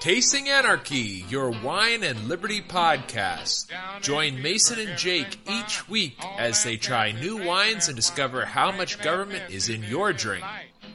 Tasting 0.00 0.48
Anarchy, 0.48 1.26
your 1.28 1.50
wine 1.50 2.04
and 2.04 2.26
liberty 2.26 2.62
podcast. 2.62 3.66
Join 4.00 4.40
Mason 4.40 4.78
and 4.78 4.96
Jake 4.96 5.38
each 5.46 5.86
week 5.90 6.16
as 6.38 6.64
they 6.64 6.78
try 6.78 7.12
new 7.12 7.44
wines 7.44 7.88
and 7.88 7.96
discover 7.96 8.46
how 8.46 8.72
much 8.72 9.02
government 9.02 9.50
is 9.50 9.68
in 9.68 9.82
your 9.82 10.14
drink. 10.14 10.42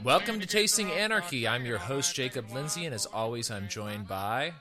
Welcome 0.03 0.39
to 0.39 0.47
Tasting 0.47 0.89
Anarchy. 0.91 1.47
I'm 1.47 1.67
your 1.67 1.77
host, 1.77 2.15
Jacob 2.15 2.49
Lindsay, 2.51 2.83
and 2.85 2.95
as 2.95 3.05
always, 3.05 3.51
I'm 3.51 3.67
joined 3.67 4.07
by 4.07 4.53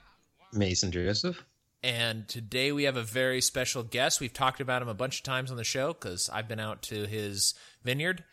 Mason 0.53 0.91
Joseph. 0.91 1.43
And 1.81 2.27
today 2.27 2.71
we 2.71 2.83
have 2.83 2.97
a 2.97 3.03
very 3.03 3.41
special 3.41 3.81
guest. 3.81 4.21
We've 4.21 4.31
talked 4.31 4.61
about 4.61 4.83
him 4.83 4.89
a 4.89 4.93
bunch 4.93 5.17
of 5.17 5.23
times 5.23 5.49
on 5.49 5.57
the 5.57 5.63
show 5.63 5.91
because 5.91 6.29
I've 6.31 6.47
been 6.47 6.59
out 6.59 6.83
to 6.83 7.07
his 7.07 7.55
vineyard. 7.83 8.23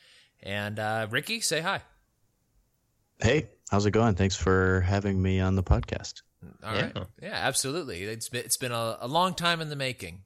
And 0.42 0.78
uh, 0.78 1.06
Ricky, 1.10 1.40
say 1.40 1.62
hi. 1.62 1.80
Hey, 3.18 3.48
how's 3.72 3.86
it 3.86 3.90
going? 3.90 4.14
Thanks 4.14 4.36
for 4.36 4.82
having 4.82 5.20
me 5.20 5.40
on 5.40 5.56
the 5.56 5.62
podcast. 5.62 6.22
All 6.62 6.74
right, 6.74 6.92
yeah, 6.94 7.04
yeah 7.20 7.34
absolutely. 7.34 8.02
It's 8.02 8.28
been 8.28 8.44
it's 8.44 8.58
been 8.58 8.72
a, 8.72 8.98
a 9.00 9.08
long 9.08 9.34
time 9.34 9.60
in 9.60 9.68
the 9.70 9.76
making. 9.76 10.22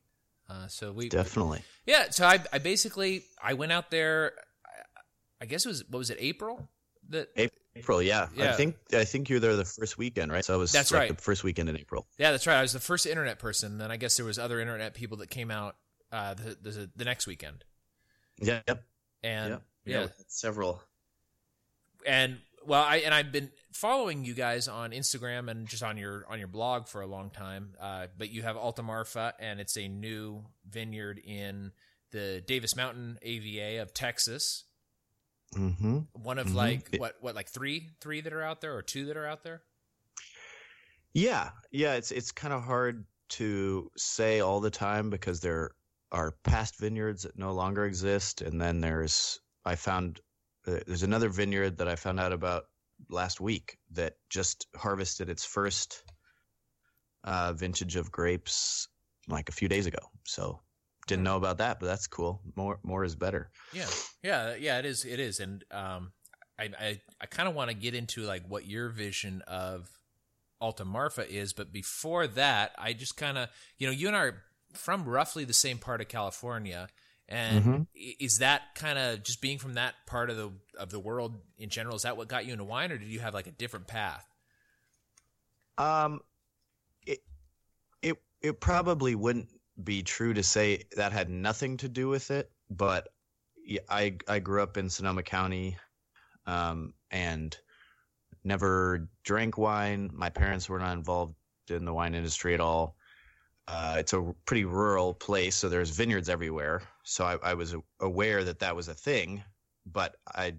Uh, 0.51 0.67
so 0.67 0.93
we 0.93 1.09
definitely, 1.09 1.63
yeah. 1.87 2.11
So 2.11 2.27
I, 2.27 2.41
I 2.53 2.59
basically 2.59 3.25
I 3.43 3.55
went 3.55 3.73
out 3.73 3.91
there. 3.91 4.33
I 5.41 5.47
guess 5.47 5.65
it 5.65 5.69
was 5.69 5.85
what 5.89 5.99
was 5.99 6.11
it 6.11 6.19
April 6.21 6.69
that 7.11 7.29
April, 7.77 8.03
yeah. 8.03 8.29
yeah. 8.35 8.53
I 8.53 8.53
think 8.55 8.77
I 8.93 9.05
think 9.05 9.29
you're 9.29 9.41
there 9.41 9.55
the 9.55 9.65
first 9.65 9.99
weekend, 9.99 10.33
right? 10.33 10.45
So 10.45 10.55
I 10.55 10.57
was 10.57 10.73
that's 10.73 10.91
like 10.91 11.01
right. 11.01 11.17
The 11.17 11.23
first 11.23 11.45
weekend 11.45 11.69
in 11.69 11.77
April. 11.77 12.07
Yeah, 12.19 12.33
that's 12.33 12.47
right. 12.47 12.57
I 12.57 12.63
was 12.63 12.73
the 12.73 12.81
first 12.81 13.07
internet 13.07 13.39
person. 13.39 13.79
Then 13.79 13.91
I 13.91 13.97
guess 13.97 14.17
there 14.17 14.27
was 14.27 14.39
other 14.39 14.61
internet 14.61 14.95
people 14.95 15.19
that 15.19 15.31
came 15.31 15.51
out 15.51 15.77
uh, 16.11 16.35
the, 16.35 16.57
the, 16.63 16.91
the 16.97 17.05
next 17.05 17.27
weekend. 17.27 17.65
Yeah. 18.39 18.61
Yep. 18.67 18.83
And 19.23 19.51
yep. 19.51 19.63
yeah, 19.85 20.01
yeah 20.01 20.07
several. 20.29 20.81
And 22.07 22.39
well, 22.67 22.83
I 22.83 22.97
and 22.99 23.15
I've 23.15 23.33
been 23.33 23.51
following 23.73 24.25
you 24.25 24.35
guys 24.35 24.69
on 24.69 24.91
Instagram 24.91 25.51
and 25.51 25.67
just 25.67 25.83
on 25.83 25.97
your 25.97 26.25
on 26.29 26.39
your 26.39 26.49
blog 26.49 26.89
for 26.89 27.01
a 27.01 27.07
long 27.07 27.31
time. 27.31 27.75
Uh, 27.81 28.07
but 28.17 28.31
you 28.31 28.43
have 28.43 28.57
Alta 28.57 28.83
Marfa, 28.83 29.35
and 29.39 29.61
it's 29.61 29.77
a 29.77 29.89
new 29.89 30.45
vineyard 30.69 31.21
in 31.25 31.73
the 32.11 32.43
Davis 32.47 32.77
Mountain 32.77 33.19
AVA 33.23 33.83
of 33.83 33.95
Texas. 33.95 34.65
Mm-hmm. 35.55 35.99
One 36.13 36.39
of 36.39 36.49
mm-hmm. 36.49 36.57
like 36.57 36.97
what 36.99 37.17
what 37.21 37.35
like 37.35 37.49
three 37.49 37.91
three 38.01 38.21
that 38.21 38.33
are 38.33 38.43
out 38.43 38.61
there 38.61 38.77
or 38.77 38.83
two 38.83 39.07
that 39.07 39.17
are 39.17 39.27
out 39.27 39.43
there. 39.43 39.63
Yeah, 41.13 41.51
yeah. 41.71 41.95
It's 41.95 42.11
it's 42.11 42.33
kind 42.33 42.53
of 42.53 42.63
hard 42.63 43.05
to 43.29 43.91
say 43.97 44.41
all 44.41 44.61
the 44.61 44.71
time 44.71 45.11
because 45.11 45.41
there 45.41 45.71
are 46.13 46.35
past 46.45 46.79
vineyards 46.79 47.23
that 47.23 47.39
no 47.39 47.53
longer 47.53 47.85
exist, 47.85 48.43
and 48.43 48.61
then 48.61 48.81
there's 48.81 49.41
I 49.65 49.77
found 49.77 50.21
there's 50.67 51.03
another 51.03 51.29
vineyard 51.29 51.79
that 51.79 51.89
I 51.89 51.97
found 51.97 52.21
out 52.21 52.33
about 52.33 52.65
last 53.09 53.41
week 53.41 53.79
that 53.93 54.15
just 54.29 54.67
harvested 54.75 55.29
its 55.29 55.45
first 55.45 56.03
uh, 57.25 57.53
vintage 57.53 57.97
of 57.97 58.11
grapes 58.11 58.89
like 59.29 59.49
a 59.49 59.53
few 59.53 59.69
days 59.69 59.87
ago. 59.87 59.99
So 60.25 60.61
didn't 61.07 61.25
know 61.25 61.37
about 61.37 61.59
that, 61.59 61.79
but 61.79 61.87
that's 61.87 62.07
cool. 62.07 62.41
More 62.57 62.81
more 62.83 63.05
is 63.05 63.15
better. 63.15 63.51
Yeah, 63.73 63.87
yeah, 64.23 64.55
yeah. 64.57 64.79
It 64.79 64.87
is. 64.87 65.05
It 65.05 65.21
is, 65.21 65.41
and 65.41 65.65
um, 65.71 66.13
I 66.59 66.71
I, 66.79 67.01
I 67.21 67.27
kind 67.27 67.49
of 67.49 67.55
want 67.55 67.71
to 67.71 67.77
get 67.77 67.95
into 67.95 68.23
like 68.23 68.43
what 68.49 68.67
your 68.67 68.89
vision 68.89 69.43
of 69.47 69.89
Alta 70.61 70.85
Marfa 70.85 71.29
is, 71.31 71.53
but 71.53 71.73
before 71.73 72.27
that, 72.27 72.73
I 72.77 72.93
just 72.93 73.17
kind 73.17 73.39
of 73.39 73.49
you 73.79 73.87
know 73.87 73.93
you 73.93 74.09
and 74.09 74.17
I 74.17 74.21
are 74.21 74.43
from 74.73 75.05
roughly 75.05 75.45
the 75.45 75.53
same 75.53 75.79
part 75.79 76.01
of 76.01 76.09
California. 76.09 76.89
And 77.29 77.65
mm-hmm. 77.65 77.83
is 78.21 78.39
that 78.39 78.75
kind 78.77 78.99
of 78.99 79.23
just 79.23 79.41
being 79.41 79.59
from 79.59 79.75
that 79.75 79.95
part 80.07 80.31
of 80.31 80.37
the 80.37 80.53
of 80.79 80.91
the 80.91 81.01
world 81.01 81.35
in 81.59 81.69
general? 81.69 81.97
Is 81.97 82.03
that 82.03 82.17
what 82.17 82.29
got 82.29 82.47
you 82.47 82.53
into 82.53 82.65
wine, 82.65 82.93
or 82.93 82.99
did 82.99 83.09
you 83.09 83.19
have 83.19 83.35
like 83.35 83.49
a 83.49 83.53
different 83.53 83.89
path? 83.89 84.25
Um, 85.77 86.21
it 87.05 87.19
it 88.01 88.17
it 88.41 88.61
probably 88.61 89.15
wouldn't 89.15 89.49
be 89.83 90.03
true 90.03 90.35
to 90.35 90.43
say 90.43 90.85
that 90.97 91.13
had 91.13 91.29
nothing 91.29 91.79
to 91.79 91.89
do 91.89 92.09
with 92.09 92.31
it, 92.31 92.51
but 92.71 93.09
I 93.89 94.17
I 94.29 94.39
grew 94.39 94.63
up 94.63 94.77
in 94.77 94.89
Sonoma 94.89 95.25
County, 95.25 95.77
um, 96.47 96.95
and 97.11 97.57
never 98.45 99.09
drank 99.25 99.59
wine. 99.59 100.11
My 100.15 100.31
parents 100.31 100.69
were 100.69 100.79
not 100.79 100.97
involved 100.97 101.35
in 101.69 101.85
the 101.85 101.93
wine 101.93 102.15
industry 102.15 102.55
at 102.55 102.61
all. 102.61 102.97
Uh, 103.69 103.97
it's 103.99 104.13
a 104.13 104.33
pretty 104.45 104.65
rural 104.65 105.13
place, 105.13 105.57
so 105.57 105.69
there's 105.69 105.91
vineyards 105.91 106.29
everywhere. 106.29 106.83
So 107.09 107.25
I, 107.25 107.51
I, 107.51 107.55
was 107.55 107.73
aware 108.01 108.43
that 108.43 108.59
that 108.59 108.75
was 108.75 108.89
a 108.89 108.95
thing, 108.95 109.45
but 109.87 110.17
I 110.35 110.55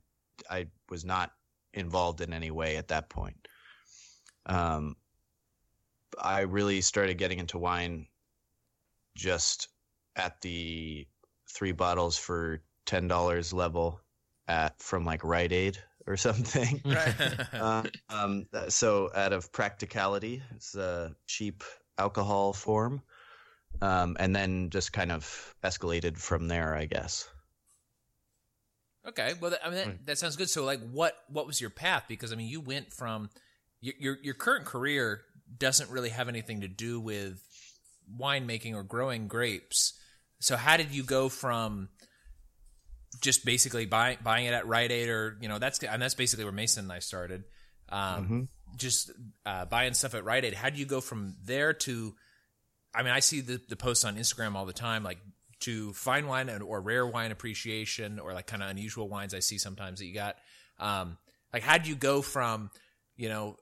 I 0.49 0.67
was 0.89 1.03
not 1.03 1.33
involved 1.73 2.21
in 2.21 2.31
any 2.31 2.51
way 2.51 2.77
at 2.77 2.87
that 2.87 3.09
point. 3.09 3.49
Um, 4.45 4.95
I 6.21 6.41
really 6.41 6.79
started 6.79 7.17
getting 7.17 7.39
into 7.39 7.57
wine 7.57 8.07
just 9.13 9.67
at 10.15 10.39
the 10.39 11.05
three 11.53 11.73
bottles 11.73 12.17
for 12.17 12.61
ten 12.85 13.09
dollars 13.09 13.51
level 13.51 13.99
at 14.47 14.81
from 14.81 15.03
like 15.03 15.25
Rite 15.25 15.51
Aid 15.51 15.77
or 16.07 16.15
something. 16.27 16.81
Right. 16.85 17.15
uh, 17.53 17.83
um, 18.09 18.47
so 18.69 19.09
out 19.13 19.33
of 19.33 19.51
practicality, 19.51 20.41
it's 20.55 20.75
a 20.75 21.13
cheap 21.25 21.65
alcohol 21.97 22.53
form, 22.53 23.01
um, 23.81 24.17
and 24.19 24.35
then 24.35 24.69
just 24.69 24.93
kind 24.93 25.11
of 25.11 25.55
escalated 25.63 26.17
from 26.17 26.47
there, 26.47 26.75
I 26.75 26.85
guess. 26.85 27.27
Okay, 29.07 29.33
well, 29.39 29.55
I 29.63 29.69
mean 29.69 29.77
that, 29.77 29.87
hmm. 29.87 30.03
that 30.05 30.17
sounds 30.17 30.35
good. 30.35 30.49
So, 30.49 30.65
like, 30.65 30.81
what 30.91 31.15
what 31.29 31.47
was 31.47 31.61
your 31.61 31.69
path? 31.69 32.05
Because 32.07 32.33
I 32.33 32.35
mean, 32.35 32.47
you 32.47 32.59
went 32.59 32.91
from 32.91 33.29
your 33.79 33.93
your, 33.99 34.17
your 34.21 34.33
current 34.33 34.65
career 34.65 35.21
doesn't 35.57 35.89
really 35.89 36.09
have 36.09 36.27
anything 36.27 36.61
to 36.61 36.67
do 36.67 36.99
with 36.99 37.41
winemaking 38.19 38.75
or 38.75 38.83
growing 38.83 39.27
grapes. 39.27 39.93
So 40.39 40.55
how 40.55 40.77
did 40.77 40.91
you 40.91 41.03
go 41.03 41.29
from 41.29 41.89
just 43.21 43.45
basically 43.45 43.85
buying 43.85 44.17
buying 44.23 44.45
it 44.45 44.53
at 44.53 44.67
Rite 44.67 44.91
Aid 44.91 45.09
or 45.09 45.37
you 45.41 45.47
know 45.47 45.59
that's 45.59 45.81
and 45.83 46.01
that's 46.01 46.15
basically 46.15 46.45
where 46.45 46.53
Mason 46.53 46.85
and 46.85 46.91
I 46.91 46.99
started. 46.99 47.43
Um, 47.89 48.23
mm-hmm. 48.23 48.41
Just 48.75 49.11
uh, 49.45 49.65
buying 49.65 49.93
stuff 49.93 50.13
at 50.13 50.23
Rite 50.25 50.45
Aid. 50.45 50.53
How 50.53 50.69
do 50.69 50.77
you 50.77 50.85
go 50.85 51.01
from 51.01 51.35
there 51.43 51.73
to? 51.73 52.15
I 52.97 53.03
mean, 53.03 53.13
I 53.13 53.19
see 53.19 53.41
the 53.41 53.61
the 53.69 53.75
posts 53.75 54.03
on 54.03 54.17
Instagram 54.17 54.55
all 54.55 54.65
the 54.65 54.73
time, 54.73 55.03
like 55.03 55.19
to 55.61 55.93
fine 55.93 56.27
wine 56.27 56.49
and, 56.49 56.63
or 56.63 56.81
rare 56.81 57.05
wine 57.05 57.31
appreciation 57.31 58.19
or 58.19 58.33
like 58.33 58.47
kind 58.47 58.63
of 58.63 58.69
unusual 58.69 59.07
wines. 59.07 59.33
I 59.33 59.39
see 59.39 59.57
sometimes 59.57 59.99
that 59.99 60.05
you 60.05 60.13
got. 60.13 60.37
Um, 60.79 61.17
like, 61.53 61.63
how 61.63 61.77
do 61.77 61.89
you 61.89 61.95
go 61.95 62.21
from, 62.21 62.69
you 63.15 63.29
know, 63.29 63.57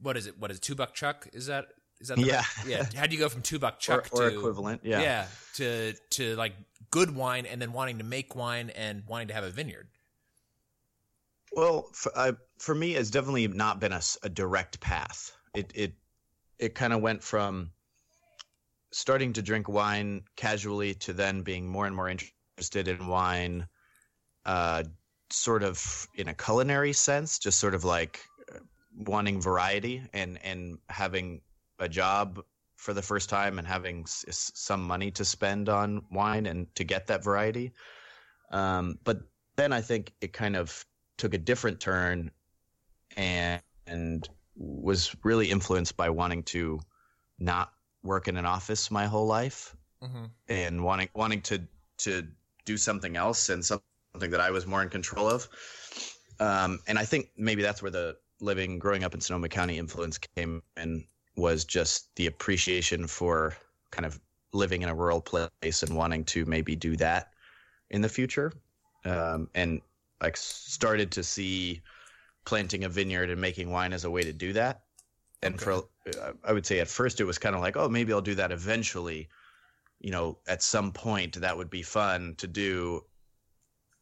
what 0.00 0.16
is 0.16 0.26
it? 0.26 0.38
What 0.38 0.50
is 0.50 0.58
it, 0.58 0.62
two 0.62 0.74
buck 0.74 0.94
chuck? 0.94 1.28
Is 1.32 1.46
that 1.46 1.66
is 2.00 2.08
that 2.08 2.18
yeah 2.18 2.44
yeah? 2.66 2.86
How 2.96 3.06
do 3.06 3.14
you 3.14 3.20
go 3.20 3.28
from 3.28 3.42
two 3.42 3.58
buck 3.58 3.80
chuck 3.80 4.08
or, 4.12 4.24
or 4.24 4.30
to 4.30 4.38
equivalent? 4.38 4.82
Yeah, 4.84 5.00
yeah 5.00 5.26
to 5.54 5.94
to 6.10 6.36
like 6.36 6.52
good 6.90 7.14
wine 7.14 7.46
and 7.46 7.60
then 7.60 7.72
wanting 7.72 7.98
to 7.98 8.04
make 8.04 8.34
wine 8.34 8.70
and 8.70 9.02
wanting 9.06 9.28
to 9.28 9.34
have 9.34 9.44
a 9.44 9.50
vineyard. 9.50 9.88
Well, 11.52 11.88
for, 11.92 12.12
uh, 12.14 12.32
for 12.58 12.74
me, 12.74 12.94
it's 12.94 13.10
definitely 13.10 13.48
not 13.48 13.80
been 13.80 13.92
a, 13.92 14.02
a 14.22 14.28
direct 14.28 14.80
path. 14.80 15.32
It 15.54 15.72
it 15.74 15.94
it 16.58 16.74
kind 16.74 16.92
of 16.92 17.00
went 17.00 17.22
from 17.22 17.70
starting 18.92 19.32
to 19.34 19.42
drink 19.42 19.68
wine 19.68 20.22
casually 20.36 20.94
to 20.94 21.12
then 21.12 21.42
being 21.42 21.66
more 21.66 21.86
and 21.86 21.94
more 21.94 22.08
interested 22.08 22.88
in 22.88 23.06
wine, 23.06 23.66
uh, 24.46 24.82
sort 25.30 25.62
of 25.62 26.08
in 26.14 26.28
a 26.28 26.34
culinary 26.34 26.92
sense, 26.92 27.38
just 27.38 27.58
sort 27.58 27.74
of 27.74 27.84
like 27.84 28.20
uh, 28.54 28.58
wanting 28.96 29.40
variety 29.40 30.02
and 30.12 30.38
and 30.44 30.78
having 30.88 31.40
a 31.78 31.88
job 31.88 32.42
for 32.76 32.94
the 32.94 33.02
first 33.02 33.28
time 33.28 33.58
and 33.58 33.66
having 33.66 34.02
s- 34.02 34.52
some 34.54 34.82
money 34.82 35.10
to 35.10 35.24
spend 35.24 35.68
on 35.68 36.02
wine 36.10 36.46
and 36.46 36.72
to 36.76 36.84
get 36.84 37.06
that 37.08 37.22
variety. 37.22 37.72
Um, 38.50 38.98
but 39.04 39.20
then 39.56 39.72
I 39.72 39.80
think 39.80 40.14
it 40.20 40.32
kind 40.32 40.56
of 40.56 40.84
took 41.18 41.34
a 41.34 41.38
different 41.38 41.80
turn 41.80 42.30
and, 43.16 43.60
and 43.86 44.28
was 44.56 45.14
really 45.24 45.50
influenced 45.50 45.96
by 45.96 46.08
wanting 46.08 46.44
to 46.44 46.80
not 47.38 47.72
work 48.08 48.26
in 48.26 48.36
an 48.36 48.46
office 48.46 48.90
my 48.90 49.06
whole 49.06 49.26
life 49.26 49.76
mm-hmm. 50.02 50.24
and 50.48 50.82
wanting 50.82 51.08
wanting 51.14 51.42
to 51.42 51.60
to 51.98 52.26
do 52.64 52.76
something 52.76 53.16
else 53.16 53.50
and 53.50 53.64
something 53.64 54.30
that 54.30 54.40
I 54.40 54.50
was 54.50 54.66
more 54.66 54.82
in 54.82 54.88
control 54.88 55.28
of. 55.28 55.48
Um, 56.40 56.80
and 56.86 56.98
I 56.98 57.04
think 57.04 57.30
maybe 57.36 57.62
that's 57.62 57.82
where 57.82 57.90
the 57.90 58.16
living 58.40 58.78
growing 58.78 59.04
up 59.04 59.14
in 59.14 59.20
Sonoma 59.20 59.48
County 59.48 59.78
influence 59.78 60.18
came 60.36 60.62
in 60.76 61.04
was 61.36 61.64
just 61.64 62.14
the 62.16 62.26
appreciation 62.26 63.06
for 63.06 63.56
kind 63.90 64.06
of 64.06 64.20
living 64.52 64.82
in 64.82 64.88
a 64.88 64.94
rural 64.94 65.20
place 65.20 65.82
and 65.82 65.96
wanting 65.96 66.24
to 66.24 66.44
maybe 66.46 66.74
do 66.74 66.96
that 66.96 67.30
in 67.90 68.00
the 68.00 68.08
future. 68.08 68.52
Um, 69.04 69.48
and 69.54 69.80
like 70.20 70.36
started 70.36 71.12
to 71.12 71.22
see 71.22 71.82
planting 72.44 72.84
a 72.84 72.88
vineyard 72.88 73.30
and 73.30 73.40
making 73.40 73.70
wine 73.70 73.92
as 73.92 74.04
a 74.04 74.10
way 74.10 74.22
to 74.22 74.32
do 74.32 74.52
that. 74.54 74.82
And 75.42 75.54
okay. 75.54 75.64
for 75.64 75.72
uh, 75.72 76.32
I 76.44 76.52
would 76.52 76.66
say 76.66 76.80
at 76.80 76.88
first 76.88 77.20
it 77.20 77.24
was 77.24 77.38
kind 77.38 77.54
of 77.54 77.60
like, 77.60 77.76
oh, 77.76 77.88
maybe 77.88 78.12
I'll 78.12 78.20
do 78.20 78.34
that 78.36 78.52
eventually. 78.52 79.28
You 80.00 80.10
know, 80.10 80.38
at 80.46 80.62
some 80.62 80.92
point 80.92 81.40
that 81.40 81.56
would 81.56 81.70
be 81.70 81.82
fun 81.82 82.34
to 82.38 82.46
do. 82.46 83.04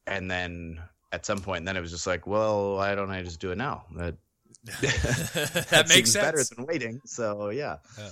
And 0.07 0.31
then 0.31 0.81
at 1.13 1.27
some 1.27 1.39
point, 1.39 1.65
then 1.65 1.77
it 1.77 1.81
was 1.81 1.91
just 1.91 2.07
like, 2.07 2.27
well, 2.27 2.77
why 2.77 2.95
don't 2.95 3.11
I 3.11 3.23
just 3.23 3.41
do 3.41 3.51
it 3.51 3.59
now? 3.59 3.85
That 3.97 4.17
that, 4.65 5.67
that 5.71 5.89
makes 5.89 6.13
sense. 6.13 6.25
better 6.25 6.45
than 6.55 6.67
waiting. 6.67 7.01
So 7.05 7.51
yeah. 7.51 7.79
yeah. 7.99 8.11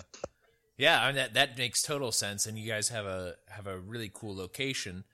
Yeah, 0.76 1.02
I 1.02 1.06
mean, 1.06 1.16
that 1.16 1.34
that 1.34 1.56
makes 1.56 1.82
total 1.82 2.10
sense, 2.10 2.46
and 2.46 2.58
you 2.58 2.68
guys 2.68 2.88
have 2.88 3.06
a 3.06 3.36
have 3.48 3.68
a 3.68 3.78
really 3.78 4.10
cool 4.12 4.34
location, 4.34 5.04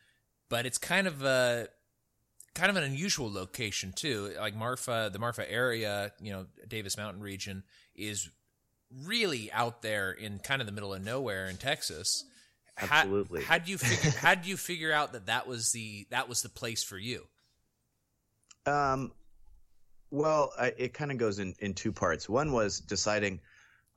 but 0.48 0.64
it's 0.64 0.78
kind 0.78 1.06
of 1.06 1.22
a 1.22 1.68
kind 2.55 2.70
of 2.70 2.76
an 2.76 2.85
unusual 2.85 3.32
location 3.32 3.93
too. 3.94 4.32
Like 4.38 4.55
Marfa, 4.55 5.11
the 5.12 5.19
Marfa 5.19 5.50
area, 5.50 6.12
you 6.20 6.32
know, 6.32 6.47
Davis 6.69 6.97
Mountain 6.97 7.23
region 7.23 7.62
is 7.94 8.29
really 9.05 9.50
out 9.52 9.82
there 9.82 10.11
in 10.11 10.38
kind 10.38 10.61
of 10.61 10.67
the 10.67 10.73
middle 10.73 10.93
of 10.93 11.05
nowhere 11.05 11.47
in 11.49 11.56
Texas. 11.56 12.25
Absolutely. 12.79 13.43
How, 13.43 13.55
how 13.55 13.58
do 13.58 13.70
you 13.70 13.79
figure? 13.79 14.11
how 14.19 14.35
do 14.35 14.49
you 14.49 14.56
figure 14.56 14.93
out 14.93 15.12
that 15.12 15.26
that 15.26 15.47
was 15.47 15.73
the 15.73 16.06
that 16.11 16.29
was 16.29 16.43
the 16.43 16.49
place 16.49 16.82
for 16.82 16.99
you? 16.99 17.26
Um, 18.67 19.12
well, 20.11 20.52
I, 20.58 20.73
it 20.76 20.94
kind 20.94 21.11
of 21.11 21.19
goes 21.19 21.38
in 21.38 21.55
in 21.61 21.75
two 21.75 21.93
parts. 21.93 22.29
One 22.29 22.52
was 22.52 22.81
deciding, 22.81 23.41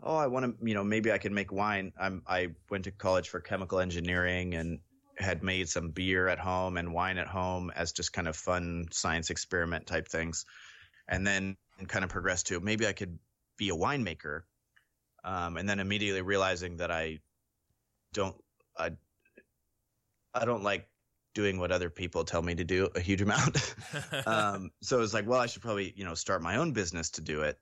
oh, 0.02 0.16
I 0.16 0.28
want 0.28 0.46
to, 0.46 0.68
you 0.68 0.74
know, 0.74 0.84
maybe 0.84 1.12
I 1.12 1.18
can 1.18 1.34
make 1.34 1.52
wine. 1.52 1.92
I'm 2.00 2.22
I 2.28 2.50
went 2.70 2.84
to 2.86 2.92
college 2.92 3.30
for 3.30 3.40
chemical 3.40 3.80
engineering 3.80 4.56
and 4.56 4.80
had 5.24 5.44
made 5.44 5.70
some 5.70 5.90
beer 5.90 6.28
at 6.28 6.40
home 6.40 6.78
and 6.78 6.94
wine 6.94 7.18
at 7.18 7.28
home 7.28 7.72
as 7.76 7.92
just 7.92 8.14
kind 8.14 8.28
of 8.28 8.36
fun 8.36 8.86
science 8.92 9.30
experiment 9.30 9.88
type 9.88 10.08
things, 10.08 10.46
and 11.08 11.26
then 11.26 11.58
kind 11.88 12.04
of 12.04 12.12
progressed 12.12 12.48
to 12.48 12.60
maybe 12.60 12.88
I 12.88 12.94
could 12.94 13.18
be 13.58 13.70
a 13.70 13.76
winemaker, 13.76 14.42
um, 15.24 15.58
and 15.58 15.68
then 15.68 15.80
immediately 15.80 16.22
realizing 16.22 16.78
that 16.78 16.92
I 16.92 17.20
don't 18.14 18.36
I 18.78 18.92
I 20.34 20.46
don't 20.46 20.64
like 20.64 20.88
doing 21.34 21.60
what 21.60 21.72
other 21.72 21.90
people 21.90 22.24
tell 22.24 22.42
me 22.42 22.56
to 22.56 22.64
do 22.64 22.90
a 22.96 23.00
huge 23.00 23.22
amount. 23.22 23.76
um, 24.26 24.72
so 24.82 24.98
it 24.98 25.02
was 25.02 25.14
like, 25.14 25.28
well, 25.28 25.40
I 25.40 25.48
should 25.48 25.62
probably 25.62 25.94
you 25.96 26.06
know 26.06 26.14
start 26.14 26.42
my 26.42 26.58
own 26.58 26.74
business 26.74 27.12
to 27.12 27.22
do 27.22 27.42
it. 27.42 27.58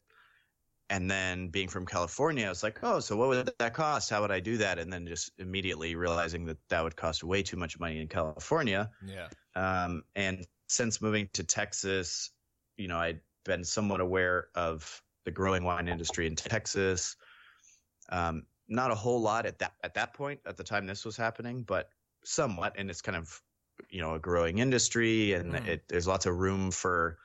And 0.91 1.09
then 1.09 1.47
being 1.47 1.69
from 1.69 1.85
California, 1.85 2.45
I 2.45 2.49
was 2.49 2.63
like, 2.63 2.79
oh, 2.83 2.99
so 2.99 3.15
what 3.15 3.29
would 3.29 3.49
that 3.57 3.73
cost? 3.73 4.09
How 4.09 4.19
would 4.19 4.29
I 4.29 4.41
do 4.41 4.57
that? 4.57 4.77
And 4.77 4.91
then 4.91 5.07
just 5.07 5.31
immediately 5.37 5.95
realizing 5.95 6.43
that 6.47 6.57
that 6.67 6.83
would 6.83 6.97
cost 6.97 7.23
way 7.23 7.41
too 7.41 7.55
much 7.55 7.79
money 7.79 8.01
in 8.01 8.09
California. 8.09 8.91
Yeah. 9.07 9.29
Um, 9.55 10.03
and 10.17 10.45
since 10.67 11.01
moving 11.01 11.29
to 11.31 11.45
Texas, 11.45 12.31
you 12.75 12.89
know, 12.89 12.97
I'd 12.97 13.21
been 13.45 13.63
somewhat 13.63 14.01
aware 14.01 14.47
of 14.53 15.01
the 15.23 15.31
growing 15.31 15.63
wine 15.63 15.87
industry 15.87 16.27
in 16.27 16.35
Texas. 16.35 17.15
Um, 18.09 18.43
not 18.67 18.91
a 18.91 18.95
whole 18.95 19.21
lot 19.21 19.45
at 19.45 19.59
that 19.59 19.75
at 19.85 19.93
that 19.93 20.13
point 20.13 20.41
at 20.45 20.57
the 20.57 20.63
time 20.63 20.87
this 20.87 21.05
was 21.05 21.15
happening, 21.15 21.63
but 21.63 21.87
somewhat. 22.25 22.75
And 22.77 22.89
it's 22.89 23.01
kind 23.01 23.17
of 23.17 23.41
you 23.89 24.01
know 24.01 24.15
a 24.15 24.19
growing 24.19 24.57
industry, 24.57 25.33
and 25.33 25.53
mm. 25.53 25.67
it, 25.67 25.83
there's 25.87 26.07
lots 26.07 26.25
of 26.25 26.37
room 26.37 26.69
for 26.69 27.17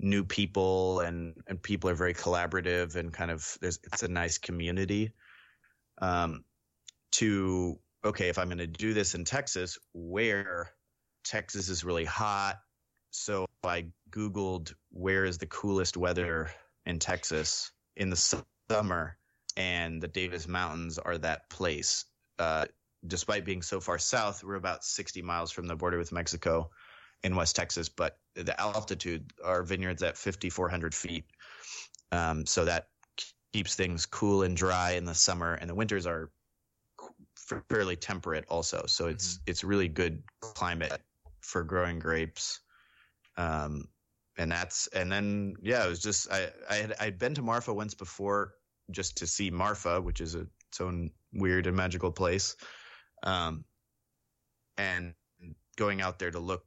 new 0.00 0.24
people, 0.24 1.00
and 1.00 1.34
and 1.46 1.62
people 1.62 1.90
are 1.90 1.94
very 1.94 2.14
collaborative, 2.14 2.96
and 2.96 3.12
kind 3.12 3.30
of 3.30 3.56
there's 3.60 3.78
it's 3.84 4.02
a 4.02 4.08
nice 4.08 4.38
community. 4.38 5.12
Um, 5.98 6.44
to 7.12 7.78
okay, 8.04 8.28
if 8.28 8.38
I'm 8.38 8.48
going 8.48 8.58
to 8.58 8.66
do 8.66 8.94
this 8.94 9.14
in 9.14 9.24
Texas, 9.24 9.78
where 9.92 10.70
Texas 11.24 11.68
is 11.68 11.84
really 11.84 12.04
hot, 12.04 12.58
so 13.10 13.46
I 13.64 13.86
googled 14.10 14.74
where 14.90 15.24
is 15.24 15.38
the 15.38 15.46
coolest 15.46 15.96
weather 15.96 16.50
in 16.84 16.98
Texas 16.98 17.70
in 17.96 18.10
the 18.10 18.44
summer, 18.70 19.16
and 19.56 20.02
the 20.02 20.08
Davis 20.08 20.48
Mountains 20.48 20.98
are 20.98 21.18
that 21.18 21.48
place. 21.48 22.04
Uh, 22.38 22.66
despite 23.06 23.44
being 23.44 23.62
so 23.62 23.80
far 23.80 23.98
south, 23.98 24.42
we're 24.42 24.54
about 24.54 24.84
60 24.84 25.22
miles 25.22 25.52
from 25.52 25.66
the 25.66 25.76
border 25.76 25.98
with 25.98 26.12
Mexico 26.12 26.70
in 27.24 27.34
West 27.34 27.56
Texas, 27.56 27.88
but 27.88 28.18
the 28.34 28.58
altitude, 28.60 29.32
our 29.42 29.62
vineyards 29.62 30.02
at 30.02 30.16
5,400 30.16 30.94
feet. 30.94 31.24
Um, 32.12 32.46
so 32.46 32.66
that 32.66 32.88
keeps 33.52 33.74
things 33.74 34.06
cool 34.06 34.42
and 34.42 34.56
dry 34.56 34.92
in 34.92 35.06
the 35.06 35.14
summer, 35.14 35.54
and 35.54 35.68
the 35.68 35.74
winters 35.74 36.06
are 36.06 36.30
fairly 37.68 37.96
temperate 37.96 38.44
also. 38.48 38.84
So 38.86 39.08
it's 39.08 39.34
mm-hmm. 39.34 39.50
it's 39.50 39.64
really 39.64 39.88
good 39.88 40.22
climate 40.40 41.00
for 41.40 41.64
growing 41.64 41.98
grapes. 41.98 42.60
Um, 43.36 43.88
and 44.36 44.52
that's 44.52 44.86
and 44.88 45.10
then 45.10 45.54
yeah, 45.62 45.84
it 45.84 45.88
was 45.88 46.00
just 46.00 46.30
I 46.30 46.50
I 46.68 46.74
had 46.76 46.94
I'd 47.00 47.18
been 47.18 47.34
to 47.34 47.42
Marfa 47.42 47.72
once 47.72 47.94
before 47.94 48.52
just 48.90 49.18
to 49.18 49.26
see 49.26 49.50
Marfa, 49.50 50.00
which 50.00 50.20
is 50.20 50.34
a, 50.34 50.46
its 50.70 50.80
own 50.80 51.10
weird 51.32 51.66
and 51.66 51.76
magical 51.76 52.12
place. 52.12 52.56
Um, 53.22 53.64
and 54.76 55.14
going 55.76 56.02
out 56.02 56.18
there 56.18 56.30
to 56.30 56.38
look 56.38 56.64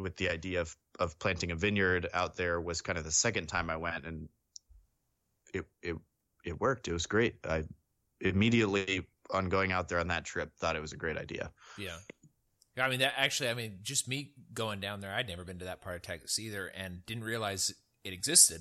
with 0.00 0.16
the 0.16 0.30
idea 0.30 0.60
of, 0.60 0.76
of 0.98 1.18
planting 1.18 1.50
a 1.50 1.56
vineyard 1.56 2.08
out 2.12 2.36
there 2.36 2.60
was 2.60 2.80
kind 2.80 2.98
of 2.98 3.04
the 3.04 3.10
second 3.10 3.46
time 3.46 3.70
I 3.70 3.76
went 3.76 4.04
and 4.06 4.28
it, 5.54 5.66
it, 5.82 5.96
it 6.44 6.60
worked. 6.60 6.88
It 6.88 6.92
was 6.92 7.06
great. 7.06 7.36
I 7.44 7.64
immediately 8.20 9.06
on 9.30 9.48
going 9.48 9.72
out 9.72 9.88
there 9.88 10.00
on 10.00 10.08
that 10.08 10.24
trip 10.24 10.56
thought 10.56 10.76
it 10.76 10.82
was 10.82 10.92
a 10.92 10.96
great 10.96 11.16
idea. 11.16 11.50
Yeah. 11.78 11.96
I 12.78 12.88
mean, 12.88 13.00
that 13.00 13.14
actually, 13.16 13.50
I 13.50 13.54
mean, 13.54 13.78
just 13.82 14.08
me 14.08 14.32
going 14.54 14.80
down 14.80 15.00
there, 15.00 15.12
I'd 15.12 15.28
never 15.28 15.44
been 15.44 15.58
to 15.58 15.66
that 15.66 15.82
part 15.82 15.96
of 15.96 16.02
Texas 16.02 16.38
either 16.38 16.66
and 16.66 17.04
didn't 17.04 17.24
realize 17.24 17.74
it 18.04 18.12
existed. 18.12 18.60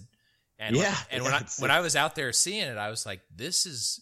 And 0.57 0.75
yeah, 0.75 0.89
when, 0.89 0.97
and 1.11 1.23
when 1.23 1.33
I 1.33 1.45
when 1.59 1.71
I 1.71 1.79
was 1.79 1.95
out 1.95 2.15
there 2.15 2.33
seeing 2.33 2.67
it, 2.67 2.77
I 2.77 2.89
was 2.89 3.05
like, 3.05 3.21
"This 3.33 3.65
is 3.65 4.01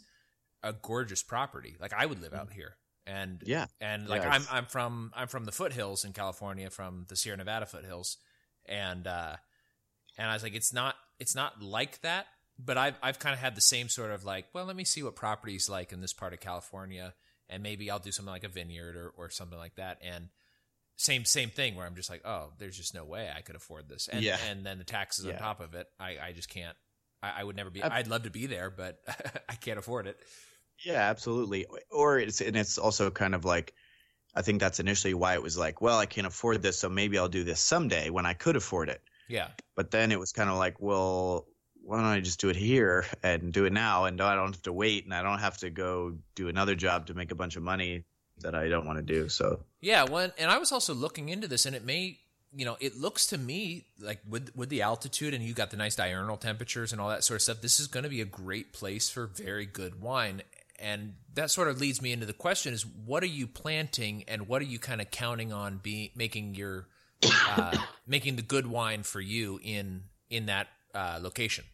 a 0.64 0.74
gorgeous 0.74 1.22
property. 1.22 1.76
Like 1.80 1.94
I 1.94 2.08
would 2.08 2.20
live 2.20 2.34
out 2.34 2.50
mm. 2.50 2.54
here." 2.54 2.78
And 3.08 3.42
yeah, 3.46 3.68
and 3.80 4.08
like 4.08 4.24
yeah, 4.24 4.32
I'm 4.32 4.44
I'm 4.52 4.66
from 4.66 5.12
I'm 5.16 5.28
from 5.28 5.46
the 5.46 5.52
foothills 5.52 6.04
in 6.04 6.14
California, 6.14 6.70
from 6.70 7.06
the 7.08 7.16
Sierra 7.16 7.38
Nevada 7.38 7.66
foothills, 7.66 8.18
and 8.66 9.08
uh, 9.08 9.38
and 10.18 10.30
I 10.30 10.34
was 10.34 10.44
like, 10.44 10.56
it's 10.56 10.74
not 10.74 10.96
it's 11.20 11.36
not 11.36 11.62
like 11.62 12.02
that, 12.02 12.28
but 12.60 12.78
I've 12.78 12.96
I've 13.02 13.20
kind 13.20 13.34
of 13.34 13.40
had 13.40 13.56
the 13.56 13.62
same 13.62 13.90
sort 13.90 14.12
of 14.12 14.26
like, 14.26 14.46
well, 14.54 14.66
let 14.66 14.76
me 14.76 14.84
see 14.84 15.04
what 15.04 15.16
properties 15.16 15.70
like 15.70 15.94
in 15.94 16.02
this 16.02 16.14
part 16.14 16.34
of 16.34 16.40
California, 16.40 17.14
and 17.50 17.64
maybe 17.64 17.90
I'll 17.90 18.00
do 18.00 18.12
something 18.12 18.32
like 18.32 18.44
a 18.44 18.50
vineyard 18.50 18.96
or 18.96 19.14
or 19.16 19.30
something 19.30 19.58
like 19.58 19.76
that, 19.76 20.00
and 20.02 20.30
same 20.98 21.26
same 21.26 21.50
thing 21.50 21.76
where 21.76 21.86
I'm 21.86 21.96
just 21.96 22.10
like, 22.10 22.22
oh, 22.26 22.52
there's 22.58 22.76
just 22.76 22.94
no 22.94 23.06
way 23.06 23.32
I 23.36 23.42
could 23.42 23.56
afford 23.56 23.88
this, 23.88 24.08
and 24.08 24.24
yeah. 24.24 24.38
and 24.50 24.66
then 24.66 24.80
the 24.80 24.84
taxes 24.84 25.26
yeah. 25.26 25.34
on 25.34 25.40
top 25.40 25.60
of 25.60 25.76
it, 25.76 25.88
I 26.00 26.18
I 26.22 26.32
just 26.34 26.50
can't. 26.50 26.76
I, 27.22 27.34
I 27.38 27.44
would 27.44 27.56
never 27.56 27.70
be. 27.70 27.82
i 27.82 27.98
I'd 27.98 28.08
love 28.08 28.24
to 28.24 28.30
be 28.30 28.48
there, 28.48 28.70
but 28.70 29.00
I 29.50 29.56
can't 29.56 29.80
afford 29.80 30.08
it. 30.08 30.18
Yeah, 30.84 31.10
absolutely. 31.10 31.66
Or 31.92 32.20
it's 32.20 32.42
and 32.42 32.56
it's 32.56 32.78
also 32.78 33.10
kind 33.10 33.36
of 33.36 33.46
like 33.46 33.74
I 34.36 34.42
think 34.42 34.60
that's 34.60 34.80
initially 34.80 35.16
why 35.16 35.34
it 35.34 35.42
was 35.42 35.58
like, 35.58 35.82
well, 35.82 35.98
I 35.98 36.06
can't 36.06 36.28
afford 36.28 36.62
this, 36.62 36.78
so 36.78 36.90
maybe 36.90 37.18
I'll 37.18 37.28
do 37.28 37.44
this 37.44 37.60
someday 37.60 38.12
when 38.12 38.26
I 38.26 38.34
could 38.34 38.56
afford 38.56 38.90
it. 38.90 39.02
Yeah. 39.28 39.48
But 39.76 39.92
then 39.92 40.12
it 40.12 40.20
was 40.20 40.32
kind 40.32 40.50
of 40.50 40.58
like, 40.58 40.80
well, 40.80 41.48
why 41.82 41.98
don't 41.98 42.06
I 42.06 42.20
just 42.20 42.40
do 42.40 42.50
it 42.50 42.56
here 42.56 43.06
and 43.24 43.52
do 43.52 43.66
it 43.66 43.74
now, 43.74 44.06
and 44.06 44.20
I 44.22 44.36
don't 44.36 44.54
have 44.54 44.62
to 44.64 44.74
wait, 44.74 45.06
and 45.06 45.14
I 45.14 45.24
don't 45.24 45.40
have 45.40 45.58
to 45.60 45.70
go 45.70 46.18
do 46.36 46.50
another 46.50 46.76
job 46.76 47.08
to 47.08 47.14
make 47.14 47.32
a 47.32 47.36
bunch 47.36 47.56
of 47.56 47.64
money 47.64 48.04
that 48.42 48.54
I 48.54 48.68
don't 48.68 48.86
want 48.86 48.98
to 49.00 49.04
do. 49.04 49.30
So 49.30 49.64
yeah, 49.82 50.04
when 50.04 50.32
and 50.38 50.52
I 50.52 50.58
was 50.58 50.72
also 50.72 50.94
looking 50.94 51.30
into 51.30 51.48
this, 51.48 51.66
and 51.66 51.76
it 51.76 51.84
may, 51.86 52.20
you 52.54 52.66
know, 52.66 52.78
it 52.80 52.96
looks 52.98 53.26
to 53.28 53.38
me 53.38 53.86
like 54.00 54.20
with 54.30 54.52
with 54.56 54.70
the 54.70 54.82
altitude, 54.82 55.34
and 55.34 55.44
you 55.44 55.54
got 55.54 55.72
the 55.72 55.78
nice 55.78 55.96
diurnal 55.96 56.38
temperatures 56.38 56.92
and 56.92 57.02
all 57.02 57.10
that 57.10 57.24
sort 57.24 57.38
of 57.38 57.42
stuff. 57.42 57.62
This 57.62 57.80
is 57.80 57.88
going 57.88 58.04
to 58.04 58.10
be 58.10 58.22
a 58.22 58.26
great 58.26 58.74
place 58.74 59.10
for 59.10 59.26
very 59.26 59.66
good 59.66 60.02
wine, 60.02 60.42
and 60.80 61.16
that 61.34 61.52
sort 61.52 61.68
of 61.68 61.80
leads 61.80 62.02
me 62.02 62.12
into 62.12 62.26
the 62.26 62.34
question: 62.34 62.74
is 62.74 62.86
what 62.86 63.24
are 63.24 63.28
you 63.28 63.48
planting, 63.48 64.24
and 64.28 64.48
what 64.48 64.62
are 64.62 64.66
you 64.66 64.80
kind 64.80 65.02
of 65.02 65.12
counting 65.12 65.52
on 65.54 65.80
being 65.82 66.10
making 66.16 66.56
your 66.56 66.88
uh, 67.24 67.78
making 68.08 68.36
the 68.36 68.42
good 68.42 68.68
wine 68.68 69.04
for 69.04 69.22
you 69.22 69.60
in 69.64 70.04
in 70.30 70.48
that 70.48 70.68
uh, 70.94 71.20
location? 71.22 71.66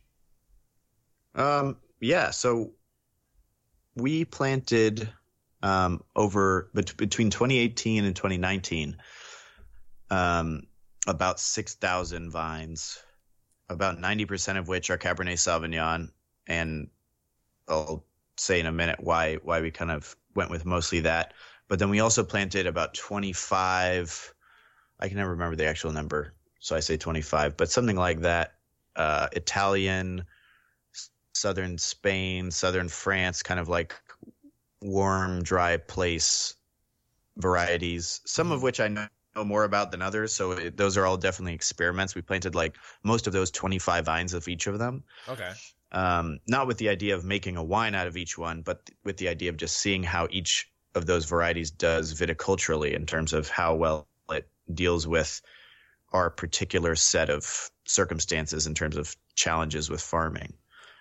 Um. 1.36 1.78
Yeah. 2.00 2.32
So 2.32 2.72
we 3.96 4.26
planted 4.26 5.10
um, 5.62 6.04
over 6.16 6.70
bet- 6.74 6.98
between 6.98 7.30
2018 7.30 8.06
and 8.06 8.16
2019, 8.16 8.98
um, 10.10 10.64
about 11.08 11.40
6,000 11.40 12.30
vines, 12.30 13.00
about 13.70 13.98
90% 13.98 14.58
of 14.58 14.68
which 14.68 14.90
are 14.90 14.98
Cabernet 14.98 15.38
Sauvignon. 15.38 16.10
And 16.46 16.90
I'll 17.68 18.04
say 18.44 18.60
in 18.60 18.66
a 18.66 18.72
minute 18.72 19.00
why 19.00 19.36
why 19.36 19.62
we 19.62 19.72
kind 19.72 19.92
of 19.92 20.16
went 20.36 20.52
with 20.52 20.66
mostly 20.66 21.02
that. 21.02 21.34
But 21.68 21.80
then 21.80 21.90
we 21.90 22.02
also 22.02 22.24
planted 22.24 22.68
about 22.68 22.94
25. 22.94 24.34
I 25.00 25.08
can 25.08 25.18
never 25.18 25.32
remember 25.32 25.56
the 25.56 25.66
actual 25.66 25.92
number, 25.92 26.34
so 26.60 26.76
I 26.76 26.80
say 26.82 26.98
25, 26.98 27.58
but 27.58 27.72
something 27.72 27.96
like 27.96 28.22
that. 28.22 28.56
Uh, 28.96 29.28
Italian, 29.32 30.24
southern 31.34 31.78
Spain, 31.78 32.52
southern 32.52 32.90
France, 32.90 33.42
kind 33.42 33.60
of 33.60 33.70
like 33.70 33.96
warm, 34.82 35.42
dry 35.42 35.78
place 35.78 36.56
varieties, 37.38 38.22
some 38.26 38.52
of 38.52 38.58
mm-hmm. 38.58 38.66
which 38.66 38.80
I 38.80 38.88
know 38.88 39.08
more 39.44 39.64
about 39.64 39.92
than 39.92 40.02
others. 40.02 40.34
So 40.34 40.52
it, 40.52 40.78
those 40.78 40.96
are 40.96 41.06
all 41.06 41.18
definitely 41.18 41.56
experiments. 41.56 42.14
We 42.14 42.22
planted 42.22 42.54
like 42.54 42.78
most 43.04 43.26
of 43.26 43.34
those 43.34 43.50
25 43.50 44.06
vines 44.06 44.34
of 44.34 44.48
each 44.48 44.68
of 44.68 44.78
them. 44.78 45.04
Okay. 45.28 45.52
Um, 45.94 46.40
not 46.48 46.66
with 46.66 46.78
the 46.78 46.90
idea 46.90 47.16
of 47.16 47.24
making 47.24 47.56
a 47.56 47.64
wine 47.64 47.94
out 47.94 48.08
of 48.08 48.18
each 48.18 48.38
one, 48.38 48.62
but 48.64 48.90
with 49.04 49.18
the 49.18 49.28
idea 49.28 49.50
of 49.50 49.58
just 49.58 49.78
seeing 49.78 50.02
how 50.02 50.28
each 50.32 50.72
of 50.96 51.06
those 51.06 51.26
varieties 51.26 51.72
does 51.72 52.14
viticulturally 52.14 52.94
in 52.94 53.06
terms 53.06 53.34
of 53.34 53.48
how 53.48 53.76
well 53.76 54.08
it 54.30 54.48
deals 54.74 55.08
with 55.08 55.42
our 56.12 56.30
particular 56.30 56.96
set 56.96 57.30
of 57.30 57.72
circumstances 57.86 58.68
in 58.68 58.74
terms 58.74 58.98
of 58.98 59.16
challenges 59.36 59.90
with 59.90 60.02
farming. 60.02 60.54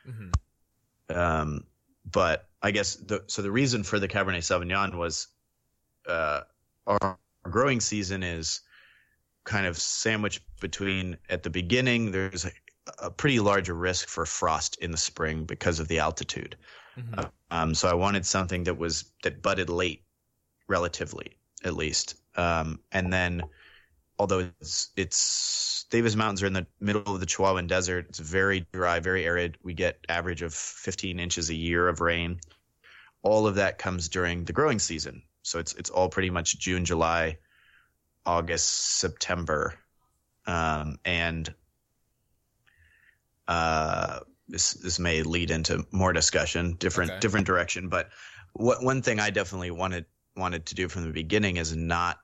Mm-hmm. 0.06 1.16
Um, 1.16 1.64
but 2.10 2.48
I 2.62 2.70
guess 2.70 2.96
the 2.96 3.24
so 3.26 3.42
the 3.42 3.50
reason 3.50 3.82
for 3.82 3.98
the 3.98 4.08
Cabernet 4.08 4.38
Sauvignon 4.38 4.96
was 4.96 5.28
uh, 6.08 6.40
our 6.86 7.18
growing 7.42 7.80
season 7.80 8.22
is 8.22 8.60
kind 9.44 9.66
of 9.66 9.76
sandwiched 9.76 10.42
between 10.60 11.16
at 11.28 11.42
the 11.42 11.50
beginning 11.50 12.12
there's 12.12 12.46
a, 12.98 13.10
pretty 13.10 13.40
large 13.40 13.68
risk 13.68 14.08
for 14.08 14.26
frost 14.26 14.76
in 14.80 14.90
the 14.90 14.96
spring 14.96 15.44
because 15.44 15.80
of 15.80 15.88
the 15.88 15.98
altitude. 15.98 16.56
Mm-hmm. 16.98 17.20
Uh, 17.20 17.28
um, 17.50 17.74
so 17.74 17.88
I 17.88 17.94
wanted 17.94 18.26
something 18.26 18.64
that 18.64 18.76
was 18.76 19.04
that 19.22 19.42
budded 19.42 19.70
late, 19.70 20.02
relatively 20.68 21.36
at 21.64 21.74
least, 21.74 22.16
um, 22.36 22.80
and 22.90 23.12
then 23.12 23.42
although 24.18 24.50
it's 24.60 24.90
it's 24.96 25.86
Davis 25.90 26.16
Mountains 26.16 26.42
are 26.42 26.46
in 26.46 26.52
the 26.52 26.66
middle 26.80 27.14
of 27.14 27.20
the 27.20 27.26
Chihuahuan 27.26 27.66
Desert. 27.66 28.06
It's 28.08 28.18
very 28.18 28.66
dry, 28.72 29.00
very 29.00 29.24
arid. 29.24 29.58
We 29.62 29.74
get 29.74 30.04
average 30.08 30.42
of 30.42 30.54
15 30.54 31.18
inches 31.18 31.50
a 31.50 31.54
year 31.54 31.88
of 31.88 32.00
rain. 32.00 32.40
All 33.22 33.46
of 33.46 33.56
that 33.56 33.78
comes 33.78 34.08
during 34.08 34.44
the 34.44 34.52
growing 34.52 34.78
season, 34.78 35.22
so 35.42 35.58
it's 35.58 35.74
it's 35.74 35.90
all 35.90 36.08
pretty 36.08 36.30
much 36.30 36.58
June, 36.58 36.84
July, 36.84 37.38
August, 38.26 38.98
September, 38.98 39.74
um, 40.46 40.98
and 41.04 41.54
uh, 43.48 44.20
this 44.48 44.74
this 44.74 44.98
may 44.98 45.22
lead 45.22 45.50
into 45.50 45.86
more 45.90 46.12
discussion, 46.12 46.74
different 46.78 47.10
okay. 47.12 47.20
different 47.20 47.46
direction. 47.46 47.88
But 47.88 48.10
what 48.52 48.82
one 48.82 49.02
thing 49.02 49.20
I 49.20 49.30
definitely 49.30 49.70
wanted 49.70 50.06
wanted 50.36 50.66
to 50.66 50.74
do 50.74 50.88
from 50.88 51.04
the 51.04 51.12
beginning 51.12 51.56
is 51.56 51.76
not 51.76 52.18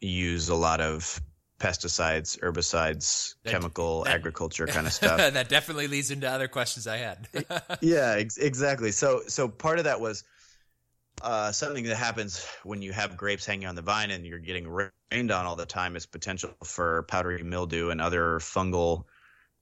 use 0.00 0.48
a 0.48 0.54
lot 0.54 0.80
of 0.80 1.20
pesticides, 1.58 2.38
herbicides, 2.40 3.34
that, 3.42 3.50
chemical 3.50 4.04
that, 4.04 4.14
agriculture 4.14 4.66
kind 4.66 4.86
of 4.86 4.92
stuff. 4.92 5.16
that 5.18 5.48
definitely 5.48 5.88
leads 5.88 6.10
into 6.10 6.30
other 6.30 6.48
questions 6.48 6.86
I 6.86 6.98
had. 6.98 7.28
yeah, 7.80 8.14
ex- 8.18 8.36
exactly. 8.36 8.92
So 8.92 9.22
so 9.26 9.48
part 9.48 9.78
of 9.78 9.84
that 9.84 10.00
was 10.00 10.24
uh, 11.22 11.50
something 11.52 11.84
that 11.84 11.96
happens 11.96 12.46
when 12.62 12.82
you 12.82 12.92
have 12.92 13.16
grapes 13.16 13.46
hanging 13.46 13.66
on 13.66 13.74
the 13.74 13.82
vine 13.82 14.10
and 14.10 14.26
you're 14.26 14.38
getting 14.38 14.68
rained 14.68 15.30
on 15.30 15.46
all 15.46 15.56
the 15.56 15.66
time 15.66 15.96
is 15.96 16.04
potential 16.04 16.50
for 16.62 17.04
powdery 17.04 17.42
mildew 17.42 17.90
and 17.90 18.00
other 18.00 18.38
fungal 18.38 19.04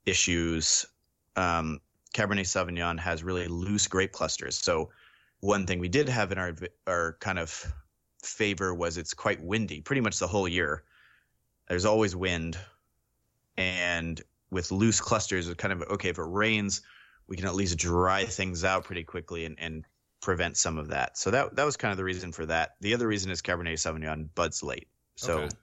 issues. 0.04 0.87
Um, 1.37 1.81
Cabernet 2.14 2.47
Sauvignon 2.47 2.99
has 2.99 3.25
really 3.25 3.49
loose 3.49 3.88
grape 3.88 4.12
clusters. 4.12 4.57
So 4.57 4.91
one 5.41 5.67
thing 5.67 5.81
we 5.81 5.88
did 5.88 6.09
have 6.09 6.33
in 6.33 6.38
our 6.38 6.55
our 6.87 7.17
kind 7.21 7.38
of 7.38 7.73
favor 8.23 8.73
was 8.73 8.97
it's 8.97 9.14
quite 9.14 9.43
windy 9.43 9.81
pretty 9.81 10.00
much 10.00 10.19
the 10.19 10.26
whole 10.26 10.49
year. 10.49 10.85
There's 11.69 11.85
always 11.85 12.14
wind, 12.14 12.59
and 13.57 14.21
with 14.50 14.71
loose 14.71 15.00
clusters, 15.00 15.49
it's 15.49 15.57
kind 15.57 15.73
of 15.73 15.83
okay. 15.93 16.11
If 16.11 16.19
it 16.19 16.23
rains, 16.23 16.83
we 17.26 17.37
can 17.37 17.47
at 17.47 17.55
least 17.55 17.79
dry 17.79 18.25
things 18.25 18.64
out 18.64 18.85
pretty 18.85 19.05
quickly 19.05 19.45
and, 19.45 19.57
and 19.59 19.85
prevent 20.23 20.57
some 20.57 20.79
of 20.79 20.88
that. 20.88 21.19
So 21.19 21.31
that 21.33 21.57
that 21.57 21.64
was 21.64 21.76
kind 21.76 21.91
of 21.91 21.99
the 21.99 22.05
reason 22.05 22.33
for 22.33 22.47
that. 22.47 22.76
The 22.81 22.95
other 22.95 23.09
reason 23.09 23.31
is 23.31 23.43
Cabernet 23.43 23.75
Sauvignon 23.75 24.29
buds 24.35 24.62
late. 24.62 24.88
So. 25.17 25.38
Okay. 25.41 25.57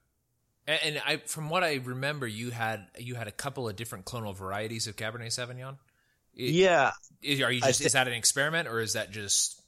And, 0.72 1.02
I, 1.06 1.18
from 1.18 1.50
what 1.50 1.64
I 1.64 1.76
remember, 1.76 2.28
you 2.28 2.52
had 2.52 2.86
you 2.98 3.16
had 3.16 3.28
a 3.28 3.32
couple 3.32 3.68
of 3.68 3.76
different 3.76 4.06
clonal 4.06 4.36
varieties 4.36 4.88
of 4.88 4.96
Cabernet 4.96 5.28
Sauvignon. 5.28 5.78
It, 6.34 6.52
yeah. 6.52 6.92
Is, 7.22 7.42
are 7.42 7.52
you 7.52 7.62
just 7.62 7.80
th- 7.80 7.88
is 7.88 7.94
that 7.94 8.08
an 8.08 8.14
experiment 8.14 8.68
or 8.68 8.80
is 8.80 8.94
that 8.94 9.12
just 9.12 9.62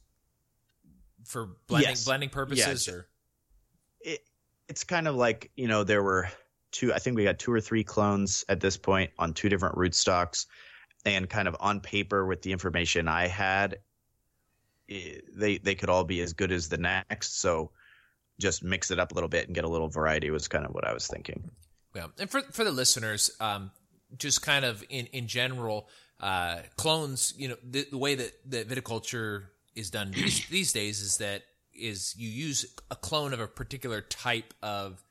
for 1.26 1.50
blending 1.68 1.90
yes. 1.90 2.06
blending 2.06 2.30
purposes 2.30 2.88
or 2.88 3.08
it, 4.02 4.20
it's 4.68 4.84
kind 4.84 5.08
of 5.08 5.16
like 5.16 5.52
you 5.56 5.68
know 5.68 5.84
there 5.84 6.04
were 6.04 6.30
two 6.72 6.94
i 6.94 7.00
think 7.00 7.16
we 7.16 7.24
got 7.24 7.40
two 7.40 7.52
or 7.52 7.62
three 7.62 7.84
clones 7.84 8.44
at 8.50 8.60
this 8.60 8.78
point 8.78 9.12
on 9.18 9.34
two 9.34 9.50
different 9.50 9.76
rootstocks 9.76 10.46
and 11.06 11.30
kind 11.30 11.48
of 11.48 11.56
on 11.60 11.80
paper 11.80 12.26
with 12.26 12.42
the 12.42 12.52
information 12.52 13.08
i 13.08 13.28
had 13.28 13.80
it, 14.88 15.24
they 15.36 15.58
they 15.58 15.76
could 15.76 15.90
all 15.90 16.04
be 16.04 16.22
as 16.22 16.34
good 16.34 16.52
as 16.52 16.70
the 16.70 16.78
next 16.78 17.40
so 17.40 17.72
just 18.44 18.64
mix 18.64 18.92
it 18.92 19.00
up 19.00 19.12
a 19.12 19.16
little 19.16 19.30
bit 19.30 19.48
and 19.48 19.56
get 19.56 19.64
a 19.64 19.70
little 19.70 19.90
variety 19.90 20.30
was 20.30 20.48
kind 20.48 20.66
of 20.66 20.74
what 20.74 20.86
i 20.86 20.94
was 20.94 21.08
thinking. 21.08 21.50
Yeah. 21.96 22.08
And 22.20 22.30
for 22.30 22.42
for 22.42 22.64
the 22.64 22.72
listeners 22.72 23.32
um 23.40 23.72
just 24.18 24.42
kind 24.42 24.66
of 24.66 24.84
in 24.90 25.08
in 25.08 25.28
general 25.28 25.90
uh 26.20 26.60
clones 26.78 27.34
you 27.38 27.48
know 27.48 27.56
the, 27.64 27.88
the 27.90 27.98
way 27.98 28.16
that 28.16 28.32
that 28.52 28.70
viticulture 28.70 29.46
is 29.76 29.90
done 29.90 30.12
these, 30.12 30.46
these 30.50 30.74
days 30.74 31.02
is 31.02 31.18
that 31.18 31.44
is 31.74 32.14
you 32.18 32.30
use 32.30 32.66
a 32.92 32.96
clone 32.96 33.34
of 33.34 33.40
a 33.40 33.48
particular 33.48 34.02
type 34.02 34.54
of 34.62 35.04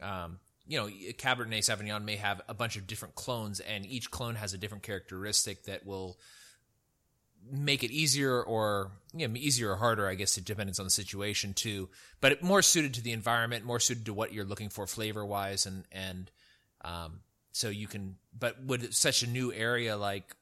um, 0.00 0.38
you 0.66 0.78
know 0.78 0.86
cabernet 0.86 1.58
sauvignon 1.58 2.04
may 2.04 2.16
have 2.16 2.40
a 2.48 2.54
bunch 2.54 2.76
of 2.76 2.86
different 2.86 3.14
clones 3.14 3.60
and 3.60 3.84
each 3.86 4.10
clone 4.10 4.36
has 4.36 4.54
a 4.54 4.58
different 4.58 4.82
characteristic 4.82 5.64
that 5.64 5.84
will 5.84 6.18
make 7.52 7.82
it 7.82 7.90
easier 7.90 8.42
or 8.42 8.90
you 9.14 9.26
know, 9.26 9.34
easier 9.36 9.72
or 9.72 9.76
harder 9.76 10.06
i 10.06 10.14
guess 10.14 10.36
it 10.38 10.44
depends 10.44 10.78
on 10.78 10.86
the 10.86 10.90
situation 10.90 11.52
too 11.52 11.88
but 12.20 12.42
more 12.42 12.62
suited 12.62 12.94
to 12.94 13.02
the 13.02 13.12
environment 13.12 13.64
more 13.64 13.80
suited 13.80 14.06
to 14.06 14.14
what 14.14 14.32
you're 14.32 14.44
looking 14.44 14.68
for 14.68 14.86
flavor 14.86 15.24
wise 15.24 15.66
and 15.66 15.84
and 15.92 16.30
um, 16.82 17.20
so 17.52 17.68
you 17.68 17.86
can 17.86 18.16
but 18.38 18.62
with 18.64 18.92
such 18.94 19.22
a 19.22 19.26
new 19.26 19.52
area 19.52 19.96
like 19.96 20.34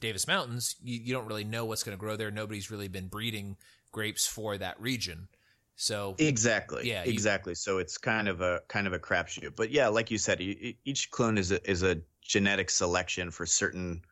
Davis 0.00 0.26
Mountains, 0.26 0.76
you, 0.82 1.00
you 1.00 1.12
don't 1.12 1.26
really 1.26 1.44
know 1.44 1.64
what's 1.64 1.82
going 1.82 1.96
to 1.96 2.00
grow 2.00 2.16
there. 2.16 2.30
Nobody's 2.30 2.70
really 2.70 2.88
been 2.88 3.08
breeding 3.08 3.56
grapes 3.90 4.26
for 4.26 4.56
that 4.58 4.80
region. 4.80 5.28
So 5.76 6.14
exactly, 6.18 6.88
yeah, 6.88 7.02
exactly. 7.02 7.52
You, 7.52 7.56
so 7.56 7.78
it's 7.78 7.98
kind 7.98 8.28
of 8.28 8.40
a 8.40 8.60
kind 8.68 8.86
of 8.86 8.92
a 8.92 8.98
crapshoot. 8.98 9.56
But 9.56 9.70
yeah, 9.70 9.88
like 9.88 10.10
you 10.10 10.18
said, 10.18 10.40
each 10.40 11.10
clone 11.10 11.38
is 11.38 11.50
a, 11.50 11.70
is 11.70 11.82
a 11.82 11.98
genetic 12.20 12.70
selection 12.70 13.30
for 13.30 13.46
certain 13.46 14.02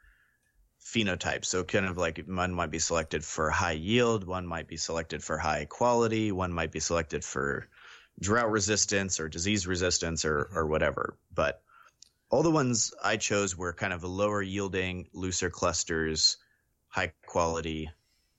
phenotypes. 0.85 1.47
So 1.47 1.63
kind 1.65 1.87
of 1.87 1.97
like 1.97 2.23
one 2.27 2.53
might 2.53 2.71
be 2.71 2.79
selected 2.79 3.25
for 3.25 3.51
high 3.51 3.73
yield, 3.73 4.27
one 4.27 4.47
might 4.47 4.69
be 4.69 4.77
selected 4.77 5.23
for 5.23 5.39
high 5.39 5.67
quality, 5.67 6.33
one 6.33 6.53
might 6.53 6.73
be 6.73 6.81
selected 6.81 7.25
for 7.25 7.69
drought 8.21 8.51
resistance 8.51 9.21
or 9.21 9.29
disease 9.29 9.67
resistance 9.67 10.25
or 10.25 10.51
or 10.55 10.67
whatever. 10.67 11.17
But 11.35 11.63
all 12.31 12.43
the 12.43 12.51
ones 12.51 12.93
I 13.03 13.17
chose 13.17 13.57
were 13.57 13.73
kind 13.73 13.93
of 13.93 14.05
lower 14.05 14.41
yielding, 14.41 15.09
looser 15.13 15.51
clusters, 15.51 16.37
high 16.89 17.13
quality. 17.27 17.91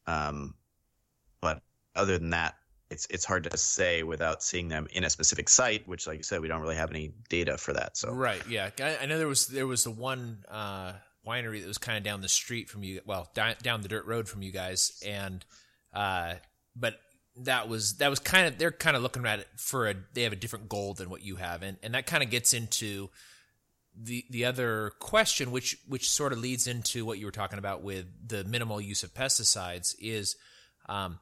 Um, 0.08 0.56
but 1.42 1.62
other 1.96 2.18
than 2.18 2.32
that, 2.32 2.56
it's 2.90 3.08
it's 3.10 3.26
hard 3.26 3.44
to 3.46 3.58
say 3.58 4.04
without 4.04 4.44
seeing 4.44 4.68
them 4.68 4.88
in 4.92 5.04
a 5.04 5.10
specific 5.10 5.50
site, 5.50 5.88
which, 5.88 6.08
like 6.08 6.18
you 6.18 6.24
said, 6.24 6.42
we 6.42 6.48
don't 6.48 6.62
really 6.62 6.76
have 6.76 6.90
any 6.90 7.14
data 7.30 7.58
for 7.58 7.74
that. 7.74 7.98
So 7.98 8.12
right, 8.12 8.42
yeah, 8.50 8.70
I, 8.80 8.98
I 9.02 9.06
know 9.06 9.18
there 9.18 9.28
was 9.28 9.48
there 9.48 9.68
was 9.68 9.84
the 9.84 9.92
one 9.92 10.44
uh, 10.50 10.94
winery 11.26 11.62
that 11.62 11.68
was 11.68 11.78
kind 11.78 11.98
of 11.98 12.04
down 12.04 12.22
the 12.22 12.30
street 12.30 12.70
from 12.70 12.84
you, 12.84 13.02
well, 13.06 13.30
down, 13.34 13.56
down 13.62 13.82
the 13.82 13.88
dirt 13.88 14.06
road 14.06 14.28
from 14.28 14.42
you 14.42 14.52
guys, 14.52 15.02
and 15.06 15.46
uh, 15.94 16.36
but 16.76 17.00
that 17.38 17.70
was 17.70 17.98
that 17.98 18.10
was 18.10 18.20
kind 18.20 18.48
of 18.48 18.58
they're 18.58 18.72
kind 18.72 18.96
of 18.96 19.04
looking 19.04 19.26
at 19.26 19.40
it 19.40 19.48
for 19.56 19.90
a 19.90 19.96
they 20.14 20.24
have 20.24 20.34
a 20.34 20.38
different 20.38 20.70
goal 20.70 20.94
than 20.94 21.10
what 21.10 21.24
you 21.24 21.38
have, 21.38 21.64
and 21.64 21.78
and 21.84 21.94
that 21.94 22.06
kind 22.06 22.24
of 22.24 22.30
gets 22.30 22.54
into 22.54 23.10
the 23.96 24.26
the 24.30 24.46
other 24.46 24.92
question, 25.00 25.52
which 25.52 25.78
which 25.88 26.10
sort 26.10 26.34
of 26.34 26.40
leads 26.40 26.68
into 26.68 27.06
what 27.06 27.20
you 27.20 27.26
were 27.26 27.32
talking 27.32 27.60
about 27.60 27.84
with 27.84 28.06
the 28.28 28.44
minimal 28.44 28.82
use 28.82 29.04
of 29.04 29.14
pesticides, 29.14 29.96
is 30.00 30.36
um, 30.88 31.20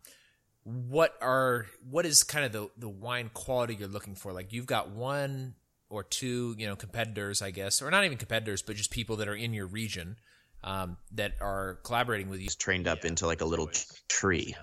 what 0.64 1.14
are 1.22 1.68
what 1.90 2.06
is 2.06 2.24
kind 2.24 2.46
of 2.46 2.52
the 2.52 2.70
the 2.78 2.90
wine 2.90 3.30
quality 3.34 3.76
you're 3.76 3.88
looking 3.88 4.16
for? 4.16 4.34
Like 4.34 4.54
you've 4.54 4.66
got 4.66 4.90
one 4.90 5.56
or 5.90 6.04
two, 6.04 6.56
you 6.58 6.68
know, 6.68 6.76
competitors, 6.76 7.42
I 7.42 7.52
guess, 7.52 7.82
or 7.82 7.90
not 7.90 8.06
even 8.06 8.18
competitors, 8.18 8.62
but 8.62 8.76
just 8.76 8.92
people 8.92 9.18
that 9.18 9.28
are 9.28 9.36
in 9.36 9.54
your 9.54 9.68
region 9.68 10.18
um, 10.64 10.98
that 11.14 11.34
are 11.42 11.80
collaborating 11.84 12.30
with 12.30 12.42
you. 12.42 12.50
Trained 12.50 12.88
up 12.88 13.06
into 13.06 13.26
like 13.26 13.42
a 13.42 13.46
little 13.46 13.70
tree. 14.08 14.56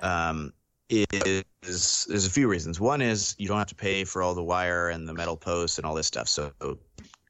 Um, 0.00 0.52
is 0.88 2.06
there's 2.08 2.26
a 2.26 2.30
few 2.30 2.48
reasons. 2.48 2.78
One 2.78 3.00
is 3.00 3.34
you 3.38 3.48
don't 3.48 3.58
have 3.58 3.68
to 3.68 3.74
pay 3.74 4.04
for 4.04 4.22
all 4.22 4.34
the 4.34 4.42
wire 4.42 4.88
and 4.88 5.08
the 5.08 5.14
metal 5.14 5.36
posts 5.36 5.78
and 5.78 5.86
all 5.86 5.94
this 5.94 6.06
stuff. 6.06 6.28
So 6.28 6.52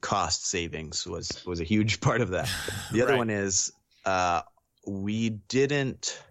cost 0.00 0.46
savings 0.46 1.06
was 1.06 1.42
was 1.46 1.60
a 1.60 1.64
huge 1.64 2.00
part 2.00 2.20
of 2.20 2.30
that. 2.30 2.50
The 2.92 3.02
other 3.02 3.12
right. 3.12 3.18
one 3.18 3.30
is 3.30 3.72
uh, 4.04 4.42
we 4.86 5.30
didn't 5.30 6.22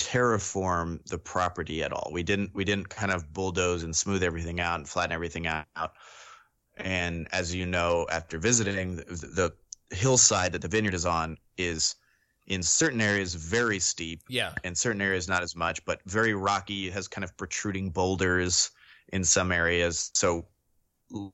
terraform 0.00 1.04
the 1.08 1.18
property 1.18 1.82
at 1.82 1.92
all. 1.92 2.10
We 2.12 2.22
didn't 2.22 2.54
we 2.54 2.64
didn't 2.64 2.88
kind 2.88 3.12
of 3.12 3.32
bulldoze 3.32 3.82
and 3.82 3.94
smooth 3.94 4.22
everything 4.22 4.58
out 4.58 4.78
and 4.78 4.88
flatten 4.88 5.12
everything 5.12 5.46
out. 5.46 5.92
And 6.76 7.28
as 7.32 7.54
you 7.54 7.66
know, 7.66 8.06
after 8.10 8.38
visiting 8.38 8.96
the, 8.96 9.04
the 9.04 9.52
hillside 9.94 10.52
that 10.52 10.62
the 10.62 10.68
vineyard 10.68 10.94
is 10.94 11.04
on 11.04 11.36
is 11.58 11.96
in 12.46 12.62
certain 12.62 13.00
areas 13.00 13.34
very 13.34 13.78
steep. 13.78 14.22
Yeah. 14.28 14.54
In 14.64 14.74
certain 14.74 15.02
areas 15.02 15.28
not 15.28 15.42
as 15.42 15.54
much, 15.54 15.84
but 15.84 16.00
very 16.06 16.32
rocky. 16.32 16.88
It 16.88 16.94
has 16.94 17.06
kind 17.06 17.24
of 17.24 17.36
protruding 17.36 17.90
boulders 17.90 18.70
in 19.12 19.22
some 19.22 19.52
areas. 19.52 20.10
So 20.14 20.46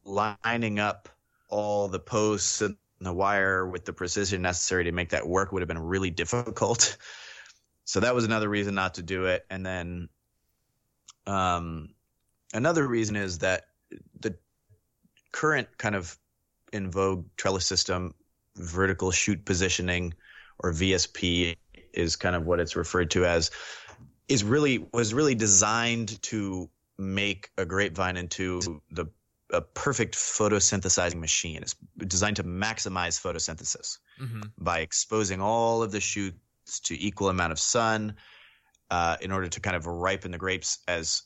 lining 0.04 0.80
up 0.80 1.08
all 1.48 1.86
the 1.86 2.00
posts 2.00 2.62
and 2.62 2.76
the 3.00 3.12
wire 3.12 3.68
with 3.68 3.84
the 3.84 3.92
precision 3.92 4.42
necessary 4.42 4.84
to 4.84 4.92
make 4.92 5.10
that 5.10 5.26
work 5.26 5.52
would 5.52 5.62
have 5.62 5.68
been 5.68 5.78
really 5.78 6.10
difficult. 6.10 6.96
So 7.86 8.00
that 8.00 8.14
was 8.14 8.24
another 8.24 8.48
reason 8.48 8.74
not 8.74 8.94
to 8.94 9.02
do 9.02 9.26
it. 9.26 9.46
And 9.48 9.64
then 9.64 10.08
um, 11.26 11.90
another 12.52 12.86
reason 12.86 13.16
is 13.16 13.38
that 13.38 13.66
the 14.20 14.36
current 15.32 15.68
kind 15.78 15.94
of 15.94 16.18
in 16.72 16.90
vogue 16.90 17.26
trellis 17.36 17.64
system 17.64 18.12
vertical 18.56 19.12
shoot 19.12 19.44
positioning, 19.44 20.14
or 20.58 20.72
VSP 20.72 21.56
is 21.92 22.16
kind 22.16 22.34
of 22.34 22.44
what 22.44 22.58
it's 22.58 22.74
referred 22.74 23.10
to 23.12 23.24
as, 23.24 23.52
is 24.28 24.42
really 24.42 24.84
was 24.92 25.14
really 25.14 25.36
designed 25.36 26.20
to 26.22 26.68
make 26.98 27.50
a 27.56 27.64
grapevine 27.64 28.16
into 28.16 28.80
the 28.90 29.06
a 29.50 29.60
perfect 29.60 30.16
photosynthesizing 30.16 31.20
machine. 31.20 31.62
It's 31.62 31.76
designed 31.98 32.36
to 32.36 32.44
maximize 32.44 33.20
photosynthesis 33.20 33.98
mm-hmm. 34.20 34.40
by 34.58 34.80
exposing 34.80 35.40
all 35.40 35.84
of 35.84 35.92
the 35.92 36.00
shoots 36.00 36.36
to 36.66 37.00
equal 37.00 37.28
amount 37.28 37.52
of 37.52 37.58
sun 37.58 38.14
uh, 38.90 39.16
in 39.20 39.32
order 39.32 39.48
to 39.48 39.60
kind 39.60 39.76
of 39.76 39.86
ripen 39.86 40.30
the 40.30 40.38
grapes 40.38 40.78
as 40.86 41.22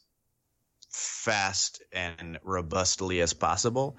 fast 0.91 1.83
and 1.93 2.39
robustly 2.43 3.21
as 3.21 3.33
possible. 3.33 3.97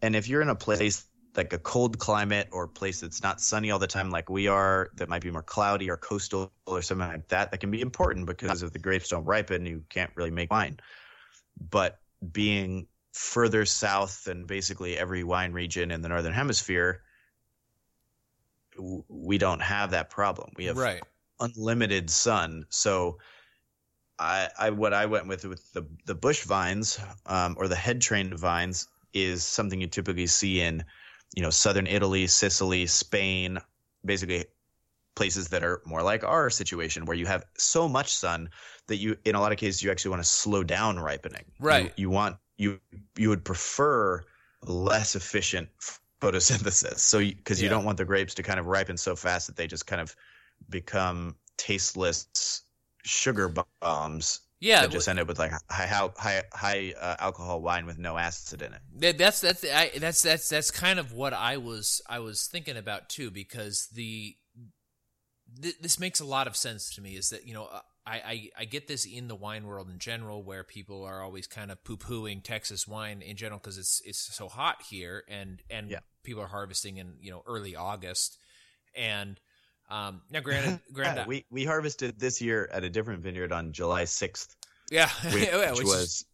And 0.00 0.16
if 0.16 0.28
you're 0.28 0.42
in 0.42 0.48
a 0.48 0.54
place 0.54 1.04
like 1.36 1.52
a 1.52 1.58
cold 1.58 1.98
climate 1.98 2.48
or 2.52 2.68
place 2.68 3.00
that's 3.00 3.22
not 3.22 3.40
sunny 3.40 3.70
all 3.70 3.78
the 3.78 3.86
time 3.86 4.10
like 4.10 4.28
we 4.28 4.48
are 4.48 4.90
that 4.96 5.08
might 5.08 5.22
be 5.22 5.30
more 5.30 5.42
cloudy 5.42 5.90
or 5.90 5.96
coastal 5.96 6.52
or 6.66 6.82
something 6.82 7.08
like 7.08 7.28
that 7.28 7.50
that 7.50 7.58
can 7.58 7.70
be 7.70 7.80
important 7.80 8.26
because 8.26 8.62
if 8.62 8.72
the 8.72 8.78
grapes 8.78 9.08
don't 9.08 9.24
ripen 9.24 9.64
you 9.64 9.82
can't 9.88 10.10
really 10.14 10.30
make 10.30 10.50
wine 10.50 10.78
but 11.70 11.98
being 12.32 12.86
further 13.12 13.64
south 13.64 14.24
than 14.24 14.44
basically 14.44 14.98
every 14.98 15.24
wine 15.24 15.52
region 15.52 15.90
in 15.90 16.02
the 16.02 16.08
northern 16.08 16.32
hemisphere 16.32 17.02
we 18.78 19.38
don't 19.38 19.60
have 19.60 19.90
that 19.90 20.10
problem 20.10 20.50
we 20.56 20.66
have 20.66 20.76
right. 20.76 21.02
unlimited 21.40 22.08
sun 22.10 22.64
so 22.68 23.18
I, 24.18 24.48
I 24.58 24.70
what 24.70 24.94
I 24.94 25.06
went 25.06 25.26
with 25.26 25.44
with 25.44 25.72
the 25.72 25.86
the 26.06 26.14
bush 26.14 26.44
vines 26.44 27.00
um, 27.26 27.56
or 27.58 27.66
the 27.66 27.76
head 27.76 28.00
trained 28.00 28.38
vines 28.38 28.88
is 29.12 29.44
something 29.44 29.80
you 29.80 29.88
typically 29.88 30.26
see 30.26 30.60
in 30.60 30.84
you 31.34 31.42
know 31.42 31.50
southern 31.50 31.86
Italy, 31.86 32.26
Sicily, 32.26 32.86
Spain, 32.86 33.58
basically 34.04 34.44
places 35.14 35.48
that 35.48 35.62
are 35.62 35.82
more 35.84 36.02
like 36.02 36.24
our 36.24 36.48
situation 36.50 37.04
where 37.04 37.16
you 37.16 37.26
have 37.26 37.44
so 37.58 37.88
much 37.88 38.14
sun 38.14 38.48
that 38.86 38.96
you 38.96 39.16
in 39.24 39.34
a 39.34 39.40
lot 39.40 39.52
of 39.52 39.58
cases 39.58 39.82
you 39.82 39.90
actually 39.90 40.10
want 40.10 40.22
to 40.22 40.28
slow 40.28 40.62
down 40.62 40.98
ripening. 40.98 41.44
Right. 41.58 41.84
You, 41.84 41.90
you 41.96 42.10
want 42.10 42.36
you 42.56 42.80
you 43.16 43.28
would 43.28 43.44
prefer 43.44 44.22
less 44.64 45.16
efficient 45.16 45.68
photosynthesis. 46.22 46.98
So 46.98 47.18
because 47.18 47.60
you, 47.60 47.66
yeah. 47.66 47.70
you 47.70 47.76
don't 47.76 47.84
want 47.84 47.98
the 47.98 48.04
grapes 48.04 48.34
to 48.34 48.42
kind 48.42 48.60
of 48.60 48.66
ripen 48.66 48.96
so 48.96 49.16
fast 49.16 49.46
that 49.48 49.56
they 49.56 49.66
just 49.66 49.86
kind 49.86 50.00
of 50.00 50.14
become 50.70 51.36
tasteless 51.56 52.62
sugar 53.04 53.52
bombs 53.82 54.40
yeah, 54.62 54.86
just 54.86 55.08
end 55.08 55.18
up 55.18 55.26
with 55.26 55.40
like 55.40 55.50
high 55.68 55.86
high 56.16 56.42
high 56.52 56.94
uh, 57.00 57.16
alcohol 57.18 57.60
wine 57.60 57.84
with 57.84 57.98
no 57.98 58.16
acid 58.16 58.62
in 58.62 58.72
it. 58.72 59.18
That's 59.18 59.40
that's 59.40 59.64
I, 59.64 59.90
that's 59.98 60.22
that's 60.22 60.48
that's 60.48 60.70
kind 60.70 61.00
of 61.00 61.12
what 61.12 61.32
I 61.32 61.56
was 61.56 62.00
I 62.08 62.20
was 62.20 62.46
thinking 62.46 62.76
about 62.76 63.08
too 63.08 63.32
because 63.32 63.88
the 63.92 64.36
th- 65.60 65.78
this 65.80 65.98
makes 65.98 66.20
a 66.20 66.24
lot 66.24 66.46
of 66.46 66.56
sense 66.56 66.94
to 66.94 67.00
me. 67.00 67.16
Is 67.16 67.30
that 67.30 67.44
you 67.44 67.54
know 67.54 67.68
I, 68.06 68.14
I 68.14 68.48
I 68.60 68.64
get 68.66 68.86
this 68.86 69.04
in 69.04 69.26
the 69.26 69.34
wine 69.34 69.66
world 69.66 69.90
in 69.90 69.98
general 69.98 70.44
where 70.44 70.62
people 70.62 71.02
are 71.02 71.22
always 71.22 71.48
kind 71.48 71.72
of 71.72 71.82
poo 71.82 71.96
pooing 71.96 72.40
Texas 72.40 72.86
wine 72.86 73.20
in 73.20 73.36
general 73.36 73.58
because 73.58 73.78
it's 73.78 74.00
it's 74.04 74.32
so 74.32 74.46
hot 74.48 74.82
here 74.88 75.24
and 75.28 75.60
and 75.70 75.90
yeah. 75.90 75.98
People 76.22 76.42
are 76.42 76.48
harvesting 76.48 76.98
in 76.98 77.14
you 77.20 77.30
know 77.30 77.42
early 77.46 77.76
August 77.76 78.38
and 78.94 79.40
um, 79.92 80.22
now, 80.30 80.40
granted, 80.40 80.80
granted, 80.92 81.22
yeah, 81.22 81.26
we 81.26 81.44
we 81.50 81.64
harvested 81.64 82.18
this 82.18 82.40
year 82.40 82.68
at 82.72 82.82
a 82.82 82.88
different 82.88 83.22
vineyard 83.22 83.52
on 83.52 83.72
July 83.72 84.04
sixth. 84.04 84.56
Yeah, 84.90 85.08
which, 85.32 85.44
yeah, 85.44 85.70
which, 85.70 85.78
which 85.78 85.86
was 85.86 86.24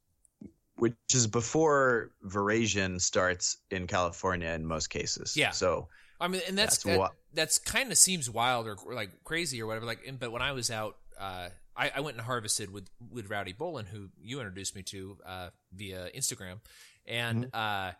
which 0.77 0.95
is 1.13 1.27
before 1.27 2.13
veraison 2.25 3.01
starts 3.01 3.57
in 3.71 3.89
California 3.89 4.51
in 4.51 4.65
most 4.65 4.91
cases. 4.91 5.37
Yeah. 5.37 5.51
So 5.51 5.89
I 6.21 6.29
mean, 6.29 6.41
and 6.47 6.57
that's 6.57 6.85
that's, 6.85 6.99
that, 6.99 7.11
that's 7.35 7.59
kind 7.59 7.91
of 7.91 7.99
seems 7.99 8.31
wild 8.31 8.69
or, 8.69 8.77
or, 8.87 8.95
like 8.95 9.11
crazy 9.25 9.61
or 9.61 9.67
whatever. 9.67 9.87
Like, 9.87 10.01
but 10.21 10.31
when 10.31 10.43
I 10.43 10.53
was 10.53 10.71
out, 10.71 10.97
uh, 11.19 11.49
I, 11.77 11.93
I, 11.97 12.01
went 12.01 12.17
and 12.17 12.25
harvested 12.25 12.73
with 12.73 12.89
with 13.11 13.29
Rowdy 13.29 13.55
Bolin, 13.55 13.87
who 13.87 14.09
you 14.23 14.39
introduced 14.39 14.77
me 14.77 14.83
to 14.85 15.17
uh, 15.27 15.49
via 15.73 16.11
Instagram, 16.17 16.61
and 17.07 17.47
mm-hmm. 17.47 17.57
uh, 17.89 17.93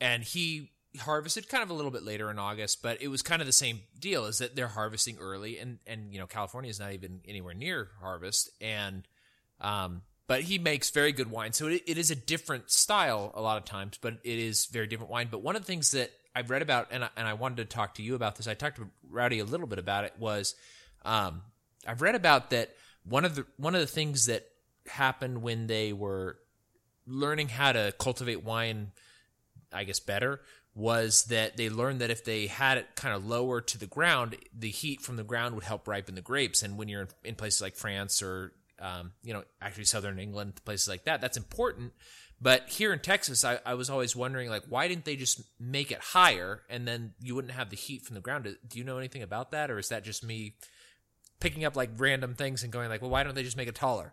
and 0.00 0.22
he 0.22 0.70
harvested 1.00 1.48
kind 1.48 1.62
of 1.62 1.70
a 1.70 1.74
little 1.74 1.90
bit 1.90 2.04
later 2.04 2.30
in 2.30 2.38
August, 2.38 2.82
but 2.82 3.02
it 3.02 3.08
was 3.08 3.22
kind 3.22 3.42
of 3.42 3.46
the 3.46 3.52
same 3.52 3.80
deal 3.98 4.26
is 4.26 4.38
that 4.38 4.54
they're 4.54 4.68
harvesting 4.68 5.18
early 5.18 5.58
and, 5.58 5.78
and, 5.86 6.12
you 6.12 6.18
know, 6.18 6.26
California 6.26 6.70
is 6.70 6.78
not 6.78 6.92
even 6.92 7.20
anywhere 7.26 7.54
near 7.54 7.90
harvest. 8.00 8.50
And, 8.60 9.06
um, 9.60 10.02
but 10.26 10.42
he 10.42 10.58
makes 10.58 10.90
very 10.90 11.12
good 11.12 11.30
wine. 11.30 11.52
So 11.52 11.66
it, 11.66 11.82
it 11.86 11.98
is 11.98 12.10
a 12.10 12.14
different 12.14 12.70
style 12.70 13.32
a 13.34 13.42
lot 13.42 13.58
of 13.58 13.64
times, 13.64 13.98
but 14.00 14.14
it 14.22 14.38
is 14.38 14.66
very 14.66 14.86
different 14.86 15.10
wine. 15.10 15.28
But 15.30 15.42
one 15.42 15.56
of 15.56 15.62
the 15.62 15.66
things 15.66 15.90
that 15.90 16.10
I've 16.34 16.50
read 16.50 16.62
about, 16.62 16.88
and 16.90 17.04
I, 17.04 17.08
and 17.16 17.26
I 17.26 17.34
wanted 17.34 17.56
to 17.56 17.64
talk 17.64 17.94
to 17.94 18.02
you 18.02 18.14
about 18.14 18.36
this, 18.36 18.46
I 18.46 18.54
talked 18.54 18.76
to 18.76 18.88
Rowdy 19.08 19.40
a 19.40 19.44
little 19.44 19.66
bit 19.66 19.78
about 19.78 20.04
it 20.04 20.14
was, 20.18 20.54
um, 21.04 21.42
I've 21.86 22.02
read 22.02 22.14
about 22.14 22.50
that 22.50 22.74
one 23.04 23.24
of 23.24 23.34
the, 23.34 23.46
one 23.56 23.74
of 23.74 23.80
the 23.80 23.86
things 23.86 24.26
that 24.26 24.46
happened 24.86 25.42
when 25.42 25.66
they 25.66 25.92
were 25.92 26.38
learning 27.06 27.48
how 27.48 27.72
to 27.72 27.92
cultivate 27.98 28.42
wine, 28.42 28.92
I 29.72 29.84
guess 29.84 30.00
better 30.00 30.40
was 30.74 31.24
that 31.24 31.56
they 31.56 31.68
learned 31.68 32.00
that 32.00 32.10
if 32.10 32.24
they 32.24 32.46
had 32.46 32.78
it 32.78 32.96
kind 32.96 33.14
of 33.14 33.24
lower 33.24 33.60
to 33.60 33.78
the 33.78 33.86
ground, 33.86 34.36
the 34.56 34.70
heat 34.70 35.00
from 35.00 35.16
the 35.16 35.22
ground 35.22 35.54
would 35.54 35.64
help 35.64 35.86
ripen 35.86 36.14
the 36.14 36.20
grapes. 36.20 36.62
And 36.62 36.76
when 36.76 36.88
you're 36.88 37.08
in 37.22 37.36
places 37.36 37.62
like 37.62 37.76
France 37.76 38.22
or, 38.22 38.52
um, 38.80 39.12
you 39.22 39.32
know, 39.32 39.44
actually 39.62 39.84
southern 39.84 40.18
England, 40.18 40.60
places 40.64 40.88
like 40.88 41.04
that, 41.04 41.20
that's 41.20 41.36
important. 41.36 41.92
But 42.40 42.68
here 42.68 42.92
in 42.92 42.98
Texas, 42.98 43.44
I, 43.44 43.60
I, 43.64 43.74
was 43.74 43.88
always 43.88 44.16
wondering, 44.16 44.50
like, 44.50 44.64
why 44.68 44.88
didn't 44.88 45.04
they 45.04 45.16
just 45.16 45.40
make 45.60 45.92
it 45.92 46.00
higher 46.00 46.62
and 46.68 46.86
then 46.86 47.14
you 47.20 47.34
wouldn't 47.36 47.54
have 47.54 47.70
the 47.70 47.76
heat 47.76 48.02
from 48.02 48.14
the 48.14 48.20
ground? 48.20 48.44
Do 48.68 48.78
you 48.78 48.84
know 48.84 48.98
anything 48.98 49.22
about 49.22 49.52
that, 49.52 49.70
or 49.70 49.78
is 49.78 49.88
that 49.88 50.04
just 50.04 50.24
me 50.24 50.56
picking 51.40 51.64
up 51.64 51.76
like 51.76 51.90
random 51.96 52.34
things 52.34 52.62
and 52.62 52.72
going 52.72 52.88
like, 52.88 53.00
well, 53.00 53.10
why 53.10 53.22
don't 53.22 53.34
they 53.34 53.44
just 53.44 53.56
make 53.56 53.68
it 53.68 53.74
taller? 53.74 54.12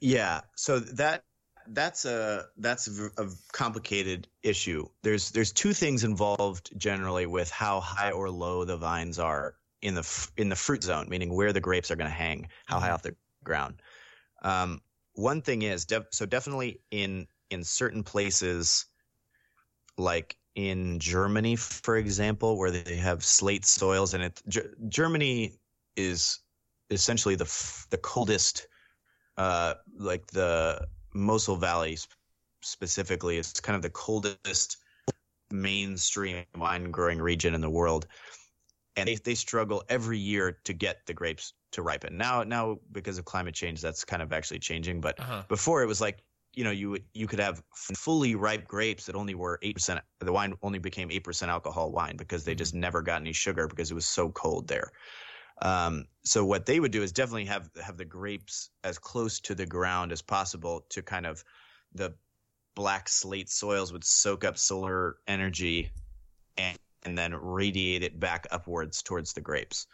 Yeah, 0.00 0.40
so 0.56 0.80
that 0.80 1.22
that's 1.68 2.04
a 2.04 2.46
that's 2.58 2.88
a 3.18 3.28
complicated 3.52 4.28
issue. 4.42 4.86
There's 5.02 5.30
there's 5.30 5.52
two 5.52 5.72
things 5.72 6.04
involved 6.04 6.72
generally 6.76 7.26
with 7.26 7.50
how 7.50 7.80
high 7.80 8.10
or 8.10 8.30
low 8.30 8.64
the 8.64 8.76
vines 8.76 9.18
are 9.18 9.54
in 9.82 9.94
the 9.94 10.28
in 10.36 10.48
the 10.48 10.56
fruit 10.56 10.82
zone, 10.82 11.08
meaning 11.08 11.34
where 11.34 11.52
the 11.52 11.60
grapes 11.60 11.90
are 11.90 11.96
going 11.96 12.10
to 12.10 12.16
hang, 12.16 12.48
how 12.66 12.78
high 12.78 12.86
mm-hmm. 12.86 12.94
off 12.94 13.02
the 13.02 13.16
ground. 13.44 13.82
Um, 14.42 14.80
one 15.14 15.42
thing 15.42 15.62
is 15.62 15.86
so 16.10 16.26
definitely 16.26 16.80
in 16.90 17.26
in 17.50 17.64
certain 17.64 18.02
places, 18.02 18.86
like 19.96 20.36
in 20.54 20.98
Germany, 20.98 21.56
for 21.56 21.96
example, 21.96 22.58
where 22.58 22.70
they 22.70 22.96
have 22.96 23.24
slate 23.24 23.64
soils, 23.64 24.14
and 24.14 24.24
it 24.24 24.42
G- 24.48 24.62
Germany 24.88 25.58
is 25.96 26.40
essentially 26.90 27.34
the 27.34 27.44
f- 27.44 27.86
the 27.90 27.98
coldest, 27.98 28.66
uh, 29.36 29.74
like 29.96 30.26
the 30.28 30.88
Mosel 31.16 31.56
Valley 31.56 31.98
specifically 32.62 33.38
is 33.38 33.52
kind 33.54 33.74
of 33.76 33.82
the 33.82 33.90
coldest 33.90 34.76
mainstream 35.50 36.44
wine 36.56 36.90
growing 36.90 37.20
region 37.20 37.54
in 37.54 37.60
the 37.60 37.70
world. 37.70 38.06
And 38.96 39.08
they, 39.08 39.16
they 39.16 39.34
struggle 39.34 39.82
every 39.88 40.18
year 40.18 40.58
to 40.64 40.72
get 40.72 41.04
the 41.06 41.14
grapes 41.14 41.52
to 41.72 41.82
ripen. 41.82 42.16
Now, 42.16 42.42
now 42.42 42.78
because 42.92 43.18
of 43.18 43.24
climate 43.24 43.54
change, 43.54 43.80
that's 43.80 44.04
kind 44.04 44.22
of 44.22 44.32
actually 44.32 44.58
changing. 44.58 45.00
But 45.00 45.20
uh-huh. 45.20 45.42
before 45.48 45.82
it 45.82 45.86
was 45.86 46.00
like, 46.00 46.22
you 46.54 46.64
know, 46.64 46.70
you 46.70 46.96
you 47.12 47.26
could 47.26 47.38
have 47.38 47.62
fully 47.74 48.34
ripe 48.34 48.66
grapes 48.66 49.04
that 49.04 49.14
only 49.14 49.34
were 49.34 49.58
eight 49.60 49.74
percent. 49.74 50.00
The 50.20 50.32
wine 50.32 50.54
only 50.62 50.78
became 50.78 51.10
eight 51.10 51.22
percent 51.22 51.50
alcohol 51.50 51.92
wine 51.92 52.16
because 52.16 52.44
they 52.44 52.54
just 52.54 52.72
mm-hmm. 52.72 52.80
never 52.80 53.02
got 53.02 53.20
any 53.20 53.34
sugar 53.34 53.68
because 53.68 53.90
it 53.90 53.94
was 53.94 54.06
so 54.06 54.30
cold 54.30 54.66
there. 54.66 54.90
Um, 55.62 56.06
so 56.22 56.44
what 56.44 56.66
they 56.66 56.80
would 56.80 56.92
do 56.92 57.02
is 57.02 57.12
definitely 57.12 57.46
have 57.46 57.70
have 57.82 57.96
the 57.96 58.04
grapes 58.04 58.70
as 58.84 58.98
close 58.98 59.40
to 59.40 59.54
the 59.54 59.66
ground 59.66 60.12
as 60.12 60.22
possible 60.22 60.84
to 60.90 61.02
kind 61.02 61.26
of 61.26 61.42
the 61.94 62.14
black 62.74 63.08
slate 63.08 63.48
soils 63.48 63.92
would 63.92 64.04
soak 64.04 64.44
up 64.44 64.58
solar 64.58 65.16
energy 65.26 65.90
and 66.58 66.78
and 67.04 67.16
then 67.16 67.34
radiate 67.34 68.02
it 68.02 68.18
back 68.18 68.46
upwards 68.50 69.02
towards 69.02 69.32
the 69.32 69.40
grapes. 69.40 69.86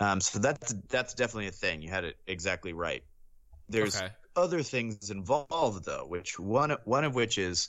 Um, 0.00 0.20
so 0.20 0.38
that's 0.38 0.74
that's 0.88 1.14
definitely 1.14 1.48
a 1.48 1.52
thing. 1.52 1.82
You 1.82 1.90
had 1.90 2.04
it 2.04 2.16
exactly 2.26 2.72
right. 2.72 3.04
There's 3.68 3.96
okay. 3.96 4.08
other 4.34 4.62
things 4.62 5.10
involved 5.10 5.84
though, 5.84 6.06
which 6.06 6.38
one 6.38 6.74
one 6.84 7.04
of 7.04 7.14
which 7.14 7.38
is 7.38 7.68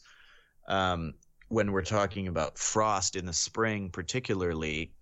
um, 0.67 1.13
when 1.49 1.71
we're 1.71 1.83
talking 1.83 2.27
about 2.27 2.57
frost 2.57 3.15
in 3.15 3.25
the 3.25 3.33
spring, 3.33 3.89
particularly 3.89 4.93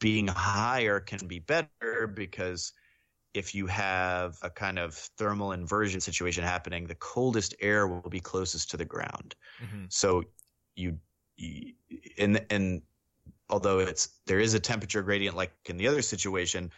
being 0.00 0.26
higher 0.26 0.98
can 0.98 1.26
be 1.26 1.38
better 1.38 2.06
because 2.06 2.72
if 3.32 3.54
you 3.54 3.66
have 3.66 4.36
a 4.42 4.50
kind 4.50 4.78
of 4.78 4.94
thermal 4.94 5.52
inversion 5.52 6.00
situation 6.00 6.42
happening, 6.42 6.86
the 6.86 6.96
coldest 6.96 7.54
air 7.60 7.86
will 7.86 8.10
be 8.10 8.18
closest 8.18 8.70
to 8.70 8.76
the 8.76 8.84
ground. 8.84 9.36
Mm-hmm. 9.62 9.84
So 9.88 10.24
you, 10.74 10.98
you 11.36 11.74
and 12.18 12.44
and 12.50 12.82
although 13.48 13.78
it's 13.78 14.20
there 14.26 14.40
is 14.40 14.54
a 14.54 14.60
temperature 14.60 15.02
gradient 15.02 15.36
like 15.36 15.52
in 15.66 15.76
the 15.76 15.86
other 15.86 16.02
situation, 16.02 16.70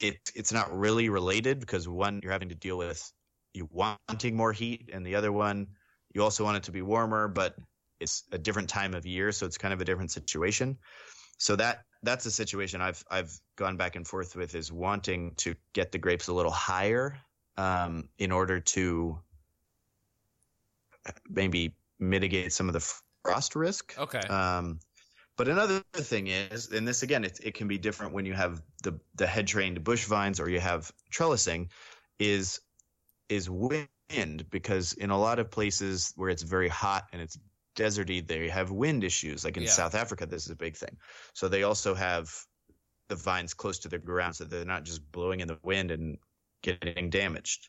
it 0.00 0.30
it's 0.34 0.52
not 0.52 0.76
really 0.76 1.08
related 1.08 1.60
because 1.60 1.88
one 1.88 2.20
you're 2.22 2.32
having 2.32 2.50
to 2.50 2.54
deal 2.54 2.76
with 2.76 3.10
you 3.54 3.68
wanting 3.72 4.36
more 4.36 4.52
heat, 4.52 4.90
and 4.92 5.06
the 5.06 5.14
other 5.14 5.32
one 5.32 5.66
you 6.14 6.22
also 6.22 6.44
want 6.44 6.56
it 6.56 6.62
to 6.64 6.72
be 6.72 6.82
warmer, 6.82 7.28
but 7.28 7.54
it's 8.00 8.24
a 8.32 8.38
different 8.38 8.68
time 8.68 8.94
of 8.94 9.06
year, 9.06 9.32
so 9.32 9.46
it's 9.46 9.58
kind 9.58 9.74
of 9.74 9.80
a 9.80 9.84
different 9.84 10.10
situation. 10.10 10.76
So 11.38 11.56
that 11.56 11.84
that's 12.02 12.26
a 12.26 12.30
situation 12.30 12.80
I've 12.80 13.04
I've 13.10 13.32
gone 13.56 13.76
back 13.76 13.96
and 13.96 14.06
forth 14.06 14.36
with 14.36 14.54
is 14.54 14.72
wanting 14.72 15.34
to 15.38 15.54
get 15.72 15.92
the 15.92 15.98
grapes 15.98 16.28
a 16.28 16.32
little 16.32 16.52
higher 16.52 17.18
um, 17.56 18.08
in 18.18 18.32
order 18.32 18.60
to 18.60 19.18
maybe 21.28 21.74
mitigate 21.98 22.52
some 22.52 22.68
of 22.68 22.72
the 22.72 23.02
frost 23.24 23.56
risk. 23.56 23.94
Okay. 23.98 24.20
Um, 24.20 24.80
but 25.36 25.48
another 25.48 25.82
thing 25.94 26.26
is, 26.26 26.70
and 26.72 26.86
this 26.86 27.02
again, 27.02 27.24
it, 27.24 27.38
it 27.42 27.54
can 27.54 27.68
be 27.68 27.78
different 27.78 28.12
when 28.12 28.26
you 28.26 28.34
have 28.34 28.60
the 28.82 28.98
the 29.14 29.26
head 29.26 29.46
trained 29.46 29.82
bush 29.84 30.04
vines 30.04 30.40
or 30.40 30.48
you 30.48 30.60
have 30.60 30.90
trellising, 31.12 31.68
is 32.18 32.60
is 33.28 33.48
wind 33.48 33.88
because 34.50 34.94
in 34.94 35.10
a 35.10 35.18
lot 35.18 35.38
of 35.38 35.50
places 35.50 36.12
where 36.16 36.30
it's 36.30 36.42
very 36.42 36.68
hot 36.68 37.08
and 37.12 37.22
it's 37.22 37.38
deserty, 37.78 38.26
they 38.26 38.48
have 38.48 38.70
wind 38.70 39.04
issues. 39.04 39.44
Like 39.44 39.56
in 39.56 39.62
yeah. 39.62 39.70
South 39.70 39.94
Africa, 39.94 40.26
this 40.26 40.44
is 40.44 40.50
a 40.50 40.56
big 40.56 40.76
thing. 40.76 40.96
So 41.32 41.48
they 41.48 41.62
also 41.62 41.94
have 41.94 42.30
the 43.08 43.16
vines 43.16 43.54
close 43.54 43.78
to 43.80 43.88
the 43.88 43.98
ground, 43.98 44.36
so 44.36 44.44
they're 44.44 44.64
not 44.64 44.84
just 44.84 45.10
blowing 45.12 45.40
in 45.40 45.48
the 45.48 45.58
wind 45.62 45.90
and 45.90 46.18
getting 46.62 47.10
damaged. 47.10 47.68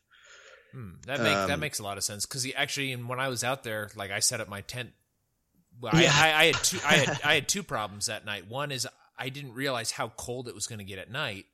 Hmm, 0.72 0.90
that 1.06 1.20
makes 1.20 1.36
um, 1.36 1.48
that 1.48 1.58
makes 1.58 1.78
a 1.78 1.82
lot 1.82 1.96
of 1.96 2.04
sense 2.04 2.26
because 2.26 2.46
actually, 2.56 2.94
when 2.94 3.18
I 3.18 3.28
was 3.28 3.42
out 3.42 3.64
there, 3.64 3.90
like 3.96 4.10
I 4.10 4.20
set 4.20 4.40
up 4.40 4.48
my 4.48 4.60
tent 4.60 4.90
well, 5.80 5.92
yeah. 5.94 6.12
I, 6.14 6.30
I, 6.30 6.40
I, 6.40 6.44
had 6.46 6.54
two. 6.56 6.78
I 6.84 6.94
had 6.94 7.20
I 7.24 7.34
had 7.34 7.48
two 7.48 7.62
problems 7.62 8.06
that 8.06 8.24
night. 8.24 8.48
One 8.48 8.70
is 8.70 8.86
I 9.18 9.28
didn't 9.28 9.54
realize 9.54 9.92
how 9.92 10.08
cold 10.08 10.48
it 10.48 10.54
was 10.54 10.66
going 10.66 10.78
to 10.78 10.84
get 10.84 10.98
at 10.98 11.10
night, 11.10 11.46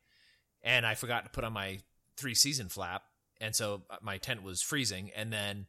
and 0.63 0.87
I 0.87 0.95
forgot 0.95 1.25
to 1.25 1.31
put 1.31 1.45
on 1.45 1.53
my 1.53 1.81
three 2.17 2.35
season 2.35 2.69
flap, 2.69 3.03
and 3.41 3.55
so 3.55 3.83
my 4.03 4.19
tent 4.19 4.43
was 4.43 4.63
freezing. 4.63 5.11
And 5.15 5.33
then 5.33 5.67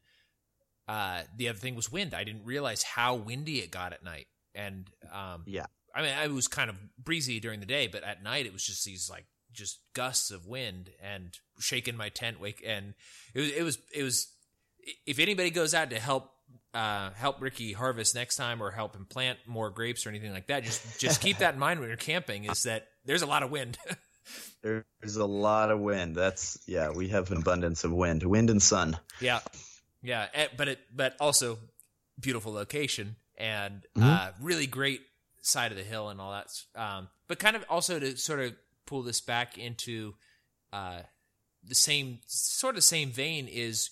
uh, 0.88 1.22
the 1.36 1.48
other 1.48 1.58
thing 1.58 1.74
was 1.74 1.92
wind. 1.92 2.14
I 2.14 2.24
didn't 2.24 2.44
realize 2.44 2.82
how 2.82 3.14
windy 3.14 3.58
it 3.58 3.70
got 3.70 3.92
at 3.92 4.02
night, 4.02 4.26
and 4.54 4.88
um, 5.12 5.42
yeah, 5.46 5.66
I 5.94 6.02
mean 6.02 6.10
it 6.10 6.32
was 6.32 6.48
kind 6.48 6.70
of 6.70 6.76
breezy 6.98 7.40
during 7.40 7.60
the 7.60 7.66
day, 7.66 7.86
but 7.86 8.02
at 8.02 8.22
night 8.22 8.46
it 8.46 8.52
was 8.52 8.64
just 8.64 8.84
these 8.84 9.08
like 9.10 9.26
just 9.52 9.80
gusts 9.94 10.30
of 10.30 10.46
wind 10.46 10.90
and 11.02 11.34
shaking 11.58 11.96
my 11.96 12.08
tent. 12.08 12.40
Wake 12.40 12.62
and 12.66 12.94
it 13.34 13.40
was 13.40 13.50
it 13.50 13.62
was 13.62 13.78
it 13.94 14.02
was. 14.02 14.28
If 15.06 15.18
anybody 15.18 15.50
goes 15.50 15.74
out 15.74 15.90
to 15.90 16.00
help 16.00 16.30
uh, 16.72 17.10
help 17.10 17.42
Ricky 17.42 17.72
harvest 17.72 18.14
next 18.14 18.36
time 18.36 18.62
or 18.62 18.70
help 18.70 18.94
him 18.94 19.04
plant 19.04 19.38
more 19.46 19.68
grapes 19.68 20.06
or 20.06 20.08
anything 20.08 20.32
like 20.32 20.46
that, 20.46 20.64
just 20.64 20.98
just 20.98 21.20
keep 21.20 21.38
that 21.38 21.54
in 21.54 21.60
mind 21.60 21.80
when 21.80 21.90
you're 21.90 21.98
camping. 21.98 22.44
Is 22.44 22.62
that 22.62 22.86
there's 23.04 23.22
a 23.22 23.26
lot 23.26 23.42
of 23.42 23.50
wind. 23.50 23.76
there's 24.62 25.16
a 25.16 25.26
lot 25.26 25.70
of 25.70 25.80
wind. 25.80 26.14
That's 26.14 26.58
yeah. 26.66 26.90
We 26.90 27.08
have 27.08 27.30
an 27.30 27.38
abundance 27.38 27.84
of 27.84 27.92
wind, 27.92 28.22
wind 28.22 28.48
and 28.48 28.62
sun. 28.62 28.98
Yeah, 29.20 29.40
yeah. 30.08 30.26
Eh, 30.32 30.46
but 30.56 30.68
it 30.68 30.78
but 30.94 31.14
also 31.20 31.58
beautiful 32.18 32.52
location 32.52 33.16
and 33.36 33.86
mm-hmm. 33.94 34.08
uh, 34.08 34.30
really 34.40 34.66
great 34.66 35.02
side 35.42 35.70
of 35.70 35.76
the 35.76 35.84
hill 35.84 36.08
and 36.08 36.18
all 36.18 36.32
that. 36.32 36.48
Um, 36.74 37.08
but 37.28 37.38
kind 37.38 37.54
of 37.54 37.64
also 37.68 37.98
to 37.98 38.16
sort 38.16 38.40
of 38.40 38.54
pull 38.86 39.02
this 39.02 39.20
back 39.20 39.58
into 39.58 40.14
uh, 40.72 41.00
the 41.62 41.74
same 41.74 42.20
sort 42.26 42.76
of 42.76 42.84
same 42.84 43.10
vein 43.10 43.48
is 43.48 43.90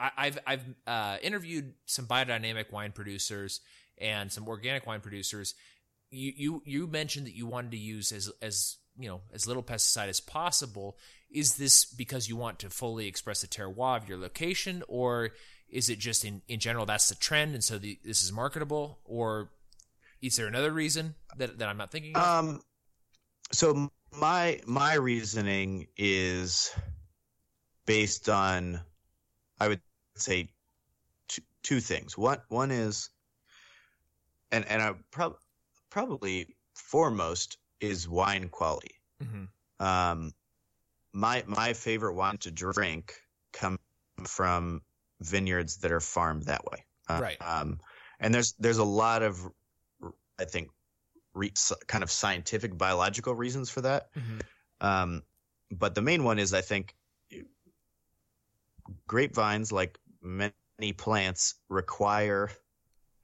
I, 0.00 0.26
have 0.26 0.38
I've 0.46 0.64
uh, 0.86 1.16
interviewed 1.22 1.74
some 1.84 2.06
biodynamic 2.06 2.72
wine 2.72 2.92
producers 2.92 3.60
and 3.98 4.32
some 4.32 4.48
organic 4.48 4.86
wine 4.86 5.00
producers. 5.00 5.54
You 6.10 6.32
you 6.34 6.62
you 6.64 6.86
mentioned 6.86 7.26
that 7.26 7.34
you 7.36 7.46
wanted 7.46 7.72
to 7.72 7.78
use 7.78 8.10
as 8.10 8.30
as 8.40 8.76
you 8.98 9.08
know 9.08 9.20
as 9.34 9.46
little 9.46 9.62
pesticide 9.62 10.08
as 10.08 10.20
possible. 10.20 10.96
Is 11.30 11.56
this 11.56 11.84
because 11.84 12.26
you 12.26 12.36
want 12.36 12.60
to 12.60 12.70
fully 12.70 13.06
express 13.06 13.42
the 13.42 13.48
terroir 13.48 13.98
of 13.98 14.08
your 14.08 14.16
location, 14.16 14.82
or 14.88 15.32
is 15.70 15.90
it 15.90 15.98
just 15.98 16.24
in 16.24 16.42
in 16.48 16.60
general 16.60 16.86
that's 16.86 17.08
the 17.08 17.14
trend 17.14 17.54
and 17.54 17.62
so 17.62 17.78
the, 17.78 17.98
this 18.04 18.22
is 18.22 18.32
marketable, 18.32 18.98
or 19.04 19.50
is 20.20 20.36
there 20.36 20.46
another 20.46 20.70
reason 20.70 21.14
that 21.36 21.58
that 21.58 21.68
I'm 21.68 21.76
not 21.76 21.90
thinking? 21.90 22.16
Of? 22.16 22.22
Um, 22.22 22.60
so 23.52 23.90
my 24.12 24.60
my 24.66 24.94
reasoning 24.94 25.86
is 25.96 26.74
based 27.86 28.28
on 28.28 28.80
I 29.60 29.68
would 29.68 29.80
say 30.16 30.48
two, 31.28 31.42
two 31.62 31.80
things. 31.80 32.16
One 32.16 32.38
one 32.48 32.70
is, 32.70 33.10
and 34.50 34.64
and 34.66 34.82
I 34.82 34.94
prob- 35.10 35.38
probably 35.90 36.54
foremost 36.74 37.58
is 37.80 38.08
wine 38.08 38.48
quality. 38.48 38.94
Mm-hmm. 39.22 39.84
Um, 39.84 40.32
my 41.12 41.44
my 41.46 41.72
favorite 41.72 42.14
wine 42.14 42.38
to 42.38 42.50
drink 42.50 43.14
come 43.52 43.78
from 44.24 44.82
vineyards 45.20 45.78
that 45.78 45.92
are 45.92 46.00
farmed 46.00 46.44
that 46.44 46.64
way. 46.64 46.84
Uh, 47.08 47.20
right. 47.22 47.36
Um, 47.40 47.80
and 48.20 48.34
there's 48.34 48.54
there's 48.58 48.78
a 48.78 48.84
lot 48.84 49.22
of 49.22 49.40
I 50.38 50.44
think 50.44 50.70
re, 51.34 51.52
kind 51.86 52.04
of 52.04 52.10
scientific 52.10 52.76
biological 52.76 53.34
reasons 53.34 53.70
for 53.70 53.80
that. 53.82 54.08
Mm-hmm. 54.14 54.86
Um, 54.86 55.22
but 55.70 55.94
the 55.94 56.02
main 56.02 56.24
one 56.24 56.38
is 56.38 56.54
I 56.54 56.60
think 56.60 56.94
grapevines 59.06 59.72
like 59.72 59.98
many 60.22 60.92
plants 60.96 61.54
require 61.68 62.50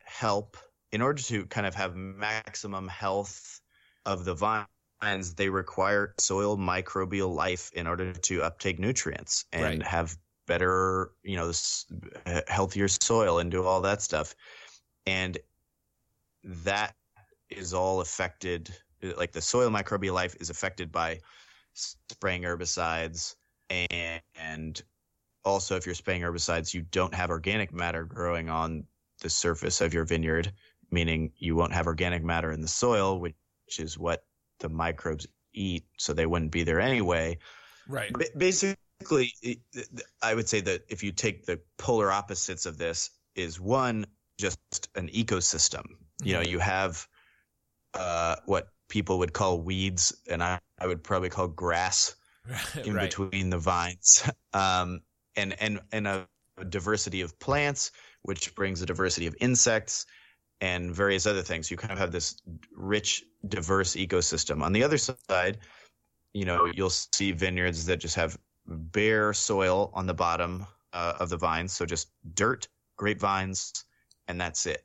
help 0.05 0.57
in 0.93 1.03
order 1.03 1.23
to 1.23 1.47
kind 1.47 1.67
of 1.67 1.75
have 1.75 1.97
maximum 1.97 2.89
health 2.89 3.61
of 4.07 4.25
the 4.25 4.35
vines 4.35 5.35
they 5.35 5.49
require 5.49 6.15
soil 6.19 6.57
microbial 6.57 7.35
life 7.35 7.71
in 7.75 7.87
order 7.87 8.13
to 8.13 8.43
uptake 8.43 8.79
nutrients 8.79 9.45
and 9.53 9.81
right. 9.81 9.83
have 9.83 10.17
better 10.47 11.13
you 11.23 11.37
know 11.37 11.53
healthier 12.47 12.89
soil 12.89 13.39
and 13.39 13.51
do 13.51 13.65
all 13.65 13.81
that 13.81 14.03
stuff 14.03 14.35
and 15.07 15.39
that 16.43 16.95
is 17.51 17.73
all 17.73 18.01
affected 18.01 18.75
like 19.17 19.33
the 19.33 19.41
soil 19.41 19.71
microbial 19.71 20.13
life 20.13 20.35
is 20.41 20.51
affected 20.51 20.91
by 20.91 21.19
spraying 21.75 22.43
herbicides 22.43 23.37
and, 23.71 24.23
and 24.37 24.83
also 25.45 25.77
if 25.77 25.87
you're 25.87 25.95
spraying 25.95 26.23
herbicides, 26.23 26.75
you 26.75 26.83
don't 26.91 27.15
have 27.15 27.31
organic 27.31 27.73
matter 27.73 28.05
growing 28.05 28.49
on 28.49 28.85
the 29.21 29.31
surface 29.31 29.81
of 29.81 29.95
your 29.95 30.05
vineyard, 30.05 30.53
meaning 30.91 31.33
you 31.37 31.55
won't 31.57 31.73
have 31.73 31.87
organic 31.87 32.23
matter 32.23 32.53
in 32.53 32.61
the 32.61 32.69
soil, 32.69 33.21
which 33.21 33.35
is 33.79 33.99
what 33.99 34.25
the 34.61 34.69
microbes 34.69 35.27
eat, 35.53 35.85
so 35.99 36.13
they 36.13 36.27
wouldn't 36.27 36.51
be 36.51 36.65
there 36.65 36.81
anyway. 36.81 37.39
Right. 37.89 38.13
B- 38.17 38.27
basically, 38.37 38.77
I 40.23 40.35
would 40.35 40.49
say 40.49 40.61
that 40.63 40.85
if 40.89 41.03
you 41.03 41.13
take 41.13 41.47
the 41.47 41.61
polar 41.79 42.11
opposites 42.11 42.67
of 42.67 42.79
this, 42.79 43.11
is 43.35 43.61
one 43.61 44.07
just 44.39 44.89
an 44.95 45.09
ecosystem. 45.09 45.83
Mm-hmm. 45.83 46.27
You 46.27 46.33
know, 46.35 46.41
mm-hmm. 46.41 46.51
you 46.51 46.59
have 46.61 47.07
uh, 47.95 48.37
what 48.47 48.69
people 48.89 49.19
would 49.19 49.33
call 49.33 49.61
weeds, 49.61 50.15
and 50.31 50.43
I, 50.43 50.59
I 50.79 50.87
would 50.87 51.03
probably 51.03 51.29
call 51.29 51.49
grass 51.49 52.15
in 52.85 52.95
right. 52.95 53.11
between 53.11 53.51
the 53.51 53.59
vines. 53.59 54.29
Um, 54.53 55.01
and 55.37 55.61
and 55.61 55.81
and 55.91 56.07
a, 56.07 56.29
a 56.59 56.65
diversity 56.65 57.23
of 57.23 57.37
plants, 57.41 57.91
which 58.23 58.55
brings 58.55 58.81
a 58.83 58.87
diversity 58.87 59.27
of 59.27 59.35
insects 59.41 60.07
and 60.61 60.95
various 60.95 61.27
other 61.27 61.43
things. 61.43 61.73
You 61.73 61.77
kind 61.77 61.93
of 61.93 61.99
have 61.99 62.13
this 62.13 62.41
rich, 62.73 63.25
diverse 63.49 63.97
ecosystem. 63.97 64.63
On 64.63 64.73
the 64.73 64.85
other 64.85 64.97
side, 64.97 65.59
you 66.33 66.45
know, 66.45 66.71
you'll 66.73 66.91
see 66.91 67.33
vineyards 67.33 67.87
that 67.87 67.97
just 67.97 68.15
have 68.15 68.39
bare 68.67 69.33
soil 69.33 69.91
on 69.95 70.07
the 70.07 70.15
bottom 70.15 70.67
uh, 70.93 71.15
of 71.19 71.29
the 71.29 71.37
vines, 71.37 71.73
so 71.73 71.85
just 71.85 72.11
dirt, 72.35 72.69
grapevines, 72.97 73.85
and 74.29 74.41
that's 74.41 74.67
it. 74.67 74.85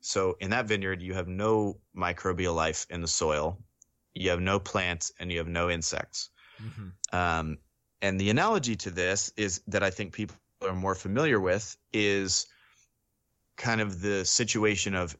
So 0.00 0.36
in 0.40 0.50
that 0.50 0.66
vineyard, 0.66 1.02
you 1.02 1.14
have 1.14 1.28
no 1.28 1.78
microbial 1.96 2.54
life 2.54 2.86
in 2.90 3.00
the 3.00 3.08
soil, 3.08 3.58
you 4.14 4.30
have 4.30 4.40
no 4.40 4.58
plants, 4.58 5.12
and 5.18 5.32
you 5.32 5.38
have 5.38 5.48
no 5.48 5.70
insects. 5.70 6.30
Mm-hmm. 6.62 7.16
Um, 7.16 7.58
and 8.02 8.20
the 8.20 8.30
analogy 8.30 8.76
to 8.76 8.90
this 8.90 9.32
is 9.36 9.62
that 9.66 9.82
I 9.82 9.90
think 9.90 10.12
people 10.12 10.36
are 10.62 10.74
more 10.74 10.94
familiar 10.94 11.40
with 11.40 11.76
is 11.92 12.46
kind 13.56 13.80
of 13.80 14.00
the 14.00 14.24
situation 14.24 14.94
of 14.94 15.16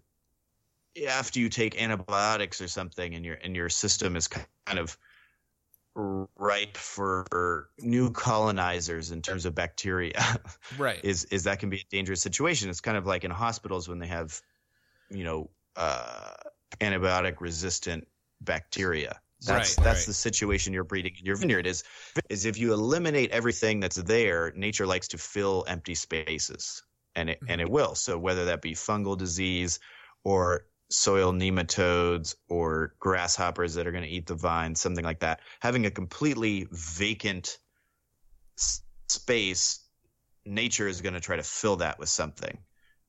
after 1.08 1.40
you 1.40 1.48
take 1.48 1.80
antibiotics 1.80 2.60
or 2.60 2.68
something 2.68 3.14
and 3.14 3.24
your 3.24 3.34
and 3.34 3.54
your 3.54 3.68
system 3.68 4.16
is 4.16 4.28
kind 4.28 4.78
of 4.78 4.96
ripe 5.96 6.76
for 6.76 7.70
new 7.78 8.10
colonizers 8.10 9.10
in 9.10 9.22
terms 9.22 9.46
of 9.46 9.54
bacteria 9.54 10.12
right 10.78 11.00
is 11.04 11.24
is 11.24 11.44
that 11.44 11.58
can 11.58 11.70
be 11.70 11.78
a 11.78 11.84
dangerous 11.90 12.20
situation 12.20 12.68
it's 12.68 12.82
kind 12.82 12.98
of 12.98 13.06
like 13.06 13.24
in 13.24 13.30
hospitals 13.30 13.88
when 13.88 13.98
they 13.98 14.06
have 14.06 14.40
you 15.10 15.24
know 15.24 15.48
uh, 15.76 16.32
antibiotic 16.80 17.40
resistant 17.40 18.06
bacteria 18.42 19.18
that's 19.40 19.76
right, 19.76 19.84
that's 19.84 20.00
right. 20.00 20.06
the 20.06 20.14
situation 20.14 20.72
you're 20.72 20.84
breeding 20.84 21.14
in 21.18 21.26
your 21.26 21.36
vineyard 21.36 21.66
is 21.66 21.84
is 22.28 22.46
if 22.46 22.58
you 22.58 22.72
eliminate 22.72 23.30
everything 23.30 23.80
that's 23.80 23.96
there, 23.96 24.52
nature 24.56 24.86
likes 24.86 25.08
to 25.08 25.18
fill 25.18 25.64
empty 25.68 25.94
spaces. 25.94 26.82
And 27.14 27.30
it 27.30 27.38
and 27.48 27.60
it 27.60 27.64
mm-hmm. 27.64 27.72
will. 27.72 27.94
So 27.94 28.18
whether 28.18 28.46
that 28.46 28.62
be 28.62 28.74
fungal 28.74 29.16
disease 29.16 29.78
or 30.24 30.66
soil 30.90 31.32
nematodes 31.32 32.36
or 32.48 32.94
grasshoppers 32.98 33.74
that 33.74 33.86
are 33.86 33.92
going 33.92 34.04
to 34.04 34.10
eat 34.10 34.26
the 34.26 34.34
vine, 34.34 34.74
something 34.74 35.04
like 35.04 35.20
that, 35.20 35.40
having 35.60 35.86
a 35.86 35.90
completely 35.90 36.66
vacant 36.70 37.58
s- 38.58 38.82
space, 39.08 39.80
nature 40.44 40.86
is 40.88 41.00
going 41.00 41.14
to 41.14 41.20
try 41.20 41.36
to 41.36 41.42
fill 41.42 41.76
that 41.76 41.98
with 41.98 42.08
something. 42.08 42.58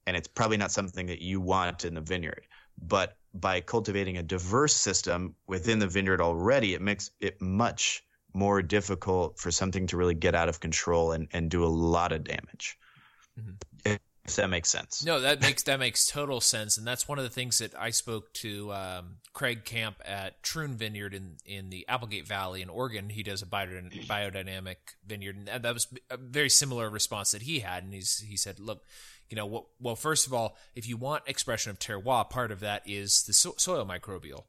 and 0.08 0.16
it's 0.16 0.28
probably 0.28 0.58
not 0.58 0.72
something 0.72 1.08
that 1.08 1.22
you 1.22 1.42
want 1.42 1.86
in 1.86 1.94
the 1.94 2.02
vineyard. 2.02 2.48
But 2.82 3.18
by 3.34 3.62
cultivating 3.62 4.18
a 4.18 4.24
diverse 4.24 4.74
system 4.74 5.36
within 5.48 5.80
the 5.80 5.88
vineyard 5.88 6.22
already, 6.22 6.74
it 6.74 6.82
makes 6.82 7.12
it 7.20 7.42
much 7.42 8.04
more 8.34 8.62
difficult 8.62 9.38
for 9.38 9.52
something 9.52 9.88
to 9.88 9.98
really 9.98 10.14
get 10.16 10.34
out 10.34 10.50
of 10.50 10.60
control 10.60 11.12
and, 11.12 11.28
and 11.34 11.52
do 11.52 11.64
a 11.64 11.68
lot 11.68 12.12
of 12.14 12.24
damage. 12.24 12.78
Mm-hmm. 13.40 13.52
If 14.28 14.36
that 14.36 14.50
makes 14.50 14.70
sense. 14.70 15.06
No, 15.06 15.22
that 15.22 15.42
makes 15.42 15.64
that 15.64 15.80
makes 15.80 16.06
total 16.06 16.42
sense, 16.42 16.78
and 16.78 16.86
that's 16.86 17.08
one 17.08 17.18
of 17.18 17.24
the 17.24 17.30
things 17.30 17.60
that 17.60 17.74
I 17.80 17.92
spoke 17.92 18.34
to 18.34 18.74
um, 18.74 19.18
Craig 19.32 19.64
Camp 19.64 20.02
at 20.04 20.44
Troon 20.44 20.76
Vineyard 20.76 21.14
in 21.14 21.38
in 21.46 21.70
the 21.70 21.86
Applegate 21.88 22.28
Valley 22.28 22.62
in 22.62 22.70
Oregon. 22.70 23.08
He 23.08 23.24
does 23.24 23.42
a 23.42 23.46
biodynamic 23.46 24.76
vineyard, 25.06 25.38
and 25.50 25.64
that 25.64 25.74
was 25.74 25.88
a 26.10 26.18
very 26.18 26.50
similar 26.50 26.90
response 26.90 27.32
that 27.32 27.44
he 27.44 27.60
had. 27.60 27.86
And 27.86 27.94
he's 27.94 28.20
he 28.20 28.36
said, 28.36 28.60
"Look, 28.60 28.84
you 29.30 29.38
know, 29.38 29.46
well, 29.46 29.70
well, 29.80 29.96
first 29.96 30.28
of 30.28 30.34
all, 30.34 30.58
if 30.76 30.90
you 30.90 30.98
want 30.98 31.24
expression 31.26 31.70
of 31.70 31.80
terroir, 31.80 32.30
part 32.30 32.52
of 32.52 32.60
that 32.60 32.84
is 32.86 33.24
the 33.24 33.34
so- 33.34 33.56
soil 33.58 33.86
microbial, 33.86 34.44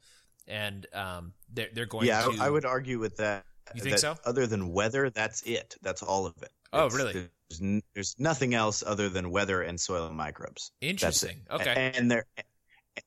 and 0.49 0.87
um, 0.93 1.35
they're 1.53 1.69
they're 1.73 1.87
going. 1.87 2.09
Yeah, 2.09 2.23
to, 2.23 2.37
I 2.41 2.51
would 2.51 2.65
argue 2.65 2.99
with 2.99 3.19
that. 3.19 3.45
You 3.77 3.83
think 3.83 3.99
so? 3.99 4.17
Other 4.25 4.49
than 4.49 4.73
weather, 4.73 5.09
that's 5.11 5.43
it. 5.43 5.77
That's 5.83 6.03
all 6.03 6.27
of 6.27 6.35
it. 6.43 6.51
Oh, 6.73 6.87
it's, 6.87 6.97
really? 6.97 7.29
There's, 7.51 7.61
n- 7.63 7.83
there's, 7.95 8.15
nothing 8.19 8.55
else 8.55 8.83
other 8.87 9.09
than 9.09 9.31
weather 9.31 9.63
and 9.63 9.81
soil 9.81 10.11
microbes. 10.11 10.73
Interesting. 10.81 11.43
Okay. 11.51 11.93
And 11.97 12.11
there, 12.11 12.25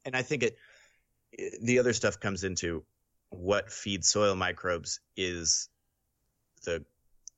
and 0.06 0.16
I 0.16 0.22
think 0.22 0.44
it. 0.44 0.58
The 1.62 1.80
other 1.80 1.94
stuff 1.94 2.20
comes 2.20 2.44
into 2.44 2.84
what 3.30 3.72
feeds 3.72 4.10
soil 4.10 4.36
microbes 4.36 5.00
is 5.16 5.70
the 6.66 6.84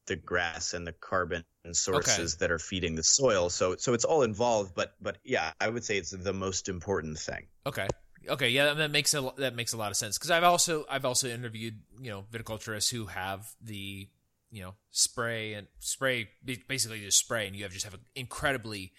the 0.06 0.16
grass 0.16 0.74
and 0.74 0.86
the 0.86 0.92
carbon 0.92 1.44
sources 1.72 2.34
okay. 2.34 2.40
that 2.40 2.52
are 2.52 2.60
feeding 2.60 2.96
the 2.96 3.04
soil. 3.04 3.50
So 3.50 3.76
so 3.78 3.94
it's 3.94 4.06
all 4.06 4.24
involved, 4.24 4.74
but 4.76 4.96
but 5.02 5.18
yeah, 5.24 5.52
I 5.62 5.70
would 5.70 5.84
say 5.84 5.98
it's 5.98 6.12
the 6.12 6.34
most 6.34 6.70
important 6.70 7.18
thing. 7.18 7.48
Okay. 7.66 7.88
Okay, 8.28 8.50
yeah, 8.50 8.74
that 8.74 8.92
makes 8.92 9.14
a 9.14 9.34
that 9.38 9.56
makes 9.56 9.74
a 9.74 9.78
lot 9.78 9.92
of 9.92 9.98
sense 9.98 10.18
because 10.18 10.32
I've 10.32 10.44
also 10.44 10.86
I've 10.90 11.04
also 11.04 11.28
interviewed 11.28 11.80
you 12.00 12.10
know 12.10 12.24
viticulturists 12.32 12.90
who 12.90 13.08
have 13.08 13.50
the 13.62 14.08
you 14.54 14.62
know 14.62 14.76
spray 14.92 15.54
and 15.54 15.68
spray 15.80 16.30
basically 16.68 17.00
just 17.00 17.18
spray 17.18 17.48
and 17.48 17.56
you 17.56 17.64
have 17.64 17.74
just 17.74 17.86
have 17.86 17.96
an 17.96 18.00
incredibly 18.16 18.94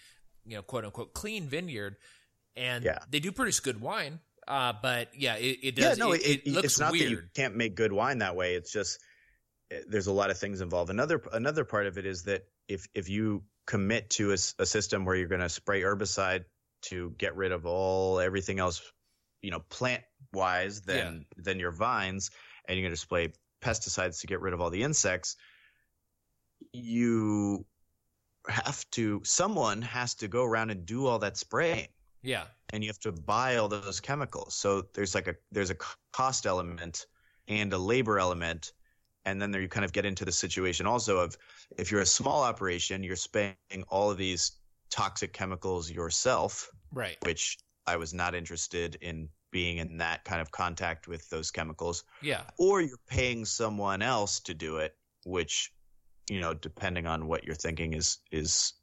you 0.45 0.55
know 0.55 0.61
quote 0.61 0.83
unquote 0.83 1.13
clean 1.13 1.47
vineyard 1.47 1.95
and 2.57 2.83
yeah. 2.83 2.99
they 3.09 3.19
do 3.19 3.31
produce 3.31 3.61
good 3.61 3.79
wine 3.79 4.19
uh, 4.47 4.73
but 4.81 5.07
yeah 5.17 5.35
it, 5.37 5.57
it 5.63 5.75
does 5.75 5.97
yeah, 5.97 6.03
no, 6.03 6.11
it, 6.11 6.21
it, 6.21 6.41
it 6.45 6.51
looks 6.51 6.65
it's 6.65 6.79
not 6.79 6.91
weird. 6.91 7.05
that 7.05 7.09
you 7.09 7.21
can't 7.33 7.55
make 7.55 7.73
good 7.73 7.93
wine 7.93 8.19
that 8.19 8.35
way 8.35 8.55
it's 8.55 8.71
just 8.71 8.99
eh, 9.71 9.79
there's 9.87 10.07
a 10.07 10.11
lot 10.11 10.29
of 10.29 10.37
things 10.37 10.59
involved 10.59 10.91
another 10.91 11.21
another 11.31 11.63
part 11.63 11.87
of 11.87 11.97
it 11.97 12.05
is 12.05 12.23
that 12.23 12.43
if 12.67 12.85
if 12.93 13.09
you 13.09 13.41
commit 13.65 14.09
to 14.09 14.31
a, 14.31 14.37
a 14.59 14.65
system 14.65 15.05
where 15.05 15.15
you're 15.15 15.29
going 15.29 15.41
to 15.41 15.49
spray 15.49 15.81
herbicide 15.81 16.43
to 16.81 17.15
get 17.17 17.35
rid 17.35 17.53
of 17.53 17.65
all 17.65 18.19
everything 18.19 18.59
else 18.59 18.81
you 19.41 19.51
know 19.51 19.61
plant 19.69 20.03
wise 20.33 20.81
than 20.81 21.25
yeah. 21.37 21.43
than 21.43 21.59
your 21.59 21.71
vines 21.71 22.29
and 22.67 22.77
you're 22.77 22.83
going 22.83 22.93
to 22.93 22.99
spray 22.99 23.31
pesticides 23.65 24.21
to 24.21 24.27
get 24.27 24.41
rid 24.41 24.53
of 24.53 24.61
all 24.61 24.69
the 24.69 24.83
insects, 24.83 25.35
you 26.71 27.65
have 28.47 28.85
to 28.91 29.21
someone 29.23 29.81
has 29.81 30.13
to 30.15 30.27
go 30.27 30.43
around 30.43 30.69
and 30.69 30.85
do 30.85 31.07
all 31.07 31.19
that 31.19 31.37
spraying. 31.37 31.87
Yeah. 32.21 32.45
And 32.73 32.83
you 32.83 32.89
have 32.89 32.99
to 32.99 33.11
buy 33.11 33.57
all 33.57 33.67
those 33.67 33.99
chemicals. 33.99 34.55
So 34.55 34.83
there's 34.93 35.15
like 35.15 35.27
a 35.27 35.35
there's 35.51 35.71
a 35.71 35.77
cost 36.13 36.45
element 36.45 37.05
and 37.47 37.73
a 37.73 37.77
labor 37.77 38.19
element 38.19 38.71
and 39.25 39.41
then 39.41 39.51
there 39.51 39.61
you 39.61 39.67
kind 39.67 39.85
of 39.85 39.91
get 39.91 40.05
into 40.05 40.23
the 40.23 40.31
situation 40.31 40.85
also 40.85 41.17
of 41.17 41.37
if 41.77 41.91
you're 41.91 42.01
a 42.01 42.05
small 42.05 42.43
operation, 42.43 43.03
you're 43.03 43.15
spraying 43.15 43.55
all 43.89 44.11
of 44.11 44.17
these 44.17 44.51
toxic 44.91 45.33
chemicals 45.33 45.89
yourself. 45.89 46.69
Right. 46.91 47.17
Which 47.23 47.57
I 47.87 47.97
was 47.97 48.13
not 48.13 48.35
interested 48.35 48.97
in 49.01 49.29
being 49.55 49.77
in 49.77 49.99
that 49.99 50.25
kind 50.25 50.41
of 50.41 50.51
contact 50.51 51.07
with 51.07 51.29
those 51.29 51.49
chemicals. 51.49 52.03
Yeah. 52.21 52.41
Or 52.59 52.81
you're 52.81 52.99
paying 53.07 53.45
someone 53.45 54.01
else 54.01 54.41
to 54.41 54.53
do 54.53 54.79
it, 54.79 54.97
which, 55.23 55.71
you 56.29 56.41
know, 56.41 56.53
depending 56.53 57.07
on 57.07 57.25
what 57.25 57.45
you're 57.45 57.55
thinking 57.55 57.93
is 57.93 58.17
is 58.33 58.73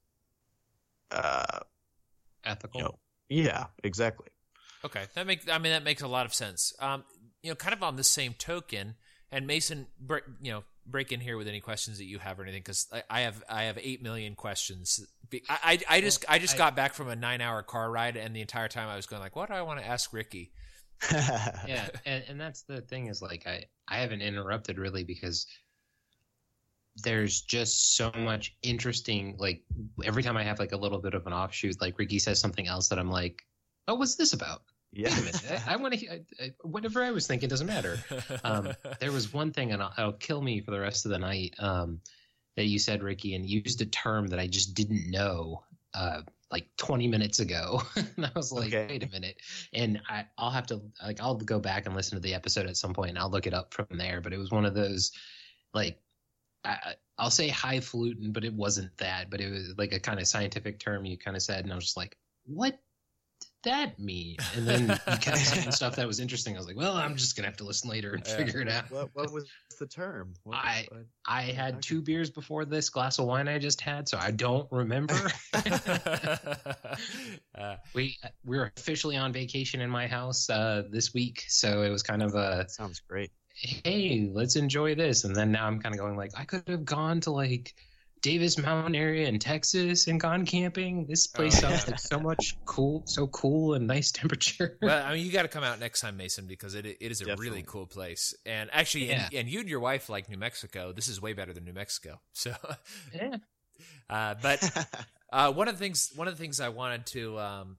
uh 1.10 1.58
ethical. 2.42 2.80
You 2.80 2.84
know, 2.86 2.98
yeah, 3.28 3.66
exactly. 3.84 4.28
Okay. 4.82 5.04
That 5.14 5.26
makes 5.26 5.46
I 5.46 5.58
mean 5.58 5.72
that 5.72 5.84
makes 5.84 6.00
a 6.00 6.08
lot 6.08 6.24
of 6.24 6.32
sense. 6.32 6.72
Um 6.80 7.04
you 7.42 7.50
know, 7.50 7.54
kind 7.54 7.74
of 7.74 7.82
on 7.82 7.96
the 7.96 8.04
same 8.04 8.32
token, 8.32 8.94
and 9.30 9.46
Mason, 9.46 9.88
you 10.40 10.52
know, 10.52 10.64
break 10.86 11.12
in 11.12 11.20
here 11.20 11.36
with 11.36 11.48
any 11.48 11.60
questions 11.60 11.98
that 11.98 12.04
you 12.04 12.18
have 12.18 12.38
or 12.38 12.42
anything 12.42 12.60
because 12.60 12.86
I, 12.92 13.02
I, 13.08 13.20
have 13.20 13.42
I 13.48 13.62
have 13.64 13.78
eight 13.80 14.02
million 14.02 14.34
questions. 14.34 15.06
I 15.32 15.38
I, 15.62 15.78
I 15.88 16.00
just 16.00 16.24
I 16.28 16.38
just 16.38 16.54
I, 16.54 16.58
got 16.58 16.76
back 16.76 16.94
from 16.94 17.08
a 17.08 17.16
nine 17.16 17.40
hour 17.40 17.62
car 17.62 17.90
ride 17.90 18.16
and 18.16 18.34
the 18.34 18.40
entire 18.40 18.68
time 18.68 18.88
I 18.88 18.96
was 18.96 19.06
going 19.06 19.22
like, 19.22 19.36
what 19.36 19.48
do 19.48 19.54
I 19.54 19.62
want 19.62 19.80
to 19.80 19.86
ask 19.86 20.12
Ricky? 20.12 20.52
yeah, 21.12 21.88
and, 22.06 22.24
and 22.28 22.40
that's 22.40 22.62
the 22.62 22.80
thing 22.82 23.08
is 23.08 23.22
like 23.22 23.46
I 23.46 23.64
I 23.88 23.98
haven't 23.98 24.22
interrupted 24.22 24.78
really 24.78 25.04
because 25.04 25.46
there's 26.96 27.40
just 27.40 27.96
so 27.96 28.12
much 28.18 28.54
interesting 28.62 29.36
like 29.38 29.62
every 30.04 30.22
time 30.22 30.36
I 30.36 30.42
have 30.42 30.58
like 30.58 30.72
a 30.72 30.76
little 30.76 30.98
bit 30.98 31.14
of 31.14 31.26
an 31.26 31.32
offshoot 31.32 31.80
like 31.80 31.98
Ricky 31.98 32.18
says 32.18 32.38
something 32.38 32.66
else 32.66 32.88
that 32.88 32.98
I'm 32.98 33.10
like 33.10 33.42
oh 33.88 33.94
what's 33.94 34.16
this 34.16 34.34
about 34.34 34.62
yeah 34.92 35.08
Wait 35.08 35.18
a 35.18 35.22
minute. 35.22 35.62
I, 35.66 35.74
I 35.74 35.76
want 35.76 35.94
to 35.94 36.20
whatever 36.62 37.02
I 37.02 37.10
was 37.10 37.26
thinking 37.26 37.48
doesn't 37.48 37.66
matter 37.66 37.98
um, 38.44 38.72
there 39.00 39.12
was 39.12 39.32
one 39.32 39.52
thing 39.52 39.72
and 39.72 39.82
it'll, 39.98 40.12
kill 40.12 40.42
me 40.42 40.60
for 40.60 40.70
the 40.70 40.80
rest 40.80 41.06
of 41.06 41.10
the 41.10 41.18
night 41.18 41.54
um, 41.58 42.00
that 42.56 42.66
you 42.66 42.78
said 42.78 43.02
Ricky 43.02 43.34
and 43.34 43.48
used 43.48 43.80
a 43.80 43.86
term 43.86 44.28
that 44.28 44.38
I 44.38 44.46
just 44.46 44.74
didn't 44.74 45.10
know 45.10 45.62
uh, 45.94 46.22
like 46.52 46.68
20 46.76 47.08
minutes 47.08 47.40
ago. 47.40 47.82
and 47.96 48.26
I 48.26 48.30
was 48.36 48.52
like, 48.52 48.68
okay. 48.68 48.86
wait 48.88 49.02
a 49.02 49.08
minute. 49.08 49.38
And 49.72 50.00
I, 50.08 50.26
I'll 50.36 50.50
have 50.50 50.66
to, 50.66 50.82
like, 51.02 51.20
I'll 51.20 51.36
go 51.36 51.58
back 51.58 51.86
and 51.86 51.96
listen 51.96 52.16
to 52.16 52.22
the 52.22 52.34
episode 52.34 52.66
at 52.66 52.76
some 52.76 52.92
point 52.92 53.10
and 53.10 53.18
I'll 53.18 53.30
look 53.30 53.46
it 53.46 53.54
up 53.54 53.72
from 53.72 53.86
there. 53.92 54.20
But 54.20 54.32
it 54.32 54.38
was 54.38 54.50
one 54.50 54.66
of 54.66 54.74
those, 54.74 55.12
like, 55.72 55.98
I, 56.64 56.94
I'll 57.18 57.30
say 57.30 57.48
highfalutin, 57.48 58.32
but 58.32 58.44
it 58.44 58.52
wasn't 58.52 58.96
that. 58.98 59.30
But 59.30 59.40
it 59.40 59.50
was 59.50 59.74
like 59.78 59.92
a 59.92 60.00
kind 60.00 60.20
of 60.20 60.26
scientific 60.26 60.78
term 60.78 61.04
you 61.06 61.16
kind 61.16 61.36
of 61.36 61.42
said. 61.42 61.64
And 61.64 61.72
I 61.72 61.74
was 61.74 61.84
just 61.84 61.96
like, 61.96 62.16
what 62.44 62.78
that 63.64 63.98
mean? 63.98 64.36
And 64.56 64.66
then 64.66 64.88
you 64.88 65.16
kept 65.18 65.38
saying 65.38 65.70
stuff 65.72 65.96
that 65.96 66.06
was 66.06 66.20
interesting. 66.20 66.54
I 66.54 66.58
was 66.58 66.66
like, 66.66 66.76
well, 66.76 66.92
I'm 66.92 67.16
just 67.16 67.36
gonna 67.36 67.48
have 67.48 67.56
to 67.58 67.64
listen 67.64 67.90
later 67.90 68.14
and 68.14 68.26
figure 68.26 68.60
it 68.60 68.68
out. 68.68 68.90
What, 68.90 69.10
what 69.14 69.32
was 69.32 69.48
the 69.78 69.86
term? 69.86 70.34
What 70.44 70.58
I 70.58 70.86
I 71.26 71.42
had 71.42 71.82
two 71.82 72.02
beers 72.02 72.30
before 72.30 72.64
this 72.64 72.88
glass 72.88 73.18
of 73.18 73.26
wine 73.26 73.48
I 73.48 73.58
just 73.58 73.80
had, 73.80 74.08
so 74.08 74.18
I 74.18 74.30
don't 74.30 74.68
remember. 74.70 75.18
uh, 75.54 76.56
we 77.94 78.16
we're 78.44 78.72
officially 78.76 79.16
on 79.16 79.32
vacation 79.32 79.80
in 79.80 79.90
my 79.90 80.06
house 80.06 80.48
uh, 80.50 80.84
this 80.90 81.14
week, 81.14 81.44
so 81.48 81.82
it 81.82 81.90
was 81.90 82.02
kind 82.02 82.22
of 82.22 82.34
a 82.34 82.68
sounds 82.68 83.00
great. 83.00 83.30
Hey, 83.54 84.30
let's 84.32 84.56
enjoy 84.56 84.94
this, 84.94 85.24
and 85.24 85.36
then 85.36 85.52
now 85.52 85.66
I'm 85.66 85.80
kind 85.80 85.94
of 85.94 86.00
going 86.00 86.16
like 86.16 86.32
I 86.36 86.44
could 86.44 86.68
have 86.68 86.84
gone 86.84 87.20
to 87.22 87.30
like 87.30 87.74
Davis 88.22 88.56
Mountain 88.56 88.94
area 88.94 89.26
in 89.28 89.38
Texas 89.38 90.06
and 90.06 90.20
gone 90.20 90.46
camping. 90.46 91.04
This 91.06 91.28
oh, 91.34 91.36
place 91.36 91.58
oh, 91.58 91.68
sounds 91.68 91.88
like 91.88 91.98
so 91.98 92.20
much 92.20 92.56
cool, 92.64 93.02
so 93.04 93.26
cool 93.26 93.74
and 93.74 93.86
nice 93.86 94.12
temperature. 94.12 94.78
Well, 94.80 95.04
I 95.04 95.12
mean, 95.12 95.26
you 95.26 95.32
got 95.32 95.42
to 95.42 95.48
come 95.48 95.64
out 95.64 95.80
next 95.80 96.00
time, 96.00 96.16
Mason, 96.16 96.46
because 96.46 96.74
it 96.74 96.86
it 96.86 96.96
is 97.00 97.20
a 97.20 97.24
Definitely. 97.24 97.48
really 97.48 97.62
cool 97.66 97.86
place. 97.86 98.34
And 98.46 98.70
actually, 98.72 99.08
yeah. 99.08 99.26
and, 99.26 99.34
and, 99.34 99.48
you 99.48 99.60
and 99.60 99.68
your 99.68 99.80
wife 99.80 100.08
like 100.08 100.30
New 100.30 100.38
Mexico. 100.38 100.92
This 100.92 101.08
is 101.08 101.20
way 101.20 101.32
better 101.32 101.52
than 101.52 101.64
New 101.64 101.74
Mexico. 101.74 102.20
So, 102.34 102.54
yeah. 103.14 103.36
Uh, 104.10 104.34
but 104.40 104.86
uh, 105.32 105.52
one 105.52 105.68
of 105.68 105.74
the 105.74 105.78
things, 105.78 106.10
one 106.16 106.26
of 106.26 106.36
the 106.36 106.42
things 106.42 106.60
I 106.60 106.70
wanted 106.70 107.06
to 107.06 107.38
um, 107.38 107.76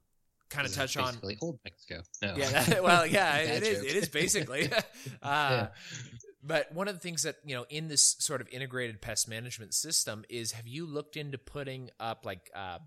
kind 0.50 0.66
of 0.66 0.74
touch 0.74 0.96
on, 0.96 1.18
old 1.42 1.60
Mexico. 1.66 2.02
No. 2.22 2.36
Yeah. 2.38 2.64
That, 2.64 2.84
well, 2.84 3.06
yeah, 3.06 3.38
it 3.38 3.64
is. 3.64 3.84
It 3.84 3.96
is 3.96 4.10
basically. 4.10 4.72
Uh, 4.72 4.78
yeah. 5.22 5.68
But 6.46 6.74
one 6.74 6.90
of 6.90 6.96
the 6.96 7.00
things 7.00 7.24
that, 7.24 7.38
you 7.46 7.56
know, 7.56 7.66
in 7.70 7.88
this 7.88 8.18
sort 8.20 8.42
of 8.42 8.50
integrated 8.50 9.02
pest 9.02 9.30
management 9.30 9.74
system 9.74 10.26
is 10.30 10.52
have 10.52 10.68
you 10.68 10.86
looked 10.86 11.16
into 11.16 11.38
putting 11.38 11.90
up 12.00 12.26
like 12.26 12.52
uh, 12.54 12.80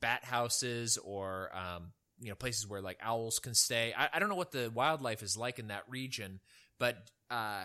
bat 0.00 0.24
houses 0.24 0.96
or, 0.96 1.50
um, 1.54 1.92
you 2.18 2.30
know, 2.30 2.34
places 2.34 2.66
where 2.66 2.80
like 2.80 2.98
owls 3.02 3.38
can 3.38 3.54
stay? 3.54 3.92
I, 3.96 4.08
I, 4.14 4.18
don't 4.18 4.30
know 4.30 4.34
what 4.34 4.52
the 4.52 4.70
wildlife 4.74 5.22
is 5.22 5.36
like 5.36 5.58
in 5.58 5.68
that 5.68 5.84
region, 5.88 6.40
but 6.78 6.96
uh, 7.30 7.64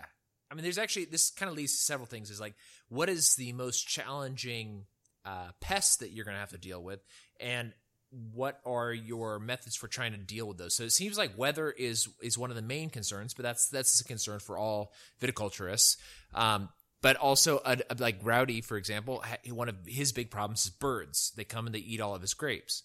I 0.51 0.53
mean, 0.53 0.63
there's 0.63 0.77
actually, 0.77 1.05
this 1.05 1.29
kind 1.29 1.49
of 1.49 1.55
leads 1.55 1.77
to 1.77 1.81
several 1.81 2.07
things 2.07 2.29
is 2.29 2.41
like, 2.41 2.55
what 2.89 3.07
is 3.07 3.35
the 3.35 3.53
most 3.53 3.87
challenging 3.87 4.85
uh, 5.23 5.51
pest 5.61 6.01
that 6.01 6.11
you're 6.11 6.25
going 6.25 6.35
to 6.35 6.41
have 6.41 6.49
to 6.49 6.57
deal 6.57 6.83
with? 6.83 6.99
And 7.39 7.71
what 8.11 8.59
are 8.65 8.93
your 8.93 9.39
methods 9.39 9.75
for 9.75 9.87
trying 9.87 10.13
to 10.13 10.17
deal 10.17 10.47
with 10.47 10.57
those? 10.57 10.75
So 10.75 10.83
it 10.83 10.91
seems 10.91 11.17
like 11.17 11.37
weather 11.37 11.69
is 11.71 12.07
is 12.21 12.37
one 12.37 12.49
of 12.49 12.55
the 12.55 12.61
main 12.61 12.89
concerns, 12.89 13.33
but 13.33 13.43
that's 13.43 13.69
that's 13.69 13.99
a 13.99 14.03
concern 14.03 14.39
for 14.39 14.57
all 14.57 14.93
viticulturists. 15.21 15.97
Um, 16.33 16.69
but 17.01 17.15
also, 17.17 17.61
a, 17.63 17.77
a, 17.89 17.95
like 17.99 18.19
Rowdy, 18.23 18.61
for 18.61 18.75
example, 18.77 19.23
one 19.49 19.69
of 19.69 19.75
his 19.85 20.11
big 20.11 20.31
problems 20.31 20.65
is 20.65 20.71
birds. 20.71 21.31
They 21.35 21.43
come 21.43 21.67
and 21.67 21.75
they 21.75 21.79
eat 21.79 22.01
all 22.01 22.15
of 22.15 22.21
his 22.21 22.33
grapes. 22.33 22.83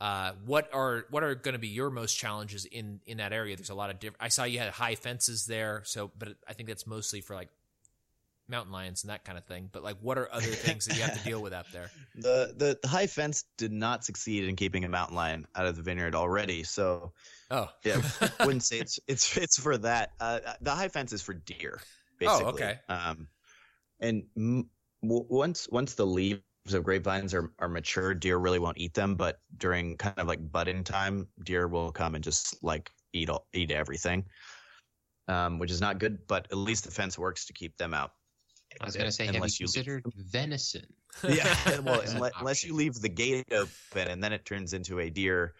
Uh, 0.00 0.32
what 0.46 0.70
are 0.72 1.04
what 1.10 1.22
are 1.22 1.34
going 1.34 1.52
to 1.52 1.58
be 1.58 1.68
your 1.68 1.90
most 1.90 2.14
challenges 2.14 2.64
in 2.64 3.00
in 3.06 3.18
that 3.18 3.34
area? 3.34 3.54
There's 3.56 3.70
a 3.70 3.74
lot 3.74 3.90
of 3.90 4.00
different. 4.00 4.22
I 4.22 4.28
saw 4.28 4.44
you 4.44 4.58
had 4.58 4.70
high 4.70 4.94
fences 4.94 5.44
there, 5.44 5.82
so 5.84 6.10
but 6.18 6.36
I 6.48 6.54
think 6.54 6.68
that's 6.68 6.86
mostly 6.86 7.20
for 7.20 7.34
like 7.34 7.48
mountain 8.50 8.72
lions 8.72 9.02
and 9.02 9.10
that 9.10 9.24
kind 9.24 9.38
of 9.38 9.44
thing. 9.44 9.68
But 9.72 9.82
like, 9.82 9.96
what 10.00 10.18
are 10.18 10.28
other 10.32 10.46
things 10.46 10.86
that 10.86 10.96
you 10.96 11.02
have 11.02 11.16
to 11.16 11.24
deal 11.28 11.40
with 11.40 11.52
out 11.52 11.66
there? 11.72 11.90
The, 12.16 12.52
the 12.54 12.78
the 12.82 12.88
high 12.88 13.06
fence 13.06 13.44
did 13.56 13.72
not 13.72 14.04
succeed 14.04 14.44
in 14.44 14.56
keeping 14.56 14.84
a 14.84 14.88
mountain 14.88 15.16
lion 15.16 15.46
out 15.54 15.64
of 15.64 15.76
the 15.76 15.82
vineyard 15.82 16.14
already. 16.14 16.64
So, 16.64 17.12
oh 17.50 17.68
yeah, 17.84 18.02
wouldn't 18.40 18.64
say 18.64 18.78
it's 18.78 18.98
it's 19.06 19.36
it's 19.36 19.58
for 19.58 19.78
that. 19.78 20.10
Uh, 20.20 20.40
the 20.60 20.72
high 20.72 20.88
fence 20.88 21.12
is 21.12 21.22
for 21.22 21.32
deer. 21.32 21.80
Basically. 22.18 22.44
Oh, 22.44 22.48
okay. 22.48 22.78
Um, 22.88 23.28
and 24.00 24.24
m- 24.36 24.68
once 25.02 25.68
once 25.70 25.94
the 25.94 26.06
leaves 26.06 26.42
of 26.72 26.84
grapevines 26.84 27.32
are, 27.32 27.52
are 27.58 27.68
mature, 27.68 28.12
deer 28.12 28.36
really 28.36 28.58
won't 28.58 28.78
eat 28.78 28.92
them. 28.92 29.14
But 29.14 29.38
during 29.56 29.96
kind 29.96 30.18
of 30.18 30.26
like 30.26 30.52
budding 30.52 30.84
time, 30.84 31.28
deer 31.42 31.68
will 31.68 31.92
come 31.92 32.14
and 32.14 32.24
just 32.24 32.62
like 32.62 32.90
eat 33.12 33.30
all, 33.30 33.46
eat 33.54 33.70
everything, 33.70 34.24
um, 35.28 35.58
which 35.58 35.70
is 35.70 35.80
not 35.80 35.98
good. 35.98 36.26
But 36.26 36.48
at 36.50 36.58
least 36.58 36.84
the 36.84 36.90
fence 36.90 37.18
works 37.18 37.46
to 37.46 37.52
keep 37.52 37.76
them 37.78 37.94
out. 37.94 38.10
I 38.80 38.84
was 38.84 38.96
going 38.96 39.06
to 39.06 39.12
say, 39.12 39.26
have 39.26 39.34
you 39.34 39.40
considered 39.40 40.04
you 40.06 40.12
venison? 40.16 40.86
Yeah, 41.26 41.80
well, 41.80 42.02
unless, 42.06 42.32
unless 42.38 42.64
you 42.64 42.74
leave 42.74 42.94
the 42.94 43.08
gate 43.08 43.52
open 43.52 44.08
and 44.08 44.22
then 44.22 44.32
it 44.32 44.44
turns 44.44 44.72
into 44.72 45.00
a 45.00 45.10
deer 45.10 45.54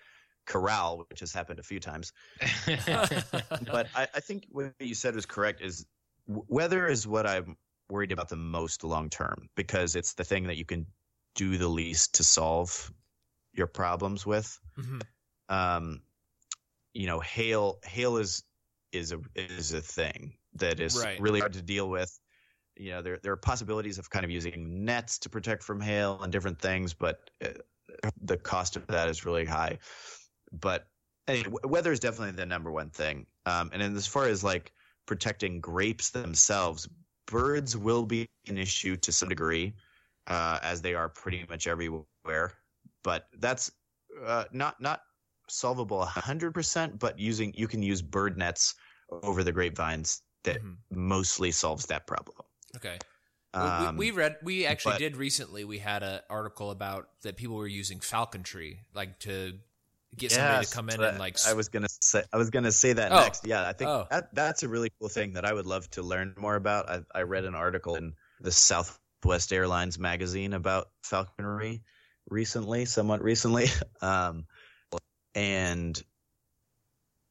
corral, 0.47 1.05
which 1.09 1.21
has 1.21 1.33
happened 1.33 1.59
a 1.59 1.63
few 1.63 1.81
times. 1.81 2.13
but 2.67 3.87
I, 3.95 4.09
I, 4.15 4.21
think 4.21 4.47
what 4.51 4.73
you 4.79 4.95
said 4.95 5.15
was 5.15 5.27
correct. 5.27 5.61
Is 5.61 5.87
weather 6.27 6.87
is 6.87 7.07
what 7.07 7.27
I'm 7.27 7.57
worried 7.89 8.13
about 8.13 8.29
the 8.29 8.37
most 8.37 8.85
long 8.85 9.11
term 9.11 9.49
because 9.57 9.97
it's 9.97 10.15
the 10.15 10.25
thing 10.25 10.45
that 10.45 10.57
you 10.57 10.65
can 10.65 10.87
do 11.35 11.57
the 11.59 11.69
least 11.69 12.17
to 12.17 12.25
solve 12.25 12.93
your 13.53 13.67
problems 13.67 14.27
with. 14.27 14.59
Mm-hmm. 14.79 15.01
Um, 15.49 16.01
you 16.95 17.07
know, 17.07 17.21
hail 17.21 17.79
hail 17.85 18.17
is 18.17 18.43
is 18.93 19.13
a 19.13 19.21
is 19.35 19.73
a 19.73 19.81
thing 19.81 20.35
that 20.55 20.81
is 20.81 21.01
right. 21.01 21.21
really 21.21 21.41
hard 21.41 21.53
to 21.55 21.63
deal 21.63 21.89
with. 21.89 22.19
You 22.81 22.93
know, 22.93 23.03
there 23.03 23.19
there 23.23 23.33
are 23.33 23.37
possibilities 23.37 23.99
of 23.99 24.09
kind 24.09 24.25
of 24.25 24.31
using 24.31 24.85
nets 24.85 25.19
to 25.19 25.29
protect 25.29 25.63
from 25.63 25.81
hail 25.81 26.19
and 26.23 26.33
different 26.33 26.59
things, 26.59 26.95
but 26.95 27.31
uh, 27.45 27.49
the 28.23 28.39
cost 28.39 28.77
of 28.77 28.87
that 28.87 29.09
is 29.09 29.27
really 29.27 29.45
high. 29.45 29.79
But 30.51 30.87
anyway, 31.29 31.61
weather 31.65 31.93
is 31.93 32.01
definitely 32.01 32.33
the 32.33 32.47
number 32.47 32.73
one 32.73 32.89
thing. 32.89 33.27
Um, 33.45 33.69
and 33.75 33.83
as 33.83 34.07
far 34.07 34.27
as 34.27 34.43
like 34.43 34.73
protecting 35.05 35.61
grapes 35.61 36.09
themselves, 36.09 36.89
birds 37.27 37.77
will 37.77 38.07
be 38.07 38.27
an 38.49 38.57
issue 38.57 38.97
to 38.97 39.13
some 39.13 39.29
degree, 39.29 39.75
uh, 40.27 40.59
as 40.63 40.81
they 40.81 40.95
are 40.95 41.11
pretty 41.11 41.45
much 41.51 41.67
everywhere. 41.67 42.55
But 43.05 43.27
that's 43.39 43.71
uh, 44.25 44.45
not 44.53 44.81
not 44.81 45.03
solvable 45.51 46.03
hundred 46.05 46.55
percent. 46.55 46.99
But 46.99 47.19
using 47.19 47.53
you 47.55 47.69
can 47.69 47.83
use 47.83 48.01
bird 48.01 48.39
nets 48.39 48.75
over 49.11 49.45
the 49.45 49.53
grapevines 49.53 50.23
that 50.45 50.63
mm-hmm. 50.63 50.73
mostly 50.91 51.51
solves 51.51 51.85
that 51.87 52.07
problem. 52.07 52.37
Okay. 52.77 52.99
Um, 53.53 53.97
we, 53.97 54.11
we, 54.11 54.17
read. 54.17 54.37
We 54.43 54.67
actually 54.67 54.93
but, 54.93 54.99
did 54.99 55.17
recently. 55.17 55.65
We 55.65 55.79
had 55.79 56.03
an 56.03 56.21
article 56.31 56.71
about 56.71 57.09
that 57.23 57.37
people 57.37 57.57
were 57.57 57.67
using 57.67 57.99
falconry, 57.99 58.81
like 58.95 59.19
to 59.21 59.55
get 60.17 60.33
somebody 60.33 60.67
to 60.67 60.75
come 60.75 60.89
in 60.91 61.03
and 61.03 61.19
like. 61.19 61.37
I 61.47 61.55
was 61.55 61.69
gonna 61.69 61.89
say. 62.01 62.23
I 62.33 62.37
was 62.37 62.51
gonna 62.51 62.71
say 62.71 62.93
that 62.93 63.11
oh. 63.11 63.17
next. 63.17 63.47
Yeah, 63.47 63.67
I 63.67 63.73
think 63.73 63.91
oh. 63.91 64.07
that 64.11 64.35
that's 64.35 64.63
a 64.63 64.69
really 64.69 64.93
cool 65.01 65.09
thing 65.09 65.33
that 65.33 65.45
I 65.45 65.53
would 65.53 65.67
love 65.67 65.91
to 65.93 66.03
learn 66.03 66.35
more 66.39 66.55
about. 66.55 66.89
I, 66.89 67.01
I 67.13 67.23
read 67.23 67.45
an 67.45 67.57
article 67.57 67.97
in 67.97 68.13
the 68.41 68.53
Southwest 68.53 69.53
Airlines 69.53 69.99
magazine 69.99 70.53
about 70.53 70.89
falconry 71.03 71.83
recently, 72.29 72.85
somewhat 72.85 73.21
recently, 73.21 73.67
um, 74.01 74.47
and 75.35 76.01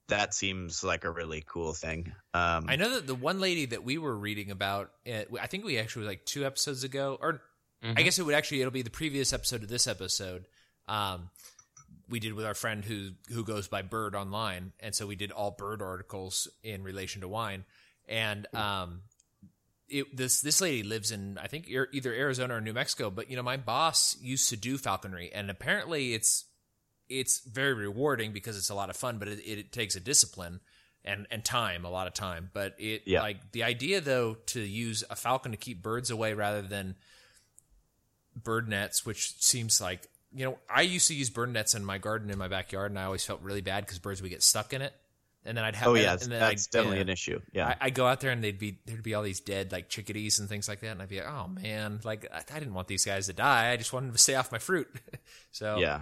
that 0.09 0.33
seems 0.33 0.83
like 0.83 1.05
a 1.05 1.11
really 1.11 1.43
cool 1.47 1.73
thing. 1.73 2.11
Um, 2.33 2.65
I 2.67 2.75
know 2.75 2.95
that 2.95 3.07
the 3.07 3.15
one 3.15 3.39
lady 3.39 3.65
that 3.67 3.83
we 3.83 3.97
were 3.97 4.15
reading 4.15 4.51
about, 4.51 4.91
I 5.07 5.47
think 5.47 5.65
we 5.65 5.77
actually 5.77 6.05
like 6.05 6.25
two 6.25 6.45
episodes 6.45 6.83
ago, 6.83 7.17
or 7.19 7.41
mm-hmm. 7.83 7.93
I 7.97 8.03
guess 8.03 8.19
it 8.19 8.25
would 8.25 8.35
actually 8.35 8.61
it'll 8.61 8.71
be 8.71 8.81
the 8.81 8.89
previous 8.89 9.33
episode 9.33 9.63
of 9.63 9.69
this 9.69 9.87
episode. 9.87 10.47
Um, 10.87 11.29
we 12.09 12.19
did 12.19 12.33
with 12.33 12.45
our 12.45 12.53
friend 12.53 12.83
who 12.83 13.11
who 13.31 13.43
goes 13.43 13.67
by 13.67 13.81
Bird 13.81 14.15
online, 14.15 14.73
and 14.79 14.93
so 14.93 15.07
we 15.07 15.15
did 15.15 15.31
all 15.31 15.51
bird 15.51 15.81
articles 15.81 16.47
in 16.63 16.83
relation 16.83 17.21
to 17.21 17.27
wine. 17.27 17.65
And 18.07 18.47
um, 18.55 19.01
it, 19.87 20.15
this 20.15 20.41
this 20.41 20.61
lady 20.61 20.83
lives 20.83 21.11
in 21.11 21.37
I 21.37 21.47
think 21.47 21.69
either 21.69 22.13
Arizona 22.13 22.55
or 22.55 22.61
New 22.61 22.73
Mexico, 22.73 23.09
but 23.09 23.29
you 23.29 23.35
know 23.35 23.43
my 23.43 23.57
boss 23.57 24.17
used 24.21 24.49
to 24.49 24.57
do 24.57 24.77
falconry, 24.77 25.31
and 25.33 25.49
apparently 25.49 26.13
it's 26.13 26.45
it's 27.09 27.39
very 27.39 27.73
rewarding 27.73 28.31
because 28.31 28.57
it's 28.57 28.69
a 28.69 28.75
lot 28.75 28.89
of 28.89 28.95
fun, 28.95 29.17
but 29.17 29.27
it, 29.27 29.39
it 29.39 29.71
takes 29.71 29.95
a 29.95 29.99
discipline 29.99 30.61
and 31.03 31.27
and 31.31 31.43
time, 31.43 31.85
a 31.85 31.89
lot 31.89 32.07
of 32.07 32.13
time. 32.13 32.49
But 32.53 32.75
it 32.77 33.03
yeah. 33.05 33.21
like 33.21 33.51
the 33.51 33.63
idea 33.63 34.01
though 34.01 34.35
to 34.47 34.61
use 34.61 35.03
a 35.09 35.15
falcon 35.15 35.51
to 35.51 35.57
keep 35.57 35.81
birds 35.81 36.09
away 36.11 36.33
rather 36.33 36.61
than 36.61 36.95
bird 38.35 38.69
nets, 38.69 39.05
which 39.05 39.41
seems 39.41 39.81
like 39.81 40.07
you 40.33 40.45
know, 40.45 40.59
I 40.69 40.81
used 40.81 41.07
to 41.07 41.15
use 41.15 41.29
bird 41.29 41.51
nets 41.51 41.73
in 41.73 41.83
my 41.83 41.97
garden 41.97 42.29
in 42.29 42.37
my 42.37 42.47
backyard, 42.47 42.91
and 42.91 42.99
I 42.99 43.05
always 43.05 43.25
felt 43.25 43.41
really 43.41 43.61
bad 43.61 43.85
because 43.85 43.99
birds 43.99 44.21
would 44.21 44.29
get 44.29 44.43
stuck 44.43 44.73
in 44.73 44.81
it. 44.81 44.93
And 45.45 45.57
then 45.57 45.63
I'd 45.63 45.75
have 45.75 45.87
oh 45.87 45.95
yeah, 45.95 46.11
and 46.11 46.21
then 46.21 46.39
that's 46.39 46.67
I'd, 46.67 46.71
definitely 46.71 46.97
yeah, 46.97 47.03
an 47.03 47.09
issue. 47.09 47.41
Yeah, 47.53 47.75
I, 47.79 47.85
would 47.87 47.93
go 47.95 48.05
out 48.05 48.19
there 48.19 48.29
and 48.29 48.43
they'd 48.43 48.59
be 48.59 48.79
there'd 48.85 49.01
be 49.01 49.13
all 49.13 49.23
these 49.23 49.39
dead 49.39 49.71
like 49.71 49.87
chickadees 49.87 50.37
and 50.37 50.49
things 50.49 50.67
like 50.67 50.81
that, 50.81 50.91
and 50.91 51.01
I'd 51.01 51.07
be 51.07 51.17
like, 51.17 51.29
oh 51.29 51.47
man, 51.47 52.01
like 52.03 52.27
I, 52.31 52.39
I 52.53 52.59
didn't 52.59 52.73
want 52.73 52.89
these 52.89 53.05
guys 53.05 53.27
to 53.27 53.33
die. 53.33 53.71
I 53.71 53.77
just 53.77 53.93
wanted 53.93 54.07
them 54.07 54.15
to 54.15 54.21
stay 54.21 54.35
off 54.35 54.51
my 54.51 54.57
fruit. 54.57 54.87
so 55.51 55.77
yeah, 55.77 56.01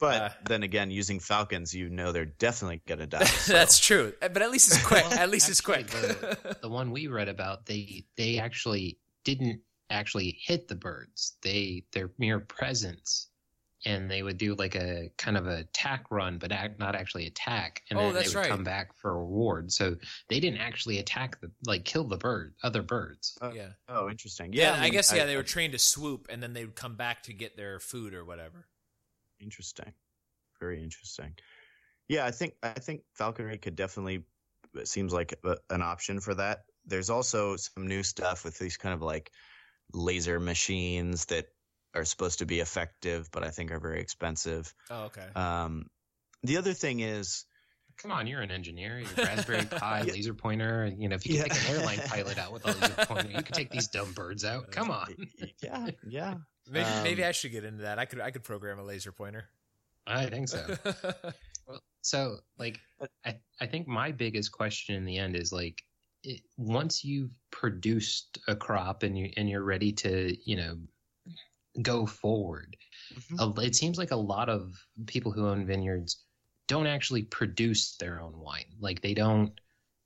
but 0.00 0.22
uh, 0.22 0.28
then 0.46 0.62
again, 0.62 0.90
using 0.90 1.20
falcons, 1.20 1.74
you 1.74 1.88
know 1.88 2.12
they're 2.12 2.24
definitely 2.24 2.82
gonna 2.86 3.06
die. 3.06 3.24
So. 3.40 3.52
that's 3.52 3.78
true, 3.78 4.12
but 4.20 4.42
at 4.42 4.50
least 4.50 4.68
it's 4.68 4.84
quick. 4.84 5.04
Well, 5.04 5.18
at 5.18 5.30
least 5.30 5.48
actually, 5.48 5.52
it's 5.52 5.60
quick. 5.60 5.86
the, 5.88 6.56
the 6.62 6.68
one 6.68 6.90
we 6.90 7.06
read 7.06 7.28
about, 7.28 7.66
they 7.66 8.04
they 8.16 8.38
actually 8.38 8.98
didn't 9.24 9.60
actually 9.90 10.38
hit 10.42 10.68
the 10.68 10.74
birds. 10.74 11.36
They 11.42 11.84
their 11.92 12.10
mere 12.18 12.40
presence 12.40 13.30
and 13.86 14.10
they 14.10 14.22
would 14.22 14.36
do 14.36 14.54
like 14.54 14.74
a 14.74 15.10
kind 15.16 15.36
of 15.36 15.46
a 15.46 15.58
attack 15.58 16.04
run, 16.10 16.38
but 16.38 16.52
act, 16.52 16.78
not 16.78 16.94
actually 16.94 17.26
attack, 17.26 17.82
and 17.88 17.98
oh, 17.98 18.02
then 18.02 18.14
they 18.14 18.28
would 18.28 18.34
right. 18.34 18.48
come 18.48 18.64
back 18.64 18.94
for 18.96 19.10
a 19.10 19.18
reward. 19.18 19.72
So 19.72 19.96
they 20.28 20.40
didn't 20.40 20.60
actually 20.60 20.98
attack 20.98 21.40
the 21.40 21.50
like 21.66 21.84
kill 21.84 22.04
the 22.04 22.18
bird, 22.18 22.54
other 22.62 22.82
birds. 22.82 23.38
Oh, 23.40 23.52
yeah. 23.52 23.70
Oh, 23.88 24.10
interesting. 24.10 24.52
Yeah, 24.52 24.64
yeah 24.64 24.72
I, 24.72 24.74
mean, 24.74 24.84
I, 24.84 24.88
guess 24.90 25.12
yeah, 25.12 25.22
I, 25.22 25.26
they 25.26 25.36
were 25.36 25.42
trained 25.42 25.72
to 25.72 25.78
swoop, 25.78 26.26
and 26.30 26.42
then 26.42 26.52
they 26.52 26.64
would 26.64 26.74
come 26.74 26.96
back 26.96 27.22
to 27.24 27.32
get 27.32 27.56
their 27.56 27.78
food 27.78 28.12
or 28.14 28.24
whatever. 28.24 28.66
Interesting. 29.40 29.92
Very 30.60 30.82
interesting. 30.82 31.34
Yeah, 32.08 32.26
I 32.26 32.30
think 32.32 32.54
I 32.62 32.70
think 32.70 33.02
falconry 33.14 33.58
could 33.58 33.76
definitely 33.76 34.24
seems 34.84 35.12
like 35.12 35.34
a, 35.44 35.56
an 35.70 35.82
option 35.82 36.20
for 36.20 36.34
that. 36.34 36.60
There's 36.86 37.10
also 37.10 37.56
some 37.56 37.86
new 37.86 38.02
stuff 38.02 38.44
with 38.44 38.58
these 38.58 38.76
kind 38.76 38.94
of 38.94 39.02
like 39.02 39.30
laser 39.92 40.40
machines 40.40 41.26
that 41.26 41.46
are 41.94 42.04
supposed 42.04 42.38
to 42.40 42.46
be 42.46 42.60
effective, 42.60 43.28
but 43.32 43.44
I 43.44 43.50
think 43.50 43.70
are 43.70 43.80
very 43.80 44.00
expensive. 44.00 44.72
Oh, 44.90 45.04
okay. 45.04 45.26
Um, 45.34 45.86
the 46.42 46.56
other 46.56 46.72
thing 46.72 47.00
is, 47.00 47.44
come 47.98 48.12
on, 48.12 48.26
you're 48.26 48.40
an 48.40 48.50
engineer. 48.50 48.98
You're 49.00 49.26
Raspberry 49.26 49.64
Pi, 49.70 50.04
yeah. 50.06 50.12
laser 50.12 50.34
pointer. 50.34 50.90
You 50.96 51.08
know, 51.08 51.16
if 51.16 51.26
you 51.26 51.36
can 51.36 51.46
yeah. 51.46 51.54
take 51.54 51.68
an 51.68 51.76
airline 51.76 51.98
pilot 51.98 52.38
out 52.38 52.52
with 52.52 52.64
a 52.64 52.72
laser 52.72 53.06
pointer, 53.06 53.30
you 53.30 53.42
can 53.42 53.54
take 53.54 53.70
these 53.70 53.88
dumb 53.88 54.12
birds 54.12 54.44
out. 54.44 54.70
Come 54.72 54.90
on. 54.90 55.14
yeah, 55.62 55.90
yeah. 56.08 56.34
Maybe, 56.70 56.86
um, 56.86 57.02
maybe 57.02 57.24
I 57.24 57.32
should 57.32 57.52
get 57.52 57.64
into 57.64 57.82
that. 57.82 57.98
I 57.98 58.04
could, 58.04 58.20
I 58.20 58.30
could 58.30 58.44
program 58.44 58.78
a 58.78 58.84
laser 58.84 59.12
pointer. 59.12 59.44
I 60.06 60.26
think 60.26 60.48
so. 60.48 60.76
well, 61.66 61.82
so, 62.02 62.36
like, 62.58 62.78
I, 63.24 63.36
I 63.60 63.66
think 63.66 63.88
my 63.88 64.12
biggest 64.12 64.52
question 64.52 64.94
in 64.94 65.04
the 65.04 65.18
end 65.18 65.36
is 65.36 65.52
like, 65.52 65.82
it, 66.22 66.42
once 66.56 67.04
you've 67.04 67.30
produced 67.50 68.38
a 68.46 68.54
crop 68.54 69.02
and 69.02 69.18
you 69.18 69.30
and 69.36 69.48
you're 69.48 69.64
ready 69.64 69.92
to, 69.92 70.36
you 70.44 70.56
know, 70.56 70.76
go 71.82 72.06
forward. 72.06 72.76
Mm-hmm. 73.14 73.60
It 73.60 73.74
seems 73.74 73.98
like 73.98 74.10
a 74.10 74.16
lot 74.16 74.48
of 74.48 74.74
people 75.06 75.32
who 75.32 75.48
own 75.48 75.66
vineyards 75.66 76.22
don't 76.68 76.86
actually 76.86 77.22
produce 77.22 77.96
their 77.96 78.20
own 78.20 78.38
wine. 78.38 78.76
Like 78.78 79.00
they 79.00 79.14
don't 79.14 79.52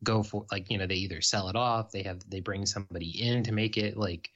go 0.03 0.23
for 0.23 0.47
like 0.53 0.71
you 0.71 0.79
know 0.79 0.87
they 0.87 0.95
either 0.97 1.21
sell 1.21 1.49
it 1.49 1.57
off, 1.57 1.91
they 1.91 2.03
have 2.03 2.21
they 2.29 2.41
bring 2.41 2.67
somebody 2.67 3.23
in 3.23 3.43
to 3.45 3.53
make 3.53 3.77
it. 3.77 3.97
Like, 3.97 4.31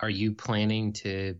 are 0.00 0.10
you 0.10 0.32
planning 0.32 0.92
to, 0.94 1.34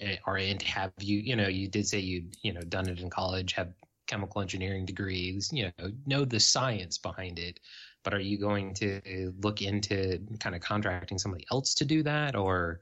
Eh, 0.00 0.16
or 0.26 0.36
and 0.36 0.60
have 0.62 0.92
you 1.00 1.18
you 1.18 1.34
know 1.34 1.48
you 1.48 1.68
did 1.68 1.86
say 1.86 1.98
you 1.98 2.24
you 2.42 2.52
know 2.52 2.60
done 2.60 2.88
it 2.88 3.00
in 3.00 3.10
college, 3.10 3.52
have 3.52 3.72
chemical 4.06 4.40
engineering 4.40 4.84
degrees, 4.84 5.50
you 5.52 5.64
know 5.78 5.90
know 6.06 6.24
the 6.24 6.40
science 6.40 6.98
behind 6.98 7.38
it. 7.38 7.60
But 8.04 8.14
are 8.14 8.20
you 8.20 8.38
going 8.38 8.74
to 8.74 9.32
look 9.40 9.60
into 9.60 10.20
kind 10.40 10.54
of 10.54 10.62
contracting 10.62 11.18
somebody 11.18 11.44
else 11.50 11.74
to 11.74 11.84
do 11.84 12.02
that, 12.04 12.36
or 12.36 12.80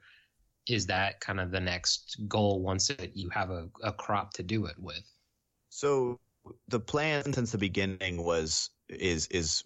is 0.68 0.87
that 0.87 1.20
kind 1.20 1.41
of 1.41 1.51
the 1.51 1.61
next 1.61 2.16
goal 2.28 2.61
once 2.61 2.91
it, 2.91 3.12
you 3.14 3.30
have 3.30 3.51
a, 3.51 3.68
a 3.83 3.93
crop 3.93 4.35
to 4.35 4.43
do 4.43 4.66
it 4.66 4.78
with? 4.78 5.03
So 5.70 6.20
the 6.68 6.80
plan 6.80 7.33
since 7.33 7.53
the 7.53 7.59
beginning 7.59 8.22
was 8.22 8.70
is 8.89 9.26
is 9.28 9.62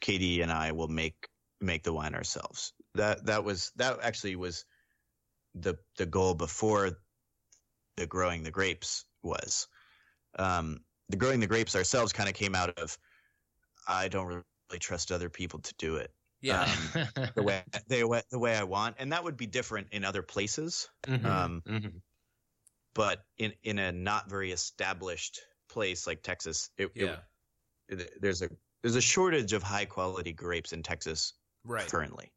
Katie 0.00 0.42
and 0.42 0.52
I 0.52 0.72
will 0.72 0.88
make 0.88 1.28
make 1.60 1.82
the 1.82 1.92
wine 1.92 2.14
ourselves. 2.14 2.72
That 2.94 3.26
that 3.26 3.44
was 3.44 3.72
that 3.76 3.98
actually 4.02 4.36
was 4.36 4.64
the 5.58 5.76
the 5.96 6.06
goal 6.06 6.34
before 6.34 6.90
the 7.96 8.06
growing 8.06 8.42
the 8.42 8.50
grapes 8.50 9.04
was. 9.22 9.68
Um, 10.38 10.84
the 11.08 11.16
growing 11.16 11.40
the 11.40 11.46
grapes 11.46 11.74
ourselves 11.74 12.12
kind 12.12 12.28
of 12.28 12.34
came 12.34 12.54
out 12.54 12.78
of 12.78 12.98
I 13.88 14.08
don't 14.08 14.26
really 14.26 14.78
trust 14.80 15.12
other 15.12 15.30
people 15.30 15.60
to 15.60 15.74
do 15.78 15.96
it. 15.96 16.12
Yeah. 16.42 16.62
um, 16.94 17.30
the 17.34 17.42
way 17.42 17.64
the 17.88 18.04
way 18.04 18.22
the 18.30 18.38
way 18.38 18.54
I 18.56 18.64
want, 18.64 18.96
and 18.98 19.12
that 19.12 19.24
would 19.24 19.36
be 19.36 19.46
different 19.46 19.88
in 19.92 20.04
other 20.04 20.22
places. 20.22 20.88
Mhm, 21.04 21.24
Um, 21.24 21.62
mhm. 21.66 22.02
but 22.94 23.24
in 23.38 23.54
in 23.62 23.78
a 23.78 23.92
not 23.92 24.28
very 24.28 24.52
established 24.52 25.40
place 25.68 26.06
like 26.06 26.22
Texas, 26.22 26.70
it, 26.76 26.90
it- 26.94 27.02
yeah. 27.06 27.16
it- 27.88 28.20
there's 28.20 28.42
a 28.42 28.50
there's 28.82 28.96
a 28.96 29.00
shortage 29.00 29.52
of 29.54 29.62
high 29.62 29.86
quality 29.86 30.32
grapes 30.32 30.72
in 30.72 30.82
Texas 30.82 31.32
Right. 31.64 31.88
currently. 31.88 32.30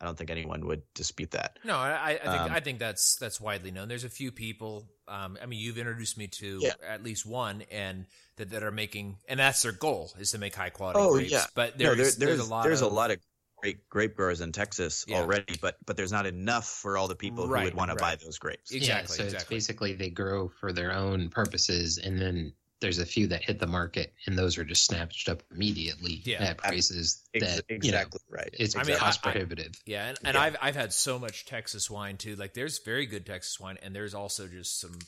I 0.00 0.04
don't 0.04 0.16
think 0.18 0.30
anyone 0.30 0.66
would 0.66 0.82
dispute 0.94 1.30
that. 1.30 1.58
No, 1.64 1.76
I, 1.76 2.10
I 2.10 2.18
think 2.18 2.26
Um, 2.42 2.52
I 2.52 2.60
think 2.60 2.78
that's 2.78 3.16
that's 3.16 3.40
widely 3.40 3.70
known. 3.70 3.88
There's 3.88 4.04
a 4.04 4.10
few 4.10 4.30
people. 4.30 4.86
Um, 5.08 5.38
I 5.42 5.46
mean, 5.46 5.58
you've 5.58 5.78
introduced 5.78 6.18
me 6.18 6.26
to 6.28 6.58
Yeah. 6.62 6.72
at 6.86 7.02
least 7.02 7.24
one, 7.24 7.62
and 7.70 8.06
that, 8.36 8.50
that 8.50 8.62
are 8.62 8.70
making, 8.70 9.16
and 9.28 9.40
that's 9.40 9.62
their 9.62 9.72
goal 9.72 10.12
is 10.18 10.32
to 10.32 10.38
make 10.38 10.54
high 10.54 10.68
quality 10.70 10.98
Oh, 11.00 11.12
grapes. 11.14 11.30
yeah. 11.30 11.46
But 11.54 11.78
No, 11.78 11.94
there's 11.94 12.16
there- 12.16 12.28
there's, 12.28 12.40
a 12.40 12.44
lot 12.44 12.64
there's 12.64 12.82
of, 12.82 12.92
a 12.92 12.94
lot 12.94 13.10
of 13.10 13.18
great 13.56 13.88
grape 13.88 14.14
growers 14.16 14.42
in 14.42 14.52
Texas 14.52 15.06
Yeah. 15.08 15.16
already, 15.20 15.56
but 15.62 15.76
but 15.86 15.96
there's 15.96 16.12
not 16.12 16.26
enough 16.26 16.66
for 16.68 16.98
all 16.98 17.08
the 17.08 17.16
people 17.16 17.48
Right, 17.48 17.60
who 17.60 17.64
would 17.66 17.74
want 17.74 17.90
to 17.90 17.96
buy 17.96 18.16
those 18.16 18.38
grapes. 18.38 18.72
Exactly, 18.72 19.16
yeah, 19.16 19.30
so 19.30 19.36
it's 19.36 19.44
basically 19.44 19.94
they 19.94 20.10
grow 20.10 20.48
for 20.60 20.72
their 20.74 20.92
own 20.92 21.30
purposes, 21.30 21.96
and 21.96 22.20
then 22.20 22.52
there's 22.80 22.98
a 22.98 23.06
few 23.06 23.26
that 23.28 23.42
hit 23.42 23.58
the 23.58 23.66
market, 23.66 24.12
and 24.26 24.36
those 24.36 24.58
are 24.58 24.64
just 24.64 24.84
snatched 24.84 25.28
up 25.28 25.42
immediately 25.50 26.20
Yeah. 26.24 26.42
at 26.44 26.58
prices 26.58 27.22
Ex- 27.34 27.44
that 27.56 27.64
exactly 27.68 28.20
right. 28.30 28.50
you 28.52 28.58
know 28.58 28.64
it's 28.64 28.76
I 28.76 28.82
mean, 28.82 28.96
cost 28.96 29.20
I- 29.24 29.28
I- 29.28 29.32
prohibitive. 29.32 29.72
Yeah, 29.86 30.08
and, 30.08 30.18
and 30.24 30.34
Yeah. 30.34 30.42
I've 30.42 30.56
I've 30.60 30.76
had 30.76 30.92
so 30.92 31.18
much 31.18 31.46
Texas 31.46 31.90
wine 31.90 32.16
too. 32.18 32.36
Like 32.36 32.54
there's 32.54 32.78
very 32.84 33.06
good 33.06 33.24
Texas 33.26 33.58
wine, 33.58 33.78
and 33.82 33.94
there's 33.96 34.14
also 34.14 34.46
just 34.46 34.78
some 34.80 34.98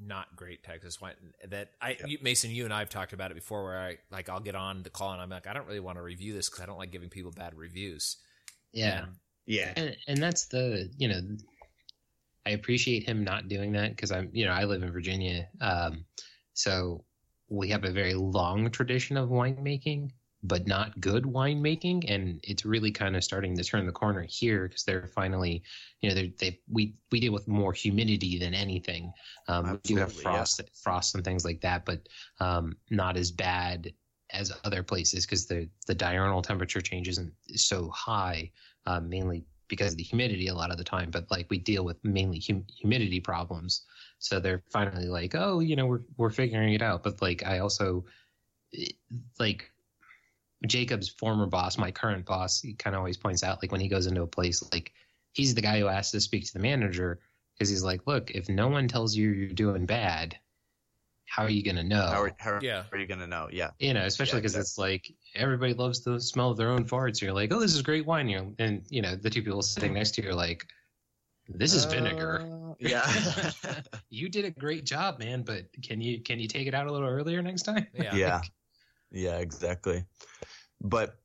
not 0.00 0.34
great 0.34 0.64
Texas 0.64 1.00
wine 1.00 1.14
that 1.48 1.70
I 1.80 1.90
Yeah. 2.00 2.06
you, 2.06 2.18
Mason, 2.20 2.50
you 2.50 2.64
and 2.64 2.74
I 2.74 2.80
have 2.80 2.90
talked 2.90 3.12
about 3.12 3.30
it 3.30 3.34
before. 3.34 3.62
Where 3.64 3.78
I 3.80 3.98
like 4.10 4.28
I'll 4.28 4.40
get 4.40 4.56
on 4.56 4.82
the 4.82 4.90
call 4.90 5.12
and 5.12 5.22
I'm 5.22 5.30
like 5.30 5.46
I 5.46 5.52
don't 5.52 5.66
really 5.66 5.78
want 5.80 5.98
to 5.98 6.02
review 6.02 6.32
this 6.34 6.48
because 6.50 6.62
I 6.62 6.66
don't 6.66 6.78
like 6.78 6.90
giving 6.90 7.10
people 7.10 7.30
bad 7.30 7.54
reviews. 7.54 8.16
yeah. 8.72 9.04
And- 9.04 9.16
yeah, 9.46 9.72
and 9.76 9.96
and 10.08 10.22
that's 10.22 10.46
the 10.46 10.90
you 10.96 11.06
know 11.06 11.20
i 12.46 12.50
appreciate 12.50 13.06
him 13.06 13.24
not 13.24 13.46
doing 13.46 13.72
that 13.72 13.90
because 13.90 14.10
i'm 14.10 14.30
you 14.32 14.46
know 14.46 14.52
i 14.52 14.64
live 14.64 14.82
in 14.82 14.90
virginia 14.90 15.46
um 15.60 16.06
so 16.54 17.04
we 17.48 17.68
have 17.68 17.84
a 17.84 17.90
very 17.90 18.14
long 18.14 18.70
tradition 18.70 19.16
of 19.16 19.28
winemaking 19.28 20.10
but 20.44 20.66
not 20.66 21.00
good 21.00 21.24
winemaking 21.24 22.04
and 22.08 22.38
it's 22.42 22.64
really 22.66 22.90
kind 22.90 23.16
of 23.16 23.24
starting 23.24 23.56
to 23.56 23.64
turn 23.64 23.86
the 23.86 23.92
corner 23.92 24.26
here 24.28 24.68
because 24.68 24.84
they're 24.84 25.08
finally 25.08 25.62
you 26.00 26.08
know 26.08 26.14
they 26.14 26.32
they 26.38 26.58
we 26.70 26.94
we 27.10 27.18
deal 27.18 27.32
with 27.32 27.48
more 27.48 27.72
humidity 27.72 28.38
than 28.38 28.54
anything 28.54 29.12
um 29.48 29.72
we 29.72 29.78
deal 29.78 29.96
with 29.96 30.04
Absolutely, 30.04 30.22
yeah. 30.22 30.36
frost 30.36 30.62
frost 30.82 31.14
and 31.14 31.24
things 31.24 31.44
like 31.44 31.60
that 31.60 31.84
but 31.84 32.06
um 32.40 32.76
not 32.90 33.16
as 33.16 33.32
bad 33.32 33.92
as 34.30 34.52
other 34.64 34.82
places 34.82 35.24
because 35.24 35.46
the 35.46 35.68
the 35.86 35.94
diurnal 35.94 36.42
temperature 36.42 36.80
change 36.80 37.08
isn't 37.08 37.32
so 37.54 37.88
high 37.90 38.50
uh, 38.86 39.00
mainly 39.00 39.46
because 39.68 39.92
of 39.92 39.98
the 39.98 40.04
humidity 40.04 40.48
a 40.48 40.54
lot 40.54 40.70
of 40.70 40.78
the 40.78 40.84
time. 40.84 41.10
But 41.10 41.30
like 41.30 41.46
we 41.50 41.58
deal 41.58 41.84
with 41.84 42.02
mainly 42.04 42.42
hum- 42.46 42.66
humidity 42.78 43.20
problems, 43.20 43.82
so 44.18 44.40
they're 44.40 44.62
finally 44.70 45.06
like, 45.06 45.34
oh, 45.34 45.60
you 45.60 45.76
know, 45.76 45.86
we're 45.86 46.02
we're 46.16 46.30
figuring 46.30 46.74
it 46.74 46.82
out. 46.82 47.02
But 47.02 47.22
like 47.22 47.44
I 47.44 47.58
also 47.58 48.04
like 49.38 49.70
Jacob's 50.66 51.08
former 51.08 51.46
boss, 51.46 51.78
my 51.78 51.90
current 51.90 52.24
boss, 52.24 52.60
he 52.60 52.74
kind 52.74 52.94
of 52.96 53.00
always 53.00 53.16
points 53.16 53.42
out 53.42 53.62
like 53.62 53.72
when 53.72 53.80
he 53.80 53.88
goes 53.88 54.06
into 54.06 54.22
a 54.22 54.26
place, 54.26 54.62
like 54.72 54.92
he's 55.32 55.54
the 55.54 55.60
guy 55.60 55.78
who 55.78 55.86
has 55.86 56.10
to 56.12 56.20
speak 56.20 56.46
to 56.46 56.52
the 56.52 56.58
manager 56.58 57.20
because 57.54 57.68
he's 57.68 57.82
like, 57.82 58.06
look, 58.06 58.30
if 58.30 58.48
no 58.48 58.68
one 58.68 58.88
tells 58.88 59.14
you 59.14 59.30
you're 59.30 59.48
doing 59.48 59.86
bad, 59.86 60.38
how 61.26 61.42
are 61.42 61.50
you 61.50 61.62
gonna 61.62 61.82
know? 61.82 62.06
how, 62.06 62.22
are, 62.22 62.32
how 62.38 62.58
Yeah. 62.62 62.84
are 62.92 62.98
you 62.98 63.06
going 63.06 63.20
to 63.20 63.26
know? 63.26 63.48
Yeah, 63.50 63.70
you 63.78 63.94
know, 63.94 64.04
especially 64.04 64.38
Yeah, 64.38 64.42
because 64.42 64.56
it's 64.56 64.78
like 64.78 65.12
everybody 65.34 65.74
loves 65.74 66.02
the 66.04 66.20
smell 66.20 66.50
of 66.50 66.56
their 66.56 66.70
own 66.70 66.84
farts. 66.84 67.20
You're 67.20 67.32
like, 67.32 67.52
oh, 67.52 67.60
this 67.60 67.74
is 67.74 67.82
great 67.82 68.06
wine. 68.06 68.28
You're, 68.28 68.46
and 68.58 68.82
you 68.88 69.02
know, 69.02 69.16
the 69.16 69.30
two 69.30 69.42
people 69.42 69.62
sitting 69.62 69.94
next 69.94 70.12
to 70.12 70.22
you 70.22 70.30
are 70.30 70.34
like, 70.34 70.66
this 71.48 71.74
is 71.74 71.84
vinegar. 71.84 72.42
Uh, 72.42 72.74
yeah, 72.78 73.52
You 74.10 74.28
did 74.28 74.44
a 74.44 74.50
great 74.50 74.84
job, 74.84 75.18
man. 75.18 75.42
But 75.42 75.66
can 75.82 76.00
you 76.00 76.22
can 76.22 76.38
you 76.38 76.48
take 76.48 76.66
it 76.66 76.74
out 76.74 76.86
a 76.86 76.92
little 76.92 77.08
earlier 77.08 77.42
next 77.42 77.62
time? 77.62 77.86
yeah, 77.94 78.16
yeah, 78.16 78.40
yeah, 79.10 79.38
exactly. 79.38 80.04
But 80.80 81.16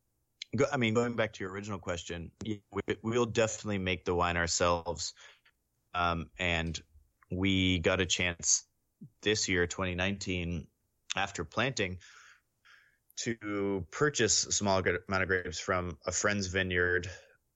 go, 0.55 0.65
I 0.71 0.77
mean, 0.77 0.93
going 0.93 1.15
back 1.15 1.33
to 1.33 1.43
your 1.43 1.51
original 1.51 1.79
question, 1.79 2.31
we, 2.43 2.61
we'll 3.03 3.25
definitely 3.25 3.77
make 3.77 4.05
the 4.05 4.15
wine 4.15 4.37
ourselves. 4.37 5.13
Um, 5.93 6.29
and 6.39 6.79
we 7.31 7.79
got 7.79 7.99
a 7.99 8.05
chance 8.05 8.63
this 9.21 9.47
year, 9.47 9.67
2019, 9.67 10.67
after 11.15 11.43
planting, 11.43 11.97
to 13.17 13.85
purchase 13.91 14.45
a 14.45 14.51
small 14.51 14.79
amount 14.79 15.23
of 15.23 15.27
grapes 15.27 15.59
from 15.59 15.97
a 16.05 16.11
friend's 16.11 16.47
vineyard, 16.47 17.09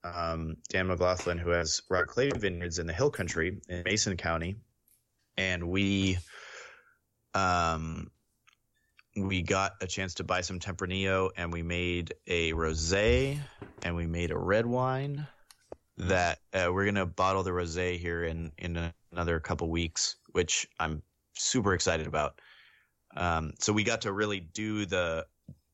um, 0.04 0.58
Dan 0.70 0.88
McLaughlin, 0.88 1.38
who 1.38 1.52
has 1.52 1.82
Robert 1.89 2.08
Clay 2.08 2.32
vineyards 2.32 2.80
in 2.80 2.88
the 2.88 2.94
Hill 2.94 3.12
Country 3.12 3.62
in 3.70 3.84
Mason 3.86 4.18
County, 4.18 4.58
and 5.38 5.70
we, 5.70 6.18
um, 7.34 8.12
we 9.16 9.41
got 9.41 9.74
a 9.82 9.88
chance 9.88 10.16
to 10.16 10.24
buy 10.24 10.41
some 10.41 10.60
Tempranillo, 10.60 11.30
and 11.38 11.54
we 11.54 11.64
made 11.64 12.14
a 12.28 12.52
rosé, 12.52 13.39
and 13.84 13.96
we 13.96 14.08
made 14.08 14.32
a 14.32 14.38
red 14.38 14.66
wine. 14.66 15.28
That 15.98 16.39
uh, 16.54 16.72
we're 16.74 16.86
gonna 16.86 17.06
bottle 17.06 17.44
the 17.44 17.52
rosé 17.52 18.00
here 18.00 18.24
in 18.24 18.52
in 18.58 18.91
another 19.12 19.39
couple 19.39 19.70
weeks, 19.70 20.16
which 20.32 20.68
I'm 20.80 21.04
super 21.36 21.74
excited 21.74 22.08
about. 22.08 22.40
Um, 23.16 23.54
so 23.60 23.72
we 23.74 23.84
got 23.84 24.02
to 24.02 24.14
really 24.14 24.40
do 24.40 24.86
the, 24.86 25.26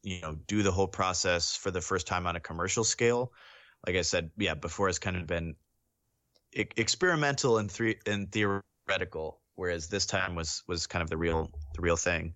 you 0.04 0.22
know, 0.22 0.36
do 0.48 0.64
the 0.64 0.72
whole 0.72 0.88
process 0.88 1.56
for 1.56 1.72
the 1.72 1.82
first 1.82 2.08
time 2.08 2.28
on 2.28 2.36
a 2.36 2.40
commercial 2.40 2.84
scale. 2.84 3.32
Like 3.88 3.96
I 3.96 4.02
said, 4.02 4.32
yeah, 4.38 4.56
before 4.56 4.90
it's 4.90 5.00
kind 5.00 5.16
of 5.16 5.26
been 5.26 5.56
e- 6.54 6.66
experimental 6.76 7.58
and 7.58 7.72
three 7.72 7.98
and 8.06 8.32
theoretical, 8.32 9.42
whereas 9.56 9.88
this 9.88 10.06
time 10.06 10.36
was 10.36 10.64
was 10.68 10.88
kind 10.88 11.02
of 11.02 11.10
the 11.10 11.18
real 11.18 11.50
the 11.76 11.82
real 11.82 11.96
thing. 11.96 12.34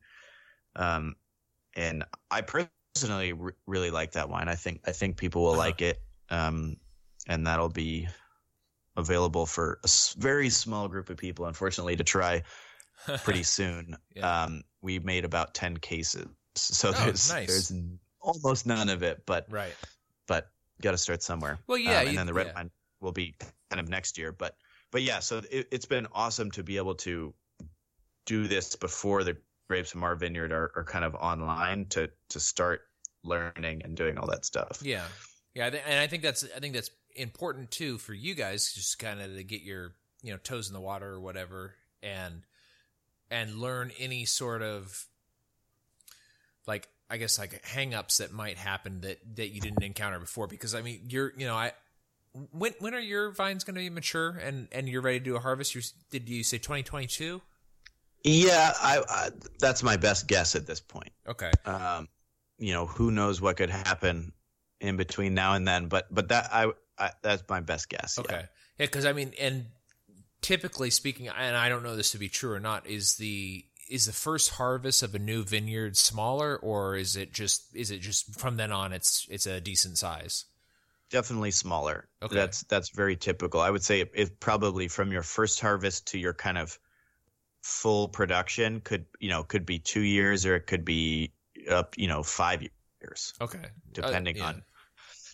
Um, 0.76 1.16
and 1.76 2.04
I 2.32 2.42
personally 2.42 3.34
re- 3.34 3.54
really 3.68 3.92
like 3.92 4.14
that 4.14 4.30
wine. 4.30 4.48
I 4.48 4.56
think 4.56 4.82
I 4.88 4.92
think 4.92 5.18
people 5.18 5.44
will 5.44 5.52
Uh-huh. 5.52 5.60
like 5.60 5.82
it. 5.82 6.02
Um, 6.30 6.78
and 7.28 7.46
that'll 7.46 7.70
be 7.70 8.08
available 8.96 9.46
for 9.46 9.80
a 9.84 9.90
very 10.18 10.50
small 10.50 10.88
group 10.88 11.10
of 11.10 11.18
people, 11.18 11.46
unfortunately, 11.46 11.96
to 11.96 12.04
try 12.04 12.44
pretty 13.24 13.44
soon. 13.58 13.96
Yeah. 14.16 14.44
Um, 14.44 14.64
we 14.82 15.00
made 15.00 15.26
about 15.26 15.54
ten 15.54 15.78
cases, 15.78 16.28
so 16.56 16.90
Oh, 16.90 16.92
there's 17.06 17.30
nice. 17.32 17.48
there's 17.48 17.74
almost 18.22 18.66
none 18.66 18.90
of 18.90 19.04
it, 19.04 19.24
but 19.26 19.46
right. 19.50 19.74
but 20.28 20.50
got 20.82 20.92
to 20.92 20.98
start 20.98 21.24
somewhere. 21.24 21.60
Well, 21.68 21.78
yeah, 21.78 22.00
Um, 22.00 22.02
and 22.02 22.12
you- 22.12 22.18
then 22.18 22.28
the 22.28 22.34
red 22.34 22.48
yeah. 22.48 22.54
wine 22.56 22.72
will 23.02 23.12
be 23.12 23.36
kind 23.70 23.80
of 23.80 23.90
next 23.90 24.18
year, 24.18 24.32
but 24.32 24.56
but 24.92 25.02
yeah, 25.02 25.20
so 25.20 25.42
it, 25.50 25.68
it's 25.72 25.86
been 25.86 26.08
awesome 26.14 26.52
to 26.52 26.64
be 26.64 26.78
able 26.78 26.96
to 26.96 27.34
do 28.26 28.48
this 28.48 28.76
before 28.76 29.24
the 29.24 29.36
grapes 29.68 29.92
from 29.92 30.04
our 30.04 30.16
vineyard 30.16 30.52
are, 30.52 30.72
are 30.76 30.84
kind 30.84 31.04
of 31.06 31.16
online 31.16 31.86
to 31.90 32.10
to 32.30 32.40
start 32.40 32.82
learning 33.24 33.82
and 33.84 33.96
doing 33.98 34.18
all 34.18 34.28
that 34.28 34.46
stuff. 34.46 34.80
Yeah, 34.82 35.04
yeah, 35.56 35.68
and 35.68 36.00
I 36.00 36.08
think 36.08 36.24
that's 36.24 36.46
I 36.56 36.60
think 36.60 36.74
that's 36.74 36.92
important 37.16 37.72
too 37.72 37.98
for 37.98 38.14
you 38.14 38.36
guys, 38.36 38.74
just 38.74 39.00
kind 39.00 39.22
of 39.22 39.34
to 39.36 39.44
get 39.44 39.62
your 39.62 39.96
you 40.22 40.32
know 40.32 40.38
toes 40.38 40.68
in 40.68 40.74
the 40.74 40.82
water 40.82 41.08
or 41.10 41.20
whatever, 41.20 41.76
and 42.02 42.44
and 43.34 43.56
learn 43.56 43.92
any 43.98 44.26
sort 44.26 44.62
of 44.62 45.08
like 46.68 46.88
I 47.10 47.18
guess 47.18 47.40
like 47.40 47.64
hangups 47.64 48.18
that 48.18 48.32
might 48.32 48.58
happen 48.58 49.02
that 49.02 49.18
that 49.36 49.50
you 49.50 49.60
didn't 49.60 49.84
encounter 49.84 50.20
before. 50.20 50.48
Because 50.48 50.76
I 50.76 50.82
mean, 50.82 51.02
you're 51.10 51.34
you 51.36 51.48
know 51.48 51.56
I. 51.56 51.74
When 52.52 52.74
when 52.80 52.96
are 52.96 53.00
your 53.00 53.32
vines 53.32 53.64
going 53.64 53.76
to 53.76 53.82
be 53.82 53.92
mature 53.92 54.30
and, 54.30 54.68
and 54.72 54.90
you're 54.90 55.04
ready 55.04 55.20
to 55.20 55.24
do 55.24 55.36
a 55.36 55.40
harvest? 55.40 55.76
You're, 55.76 55.84
did 56.10 56.28
you 56.28 56.44
say 56.44 56.58
2022? 56.58 57.42
Yeah, 58.24 58.74
I, 58.82 59.04
I 59.08 59.30
that's 59.60 59.84
my 59.84 59.98
best 59.98 60.28
guess 60.28 60.56
at 60.56 60.66
this 60.66 60.80
point. 60.80 61.12
Okay. 61.28 61.52
Um, 61.66 62.08
you 62.58 62.74
know, 62.74 62.88
who 62.88 63.12
knows 63.12 63.40
what 63.40 63.58
could 63.58 63.70
happen 63.70 64.34
in 64.82 64.98
between 64.98 65.36
now 65.36 65.54
and 65.54 65.68
then, 65.68 65.88
but 65.90 66.08
but 66.10 66.30
that 66.30 66.50
I, 66.52 66.72
I 66.98 67.12
that's 67.22 67.44
my 67.50 67.60
best 67.60 67.90
guess. 67.90 68.18
Okay. 68.18 68.46
Yeah, 68.80 68.86
because 68.88 69.06
I 69.06 69.14
mean, 69.14 69.34
and 69.40 69.66
typically 70.44 70.92
speaking, 70.92 71.28
and 71.28 71.58
I 71.58 71.70
don't 71.70 71.82
know 71.82 71.96
this 71.96 72.12
to 72.12 72.20
be 72.20 72.30
true 72.30 72.54
or 72.54 72.60
not, 72.60 72.86
is 72.86 73.16
the 73.16 73.66
is 73.90 74.06
the 74.06 74.14
first 74.14 74.52
harvest 74.52 75.04
of 75.04 75.16
a 75.16 75.20
new 75.20 75.44
vineyard 75.44 75.98
smaller, 75.98 76.56
or 76.58 76.96
is 76.96 77.16
it 77.16 77.34
just 77.34 77.76
is 77.76 77.90
it 77.90 78.00
just 78.00 78.40
from 78.40 78.58
then 78.58 78.72
on 78.72 78.94
it's 78.94 79.28
it's 79.30 79.48
a 79.48 79.60
decent 79.60 79.98
size? 79.98 80.46
definitely 81.10 81.52
smaller. 81.52 82.08
Okay. 82.24 82.34
That's 82.34 82.64
that's 82.64 82.90
very 82.90 83.16
typical. 83.16 83.62
I 83.62 83.70
would 83.70 83.84
say 83.84 84.02
it, 84.02 84.12
it 84.16 84.40
probably 84.40 84.88
from 84.88 85.12
your 85.12 85.22
first 85.22 85.60
harvest 85.60 86.08
to 86.08 86.18
your 86.18 86.34
kind 86.34 86.58
of 86.58 86.80
full 87.62 88.10
production 88.10 88.82
could 88.82 89.06
you 89.20 89.30
know 89.30 89.44
could 89.44 89.66
be 89.66 89.80
two 89.80 90.02
years 90.02 90.46
or 90.46 90.56
it 90.56 90.68
could 90.68 90.84
be 90.84 91.32
up 91.70 91.98
you 91.98 92.08
know 92.08 92.22
five 92.24 92.62
years 93.02 93.34
Okay, 93.40 93.64
depending 93.94 94.36
Uh, 94.36 94.40
yeah. 94.40 94.48
on 94.48 94.64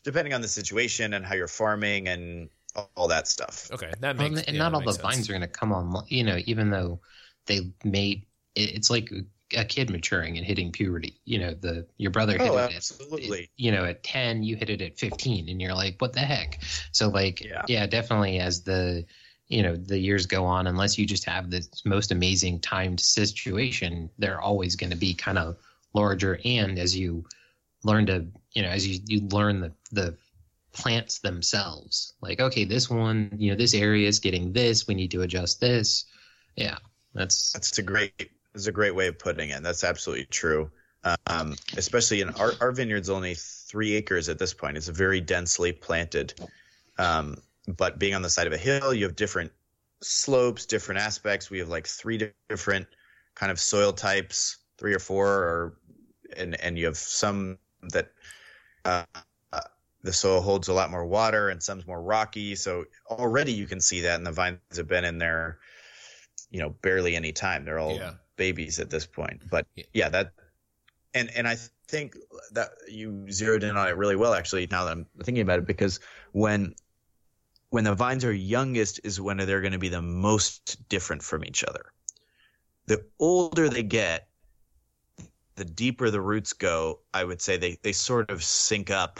depending 0.04 0.34
on 0.34 0.42
the 0.42 0.48
situation 0.48 1.14
and 1.14 1.26
how 1.26 1.34
you're 1.34 1.48
farming 1.48 2.08
and 2.08 2.50
all, 2.76 2.92
all 2.96 3.08
that 3.08 3.28
stuff. 3.28 3.70
Okay, 3.72 3.92
that 4.00 4.18
Well, 4.18 4.30
makes 4.30 4.42
and 4.44 4.58
yeah, 4.58 4.58
not 4.58 4.72
that 4.72 4.76
all 4.76 4.82
the 4.82 4.86
makes 4.86 4.96
sense. 4.96 5.02
vines 5.02 5.30
are 5.30 5.34
going 5.34 5.42
to 5.42 5.48
come 5.48 5.72
on. 5.72 6.04
You 6.08 6.24
know, 6.24 6.40
even 6.46 6.70
though 6.70 7.00
they 7.46 7.72
may, 7.84 8.26
it- 8.56 8.76
it's 8.76 8.90
like 8.90 9.12
a 9.56 9.66
kid 9.66 9.90
maturing 9.90 10.38
and 10.38 10.46
hitting 10.46 10.72
puberty. 10.72 11.20
You 11.26 11.40
know, 11.40 11.54
the 11.54 11.88
your 11.98 12.12
brother 12.12 12.38
hit 12.38 12.42
oh, 12.42 12.58
it 12.58 12.76
absolutely. 12.76 13.44
At, 13.44 13.50
you 13.58 13.72
know, 13.72 13.86
at 13.86 14.04
ten, 14.04 14.44
you 14.44 14.56
hit 14.56 14.70
it 14.70 14.82
at 14.82 14.98
fifteen, 15.00 15.50
and 15.50 15.62
you're 15.62 15.74
like, 15.74 15.96
what 16.00 16.14
the 16.14 16.20
heck? 16.20 16.62
So 16.92 17.10
like, 17.10 17.42
yeah, 17.44 17.66
yeah 17.68 17.88
definitely 17.88 18.40
as 18.40 18.64
the 18.64 19.06
you 19.48 19.64
know 19.64 19.76
the 19.76 19.98
years 19.98 20.26
go 20.28 20.46
on, 20.46 20.68
unless 20.68 20.98
you 20.98 21.06
just 21.06 21.26
have 21.26 21.50
this 21.50 21.70
most 21.86 22.12
amazing 22.12 22.60
timed 22.62 23.00
situation, 23.00 24.10
they're 24.20 24.42
always 24.42 24.76
going 24.76 24.92
to 24.92 24.96
be 24.98 25.14
kind 25.14 25.38
of 25.40 25.58
larger. 25.94 26.40
And 26.46 26.78
as 26.78 26.96
you 26.96 27.26
learn 27.84 28.06
to, 28.08 28.28
you 28.54 28.62
know, 28.62 28.70
as 28.70 28.88
you 28.88 29.00
you 29.08 29.22
learn 29.30 29.62
the 29.62 29.72
the 29.92 30.16
plants 30.72 31.20
themselves, 31.20 32.14
like 32.22 32.40
okay, 32.40 32.66
this 32.66 32.90
one, 32.90 33.32
you 33.38 33.52
know, 33.52 33.58
this 33.58 33.74
area 33.74 34.08
is 34.08 34.20
getting 34.20 34.54
this. 34.54 34.88
We 34.88 34.96
need 34.96 35.12
to 35.12 35.22
adjust 35.22 35.60
this. 35.60 36.06
Yeah, 36.56 36.78
that's 37.14 37.52
that's 37.54 37.78
a 37.78 37.84
great 37.84 38.32
is 38.56 38.68
a 38.68 38.72
great 38.72 38.96
way 38.96 39.08
of 39.08 39.20
putting 39.20 39.50
it. 39.50 39.64
That's 39.64 39.84
absolutely 39.84 40.26
true. 40.26 40.72
Um, 41.28 41.56
especially 41.78 42.22
in 42.22 42.30
our, 42.32 42.52
our 42.60 42.72
vineyard's 42.74 43.10
only 43.10 43.36
three 43.36 43.96
acres 43.96 44.28
at 44.28 44.38
this 44.38 44.54
point. 44.54 44.76
It's 44.76 44.90
very 44.90 45.22
densely 45.22 45.72
planted. 45.72 46.34
Um, 46.98 47.38
but 47.78 48.00
being 48.00 48.16
on 48.16 48.22
the 48.22 48.30
side 48.30 48.48
of 48.48 48.54
a 48.54 48.58
hill, 48.58 48.94
you 48.94 49.06
have 49.06 49.16
different 49.16 49.52
slopes, 50.02 50.66
different 50.66 51.00
aspects. 51.00 51.50
We 51.50 51.60
have 51.60 51.70
like 51.70 51.88
three 51.88 52.32
different 52.50 52.88
kind 53.36 53.52
of 53.52 53.60
soil 53.60 53.94
types, 53.94 54.58
three 54.78 54.94
or 54.94 55.00
four, 55.00 55.28
or 55.28 55.78
and 56.36 56.60
and 56.62 56.78
you 56.78 56.86
have 56.86 56.98
some 56.98 57.58
that 57.92 58.12
uh, 58.86 59.04
the 60.02 60.14
soil 60.14 60.42
holds 60.42 60.68
a 60.68 60.74
lot 60.74 60.92
more 60.92 61.06
water, 61.06 61.50
and 61.50 61.62
some's 61.62 61.86
more 61.86 62.02
rocky. 62.02 62.56
So 62.56 62.86
already 63.10 63.54
you 63.54 63.68
can 63.68 63.82
see 63.82 64.02
that, 64.02 64.16
and 64.16 64.26
the 64.26 64.32
vines 64.32 64.60
have 64.76 64.88
been 64.88 65.06
in 65.06 65.18
there, 65.18 65.60
you 66.52 66.60
know, 66.60 66.70
barely 66.82 67.16
any 67.16 67.32
time. 67.32 67.66
They're 67.66 67.80
all 67.80 67.96
yeah 67.96 68.14
babies 68.40 68.80
at 68.80 68.90
this 68.90 69.06
point. 69.06 69.44
But 69.52 69.68
yeah, 69.94 70.10
that 70.10 70.32
and 71.14 71.30
and 71.36 71.48
I 71.48 71.58
think 71.88 72.16
that 72.54 72.70
you 72.88 73.30
zeroed 73.32 73.64
in 73.64 73.78
on 73.78 73.88
it 73.88 73.98
really 73.98 74.16
well 74.16 74.34
actually 74.34 74.68
now 74.72 74.86
that 74.86 74.92
I'm 74.92 75.06
thinking 75.24 75.42
about 75.42 75.60
it 75.60 75.68
because 75.68 76.00
when 76.32 76.74
when 77.70 77.84
the 77.84 77.94
vines 77.94 78.26
are 78.26 78.34
youngest 78.34 79.00
is 79.04 79.22
when 79.22 79.38
they're 79.38 79.62
going 79.62 79.74
to 79.74 79.80
be 79.80 79.90
the 79.90 80.02
most 80.02 80.90
different 80.90 81.22
from 81.22 81.46
each 81.46 81.64
other. 81.64 81.92
The 82.88 83.06
older 83.20 83.70
they 83.70 83.84
get, 83.84 84.28
the 85.56 85.66
deeper 85.66 86.10
the 86.10 86.22
roots 86.22 86.54
go, 86.54 87.02
I 87.14 87.24
would 87.24 87.42
say 87.42 87.58
they 87.58 87.78
they 87.84 87.92
sort 87.92 88.32
of 88.32 88.44
sync 88.44 88.90
up 88.90 89.20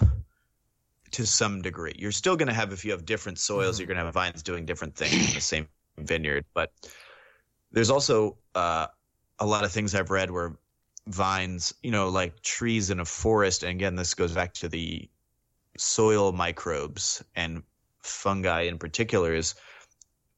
to 1.12 1.26
some 1.26 1.62
degree. 1.62 1.96
You're 1.98 2.12
still 2.12 2.36
going 2.36 2.48
to 2.48 2.54
have 2.54 2.72
if 2.72 2.86
you 2.86 2.92
have 2.92 3.06
different 3.06 3.40
soils, 3.40 3.76
mm-hmm. 3.76 3.82
you're 3.82 3.88
going 3.88 3.98
to 3.98 4.06
have 4.06 4.14
vines 4.14 4.44
doing 4.44 4.66
different 4.66 4.96
things 4.96 5.14
in 5.14 5.36
the 5.36 5.42
same 5.42 5.68
vineyard, 5.98 6.46
but 6.54 6.72
there's 7.72 7.90
also 7.90 8.38
uh, 8.56 8.88
a 9.40 9.46
lot 9.46 9.64
of 9.64 9.72
things 9.72 9.96
I've 9.96 10.12
read 10.12 10.32
where 10.32 10.56
vines, 11.08 11.74
you 11.82 11.92
know, 11.92 12.10
like 12.10 12.42
trees 12.42 12.90
in 12.90 13.00
a 13.00 13.06
forest, 13.06 13.64
and 13.64 13.72
again, 13.72 13.96
this 13.96 14.14
goes 14.14 14.34
back 14.34 14.54
to 14.56 14.70
the 14.70 15.10
soil 15.78 16.32
microbes 16.32 17.24
and 17.36 17.64
fungi 18.00 18.62
in 18.62 18.78
particular, 18.78 19.34
is 19.34 19.56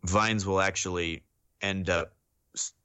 vines 0.04 0.46
will 0.46 0.62
actually 0.62 1.24
end 1.62 1.90
up 1.90 2.14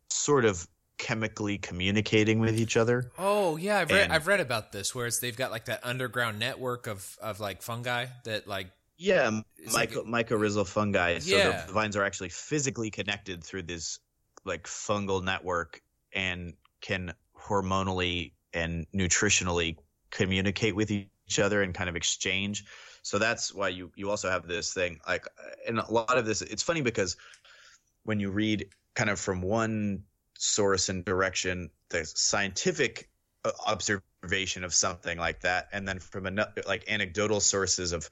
sort 0.09 0.45
of 0.45 0.67
chemically 0.99 1.59
communicating 1.59 2.39
with 2.39 2.59
each 2.59 2.77
other. 2.77 3.11
Oh 3.19 3.57
yeah, 3.57 3.79
I've 3.79 3.91
read 3.91 4.05
and, 4.05 4.13
I've 4.13 4.27
read 4.27 4.41
about 4.41 4.73
this 4.73 4.95
where 4.95 5.07
it's 5.07 5.19
they've 5.19 5.37
got 5.37 5.51
like 5.51 5.67
that 5.67 5.81
underground 5.83 6.39
network 6.39 6.87
of 6.87 7.17
of 7.21 7.41
like 7.41 7.63
fungi 7.63 8.07
that 8.25 8.47
like 8.47 8.69
yeah, 8.99 9.31
myco, 9.31 9.75
like, 9.75 9.91
mycorrhizal 9.93 10.67
fungi. 10.67 11.19
So 11.19 11.37
yeah. 11.37 11.65
the 11.67 11.73
vines 11.73 11.97
are 11.97 12.05
actually 12.05 12.31
physically 12.31 12.91
connected 12.91 13.45
through 13.45 13.65
this 13.65 13.99
like 14.45 14.65
fungal 14.65 15.23
network 15.23 15.83
and 16.15 16.55
can 16.81 17.13
hormonally 17.39 18.33
and 18.55 18.87
nutritionally 18.95 19.77
communicate 20.11 20.75
with 20.75 20.91
each 20.91 21.39
other 21.39 21.63
and 21.63 21.75
kind 21.75 21.91
of 21.91 21.97
exchange. 21.97 22.65
So 23.03 23.19
that's 23.19 23.55
why 23.55 23.69
you 23.69 23.93
you 23.97 24.11
also 24.11 24.31
have 24.31 24.49
this 24.49 24.73
thing 24.73 24.99
like 25.07 25.27
and 25.69 25.79
a 25.79 25.93
lot 25.93 26.17
of 26.17 26.25
this 26.27 26.43
it's 26.43 26.63
funny 26.63 26.81
because 26.81 27.17
when 28.05 28.19
you 28.19 28.31
read 28.31 28.69
kind 28.95 29.11
of 29.11 29.21
from 29.21 29.43
one 29.43 30.03
source 30.39 30.89
and 30.89 31.05
direction 31.05 31.71
the 31.91 32.05
scientific 32.05 33.09
uh, 33.45 33.53
observation 33.67 34.65
of 34.65 34.75
something 34.75 35.19
like 35.19 35.41
that. 35.41 35.69
And 35.73 35.87
then 35.87 35.99
from 35.99 36.27
another 36.27 36.63
like 36.67 36.85
anecdotal 36.89 37.41
sources 37.41 37.93
of 37.93 38.09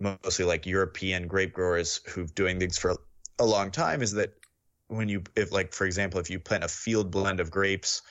mostly 0.00 0.44
like 0.44 0.66
European 0.66 1.26
grape 1.26 1.52
growers 1.52 2.00
who've 2.06 2.34
doing 2.34 2.58
things 2.58 2.78
for 2.78 2.96
a 3.38 3.44
long 3.44 3.70
time 3.70 4.02
is 4.02 4.12
that 4.12 4.32
when 4.88 5.08
you 5.08 5.22
if 5.36 5.52
like 5.52 5.72
for 5.72 5.84
example 5.84 6.20
if 6.20 6.30
you 6.30 6.38
plant 6.38 6.64
a 6.64 6.68
field 6.68 7.10
blend 7.10 7.40
of 7.40 7.50
grapes 7.50 8.02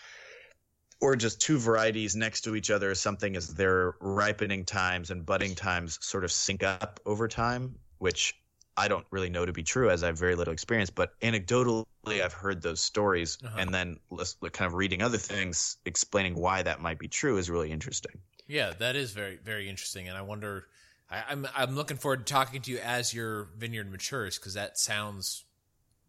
or 1.00 1.16
just 1.16 1.42
two 1.42 1.58
varieties 1.58 2.16
next 2.16 2.42
to 2.42 2.56
each 2.56 2.72
other 2.72 2.94
something 2.96 3.36
as 3.36 3.54
their 3.54 3.96
ripening 4.00 4.66
times 4.66 5.12
and 5.12 5.26
budding 5.26 5.56
times 5.56 5.98
sort 6.02 6.24
of 6.24 6.32
sync 6.32 6.64
up 6.64 7.00
over 7.06 7.28
time 7.28 7.76
which 7.98 8.36
i 8.78 8.88
don't 8.88 9.06
really 9.12 9.30
know 9.30 9.46
to 9.46 9.54
be 9.54 9.64
true 9.64 9.90
as 9.90 10.04
i 10.04 10.08
have 10.08 10.18
very 10.18 10.36
little 10.36 10.54
experience 10.54 10.90
but 10.90 11.20
anecdotally 11.22 11.86
i've 12.08 12.34
heard 12.34 12.62
those 12.62 12.80
stories 12.82 13.38
uh-huh. 13.44 13.58
and 13.60 13.74
then 13.74 13.98
kind 14.52 14.68
of 14.68 14.74
reading 14.74 15.02
other 15.02 15.18
things 15.18 15.78
explaining 15.86 16.36
why 16.36 16.62
that 16.62 16.80
might 16.80 17.00
be 17.00 17.08
true 17.08 17.38
is 17.38 17.50
really 17.50 17.72
interesting 17.72 18.20
yeah 18.48 18.74
that 18.80 18.96
is 18.96 19.12
very 19.12 19.38
very 19.44 19.70
interesting 19.70 20.08
and 20.08 20.18
i 20.18 20.22
wonder 20.22 20.68
I, 21.10 21.24
I'm, 21.30 21.48
I'm 21.56 21.76
looking 21.76 21.98
forward 21.98 22.26
to 22.26 22.34
talking 22.34 22.62
to 22.62 22.72
you 22.72 22.80
as 22.80 23.14
your 23.14 23.48
vineyard 23.58 23.90
matures 23.90 24.38
because 24.38 24.56
that 24.56 24.78
sounds 24.78 25.46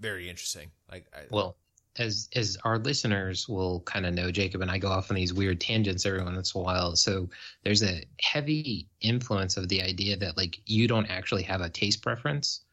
very 0.00 0.28
interesting. 0.28 0.70
Like, 0.90 1.06
I, 1.14 1.22
well, 1.30 1.56
as 1.97 2.28
as 2.34 2.57
our 2.64 2.78
listeners 2.78 3.49
will 3.49 3.80
kind 3.80 4.07
of 4.07 4.14
know, 4.14 4.30
Jacob 4.30 4.61
and 4.62 4.70
I 4.70 4.78
go 4.78 4.89
off 4.89 5.11
on 5.11 5.16
these 5.16 5.34
weird 5.34 5.61
tangents 5.61 6.07
every 6.07 6.22
once 6.22 6.55
in 6.55 6.61
a 6.61 6.64
while. 6.64 6.97
So 6.97 7.28
there's 7.64 7.82
a 7.82 8.05
heavy 8.20 8.89
influence 9.01 9.57
of 9.57 9.68
the 9.68 9.82
idea 9.82 10.16
that 10.16 10.36
like 10.36 10.61
you 10.66 10.89
don't 10.89 11.07
actually 11.07 11.43
have 11.45 11.61
a 11.61 11.68
taste 11.68 12.03
preference; 12.03 12.64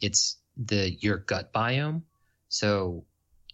it's 0.00 0.36
the 0.56 0.90
your 1.00 1.18
gut 1.18 1.52
biome. 1.52 2.02
So 2.48 3.04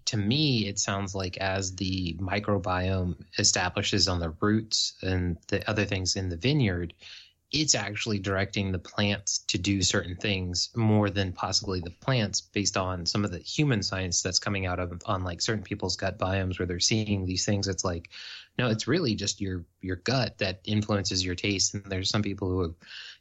to 0.07 0.16
me, 0.16 0.66
it 0.66 0.79
sounds 0.79 1.14
like 1.14 1.37
as 1.37 1.77
the 1.77 2.16
microbiome 2.19 3.14
establishes 3.39 4.09
on 4.09 4.21
the 4.21 4.31
roots 4.41 4.95
and 5.03 5.37
the 5.49 5.69
other 5.69 5.85
things 5.85 6.16
in 6.16 6.31
the 6.31 6.37
vineyard, 6.37 6.95
it's 7.51 7.74
actually 7.74 8.18
directing 8.18 8.72
the 8.72 8.78
plants 8.78 9.38
to 9.38 9.57
do 9.57 9.80
certain 9.80 10.16
things 10.16 10.68
more 10.76 11.09
than 11.09 11.32
possibly 11.32 11.80
the 11.80 11.90
plants 11.90 12.42
based 12.42 12.76
on 12.76 13.07
some 13.07 13.24
of 13.24 13.30
the 13.30 13.38
human 13.38 13.82
science 13.82 14.20
that's 14.20 14.38
coming 14.38 14.66
out 14.66 14.78
of 14.78 15.01
on 15.07 15.24
like 15.24 15.40
certain 15.40 15.62
people's 15.62 15.96
gut 15.96 16.18
biomes 16.18 16.59
where 16.59 16.66
they're 16.66 16.78
seeing 16.78 17.24
these 17.24 17.46
things. 17.46 17.66
It's 17.66 17.84
like 17.84 18.11
no 18.59 18.68
it's 18.68 18.86
really 18.86 19.14
just 19.14 19.40
your 19.40 19.64
your 19.80 19.96
gut 19.96 20.36
that 20.38 20.61
influences 20.64 21.24
your 21.24 21.34
taste. 21.34 21.72
And 21.72 21.84
there's 21.86 22.11
some 22.11 22.22
people 22.22 22.51
who 22.51 22.62
have 22.62 22.74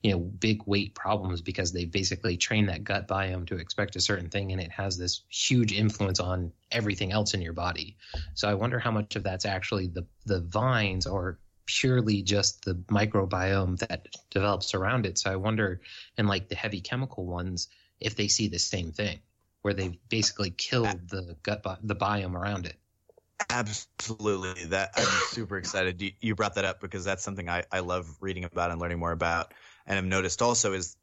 you 0.04 0.12
know 0.12 0.20
big 0.20 0.62
weight 0.66 0.94
problems 0.94 1.42
because 1.42 1.72
they 1.72 1.86
basically 1.86 2.36
train 2.36 2.66
that 2.66 2.84
gut 2.84 3.08
biome 3.08 3.48
to 3.48 3.56
expect 3.56 3.96
a 3.96 4.02
certain 4.02 4.30
thing 4.30 4.52
and 4.52 4.60
it 4.60 4.72
has 4.72 4.98
this 4.98 5.22
huge 5.30 5.72
influence 5.72 6.20
on 6.20 6.52
everything 6.70 7.14
else 7.14 7.34
in 7.34 7.42
your 7.42 7.54
body. 7.54 7.96
So 8.34 8.50
i 8.50 8.54
wonder 8.54 8.78
how 8.78 8.92
much 8.92 9.16
of 9.16 9.24
that's 9.24 9.46
actually 9.46 9.88
the 9.88 10.06
the 10.26 10.42
vines 10.42 11.08
or 11.08 11.40
purely 11.68 12.24
just 12.24 12.66
the 12.66 12.74
microbiome 12.88 13.78
that 13.80 14.08
develops 14.32 14.74
around 14.74 15.06
it. 15.06 15.20
So 15.20 15.32
I 15.32 15.36
wonder, 15.36 15.82
in 16.18 16.26
like 16.26 16.50
the 16.50 16.56
heavy 16.56 16.82
chemical 16.82 17.26
ones, 17.26 17.68
if 18.00 18.16
they 18.16 18.28
see 18.28 18.48
the 18.48 18.58
same 18.58 18.92
thing, 18.92 19.20
where 19.62 19.74
they've 19.74 19.98
basically 20.10 20.50
killed 20.50 21.10
the 21.10 21.36
gut 21.44 21.62
bi- 21.62 21.78
the 21.84 21.96
biome 21.96 22.36
around 22.36 22.66
it. 22.66 22.78
Absolutely, 23.50 24.66
that 24.66 24.92
I'm 24.96 25.06
super 25.30 25.58
excited. 25.58 26.02
You, 26.02 26.12
you 26.20 26.36
brought 26.36 26.56
that 26.56 26.66
up 26.66 26.80
because 26.80 27.06
that's 27.06 27.24
something 27.24 27.48
I, 27.50 27.64
I 27.72 27.82
love 27.82 28.10
reading 28.20 28.46
about 28.46 28.72
and 28.72 28.82
learning 28.82 29.00
more 29.00 29.12
about. 29.12 29.54
And 29.86 29.98
I've 29.98 30.06
noticed 30.06 30.42
also 30.42 30.74
is 30.74 30.96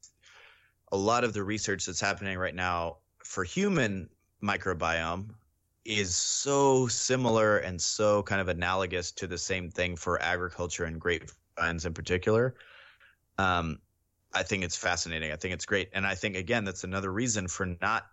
a 0.90 0.96
lot 0.96 1.24
of 1.24 1.32
the 1.32 1.42
research 1.42 1.86
that's 1.86 2.00
happening 2.00 2.38
right 2.38 2.54
now 2.54 2.98
for 3.18 3.44
human 3.44 4.08
microbiome 4.42 5.30
is 5.84 6.14
so 6.14 6.86
similar 6.86 7.58
and 7.58 7.80
so 7.80 8.22
kind 8.22 8.40
of 8.40 8.48
analogous 8.48 9.12
to 9.12 9.26
the 9.26 9.38
same 9.38 9.70
thing 9.70 9.96
for 9.96 10.20
agriculture 10.22 10.84
and 10.84 11.00
grapevines 11.00 11.84
in 11.84 11.92
particular. 11.92 12.54
Um, 13.38 13.78
I 14.32 14.42
think 14.42 14.64
it's 14.64 14.76
fascinating. 14.76 15.30
I 15.30 15.36
think 15.36 15.54
it's 15.54 15.66
great. 15.66 15.90
And 15.92 16.06
I 16.06 16.14
think, 16.14 16.36
again, 16.36 16.64
that's 16.64 16.84
another 16.84 17.12
reason 17.12 17.46
for 17.48 17.66
not 17.80 18.06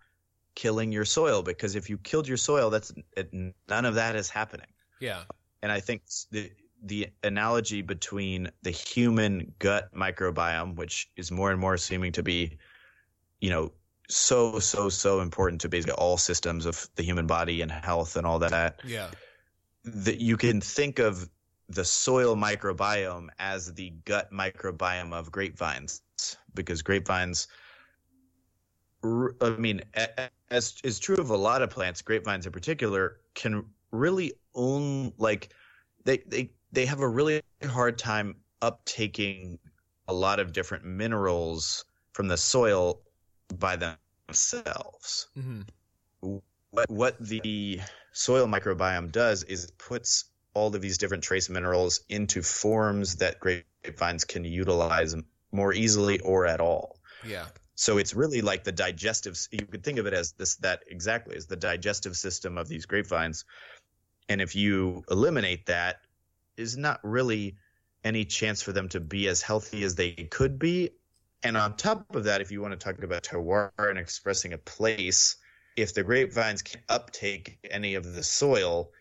killing 0.54 0.92
your 0.92 1.04
soil 1.04 1.42
because 1.42 1.74
if 1.74 1.88
you 1.88 1.98
killed 1.98 2.28
your 2.28 2.36
soil, 2.36 2.70
that's 2.70 2.92
it, 3.16 3.32
none 3.68 3.84
of 3.84 3.94
that 3.94 4.16
is 4.16 4.28
happening. 4.28 4.66
Yeah. 5.00 5.22
And 5.62 5.72
I 5.72 5.80
think 5.80 6.02
the, 6.30 6.52
the 6.84 7.08
analogy 7.22 7.82
between 7.82 8.50
the 8.62 8.70
human 8.70 9.52
gut 9.58 9.92
microbiome, 9.94 10.76
which 10.76 11.10
is 11.16 11.30
more 11.30 11.50
and 11.50 11.60
more 11.60 11.76
seeming 11.76 12.12
to 12.12 12.22
be, 12.22 12.58
you 13.40 13.50
know, 13.50 13.72
so 14.12 14.58
so 14.58 14.88
so 14.88 15.20
important 15.20 15.60
to 15.62 15.68
basically 15.68 15.94
all 15.94 16.16
systems 16.16 16.66
of 16.66 16.88
the 16.96 17.02
human 17.02 17.26
body 17.26 17.62
and 17.62 17.70
health 17.70 18.16
and 18.16 18.26
all 18.26 18.38
that. 18.38 18.80
Yeah. 18.84 19.08
That 19.84 20.20
you 20.20 20.36
can 20.36 20.60
think 20.60 20.98
of 20.98 21.28
the 21.68 21.84
soil 21.84 22.36
microbiome 22.36 23.28
as 23.38 23.72
the 23.74 23.90
gut 24.04 24.30
microbiome 24.32 25.12
of 25.12 25.32
grapevines 25.32 26.02
because 26.54 26.82
grapevines 26.82 27.48
I 29.04 29.50
mean 29.58 29.82
as 30.50 30.76
is 30.84 31.00
true 31.00 31.16
of 31.16 31.30
a 31.30 31.36
lot 31.36 31.62
of 31.62 31.70
plants 31.70 32.02
grapevines 32.02 32.46
in 32.46 32.52
particular 32.52 33.20
can 33.34 33.64
really 33.90 34.34
own 34.54 35.12
like 35.18 35.52
they 36.04 36.18
they 36.26 36.50
they 36.70 36.86
have 36.86 37.00
a 37.00 37.08
really 37.08 37.42
hard 37.64 37.98
time 37.98 38.36
uptaking 38.60 39.58
a 40.08 40.12
lot 40.12 40.38
of 40.38 40.52
different 40.52 40.84
minerals 40.84 41.84
from 42.12 42.28
the 42.28 42.36
soil 42.36 43.00
by 43.58 43.76
themselves. 44.26 45.28
Mm-hmm. 45.36 46.36
What 46.70 46.90
what 46.90 47.18
the 47.18 47.80
soil 48.12 48.46
microbiome 48.46 49.12
does 49.12 49.42
is 49.42 49.64
it 49.64 49.78
puts 49.78 50.24
all 50.54 50.74
of 50.74 50.80
these 50.80 50.98
different 50.98 51.24
trace 51.24 51.48
minerals 51.48 52.00
into 52.08 52.42
forms 52.42 53.16
that 53.16 53.40
grapevines 53.40 54.24
can 54.24 54.44
utilize 54.44 55.14
more 55.50 55.72
easily 55.72 56.20
or 56.20 56.46
at 56.46 56.60
all. 56.60 56.98
Yeah. 57.26 57.46
So 57.74 57.98
it's 57.98 58.14
really 58.14 58.42
like 58.42 58.64
the 58.64 58.72
digestive. 58.72 59.38
You 59.50 59.66
could 59.66 59.82
think 59.82 59.98
of 59.98 60.06
it 60.06 60.12
as 60.12 60.32
this 60.32 60.56
that 60.56 60.82
exactly 60.86 61.36
is 61.36 61.46
the 61.46 61.56
digestive 61.56 62.16
system 62.16 62.58
of 62.58 62.68
these 62.68 62.86
grapevines, 62.86 63.44
and 64.28 64.40
if 64.40 64.54
you 64.54 65.04
eliminate 65.10 65.66
that, 65.66 66.00
is 66.56 66.76
not 66.76 67.00
really 67.02 67.56
any 68.04 68.24
chance 68.24 68.62
for 68.62 68.72
them 68.72 68.88
to 68.90 69.00
be 69.00 69.28
as 69.28 69.42
healthy 69.42 69.84
as 69.84 69.94
they 69.94 70.12
could 70.12 70.58
be. 70.58 70.90
And 71.42 71.56
on 71.56 71.76
top 71.76 72.14
of 72.14 72.24
that, 72.24 72.40
if 72.40 72.52
you 72.52 72.62
want 72.62 72.78
to 72.78 72.78
talk 72.78 73.02
about 73.02 73.24
terroir 73.24 73.70
and 73.78 73.98
expressing 73.98 74.52
a 74.52 74.58
place, 74.58 75.36
if 75.76 75.94
the 75.94 76.04
grapevines 76.04 76.62
can't 76.62 76.84
uptake 76.88 77.58
any 77.70 77.94
of 77.94 78.14
the 78.14 78.22
soil, 78.22 78.92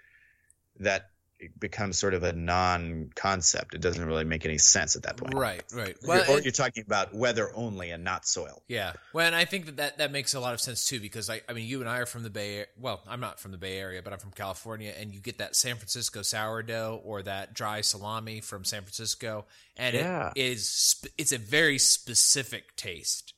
that 0.80 1.11
it 1.42 1.60
becomes 1.60 1.98
sort 1.98 2.14
of 2.14 2.22
a 2.22 2.34
non-concept. 2.34 3.74
It 3.74 3.82
doesn't 3.82 4.06
really 4.06 4.24
make 4.24 4.46
any 4.46 4.60
sense 4.60 4.96
at 4.96 5.04
that 5.04 5.18
point. 5.18 5.34
Right, 5.34 5.64
right. 5.74 5.98
Well, 6.06 6.24
or 6.30 6.40
you're 6.40 6.52
talking 6.52 6.84
about 6.86 7.16
weather 7.16 7.52
only 7.56 7.90
and 7.90 8.04
not 8.04 8.28
soil. 8.28 8.62
Yeah. 8.68 8.94
Well, 9.12 9.26
and 9.26 9.36
I 9.36 9.46
think 9.46 9.66
that, 9.66 9.78
that 9.78 9.98
that 9.98 10.12
makes 10.12 10.36
a 10.36 10.40
lot 10.40 10.54
of 10.54 10.62
sense 10.62 10.86
too 10.86 11.00
because 11.00 11.32
I, 11.32 11.42
I 11.50 11.54
mean, 11.54 11.66
you 11.68 11.82
and 11.82 11.90
I 11.90 11.98
are 11.98 12.06
from 12.06 12.22
the 12.22 12.30
Bay. 12.30 12.66
Well, 12.80 13.02
I'm 13.08 13.20
not 13.20 13.40
from 13.40 13.52
the 13.52 13.58
Bay 13.58 13.80
Area, 13.80 14.04
but 14.04 14.14
I'm 14.14 14.20
from 14.20 14.32
California, 14.32 14.94
and 14.98 15.12
you 15.12 15.20
get 15.20 15.40
that 15.40 15.56
San 15.56 15.78
Francisco 15.78 16.22
sourdough 16.22 17.02
or 17.04 17.24
that 17.24 17.56
dry 17.56 17.82
salami 17.82 18.40
from 18.40 18.64
San 18.64 18.84
Francisco, 18.84 19.46
and 19.76 19.96
yeah. 19.96 20.32
it 20.36 20.40
is 20.40 21.04
it's 21.18 21.32
a 21.32 21.40
very 21.40 21.80
specific 21.80 22.76
taste. 22.76 23.34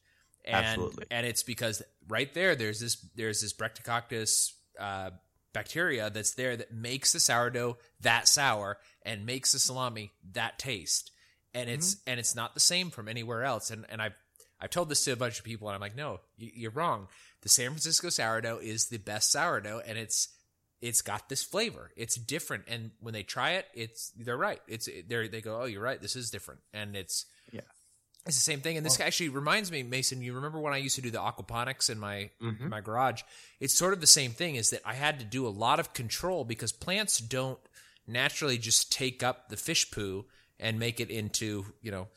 And, 0.45 0.65
Absolutely. 0.65 1.05
And 1.09 1.25
it's 1.25 1.41
because 1.41 1.81
right 2.09 2.33
there, 2.33 2.53
there's 2.55 2.81
this 2.81 2.97
there's 3.15 3.39
this 3.39 3.53
Lactococcus 3.53 4.51
uh, 4.77 5.11
bacteria 5.53 6.09
that's 6.09 6.33
there 6.33 6.57
that 6.57 6.73
makes 6.73 7.13
the 7.13 7.19
sourdough 7.19 7.77
that 8.01 8.27
sour 8.27 8.77
and 9.03 9.25
makes 9.25 9.51
the 9.51 9.59
salami 9.59 10.11
that 10.33 10.59
taste. 10.59 11.11
And 11.53 11.69
it's 11.69 11.95
mm-hmm. 11.95 12.09
and 12.09 12.19
it's 12.19 12.35
not 12.35 12.53
the 12.53 12.59
same 12.59 12.89
from 12.89 13.07
anywhere 13.07 13.43
else. 13.43 13.69
And 13.69 13.85
and 13.89 14.01
I've 14.01 14.15
I've 14.59 14.69
told 14.69 14.89
this 14.89 15.03
to 15.05 15.11
a 15.11 15.17
bunch 15.17 15.39
of 15.39 15.45
people, 15.45 15.67
and 15.67 15.75
I'm 15.75 15.81
like, 15.81 15.95
no, 15.95 16.19
you're 16.37 16.71
wrong. 16.71 17.07
The 17.41 17.49
San 17.49 17.67
Francisco 17.67 18.09
sourdough 18.09 18.59
is 18.59 18.87
the 18.87 18.97
best 18.97 19.31
sourdough, 19.31 19.81
and 19.85 19.97
it's 19.97 20.29
it's 20.81 21.01
got 21.01 21.29
this 21.29 21.43
flavor. 21.43 21.91
It's 21.95 22.15
different, 22.15 22.63
and 22.67 22.91
when 22.99 23.13
they 23.13 23.23
try 23.23 23.51
it, 23.51 23.67
it's 23.73 24.11
they're 24.17 24.37
right. 24.37 24.61
It's 24.67 24.89
they 25.07 25.27
they 25.27 25.41
go, 25.41 25.61
oh, 25.61 25.65
you're 25.65 25.81
right. 25.81 26.01
This 26.01 26.15
is 26.15 26.31
different, 26.31 26.61
and 26.73 26.95
it's. 26.95 27.25
It's 28.25 28.37
the 28.37 28.41
same 28.41 28.61
thing, 28.61 28.77
and 28.77 28.85
this 28.85 28.99
well, 28.99 29.07
actually 29.07 29.29
reminds 29.29 29.69
me, 29.69 29.83
Mason. 29.83 30.21
You 30.21 30.33
remember 30.33 30.57
when 30.59 30.73
I 30.73 30.77
used 30.77 30.95
to 30.95 31.01
do 31.01 31.11
the 31.11 31.17
aquaponics 31.17 31.89
in 31.89 31.99
my 31.99 32.29
mm-hmm. 32.41 32.69
my 32.69 32.79
garage? 32.79 33.21
It's 33.59 33.73
sort 33.73 33.93
of 33.93 33.99
the 33.99 34.07
same 34.07 34.31
thing. 34.31 34.55
Is 34.55 34.69
that 34.69 34.81
I 34.85 34.93
had 34.93 35.19
to 35.19 35.25
do 35.25 35.45
a 35.45 35.49
lot 35.49 35.79
of 35.79 35.93
control 35.93 36.45
because 36.45 36.71
plants 36.71 37.17
don't 37.17 37.59
naturally 38.07 38.57
just 38.57 38.91
take 38.93 39.23
up 39.23 39.49
the 39.49 39.57
fish 39.57 39.91
poo 39.91 40.25
and 40.57 40.79
make 40.79 41.01
it 41.01 41.09
into 41.09 41.65
you 41.81 41.91
know 41.91 42.07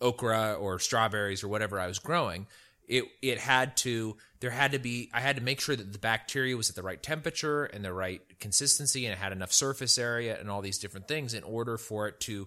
okra 0.00 0.54
or 0.54 0.78
strawberries 0.78 1.42
or 1.42 1.48
whatever 1.48 1.80
I 1.80 1.88
was 1.88 1.98
growing. 1.98 2.46
It 2.86 3.04
it 3.20 3.38
had 3.38 3.76
to 3.78 4.16
there 4.40 4.50
had 4.50 4.72
to 4.72 4.78
be 4.78 5.10
I 5.12 5.20
had 5.20 5.36
to 5.36 5.42
make 5.42 5.60
sure 5.60 5.74
that 5.74 5.92
the 5.92 5.98
bacteria 5.98 6.56
was 6.56 6.70
at 6.70 6.76
the 6.76 6.82
right 6.82 7.02
temperature 7.02 7.64
and 7.64 7.84
the 7.84 7.92
right 7.92 8.22
consistency 8.38 9.06
and 9.06 9.12
it 9.12 9.18
had 9.18 9.32
enough 9.32 9.52
surface 9.52 9.98
area 9.98 10.38
and 10.38 10.48
all 10.48 10.62
these 10.62 10.78
different 10.78 11.08
things 11.08 11.34
in 11.34 11.42
order 11.42 11.76
for 11.76 12.06
it 12.06 12.20
to 12.20 12.46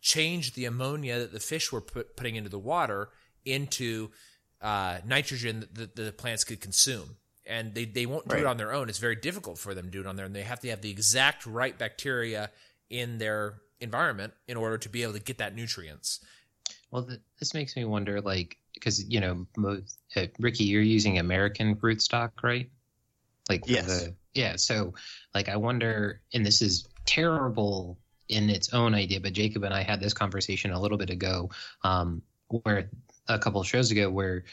change 0.00 0.54
the 0.54 0.64
ammonia 0.64 1.18
that 1.18 1.32
the 1.32 1.40
fish 1.40 1.72
were 1.72 1.80
put, 1.80 2.16
putting 2.16 2.36
into 2.36 2.50
the 2.50 2.58
water 2.58 3.10
into 3.44 4.10
uh, 4.60 4.98
nitrogen 5.04 5.60
that 5.60 5.94
the, 5.94 6.02
the, 6.02 6.12
plants 6.12 6.44
could 6.44 6.60
consume. 6.60 7.16
And 7.46 7.74
they, 7.74 7.84
they 7.84 8.06
won't 8.06 8.28
do 8.28 8.34
right. 8.34 8.42
it 8.42 8.46
on 8.46 8.58
their 8.58 8.72
own. 8.74 8.88
It's 8.88 8.98
very 8.98 9.16
difficult 9.16 9.58
for 9.58 9.74
them 9.74 9.86
to 9.86 9.90
do 9.90 10.00
it 10.00 10.06
on 10.06 10.16
their 10.16 10.26
own. 10.26 10.32
They 10.32 10.42
have 10.42 10.60
to 10.60 10.70
have 10.70 10.82
the 10.82 10.90
exact 10.90 11.46
right 11.46 11.76
bacteria 11.76 12.50
in 12.90 13.18
their 13.18 13.62
environment 13.80 14.34
in 14.46 14.56
order 14.56 14.76
to 14.78 14.88
be 14.88 15.02
able 15.02 15.14
to 15.14 15.20
get 15.20 15.38
that 15.38 15.54
nutrients. 15.54 16.20
Well, 16.90 17.02
the, 17.02 17.20
this 17.38 17.54
makes 17.54 17.76
me 17.76 17.84
wonder, 17.84 18.20
like, 18.20 18.58
because 18.74 19.02
you 19.08 19.20
know, 19.20 19.46
most, 19.56 19.98
uh, 20.16 20.26
Ricky, 20.38 20.64
you're 20.64 20.82
using 20.82 21.18
American 21.18 21.76
rootstock, 21.76 22.32
right? 22.42 22.70
Like, 23.48 23.64
yes. 23.66 23.86
The, 23.86 24.14
yeah. 24.34 24.56
So, 24.56 24.94
like, 25.34 25.48
I 25.48 25.56
wonder, 25.56 26.20
and 26.34 26.44
this 26.44 26.60
is 26.60 26.86
terrible 27.06 27.98
in 28.28 28.50
its 28.50 28.72
own 28.72 28.94
idea. 28.94 29.20
But 29.20 29.32
Jacob 29.32 29.64
and 29.64 29.74
I 29.74 29.82
had 29.82 30.00
this 30.00 30.14
conversation 30.14 30.72
a 30.72 30.80
little 30.80 30.98
bit 30.98 31.10
ago, 31.10 31.50
um, 31.82 32.22
where 32.48 32.90
a 33.28 33.38
couple 33.38 33.60
of 33.60 33.66
shows 33.66 33.90
ago, 33.90 34.10
where 34.10 34.44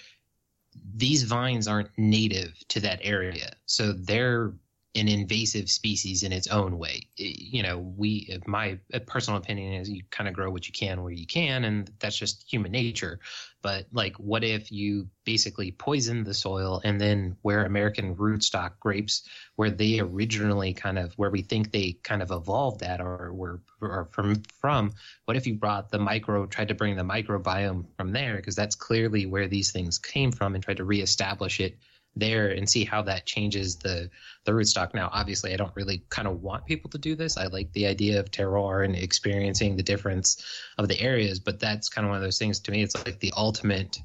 these 0.96 1.24
vines 1.24 1.68
aren't 1.68 1.90
native 1.98 2.54
to 2.70 2.80
that 2.82 3.00
area, 3.02 3.54
so 3.66 3.94
they're 3.94 4.54
an 4.96 5.10
invasive 5.10 5.70
species 5.70 6.24
in 6.24 6.32
its 6.32 6.48
own 6.48 6.78
way. 6.78 7.08
You 7.18 7.64
know, 7.64 7.78
we 7.80 8.39
my 8.48 8.80
uh, 8.93 9.00
personal 9.06 9.38
opinion 9.38 9.74
is 9.74 9.89
you 9.89 10.04
kind 10.10 10.30
of 10.30 10.34
grow 10.34 10.50
what 10.50 10.68
you 10.68 10.74
can 10.74 11.04
where 11.04 11.12
you 11.12 11.28
can, 11.28 11.66
and 11.66 11.91
that's 12.00 12.18
just 12.18 12.46
human 12.50 12.72
nature. 12.72 13.20
But 13.62 13.88
like, 13.91 14.16
what 14.18 14.43
if 14.43 14.72
you 14.72 15.10
basically 15.26 15.72
poison 15.72 16.24
the 16.24 16.34
soil 16.34 16.82
and 16.84 17.02
then 17.02 17.36
where 17.41 17.66
American 17.66 18.16
rootstock 18.16 18.80
grapes, 18.80 19.28
where 19.56 19.72
they 19.72 20.00
originally 20.00 20.74
kind 20.74 21.00
of 21.00 21.14
where 21.16 21.32
we 21.32 21.41
think 21.41 21.72
they 21.72 21.98
kind 22.04 22.22
of 22.22 22.32
evolved 22.32 22.84
at 22.84 23.02
or 23.02 23.34
were 23.34 23.62
or 23.82 24.08
from 24.12 24.43
from, 24.60 24.93
what 25.26 25.36
if 25.36 25.46
you 25.46 25.56
brought 25.56 25.89
the 25.89 26.00
micro 26.00 26.46
tried 26.46 26.70
to 26.70 26.76
bring 26.76 26.96
the 26.96 27.04
microbiome 27.04 27.86
from 27.98 28.12
there 28.12 28.38
because 28.38 28.56
that's 28.56 28.76
clearly 28.76 29.26
where 29.26 29.48
these 29.48 29.72
things 29.72 30.00
came 30.00 30.32
from 30.32 30.56
and 30.56 30.64
tried 30.64 30.78
to 30.78 30.86
reestablish 30.86 31.60
it 31.60 31.78
there 32.16 32.49
and 32.49 32.70
see 32.70 32.84
how 32.84 33.01
that 33.03 33.26
changes 33.26 33.76
the 33.78 34.09
the 34.45 34.51
rootstock. 34.51 34.93
Now, 34.93 35.09
obviously, 35.11 35.53
I 35.53 35.57
don't 35.57 35.76
really 35.76 36.03
kind 36.09 36.28
of 36.28 36.41
want 36.41 36.66
people 36.66 36.89
to 36.91 36.97
do 36.97 37.16
this. 37.16 37.38
I 37.38 37.47
like 37.47 37.72
the 37.74 37.88
idea 37.88 38.20
of 38.20 38.32
terroir 38.32 38.86
and 38.86 38.95
experiencing 38.95 39.76
the 39.76 39.84
difference 39.84 40.45
of 40.78 40.88
the 40.88 40.99
areas, 41.01 41.39
but 41.39 41.59
that's 41.59 41.89
kind 41.89 42.05
of 42.05 42.09
one 42.09 42.18
of 42.18 42.24
those 42.24 42.39
things 42.39 42.59
to 42.61 42.72
me. 42.72 42.84
It's 42.84 42.95
like 43.05 43.20
the 43.20 43.34
ultimate. 43.36 43.99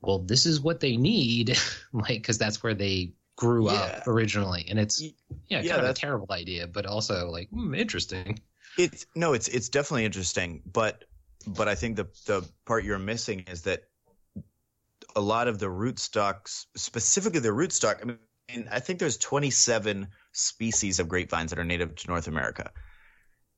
Well, 0.00 0.18
this 0.18 0.46
is 0.46 0.60
what 0.60 0.80
they 0.80 0.96
need, 0.96 1.56
like 1.92 2.22
because 2.22 2.38
that's 2.38 2.62
where 2.62 2.74
they 2.74 3.12
grew 3.36 3.70
yeah. 3.70 3.78
up 3.78 4.06
originally, 4.08 4.66
and 4.68 4.78
it's 4.78 5.00
yeah, 5.00 5.12
yeah 5.48 5.74
kind 5.74 5.84
of 5.84 5.90
a 5.90 5.94
terrible 5.94 6.32
idea, 6.32 6.66
but 6.66 6.86
also 6.86 7.28
like 7.28 7.48
hmm, 7.50 7.74
interesting. 7.74 8.40
It's 8.78 9.06
no, 9.14 9.34
it's 9.34 9.48
it's 9.48 9.68
definitely 9.68 10.06
interesting, 10.06 10.62
but 10.70 11.04
but 11.46 11.68
I 11.68 11.74
think 11.74 11.96
the 11.96 12.08
the 12.26 12.48
part 12.64 12.84
you're 12.84 12.98
missing 12.98 13.40
is 13.50 13.62
that 13.62 13.84
a 15.14 15.20
lot 15.20 15.48
of 15.48 15.58
the 15.58 15.66
rootstocks, 15.66 16.66
specifically 16.76 17.40
the 17.40 17.48
rootstock. 17.48 18.00
I 18.02 18.04
mean, 18.04 18.68
I 18.70 18.80
think 18.80 18.98
there's 18.98 19.16
27 19.18 20.08
species 20.32 20.98
of 20.98 21.08
grapevines 21.08 21.50
that 21.50 21.58
are 21.58 21.64
native 21.64 21.94
to 21.94 22.08
North 22.08 22.28
America, 22.28 22.70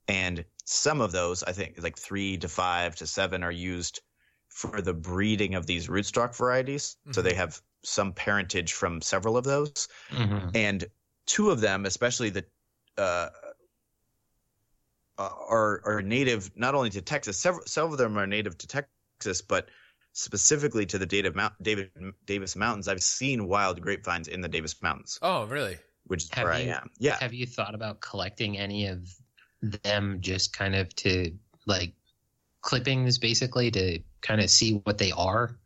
and 0.08 0.44
some 0.64 1.00
of 1.00 1.12
those, 1.12 1.42
I 1.42 1.52
think, 1.52 1.82
like 1.82 1.98
three 1.98 2.36
to 2.38 2.48
five 2.48 2.96
to 2.96 3.06
seven, 3.06 3.42
are 3.42 3.52
used 3.52 4.00
for 4.48 4.80
the 4.80 4.94
breeding 4.94 5.54
of 5.54 5.66
these 5.66 5.88
rootstock 5.88 6.36
varieties. 6.36 6.96
Mm-hmm. 7.02 7.12
So 7.12 7.22
they 7.22 7.34
have 7.34 7.60
some 7.82 8.12
parentage 8.12 8.72
from 8.72 9.00
several 9.00 9.36
of 9.36 9.44
those, 9.44 9.88
mm-hmm. 10.10 10.48
and 10.54 10.84
two 11.26 11.50
of 11.50 11.60
them, 11.60 11.86
especially 11.86 12.30
the 12.30 12.44
uh, 12.96 13.28
are 15.18 15.82
are 15.84 16.02
native 16.02 16.50
not 16.56 16.74
only 16.74 16.90
to 16.90 17.02
Texas. 17.02 17.38
Several, 17.38 17.64
several 17.66 17.92
of 17.94 17.98
them 17.98 18.18
are 18.18 18.26
native 18.26 18.58
to 18.58 18.66
Texas, 18.66 19.42
but 19.42 19.68
specifically 20.14 20.86
to 20.86 20.96
the 20.96 21.06
David, 21.06 21.36
David 21.60 21.90
Davis 22.24 22.56
Mountains, 22.56 22.88
I've 22.88 23.02
seen 23.02 23.46
wild 23.46 23.80
grapevines 23.82 24.28
in 24.28 24.40
the 24.40 24.48
Davis 24.48 24.80
Mountains. 24.80 25.18
Oh, 25.20 25.44
really? 25.44 25.76
Which 26.06 26.24
is 26.24 26.30
have 26.32 26.44
where 26.44 26.60
you, 26.60 26.72
I 26.72 26.76
am. 26.76 26.90
Yeah. 26.98 27.18
Have 27.20 27.34
you 27.34 27.46
thought 27.46 27.74
about 27.74 28.00
collecting 28.00 28.56
any 28.56 28.86
of 28.86 29.08
them 29.82 30.18
just 30.20 30.56
kind 30.56 30.74
of 30.76 30.94
to 30.96 31.32
like 31.66 31.94
clippings 32.62 33.18
basically 33.18 33.70
to 33.72 33.98
kind 34.22 34.40
of 34.40 34.50
see 34.50 34.80
what 34.84 34.98
they 34.98 35.10
are? 35.12 35.58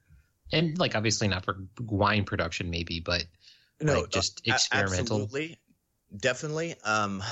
And 0.51 0.79
like 0.79 0.97
obviously 0.97 1.29
not 1.29 1.45
for 1.45 1.59
wine 1.81 2.25
production 2.25 2.71
maybe, 2.71 3.01
but 3.01 3.25
no, 3.83 4.01
like 4.01 4.09
just 4.09 4.41
experimental. 4.47 5.23
Absolutely. 5.23 5.59
Definitely. 6.17 6.75
Um 6.85 7.23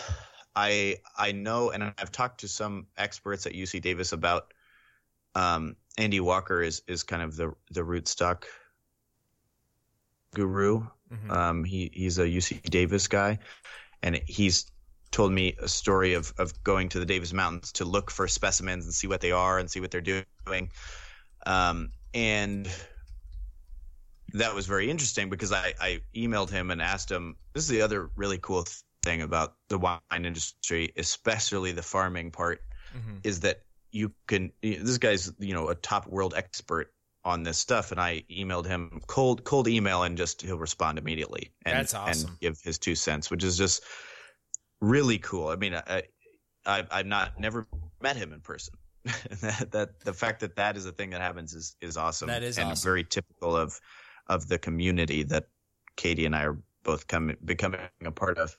I 0.55 0.99
I 1.17 1.33
know 1.33 1.71
and 1.71 1.83
I've 1.83 2.13
talked 2.13 2.41
to 2.41 2.49
some 2.49 2.89
experts 2.99 3.47
at 3.47 3.55
UC 3.55 3.81
Davis 3.81 4.13
about 4.13 4.53
um 5.35 5.77
Andy 5.99 6.21
Walker 6.21 6.63
is 6.63 6.83
is 6.87 7.03
kind 7.03 7.23
of 7.23 7.37
the 7.37 7.55
the 7.71 7.83
rootstock 7.83 8.45
guru. 10.35 10.87
Mm-hmm. 11.13 11.31
Um, 11.31 11.65
he 11.65 11.91
he's 11.93 12.19
a 12.19 12.25
UC 12.25 12.63
Davis 12.63 13.09
guy, 13.09 13.39
and 14.03 14.21
he's 14.27 14.71
told 15.11 15.33
me 15.33 15.57
a 15.61 15.69
story 15.69 16.15
of 16.15 16.33
of 16.39 16.63
going 16.63 16.89
to 16.91 16.99
the 16.99 17.07
Davis 17.07 17.33
Mountains 17.33 17.73
to 17.73 17.85
look 17.85 18.11
for 18.11 18.29
specimens 18.29 18.85
and 18.85 18.95
see 18.95 19.07
what 19.07 19.21
they 19.21 19.33
are 19.33 19.59
and 19.59 19.71
see 19.71 19.81
what 19.81 19.91
they're 19.91 20.01
doing. 20.01 20.71
Um, 21.47 21.91
and 22.13 22.69
that 24.33 24.55
was 24.55 24.67
very 24.67 24.91
interesting 24.91 25.31
because 25.31 25.53
I, 25.53 25.75
I 25.81 26.01
emailed 26.15 26.51
him 26.51 26.71
and 26.71 26.83
asked 26.83 27.11
him. 27.11 27.37
This 27.55 27.63
is 27.63 27.69
the 27.69 27.83
other 27.83 28.11
really 28.17 28.39
cool 28.39 28.67
thing 29.03 29.23
about 29.23 29.55
the 29.69 29.79
wine 29.79 30.01
industry, 30.13 30.93
especially 30.97 31.73
the 31.73 31.83
farming 31.83 32.33
part, 32.33 32.61
mm-hmm. 32.97 33.19
is 33.23 33.41
that 33.41 33.61
you 33.97 34.13
can. 34.27 34.53
This 34.63 34.99
guy's 34.99 35.33
you 35.39 35.55
know 35.55 35.69
a 35.69 35.75
top 35.75 36.07
world 36.07 36.35
expert 36.37 36.93
on 37.25 37.43
this 37.43 37.59
stuff, 37.59 37.91
and 37.91 38.01
I 38.01 38.25
emailed 38.31 38.67
him 38.67 39.01
cold 39.07 39.43
cold 39.45 39.67
email, 39.69 40.03
and 40.03 40.17
just 40.17 40.43
he'll 40.43 40.59
respond 40.59 40.99
immediately. 40.99 41.53
And, 41.65 41.77
That's 41.77 41.95
awesome. 41.95 42.31
And 42.31 42.41
give 42.41 42.61
his 42.63 42.79
two 42.79 42.95
cents, 42.95 43.31
which 43.31 43.43
is 43.43 43.57
just 43.57 43.83
really 44.81 45.19
cool. 45.19 45.49
I 45.49 45.57
mean, 45.57 45.75
I, 45.75 46.03
I 46.65 46.85
I've 46.91 47.07
not 47.07 47.41
never 47.41 47.67
met 48.01 48.17
him 48.17 48.33
in 48.33 48.41
person. 48.41 48.75
that, 49.41 49.69
that 49.71 50.01
the 50.01 50.13
fact 50.13 50.41
that 50.41 50.57
that 50.57 50.77
is 50.77 50.85
a 50.85 50.93
thing 50.93 51.11
that 51.11 51.21
happens 51.21 51.55
is 51.55 51.77
is 51.81 51.97
awesome. 51.97 52.29
That 52.29 52.43
is 52.43 52.59
and 52.59 52.71
awesome. 52.71 52.87
very 52.87 53.05
typical 53.05 53.57
of 53.57 53.81
of 54.27 54.47
the 54.49 54.59
community 54.59 55.23
that 55.25 55.47
Katie 55.97 56.27
and 56.27 56.37
I 56.37 56.45
are 56.45 56.59
both 56.83 57.07
coming 57.07 57.37
becoming 57.45 57.81
a 58.05 58.11
part 58.11 58.39
of. 58.39 58.57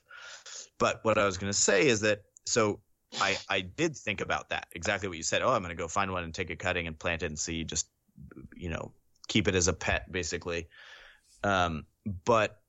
But 0.80 1.00
what 1.04 1.18
I 1.18 1.26
was 1.26 1.38
going 1.38 1.52
to 1.52 1.58
say 1.58 1.88
is 1.88 2.02
that 2.02 2.22
so 2.46 2.80
I 3.20 3.38
I 3.50 3.62
did 3.62 3.96
think 3.96 4.22
about 4.22 4.50
that 4.50 4.68
exactly 4.74 5.08
what 5.08 5.18
you 5.18 5.24
said. 5.24 5.42
Oh, 5.42 5.52
I'm 5.52 5.62
going 5.62 5.76
to 5.76 5.82
go 5.82 5.88
find 5.88 6.12
one 6.12 6.24
and 6.24 6.34
take 6.34 6.50
a 6.50 6.56
cutting 6.56 6.88
and 6.88 6.98
plant 6.98 7.24
it 7.24 7.28
and 7.28 7.40
see 7.40 7.64
just 7.64 7.88
you 8.56 8.70
know 8.70 8.92
keep 9.28 9.48
it 9.48 9.56
as 9.56 9.68
a 9.68 9.74
pet 9.74 10.12
basically. 10.12 10.68
Um, 11.44 11.86
but 12.26 12.62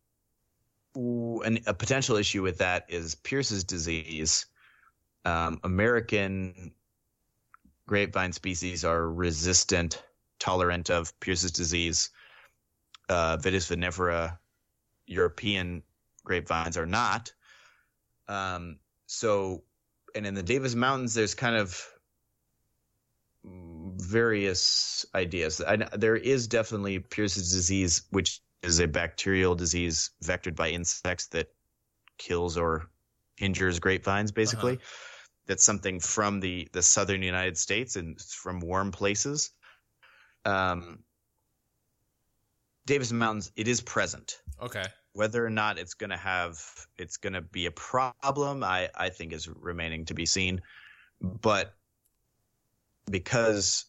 an, 0.95 1.61
a 1.67 1.75
potential 1.75 2.17
issue 2.17 2.43
with 2.43 2.59
that 2.59 2.87
is 2.89 3.15
Pierce's 3.15 3.65
disease. 3.65 4.47
Um, 5.25 5.61
American 5.65 6.73
grapevine 7.87 8.33
species 8.33 8.85
are 8.85 9.11
resistant, 9.11 10.03
tolerant 10.39 10.91
of 10.91 11.19
Pierce's 11.21 11.53
disease. 11.53 12.11
Uh, 13.09 13.37
Vitis 13.39 13.75
vinifera 13.75 14.39
European 15.07 15.83
grapevines 16.25 16.77
are 16.77 16.87
not. 16.87 17.33
Um, 18.29 18.79
so, 19.07 19.63
and 20.19 20.27
in 20.27 20.35
the 20.35 20.43
Davis 20.43 20.75
Mountains, 20.75 21.15
there's 21.15 21.35
kind 21.35 21.55
of 21.55 21.81
various 23.45 25.07
ideas. 25.15 25.61
I, 25.61 25.77
there 25.97 26.17
is 26.17 26.49
definitely 26.49 26.99
Pierce's 26.99 27.53
disease, 27.53 28.03
which 28.11 28.41
is 28.65 28.81
a 28.81 28.89
bacterial 28.89 29.55
disease 29.55 30.11
vectored 30.23 30.57
by 30.57 30.71
insects 30.71 31.29
that 31.29 31.47
kills 32.19 32.59
or 32.59 32.91
injures 33.41 33.79
grapevines, 33.79 34.33
basically. 34.33 34.75
Uh-huh. 34.75 34.85
That's 35.47 35.63
something 35.63 36.01
from 36.01 36.41
the, 36.41 36.69
the 36.73 36.83
southern 36.83 37.23
United 37.23 37.57
States 37.57 37.95
and 37.95 38.21
from 38.21 38.59
warm 38.59 38.91
places. 38.91 39.53
Um, 40.45 40.99
Davis 42.87 43.13
Mountains, 43.13 43.53
it 43.55 43.69
is 43.69 43.81
present. 43.81 44.37
Okay. 44.61 44.85
Whether 45.13 45.45
or 45.45 45.51
not 45.51 45.79
it's 45.79 45.95
going 45.95 46.11
to 46.11 46.17
have, 46.17 46.61
it's 46.97 47.17
going 47.17 47.33
to 47.33 47.41
be 47.41 47.67
a 47.67 47.71
problem, 47.71 48.63
I, 48.63 48.91
I 48.95 49.09
think 49.09 49.33
is 49.33 49.49
remaining 49.49 50.05
to 50.07 50.15
be 50.15 50.27
seen. 50.27 50.61
But 51.21 51.75
because 53.11 53.87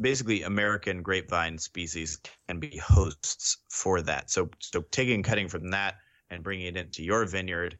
basically 0.00 0.42
American 0.42 1.02
grapevine 1.02 1.58
species 1.58 2.18
can 2.48 2.60
be 2.60 2.76
hosts 2.76 3.58
for 3.70 4.02
that. 4.02 4.30
So, 4.30 4.50
so 4.60 4.82
taking 4.90 5.22
cutting 5.22 5.48
from 5.48 5.70
that 5.70 5.96
and 6.30 6.42
bringing 6.42 6.66
it 6.66 6.76
into 6.76 7.02
your 7.02 7.24
vineyard 7.24 7.78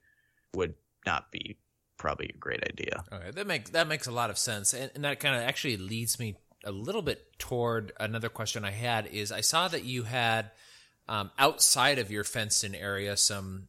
would 0.54 0.74
not 1.04 1.30
be 1.30 1.58
probably 1.96 2.30
a 2.34 2.38
great 2.38 2.62
idea. 2.64 3.04
Okay, 3.12 3.30
that 3.32 3.46
makes 3.46 3.70
that 3.70 3.88
makes 3.88 4.06
a 4.06 4.12
lot 4.12 4.30
of 4.30 4.38
sense, 4.38 4.74
and, 4.74 4.90
and 4.94 5.04
that 5.04 5.20
kind 5.20 5.34
of 5.34 5.42
actually 5.42 5.76
leads 5.76 6.18
me 6.18 6.36
a 6.64 6.72
little 6.72 7.02
bit 7.02 7.38
toward 7.38 7.92
another 7.98 8.28
question 8.28 8.64
I 8.64 8.70
had. 8.70 9.06
Is 9.06 9.32
I 9.32 9.40
saw 9.40 9.68
that 9.68 9.84
you 9.84 10.04
had 10.04 10.50
um, 11.08 11.30
outside 11.38 11.98
of 11.98 12.10
your 12.10 12.24
fenced-in 12.24 12.74
area 12.74 13.16
some. 13.16 13.68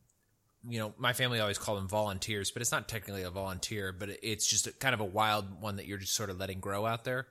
You 0.70 0.80
know, 0.80 0.94
my 0.98 1.14
family 1.14 1.40
always 1.40 1.58
call 1.58 1.76
them 1.76 1.88
volunteers, 1.88 2.52
but 2.52 2.62
it's 2.62 2.74
not 2.74 2.90
technically 2.90 3.24
a 3.24 3.30
volunteer, 3.30 3.94
but 3.94 4.10
it's 4.22 4.46
just 4.46 4.68
a, 4.68 4.74
kind 4.74 4.94
of 4.94 5.00
a 5.00 5.06
wild 5.06 5.62
one 5.62 5.78
that 5.78 5.86
you're 5.86 6.00
just 6.00 6.14
sort 6.14 6.30
of 6.30 6.40
letting 6.40 6.60
grow 6.60 6.86
out 6.86 7.06
there. 7.06 7.28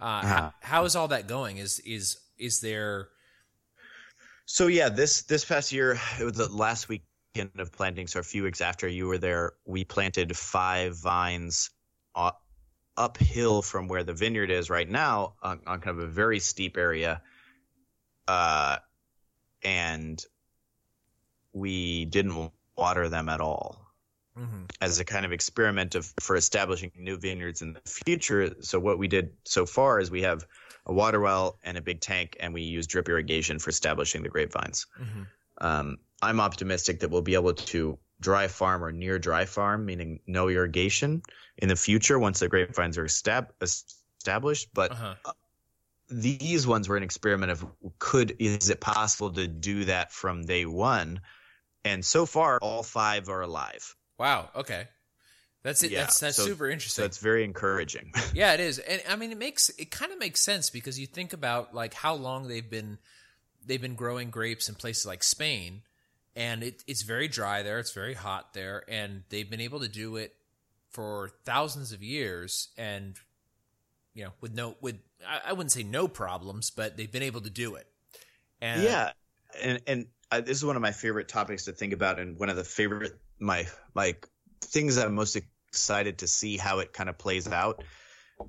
Uh, 0.00 0.04
uh-huh. 0.04 0.26
how, 0.26 0.52
how 0.60 0.84
is 0.84 0.94
all 0.94 1.08
that 1.08 1.26
going? 1.26 1.56
Is 1.56 1.80
is 1.80 2.18
is 2.38 2.60
there? 2.60 3.08
So 4.44 4.68
yeah, 4.68 4.88
this 4.88 5.22
this 5.22 5.44
past 5.44 5.72
year, 5.72 5.98
it 6.20 6.24
was 6.24 6.34
the 6.34 6.48
last 6.48 6.88
weekend 6.88 7.58
of 7.58 7.72
planting. 7.72 8.06
So 8.06 8.20
a 8.20 8.22
few 8.22 8.44
weeks 8.44 8.60
after 8.60 8.86
you 8.86 9.08
were 9.08 9.18
there, 9.18 9.54
we 9.64 9.84
planted 9.84 10.36
five 10.36 10.96
vines 10.96 11.70
uphill 12.96 13.62
from 13.62 13.88
where 13.88 14.04
the 14.04 14.14
vineyard 14.14 14.50
is 14.50 14.70
right 14.70 14.88
now, 14.88 15.34
on, 15.42 15.60
on 15.66 15.80
kind 15.80 15.98
of 15.98 16.04
a 16.04 16.06
very 16.06 16.40
steep 16.40 16.76
area. 16.76 17.20
Uh, 18.26 18.76
and 19.66 20.24
we 21.52 22.04
didn't 22.04 22.52
water 22.76 23.08
them 23.08 23.28
at 23.28 23.40
all 23.40 23.84
mm-hmm. 24.38 24.62
as 24.80 25.00
a 25.00 25.04
kind 25.04 25.26
of 25.26 25.32
experiment 25.32 25.96
of 25.96 26.12
for 26.20 26.36
establishing 26.36 26.92
new 26.96 27.18
vineyards 27.18 27.62
in 27.62 27.72
the 27.72 27.80
future. 27.84 28.54
So 28.60 28.78
what 28.78 28.98
we 28.98 29.08
did 29.08 29.32
so 29.44 29.66
far 29.66 29.98
is 29.98 30.08
we 30.08 30.22
have 30.22 30.46
a 30.86 30.92
water 30.92 31.20
well 31.20 31.58
and 31.64 31.76
a 31.76 31.82
big 31.82 32.00
tank, 32.00 32.36
and 32.38 32.54
we 32.54 32.62
use 32.62 32.86
drip 32.86 33.08
irrigation 33.08 33.58
for 33.58 33.70
establishing 33.70 34.22
the 34.22 34.28
grapevines. 34.28 34.86
Mm-hmm. 35.00 35.22
Um, 35.58 35.98
I'm 36.22 36.38
optimistic 36.38 37.00
that 37.00 37.10
we'll 37.10 37.22
be 37.22 37.34
able 37.34 37.54
to 37.54 37.98
dry 38.20 38.46
farm 38.46 38.84
or 38.84 38.92
near 38.92 39.18
dry 39.18 39.46
farm, 39.46 39.84
meaning 39.84 40.20
no 40.28 40.48
irrigation 40.48 41.22
in 41.58 41.68
the 41.68 41.76
future 41.76 42.20
once 42.20 42.38
the 42.38 42.48
grapevines 42.48 42.98
are 42.98 43.06
estab- 43.06 43.50
established. 43.60 44.68
But 44.72 44.92
uh-huh. 44.92 45.14
These 46.08 46.66
ones 46.66 46.88
were 46.88 46.96
an 46.96 47.02
experiment 47.02 47.52
of 47.52 47.66
could 47.98 48.36
is 48.38 48.70
it 48.70 48.80
possible 48.80 49.32
to 49.32 49.46
do 49.46 49.84
that 49.86 50.12
from 50.12 50.44
day 50.44 50.64
one? 50.66 51.20
And 51.84 52.04
so 52.04 52.26
far, 52.26 52.58
all 52.60 52.82
five 52.82 53.28
are 53.28 53.42
alive. 53.42 53.94
Wow. 54.18 54.50
Okay. 54.56 54.88
That's 55.66 55.82
it. 55.82 55.90
Yeah, 55.90 56.02
that's 56.02 56.20
that's 56.20 56.36
so, 56.36 56.46
super 56.46 56.70
interesting. 56.70 57.02
That's 57.02 57.18
very 57.18 57.42
encouraging. 57.42 58.12
yeah, 58.34 58.54
it 58.54 58.60
is, 58.60 58.78
and 58.78 59.02
I 59.08 59.16
mean, 59.16 59.32
it 59.32 59.38
makes 59.38 59.68
it 59.70 59.90
kind 59.90 60.12
of 60.12 60.18
makes 60.20 60.40
sense 60.40 60.70
because 60.70 60.96
you 60.96 61.08
think 61.08 61.32
about 61.32 61.74
like 61.74 61.92
how 61.92 62.14
long 62.14 62.46
they've 62.46 62.70
been 62.70 62.98
they've 63.66 63.82
been 63.82 63.96
growing 63.96 64.30
grapes 64.30 64.68
in 64.68 64.76
places 64.76 65.06
like 65.06 65.24
Spain, 65.24 65.82
and 66.36 66.62
it, 66.62 66.84
it's 66.86 67.02
very 67.02 67.26
dry 67.26 67.64
there, 67.64 67.80
it's 67.80 67.90
very 67.90 68.14
hot 68.14 68.54
there, 68.54 68.84
and 68.88 69.24
they've 69.28 69.50
been 69.50 69.60
able 69.60 69.80
to 69.80 69.88
do 69.88 70.14
it 70.14 70.36
for 70.90 71.30
thousands 71.44 71.90
of 71.90 72.00
years, 72.00 72.68
and 72.78 73.18
you 74.16 74.24
know, 74.24 74.32
with 74.40 74.54
no 74.54 74.76
with 74.80 74.96
I, 75.28 75.50
I 75.50 75.52
wouldn't 75.52 75.70
say 75.70 75.82
no 75.82 76.08
problems, 76.08 76.70
but 76.70 76.96
they've 76.96 77.10
been 77.12 77.22
able 77.22 77.42
to 77.42 77.50
do 77.50 77.74
it. 77.74 77.86
And 78.60 78.82
yeah, 78.82 79.12
and 79.62 79.80
and 79.86 80.06
I, 80.32 80.40
this 80.40 80.56
is 80.56 80.64
one 80.64 80.74
of 80.74 80.82
my 80.82 80.92
favorite 80.92 81.28
topics 81.28 81.66
to 81.66 81.72
think 81.72 81.92
about, 81.92 82.18
and 82.18 82.38
one 82.38 82.48
of 82.48 82.56
the 82.56 82.64
favorite 82.64 83.12
my 83.38 83.66
like 83.94 84.26
things 84.62 84.96
that 84.96 85.06
I'm 85.06 85.14
most 85.14 85.36
excited 85.36 86.18
to 86.18 86.26
see 86.26 86.56
how 86.56 86.78
it 86.78 86.94
kind 86.94 87.10
of 87.10 87.18
plays 87.18 87.46
out 87.46 87.84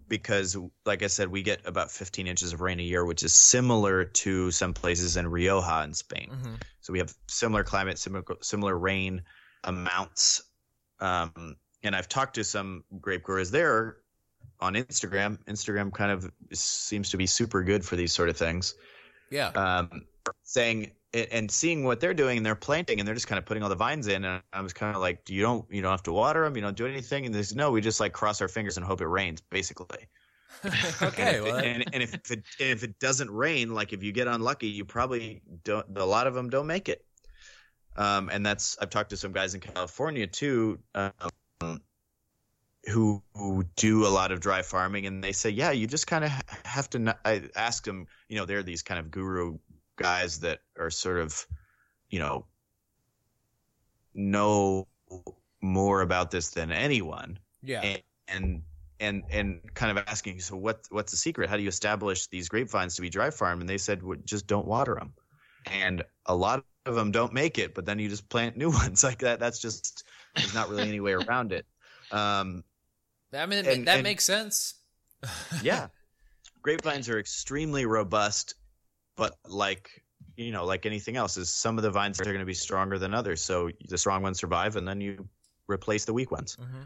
because 0.07 0.57
like 0.85 1.03
I 1.03 1.07
said, 1.07 1.27
we 1.27 1.43
get 1.43 1.67
about 1.67 1.91
15 1.91 2.27
inches 2.27 2.53
of 2.53 2.61
rain 2.61 2.79
a 2.79 2.83
year, 2.83 3.05
which 3.05 3.23
is 3.23 3.33
similar 3.33 4.05
to 4.05 4.51
some 4.51 4.73
places 4.73 5.17
in 5.17 5.27
Rioja 5.27 5.83
in 5.83 5.93
Spain. 5.93 6.29
Mm-hmm. 6.31 6.55
So 6.79 6.93
we 6.93 6.99
have 6.99 7.13
similar 7.27 7.65
climate, 7.65 7.99
similar 7.99 8.23
similar 8.41 8.77
rain 8.77 9.23
amounts. 9.65 10.43
Um, 11.01 11.57
and 11.83 11.93
I've 11.93 12.07
talked 12.07 12.35
to 12.35 12.45
some 12.45 12.85
grape 13.01 13.23
growers 13.23 13.51
there 13.51 13.97
on 14.59 14.73
Instagram. 14.73 15.37
Instagram 15.45 15.93
kind 15.93 16.11
of 16.11 16.31
seems 16.53 17.11
to 17.11 17.17
be 17.17 17.25
super 17.25 17.63
good 17.63 17.85
for 17.85 17.95
these 17.95 18.13
sort 18.13 18.29
of 18.29 18.37
things. 18.37 18.75
Yeah. 19.29 19.49
Um, 19.49 20.05
saying 20.43 20.91
and 21.13 21.49
seeing 21.49 21.83
what 21.83 21.99
they're 21.99 22.13
doing 22.13 22.37
and 22.37 22.45
they're 22.45 22.55
planting 22.55 22.99
and 22.99 23.07
they're 23.07 23.15
just 23.15 23.27
kind 23.27 23.39
of 23.39 23.45
putting 23.45 23.63
all 23.63 23.69
the 23.69 23.75
vines 23.75 24.07
in 24.07 24.25
and 24.25 24.41
I 24.51 24.61
was 24.61 24.73
kind 24.73 24.95
of 24.95 25.01
like 25.01 25.29
you 25.29 25.41
don't 25.41 25.65
you 25.71 25.81
don't 25.81 25.91
have 25.91 26.03
to 26.03 26.11
water 26.11 26.43
them 26.43 26.55
you 26.55 26.61
don't 26.61 26.75
do 26.75 26.85
anything 26.85 27.25
and 27.25 27.33
there's 27.33 27.55
no 27.55 27.71
we 27.71 27.81
just 27.81 27.99
like 27.99 28.13
cross 28.13 28.41
our 28.41 28.47
fingers 28.47 28.77
and 28.77 28.85
hope 28.85 29.01
it 29.01 29.07
rains 29.07 29.41
basically 29.41 30.07
okay 31.01 31.37
and, 31.37 31.43
well, 31.43 31.55
and, 31.55 31.85
and, 31.93 32.03
if 32.03 32.13
it 32.13 32.43
if 32.59 32.83
it 32.83 32.99
doesn't 32.99 33.31
rain 33.31 33.73
like 33.73 33.93
if 33.93 34.03
you 34.03 34.11
get 34.11 34.27
unlucky 34.27 34.67
you 34.67 34.83
probably 34.83 35.41
don't 35.63 35.85
a 35.95 36.05
lot 36.05 36.27
of 36.27 36.33
them 36.33 36.49
don't 36.49 36.67
make 36.67 36.89
it 36.89 37.03
um, 37.95 38.29
and 38.31 38.45
that's 38.45 38.77
I've 38.79 38.89
talked 38.89 39.09
to 39.11 39.17
some 39.17 39.31
guys 39.31 39.55
in 39.55 39.61
California 39.61 40.27
too 40.27 40.79
um, 40.93 41.81
who, 42.87 43.21
who 43.33 43.65
do 43.75 44.05
a 44.05 44.09
lot 44.09 44.31
of 44.31 44.39
dry 44.39 44.61
farming 44.61 45.05
and 45.05 45.23
they 45.23 45.33
say 45.33 45.49
yeah 45.49 45.71
you 45.71 45.87
just 45.87 46.07
kind 46.07 46.23
of 46.23 46.31
have 46.63 46.89
to 46.89 47.17
I 47.25 47.43
ask 47.55 47.83
them 47.83 48.07
you 48.29 48.37
know 48.37 48.45
they're 48.45 48.63
these 48.63 48.81
kind 48.81 48.99
of 48.99 49.11
guru 49.11 49.57
guys 49.97 50.39
that 50.39 50.59
are 50.79 50.89
sort 50.89 51.19
of, 51.19 51.45
you 52.09 52.19
know, 52.19 52.45
know 54.13 54.87
more 55.61 56.01
about 56.01 56.31
this 56.31 56.51
than 56.51 56.71
anyone. 56.71 57.37
Yeah. 57.61 57.81
And, 57.81 58.01
and 58.29 58.61
and 58.99 59.23
and 59.29 59.73
kind 59.73 59.95
of 59.95 60.03
asking, 60.07 60.39
so 60.39 60.55
what 60.55 60.85
what's 60.89 61.11
the 61.11 61.17
secret? 61.17 61.49
How 61.49 61.57
do 61.57 61.63
you 61.63 61.69
establish 61.69 62.27
these 62.27 62.47
grapevines 62.47 62.95
to 62.95 63.01
be 63.01 63.09
dry 63.09 63.29
farmed? 63.29 63.61
And 63.61 63.69
they 63.69 63.77
said, 63.77 64.01
well, 64.01 64.17
just 64.23 64.47
don't 64.47 64.65
water 64.65 64.95
them. 64.95 65.13
And 65.65 66.03
a 66.25 66.35
lot 66.35 66.63
of 66.85 66.95
them 66.95 67.11
don't 67.11 67.33
make 67.33 67.59
it, 67.59 67.75
but 67.75 67.85
then 67.85 67.99
you 67.99 68.07
just 68.07 68.29
plant 68.29 68.55
new 68.55 68.69
ones 68.83 69.03
like 69.03 69.19
that. 69.19 69.39
That's 69.39 69.59
just 69.59 70.03
there's 70.35 70.53
not 70.53 70.69
really 70.69 70.87
any 70.87 70.99
way 70.99 71.13
around 71.13 71.51
it. 71.51 71.65
Um, 72.11 72.63
I 73.33 73.45
mean, 73.45 73.65
and, 73.65 73.87
that 73.87 73.95
and, 73.95 74.03
makes 74.03 74.25
sense. 74.25 74.75
yeah, 75.63 75.87
grapevines 76.61 77.09
are 77.09 77.19
extremely 77.19 77.85
robust 77.85 78.55
but 79.17 79.35
like 79.45 80.03
you 80.37 80.51
know, 80.51 80.65
like 80.65 80.85
anything 80.85 81.17
else, 81.17 81.35
is 81.35 81.49
some 81.49 81.77
of 81.77 81.83
the 81.83 81.89
vines 81.89 82.21
are 82.21 82.23
going 82.23 82.39
to 82.39 82.45
be 82.45 82.53
stronger 82.53 82.99
than 82.99 83.13
others. 83.13 83.41
So 83.43 83.71
the 83.89 83.97
strong 83.97 84.21
ones 84.21 84.39
survive, 84.39 84.75
and 84.75 84.87
then 84.87 85.01
you 85.01 85.27
replace 85.67 86.05
the 86.05 86.13
weak 86.13 86.31
ones. 86.31 86.55
Mm-hmm. 86.61 86.83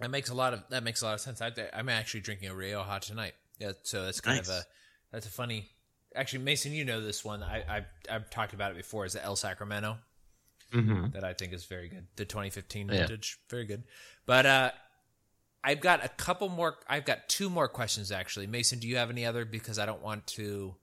That 0.00 0.10
makes 0.10 0.28
a 0.28 0.34
lot 0.34 0.52
of 0.52 0.64
that 0.70 0.82
makes 0.82 1.00
a 1.02 1.06
lot 1.06 1.14
of 1.14 1.20
sense. 1.20 1.40
I, 1.40 1.52
I'm 1.72 1.88
actually 1.88 2.20
drinking 2.20 2.50
a 2.50 2.54
Rioja 2.54 2.98
tonight. 3.00 3.34
Yeah, 3.58 3.72
so 3.84 4.04
that's 4.04 4.20
kind 4.20 4.38
nice. 4.38 4.48
of 4.48 4.54
a 4.54 4.62
that's 5.12 5.26
a 5.26 5.30
funny. 5.30 5.70
Actually, 6.14 6.42
Mason, 6.44 6.72
you 6.72 6.84
know 6.84 7.00
this 7.00 7.24
one. 7.24 7.42
I 7.42 7.62
I've, 7.68 7.86
I've 8.10 8.30
talked 8.30 8.54
about 8.54 8.72
it 8.72 8.76
before. 8.76 9.04
Is 9.04 9.12
the 9.12 9.24
El 9.24 9.36
Sacramento 9.36 9.98
mm-hmm. 10.72 11.10
that 11.10 11.24
I 11.24 11.32
think 11.32 11.52
is 11.52 11.64
very 11.64 11.88
good. 11.88 12.06
The 12.16 12.24
2015 12.24 12.88
vintage, 12.88 13.38
yeah. 13.38 13.50
very 13.50 13.64
good. 13.64 13.84
But 14.26 14.46
uh, 14.46 14.70
I've 15.64 15.80
got 15.80 16.04
a 16.04 16.08
couple 16.08 16.48
more. 16.48 16.76
I've 16.88 17.04
got 17.04 17.28
two 17.28 17.50
more 17.50 17.68
questions 17.68 18.12
actually. 18.12 18.46
Mason, 18.46 18.78
do 18.78 18.88
you 18.88 18.96
have 18.96 19.10
any 19.10 19.24
other? 19.24 19.44
Because 19.44 19.78
I 19.78 19.86
don't 19.86 20.02
want 20.02 20.26
to. 20.28 20.74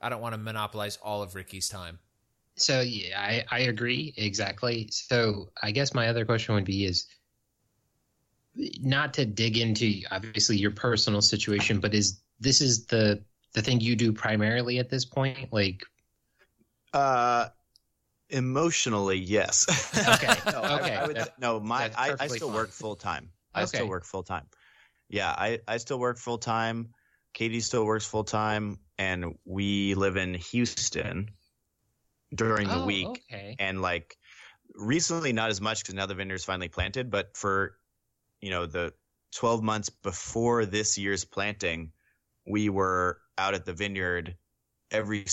I 0.00 0.08
don't 0.08 0.20
want 0.20 0.34
to 0.34 0.38
monopolize 0.38 0.98
all 1.02 1.22
of 1.22 1.34
Ricky's 1.34 1.68
time. 1.68 1.98
So 2.56 2.80
yeah, 2.80 3.18
I, 3.20 3.44
I 3.50 3.58
agree 3.60 4.14
exactly. 4.16 4.88
So 4.90 5.50
I 5.62 5.70
guess 5.70 5.94
my 5.94 6.08
other 6.08 6.24
question 6.24 6.54
would 6.54 6.64
be 6.64 6.84
is 6.84 7.06
not 8.80 9.14
to 9.14 9.24
dig 9.24 9.58
into 9.58 10.02
obviously 10.10 10.56
your 10.56 10.70
personal 10.70 11.22
situation, 11.22 11.80
but 11.80 11.94
is 11.94 12.20
this 12.40 12.60
is 12.60 12.86
the 12.86 13.22
the 13.52 13.62
thing 13.62 13.80
you 13.80 13.96
do 13.96 14.12
primarily 14.12 14.78
at 14.78 14.90
this 14.90 15.04
point? 15.04 15.52
Like, 15.52 15.84
uh, 16.92 17.48
emotionally, 18.30 19.18
yes. 19.18 19.66
okay. 20.08 20.34
no, 20.52 20.58
okay. 20.58 20.96
I, 20.96 21.02
I 21.02 21.06
would, 21.06 21.24
no, 21.38 21.60
my 21.60 21.90
I, 21.96 22.14
I, 22.18 22.26
still 22.26 22.48
fine. 22.48 22.56
work 22.56 22.70
full 22.70 22.96
time. 22.96 23.30
I 23.54 23.62
okay. 23.62 23.78
still 23.78 23.88
work 23.88 24.04
full 24.04 24.22
time. 24.22 24.46
Yeah, 25.08 25.30
I 25.30 25.60
I 25.66 25.78
still 25.78 25.98
work 25.98 26.18
full 26.18 26.38
time. 26.38 26.90
Katie 27.34 27.60
still 27.60 27.84
works 27.84 28.06
full 28.06 28.24
time, 28.24 28.78
and 28.98 29.36
we 29.44 29.94
live 29.94 30.16
in 30.16 30.34
Houston 30.34 31.30
during 32.34 32.68
the 32.68 32.82
oh, 32.82 32.86
week. 32.86 33.08
Okay. 33.08 33.56
And 33.58 33.82
like 33.82 34.16
recently, 34.74 35.32
not 35.32 35.50
as 35.50 35.60
much 35.60 35.82
because 35.82 35.94
now 35.94 36.06
the 36.06 36.14
vineyard's 36.14 36.44
finally 36.44 36.68
planted. 36.68 37.10
But 37.10 37.36
for 37.36 37.76
you 38.40 38.50
know 38.50 38.66
the 38.66 38.92
12 39.34 39.62
months 39.62 39.90
before 39.90 40.64
this 40.64 40.98
year's 40.98 41.24
planting, 41.24 41.92
we 42.46 42.68
were 42.68 43.18
out 43.38 43.54
at 43.54 43.64
the 43.64 43.72
vineyard 43.72 44.36
every 44.90 45.24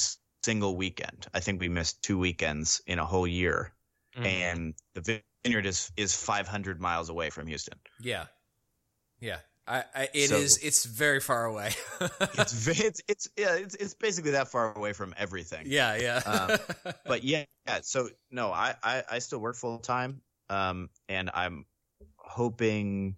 single 0.47 0.77
weekend. 0.77 1.27
I 1.33 1.41
think 1.41 1.59
we 1.59 1.67
missed 1.67 2.01
two 2.01 2.17
weekends 2.17 2.81
in 2.87 2.99
a 2.99 3.05
whole 3.05 3.27
year. 3.27 3.73
Mm-hmm. 4.15 4.25
And 4.25 4.73
the 4.93 5.21
vineyard 5.43 5.65
is 5.65 5.91
is 5.97 6.15
500 6.15 6.79
miles 6.79 7.09
away 7.09 7.29
from 7.29 7.47
Houston. 7.47 7.77
Yeah. 7.99 8.27
Yeah. 9.19 9.39
I, 9.67 9.83
I 9.93 10.09
it 10.13 10.29
so, 10.29 10.37
is, 10.37 10.57
It's 10.59 10.85
very 10.85 11.19
far 11.19 11.43
away. 11.43 11.71
it's 12.01 12.67
it's 12.67 13.01
it's 13.09 13.29
yeah. 13.35 13.55
It's 13.55 13.75
it's 13.75 13.93
basically 13.93 14.31
that 14.31 14.47
far 14.47 14.73
away 14.73 14.93
from 14.93 15.13
everything. 15.17 15.65
Yeah, 15.65 15.97
yeah. 15.97 16.21
um, 16.25 16.93
but 17.05 17.25
yeah, 17.25 17.43
yeah. 17.67 17.79
So 17.81 18.07
no, 18.31 18.53
I 18.53 18.75
I, 18.81 19.03
I 19.11 19.19
still 19.19 19.39
work 19.39 19.57
full 19.57 19.79
time, 19.79 20.21
um, 20.49 20.89
and 21.09 21.29
I'm 21.33 21.65
hoping 22.15 23.17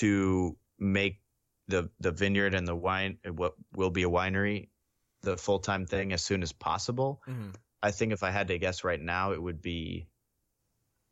to 0.00 0.56
make 0.78 1.20
the 1.68 1.90
the 2.00 2.12
vineyard 2.12 2.54
and 2.54 2.66
the 2.66 2.74
wine 2.74 3.18
what 3.30 3.52
will 3.74 3.90
be 3.90 4.04
a 4.04 4.08
winery 4.08 4.68
the 5.26 5.36
full 5.36 5.58
time 5.58 5.86
thing 5.86 6.12
as 6.12 6.22
soon 6.22 6.42
as 6.42 6.52
possible. 6.52 7.20
Mm-hmm. 7.28 7.50
I 7.82 7.90
think 7.90 8.12
if 8.12 8.22
I 8.22 8.30
had 8.30 8.48
to 8.48 8.58
guess 8.58 8.84
right 8.84 9.00
now, 9.00 9.32
it 9.32 9.42
would 9.42 9.60
be, 9.60 10.06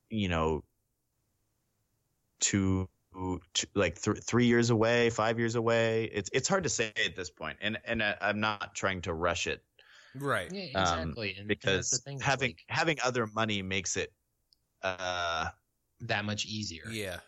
you 0.09 0.29
know, 0.29 0.63
two, 2.41 2.89
two 3.53 3.67
like 3.75 4.01
th- 4.01 4.23
three 4.23 4.47
years 4.47 4.71
away, 4.71 5.11
five 5.11 5.39
years 5.39 5.57
away. 5.57 6.05
It's 6.13 6.31
it's 6.33 6.49
hard 6.49 6.63
to 6.63 6.71
say 6.71 6.93
at 7.05 7.17
this 7.17 7.29
point, 7.29 7.59
and 7.61 7.79
and 7.85 8.03
I, 8.03 8.17
am 8.21 8.41
not 8.41 8.75
trying 8.75 9.03
to 9.03 9.13
rush 9.13 9.47
it. 9.47 9.63
Right. 10.15 10.51
Yeah, 10.53 10.81
exactly. 10.81 11.37
Um, 11.41 11.47
because 11.49 12.03
having 12.21 12.51
like, 12.51 12.65
having 12.69 12.99
other 13.05 13.27
money 13.27 13.63
makes 13.63 13.97
it 13.97 14.13
uh 14.83 15.49
that 16.03 16.25
much 16.25 16.47
easier. 16.47 16.85
Yeah. 16.89 17.19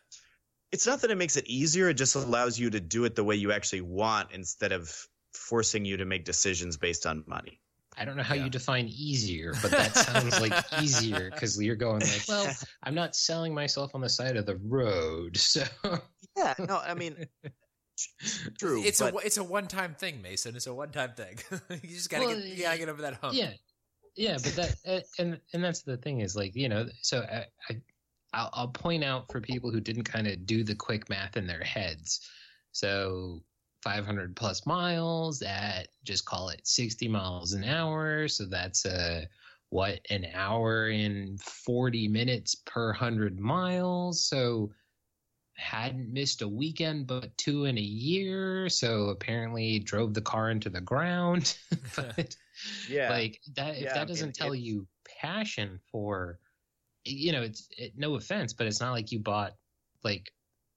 It's 0.72 0.87
not 0.87 1.01
that 1.01 1.11
it 1.11 1.16
makes 1.16 1.37
it 1.37 1.47
easier, 1.47 1.89
it 1.89 1.95
just 1.95 2.14
allows 2.14 2.59
you 2.59 2.70
to 2.70 2.80
do 2.80 3.05
it 3.05 3.14
the 3.14 3.24
way 3.24 3.37
you 3.37 3.53
actually 3.53 3.80
want 3.80 4.32
instead 4.32 4.72
of 4.72 5.09
forcing 5.37 5.84
you 5.84 5.97
to 5.97 6.05
make 6.05 6.24
decisions 6.24 6.76
based 6.76 7.07
on 7.07 7.24
money. 7.26 7.61
I 7.99 8.05
don't 8.05 8.16
know 8.16 8.22
how 8.22 8.34
yeah. 8.34 8.45
you 8.45 8.51
define 8.51 8.89
easier, 8.89 9.55
but 9.62 9.70
that 9.70 9.95
sounds 9.95 10.41
like 10.41 10.53
easier 10.82 11.30
because 11.30 11.61
you're 11.61 11.76
going 11.76 12.01
like, 12.01 12.24
well, 12.28 12.55
I'm 12.82 12.95
not 12.95 13.16
selling 13.16 13.55
myself 13.55 13.95
on 13.95 14.03
the 14.03 14.09
side 14.09 14.37
of 14.37 14.45
the 14.45 14.57
road, 14.57 15.37
so 15.37 15.62
yeah. 16.37 16.55
No, 16.59 16.76
I 16.76 16.95
mean, 16.95 17.26
true. 18.59 18.82
It's 18.84 19.01
but... 19.01 19.14
a 19.14 19.18
it's 19.18 19.39
a 19.39 19.45
one 19.45 19.66
time 19.66 19.95
thing, 19.95 20.20
Mason. 20.20 20.57
It's 20.57 20.66
a 20.66 20.74
one 20.74 20.91
time 20.91 21.12
thing. 21.16 21.39
you 21.70 21.89
just 21.89 22.11
gotta 22.11 22.26
well, 22.26 22.37
get 22.37 22.45
you 22.45 22.62
gotta 22.62 22.78
get 22.78 22.89
over 22.89 23.03
that 23.03 23.14
hump. 23.14 23.34
Yeah, 23.34 23.53
yeah. 24.14 24.37
But 24.43 24.57
that 24.57 25.05
and 25.18 25.41
and 25.55 25.64
that's 25.64 25.82
the 25.82 25.97
thing 25.97 26.20
is 26.20 26.37
like 26.37 26.55
you 26.55 26.68
know, 26.68 26.87
so 27.01 27.20
I, 27.20 27.45
I 27.70 27.80
I'll, 28.34 28.51
I'll 28.53 28.68
point 28.68 29.05
out 29.05 29.32
for 29.32 29.41
people 29.41 29.70
who 29.70 29.80
didn't 29.80 30.05
kind 30.05 30.26
of 30.26 30.45
do 30.45 30.64
the 30.64 30.74
quick 30.74 31.09
math 31.09 31.39
in 31.39 31.47
their 31.47 31.64
heads. 31.64 32.20
So 32.72 33.43
500 33.87 34.34
plus 34.34 34.66
miles 34.66 35.43
at 35.43 35.87
just 36.03 36.24
call 36.24 36.49
it 36.49 36.66
60 36.66 37.07
miles 37.07 37.53
an 37.53 37.62
hour. 37.62 38.26
So 38.26 38.45
that's 38.47 38.84
a 38.84 39.28
what 39.70 40.01
an 40.11 40.26
hour 40.34 40.89
and 40.89 41.41
40 41.41 42.09
minutes 42.09 42.57
per 42.57 42.89
100 42.89 43.39
miles. 43.39 44.24
So 44.24 44.72
hadn't 45.55 46.12
missed 46.12 46.43
a 46.43 46.49
weekend 46.49 47.07
but 47.07 47.37
two 47.39 47.66
in 47.66 47.78
a 47.78 47.80
year. 47.80 48.68
So 48.68 49.11
apparently 49.11 49.78
drove 49.78 50.14
the 50.14 50.20
car 50.20 50.51
into 50.51 50.68
the 50.68 50.80
ground. 50.80 51.57
but 51.97 52.34
yeah, 52.91 53.11
like 53.11 53.41
that, 53.55 53.76
if 53.76 53.84
yeah, 53.84 53.95
that 53.95 54.09
doesn't 54.09 54.34
tell 54.34 54.55
you 54.55 54.84
passion 55.20 55.78
for 55.93 56.41
you 57.05 57.30
know, 57.30 57.43
it's 57.43 57.68
it, 57.78 57.93
no 57.97 58.16
offense, 58.16 58.53
but 58.53 58.66
it's 58.66 58.80
not 58.80 58.91
like 58.91 59.12
you 59.12 59.20
bought 59.20 59.53
like 60.03 60.32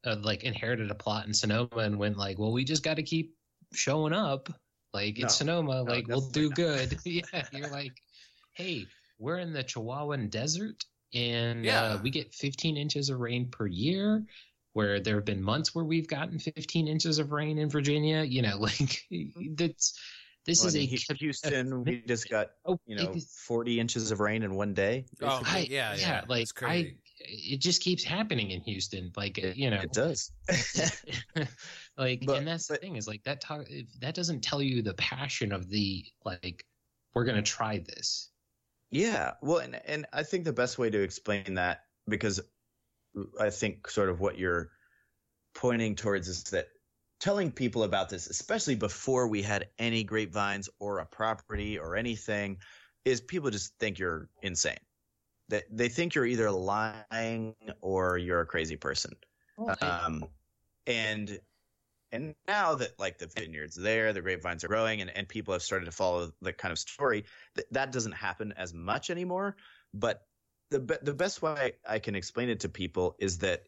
uh, 0.05 0.15
like 0.21 0.43
inherited 0.43 0.91
a 0.91 0.95
plot 0.95 1.27
in 1.27 1.33
Sonoma 1.33 1.77
and 1.77 1.97
went 1.97 2.17
like, 2.17 2.39
well, 2.39 2.51
we 2.51 2.63
just 2.63 2.83
got 2.83 2.95
to 2.95 3.03
keep 3.03 3.35
showing 3.73 4.13
up. 4.13 4.49
Like 4.93 5.17
no, 5.17 5.23
in 5.23 5.29
Sonoma, 5.29 5.83
no, 5.83 5.83
like 5.83 6.07
we'll 6.07 6.29
do 6.29 6.49
not. 6.49 6.55
good. 6.55 6.97
yeah, 7.05 7.23
you're 7.51 7.69
like, 7.69 7.93
hey, 8.53 8.85
we're 9.19 9.37
in 9.37 9.53
the 9.53 9.63
Chihuahuan 9.63 10.29
Desert 10.29 10.83
and 11.13 11.65
yeah. 11.65 11.81
uh, 11.81 11.99
we 12.01 12.09
get 12.09 12.33
15 12.33 12.77
inches 12.77 13.09
of 13.09 13.19
rain 13.19 13.47
per 13.49 13.67
year. 13.67 14.23
Where 14.73 14.99
there 14.99 15.15
have 15.15 15.25
been 15.25 15.41
months 15.41 15.73
where 15.73 15.83
we've 15.83 16.07
gotten 16.07 16.37
15 16.37 16.87
inches 16.87 17.17
of 17.17 17.31
rain 17.31 17.57
in 17.57 17.69
Virginia, 17.69 18.21
you 18.21 18.43
know, 18.43 18.57
like 18.59 19.03
that's 19.55 19.99
this 20.45 20.61
well, 20.61 20.67
is 20.69 20.75
a 20.75 20.79
Houston. 21.15 21.73
A, 21.73 21.79
we 21.79 22.03
just 22.07 22.29
got 22.29 22.51
oh, 22.65 22.79
you 22.85 22.95
know 22.95 23.13
forty 23.45 23.79
inches 23.79 24.11
of 24.11 24.19
rain 24.19 24.43
in 24.43 24.55
one 24.55 24.73
day. 24.73 25.05
Oh 25.21 25.41
I, 25.45 25.67
yeah, 25.69 25.95
yeah, 25.95 25.99
yeah. 25.99 26.21
Like 26.27 26.47
I, 26.63 26.93
it 27.19 27.61
just 27.61 27.81
keeps 27.81 28.03
happening 28.03 28.51
in 28.51 28.61
Houston. 28.61 29.11
Like 29.15 29.39
uh, 29.43 29.47
you 29.55 29.69
know, 29.69 29.81
it 29.81 29.93
does. 29.93 30.31
like, 31.97 32.23
but, 32.25 32.37
and 32.37 32.47
that's 32.47 32.67
but, 32.67 32.75
the 32.75 32.79
thing 32.79 32.95
is 32.95 33.07
like 33.07 33.23
that 33.23 33.41
talk. 33.41 33.65
That 33.99 34.15
doesn't 34.15 34.41
tell 34.41 34.61
you 34.61 34.81
the 34.81 34.93
passion 34.95 35.51
of 35.51 35.69
the 35.69 36.05
like. 36.25 36.65
We're 37.13 37.25
gonna 37.25 37.41
try 37.41 37.79
this. 37.79 38.29
Yeah, 38.91 39.31
well, 39.41 39.59
and 39.59 39.79
and 39.85 40.05
I 40.13 40.23
think 40.23 40.45
the 40.45 40.53
best 40.53 40.77
way 40.77 40.89
to 40.89 41.01
explain 41.01 41.55
that 41.55 41.83
because 42.07 42.39
I 43.39 43.49
think 43.49 43.89
sort 43.89 44.09
of 44.09 44.19
what 44.19 44.37
you're 44.37 44.69
pointing 45.53 45.95
towards 45.95 46.27
is 46.27 46.43
that 46.45 46.67
telling 47.19 47.51
people 47.51 47.83
about 47.83 48.09
this, 48.09 48.27
especially 48.27 48.75
before 48.75 49.27
we 49.27 49.41
had 49.41 49.67
any 49.77 50.03
grapevines 50.03 50.69
or 50.79 50.99
a 50.99 51.05
property 51.05 51.77
or 51.77 51.95
anything, 51.95 52.57
is 53.05 53.21
people 53.21 53.49
just 53.49 53.73
think 53.79 53.99
you're 53.99 54.29
insane. 54.41 54.77
That 55.49 55.65
they, 55.69 55.85
they 55.85 55.89
think 55.89 56.15
you're 56.15 56.25
either 56.25 56.49
lying 56.51 57.55
or 57.81 58.17
you're 58.17 58.41
a 58.41 58.45
crazy 58.45 58.77
person. 58.77 59.13
Okay. 59.59 59.85
Um, 59.85 60.25
and 60.87 61.39
and 62.11 62.33
now 62.47 62.75
that 62.75 62.97
like 62.97 63.17
the 63.19 63.27
vineyards 63.27 63.75
there, 63.75 64.13
the 64.13 64.21
grapevines 64.21 64.63
are 64.63 64.67
growing, 64.67 65.01
and, 65.01 65.09
and 65.15 65.27
people 65.27 65.53
have 65.53 65.61
started 65.61 65.85
to 65.85 65.91
follow 65.91 66.31
the 66.41 66.53
kind 66.53 66.71
of 66.71 66.79
story, 66.79 67.25
that 67.55 67.65
that 67.73 67.91
doesn't 67.91 68.13
happen 68.13 68.53
as 68.57 68.73
much 68.73 69.09
anymore. 69.09 69.57
But 69.93 70.21
the 70.71 70.99
the 71.01 71.13
best 71.13 71.41
way 71.41 71.73
I 71.87 71.99
can 71.99 72.15
explain 72.15 72.49
it 72.49 72.61
to 72.61 72.69
people 72.69 73.15
is 73.19 73.39
that 73.39 73.63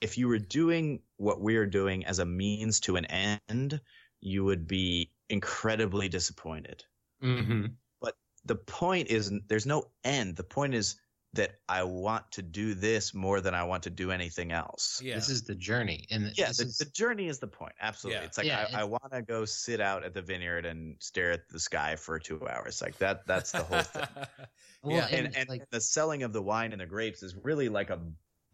if 0.00 0.18
you 0.18 0.28
were 0.28 0.38
doing 0.38 1.00
what 1.16 1.40
we're 1.40 1.66
doing 1.66 2.04
as 2.06 2.18
a 2.18 2.26
means 2.26 2.80
to 2.80 2.96
an 2.96 3.06
end, 3.06 3.80
you 4.20 4.44
would 4.44 4.66
be 4.66 5.10
incredibly 5.28 6.08
disappointed. 6.08 6.84
Mm-hmm. 7.22 7.66
But 8.00 8.14
the 8.44 8.56
point 8.56 9.08
is, 9.08 9.32
there's 9.48 9.66
no 9.66 9.90
end. 10.04 10.36
The 10.36 10.44
point 10.44 10.74
is 10.74 10.96
that 11.36 11.56
I 11.68 11.82
want 11.82 12.30
to 12.32 12.42
do 12.42 12.74
this 12.74 13.14
more 13.14 13.40
than 13.40 13.54
I 13.54 13.64
want 13.64 13.82
to 13.84 13.90
do 13.90 14.10
anything 14.10 14.52
else. 14.52 15.00
Yeah. 15.02 15.14
This 15.14 15.28
is 15.28 15.42
the 15.42 15.54
journey. 15.54 16.06
And 16.10 16.32
yeah, 16.36 16.46
the, 16.46 16.64
is... 16.64 16.78
the, 16.78 16.86
journey 16.86 17.28
is 17.28 17.38
the 17.38 17.46
point. 17.46 17.72
Absolutely. 17.80 18.20
Yeah. 18.20 18.26
It's 18.26 18.38
like, 18.38 18.46
yeah, 18.46 18.68
I, 18.72 18.80
I 18.80 18.84
want 18.84 19.12
to 19.12 19.22
go 19.22 19.44
sit 19.44 19.80
out 19.80 20.04
at 20.04 20.14
the 20.14 20.22
vineyard 20.22 20.66
and 20.66 20.96
stare 20.98 21.32
at 21.32 21.48
the 21.48 21.60
sky 21.60 21.96
for 21.96 22.18
two 22.18 22.46
hours. 22.48 22.82
Like 22.82 22.98
that, 22.98 23.26
that's 23.26 23.52
the 23.52 23.62
whole 23.62 23.82
thing. 23.82 24.06
well, 24.82 24.96
yeah. 24.96 25.06
And, 25.10 25.26
and, 25.26 25.36
and 25.36 25.48
like, 25.48 25.70
the 25.70 25.80
selling 25.80 26.22
of 26.22 26.32
the 26.32 26.42
wine 26.42 26.72
and 26.72 26.80
the 26.80 26.86
grapes 26.86 27.22
is 27.22 27.34
really 27.36 27.68
like 27.68 27.90
a 27.90 28.00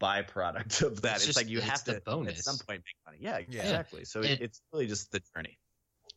byproduct 0.01 0.81
of 0.83 1.01
that. 1.01 1.15
It's, 1.15 1.23
it's 1.23 1.25
just, 1.25 1.37
like 1.37 1.49
you 1.49 1.61
have 1.61 1.83
to 1.85 2.01
bonus. 2.05 2.39
at 2.39 2.43
some 2.43 2.57
point 2.57 2.81
make 2.85 2.97
money. 3.05 3.17
Yeah, 3.21 3.39
yeah. 3.49 3.63
exactly. 3.63 4.05
So 4.05 4.21
it, 4.21 4.41
it's 4.41 4.61
really 4.71 4.87
just 4.87 5.11
the 5.11 5.21
journey. 5.35 5.57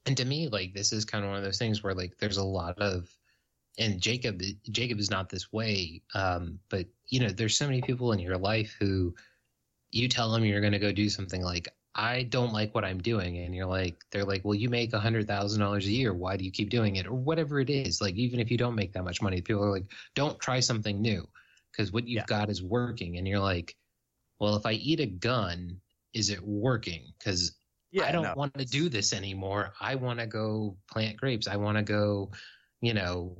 And 0.06 0.16
to 0.16 0.24
me, 0.24 0.48
like 0.48 0.72
this 0.74 0.92
is 0.92 1.04
kind 1.04 1.24
of 1.24 1.30
one 1.30 1.38
of 1.38 1.44
those 1.44 1.58
things 1.58 1.82
where 1.82 1.94
like 1.94 2.16
there's 2.18 2.36
a 2.36 2.44
lot 2.44 2.78
of 2.78 3.10
and 3.78 4.00
Jacob 4.00 4.40
Jacob 4.70 4.98
is 4.98 5.10
not 5.10 5.28
this 5.28 5.52
way. 5.52 6.02
Um, 6.14 6.58
but 6.68 6.86
you 7.08 7.20
know, 7.20 7.28
there's 7.28 7.56
so 7.56 7.66
many 7.66 7.82
people 7.82 8.12
in 8.12 8.18
your 8.18 8.38
life 8.38 8.74
who 8.80 9.14
you 9.90 10.08
tell 10.08 10.30
them 10.30 10.44
you're 10.44 10.60
going 10.60 10.72
to 10.72 10.78
go 10.78 10.92
do 10.92 11.08
something 11.08 11.42
like 11.42 11.68
I 11.94 12.24
don't 12.24 12.52
like 12.52 12.74
what 12.74 12.84
I'm 12.84 13.00
doing, 13.00 13.38
and 13.38 13.54
you're 13.54 13.66
like, 13.66 13.96
they're 14.10 14.24
like, 14.24 14.44
well, 14.44 14.54
you 14.54 14.68
make 14.68 14.92
a 14.92 15.00
hundred 15.00 15.26
thousand 15.26 15.60
dollars 15.60 15.86
a 15.86 15.90
year. 15.90 16.12
Why 16.12 16.36
do 16.36 16.44
you 16.44 16.50
keep 16.50 16.68
doing 16.68 16.96
it, 16.96 17.06
or 17.06 17.14
whatever 17.14 17.58
it 17.58 17.70
is? 17.70 18.02
Like, 18.02 18.14
even 18.16 18.38
if 18.38 18.50
you 18.50 18.58
don't 18.58 18.74
make 18.74 18.92
that 18.92 19.04
much 19.04 19.22
money, 19.22 19.40
people 19.40 19.64
are 19.64 19.70
like, 19.70 19.90
don't 20.14 20.38
try 20.38 20.60
something 20.60 21.00
new 21.00 21.26
because 21.72 21.92
what 21.92 22.06
you've 22.06 22.18
yeah. 22.18 22.26
got 22.26 22.50
is 22.50 22.62
working, 22.62 23.16
and 23.16 23.26
you're 23.26 23.40
like, 23.40 23.76
well, 24.38 24.56
if 24.56 24.66
I 24.66 24.72
eat 24.72 25.00
a 25.00 25.06
gun, 25.06 25.80
is 26.12 26.28
it 26.28 26.42
working? 26.42 27.12
Because 27.18 27.52
yeah, 27.92 28.04
I 28.04 28.12
don't 28.12 28.24
no. 28.24 28.34
want 28.36 28.52
to 28.58 28.66
do 28.66 28.90
this 28.90 29.14
anymore. 29.14 29.72
I 29.80 29.94
want 29.94 30.18
to 30.20 30.26
go 30.26 30.76
plant 30.90 31.16
grapes. 31.16 31.48
I 31.48 31.56
want 31.56 31.78
to 31.78 31.82
go, 31.82 32.30
you 32.82 32.92
know, 32.92 33.38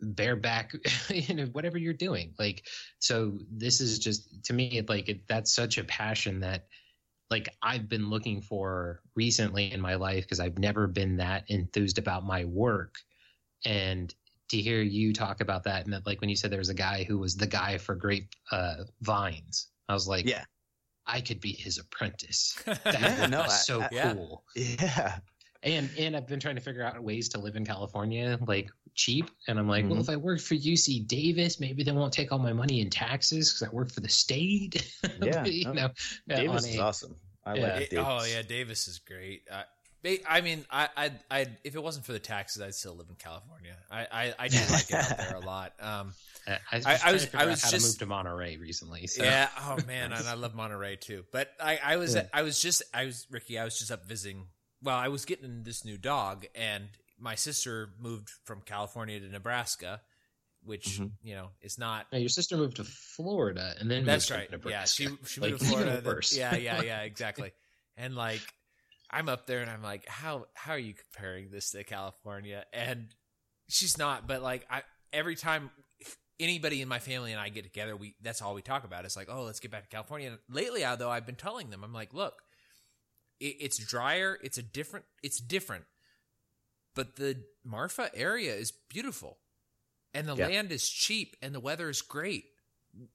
bareback, 0.00 0.72
you 1.10 1.34
know, 1.34 1.46
whatever 1.46 1.78
you're 1.78 1.92
doing. 1.92 2.34
Like, 2.38 2.64
so 2.98 3.38
this 3.50 3.80
is 3.80 3.98
just 3.98 4.44
to 4.44 4.52
me, 4.52 4.82
like 4.88 5.08
it, 5.08 5.26
that's 5.28 5.54
such 5.54 5.78
a 5.78 5.84
passion 5.84 6.40
that, 6.40 6.66
like, 7.28 7.48
I've 7.60 7.88
been 7.88 8.08
looking 8.08 8.40
for 8.40 9.00
recently 9.16 9.72
in 9.72 9.80
my 9.80 9.96
life 9.96 10.24
because 10.24 10.38
I've 10.38 10.58
never 10.58 10.86
been 10.86 11.16
that 11.16 11.44
enthused 11.48 11.98
about 11.98 12.24
my 12.24 12.44
work, 12.44 12.94
and 13.64 14.14
to 14.48 14.58
hear 14.58 14.80
you 14.80 15.12
talk 15.12 15.40
about 15.40 15.64
that 15.64 15.84
and 15.84 15.92
that, 15.92 16.06
like 16.06 16.20
when 16.20 16.30
you 16.30 16.36
said 16.36 16.50
there 16.52 16.58
was 16.58 16.68
a 16.68 16.74
guy 16.74 17.04
who 17.04 17.18
was 17.18 17.36
the 17.36 17.46
guy 17.46 17.78
for 17.78 17.94
grape 17.94 18.28
uh, 18.52 18.84
vines, 19.00 19.68
I 19.88 19.94
was 19.94 20.06
like, 20.06 20.26
yeah. 20.26 20.44
I 21.06 21.20
could 21.20 21.40
be 21.40 21.52
his 21.52 21.78
apprentice. 21.78 22.60
That 22.64 23.00
yeah, 23.00 23.26
no, 23.26 23.46
so 23.46 23.82
I, 23.82 23.88
cool. 23.88 24.44
Yeah. 24.54 25.18
And 25.62 25.90
and 25.98 26.16
I've 26.16 26.26
been 26.26 26.40
trying 26.40 26.56
to 26.56 26.60
figure 26.60 26.82
out 26.82 27.02
ways 27.02 27.28
to 27.30 27.38
live 27.38 27.56
in 27.56 27.64
California 27.64 28.38
like 28.46 28.70
cheap. 28.94 29.30
And 29.46 29.58
I'm 29.58 29.68
like, 29.68 29.84
mm-hmm. 29.84 29.92
well, 29.92 30.00
if 30.00 30.08
I 30.08 30.16
work 30.16 30.40
for 30.40 30.54
UC 30.54 31.06
Davis, 31.06 31.60
maybe 31.60 31.82
they 31.82 31.92
won't 31.92 32.12
take 32.12 32.32
all 32.32 32.38
my 32.38 32.52
money 32.52 32.80
in 32.80 32.90
taxes 32.90 33.52
because 33.52 33.68
I 33.68 33.74
work 33.74 33.90
for 33.90 34.00
the 34.00 34.08
state. 34.08 34.92
Yeah, 35.22 35.44
you 35.44 35.72
know, 35.72 35.90
Davis 36.28 36.66
is 36.66 36.78
awesome. 36.78 37.16
I 37.44 37.54
yeah. 37.54 37.62
like 37.62 37.90
Davis. 37.90 38.06
Oh 38.06 38.24
yeah, 38.24 38.42
Davis 38.42 38.86
is 38.86 38.98
great. 38.98 39.42
Uh, 39.50 39.62
I 40.28 40.40
mean, 40.40 40.64
I, 40.70 40.88
I, 40.96 41.10
I, 41.30 41.46
if 41.64 41.74
it 41.74 41.82
wasn't 41.82 42.06
for 42.06 42.12
the 42.12 42.18
taxes, 42.18 42.62
I'd 42.62 42.74
still 42.74 42.94
live 42.94 43.08
in 43.08 43.16
California. 43.16 43.76
I, 43.90 44.06
I, 44.10 44.34
I 44.38 44.48
do 44.48 44.58
like 44.70 44.90
it 44.90 44.94
out 44.94 45.18
there 45.18 45.36
a 45.36 45.40
lot. 45.40 45.72
Um, 45.80 46.14
I, 46.46 46.58
I, 46.72 47.00
I 47.04 47.12
was, 47.12 47.28
I 47.34 47.46
was 47.46 47.62
just 47.62 47.86
moved 47.86 47.98
to 48.00 48.06
Monterey 48.06 48.56
recently. 48.56 49.06
So. 49.08 49.24
Yeah. 49.24 49.48
Oh 49.58 49.78
man, 49.86 50.12
and 50.12 50.28
I 50.28 50.34
love 50.34 50.54
Monterey 50.54 50.96
too. 50.96 51.24
But 51.32 51.50
I, 51.60 51.80
I 51.82 51.96
was, 51.96 52.14
yeah. 52.14 52.26
I 52.32 52.42
was 52.42 52.60
just, 52.60 52.82
I 52.94 53.06
was 53.06 53.26
Ricky. 53.30 53.58
I 53.58 53.64
was 53.64 53.78
just 53.78 53.90
up 53.90 54.06
visiting. 54.06 54.46
Well, 54.82 54.96
I 54.96 55.08
was 55.08 55.24
getting 55.24 55.62
this 55.62 55.84
new 55.84 55.96
dog, 55.96 56.46
and 56.54 56.88
my 57.18 57.34
sister 57.34 57.90
moved 57.98 58.30
from 58.44 58.60
California 58.60 59.18
to 59.18 59.28
Nebraska, 59.28 60.00
which 60.64 61.00
mm-hmm. 61.00 61.06
you 61.22 61.34
know 61.34 61.50
is 61.60 61.78
not. 61.78 62.06
your 62.12 62.28
sister 62.28 62.56
moved 62.56 62.76
to 62.76 62.84
Florida, 62.84 63.74
and 63.80 63.90
then 63.90 64.04
that's 64.04 64.30
right. 64.30 64.48
Yeah, 64.66 64.84
she 64.84 65.08
she 65.24 65.40
moved 65.40 65.52
like, 65.52 65.58
to 65.58 65.64
Florida. 65.64 66.00
Then, 66.02 66.20
yeah, 66.32 66.56
yeah, 66.56 66.82
yeah, 66.82 67.00
exactly. 67.02 67.52
and 67.96 68.14
like 68.14 68.42
I'm 69.10 69.28
up 69.28 69.46
there 69.46 69.60
and 69.60 69.70
I'm 69.70 69.82
like, 69.82 70.06
how 70.08 70.46
how 70.54 70.72
are 70.72 70.78
you 70.78 70.94
comparing 70.94 71.50
this 71.50 71.70
to 71.70 71.84
California? 71.84 72.64
And 72.72 73.08
she's 73.68 73.96
not, 73.96 74.26
but 74.26 74.42
like 74.42 74.66
I 74.70 74.82
every 75.12 75.36
time 75.36 75.70
anybody 76.38 76.82
in 76.82 76.88
my 76.88 76.98
family 76.98 77.32
and 77.32 77.40
I 77.40 77.48
get 77.48 77.64
together, 77.64 77.96
we 77.96 78.14
that's 78.20 78.42
all 78.42 78.54
we 78.54 78.62
talk 78.62 78.84
about. 78.84 79.04
It's 79.04 79.16
like, 79.16 79.28
oh, 79.30 79.44
let's 79.44 79.60
get 79.60 79.70
back 79.70 79.84
to 79.84 79.88
California. 79.88 80.28
And 80.30 80.38
lately, 80.50 80.84
though, 80.98 81.10
I've 81.10 81.26
been 81.26 81.36
telling 81.36 81.70
them, 81.70 81.84
I'm 81.84 81.92
like, 81.92 82.12
look, 82.12 82.34
it, 83.40 83.56
it's 83.60 83.78
drier, 83.78 84.38
it's 84.42 84.58
a 84.58 84.62
different, 84.62 85.06
it's 85.22 85.38
different, 85.38 85.84
but 86.94 87.16
the 87.16 87.42
Marfa 87.64 88.10
area 88.14 88.54
is 88.54 88.72
beautiful, 88.88 89.38
and 90.14 90.26
the 90.26 90.36
yeah. 90.36 90.48
land 90.48 90.72
is 90.72 90.88
cheap, 90.88 91.36
and 91.42 91.54
the 91.54 91.60
weather 91.60 91.88
is 91.88 92.02
great. 92.02 92.46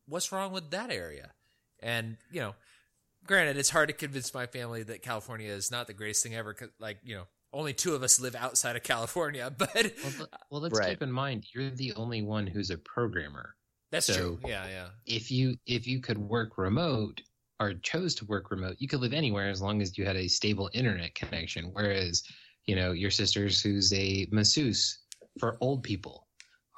What's 0.07 0.31
wrong 0.31 0.51
with 0.51 0.71
that 0.71 0.91
area? 0.91 1.31
And 1.81 2.17
you 2.31 2.41
know, 2.41 2.55
granted, 3.25 3.57
it's 3.57 3.69
hard 3.69 3.89
to 3.89 3.93
convince 3.93 4.33
my 4.33 4.45
family 4.45 4.83
that 4.83 5.01
California 5.01 5.51
is 5.51 5.71
not 5.71 5.87
the 5.87 5.93
greatest 5.93 6.23
thing 6.23 6.35
ever. 6.35 6.53
Cause, 6.53 6.69
like, 6.79 6.99
you 7.03 7.15
know, 7.15 7.27
only 7.53 7.73
two 7.73 7.95
of 7.95 8.03
us 8.03 8.19
live 8.19 8.35
outside 8.35 8.75
of 8.75 8.83
California. 8.83 9.51
But 9.57 9.93
well, 10.03 10.27
well 10.49 10.61
let's 10.61 10.79
right. 10.79 10.89
keep 10.89 11.01
in 11.01 11.11
mind 11.11 11.45
you're 11.53 11.69
the 11.69 11.93
only 11.93 12.21
one 12.21 12.47
who's 12.47 12.69
a 12.69 12.77
programmer. 12.77 13.55
That's 13.91 14.05
so 14.05 14.13
true. 14.13 14.39
Yeah, 14.45 14.67
yeah. 14.67 14.87
If 15.05 15.31
you 15.31 15.57
if 15.65 15.85
you 15.85 15.99
could 15.99 16.17
work 16.17 16.57
remote 16.57 17.21
or 17.61 17.75
chose 17.75 18.15
to 18.15 18.25
work 18.25 18.49
remote, 18.49 18.75
you 18.79 18.87
could 18.87 18.99
live 18.99 19.13
anywhere 19.13 19.49
as 19.49 19.61
long 19.61 19.81
as 19.81 19.97
you 19.97 20.03
had 20.03 20.15
a 20.15 20.27
stable 20.27 20.69
internet 20.73 21.13
connection. 21.13 21.69
Whereas, 21.71 22.23
you 22.65 22.75
know, 22.75 22.91
your 22.91 23.11
sister's 23.11 23.61
who's 23.61 23.93
a 23.93 24.27
masseuse 24.31 24.99
for 25.39 25.57
old 25.61 25.83
people, 25.83 26.27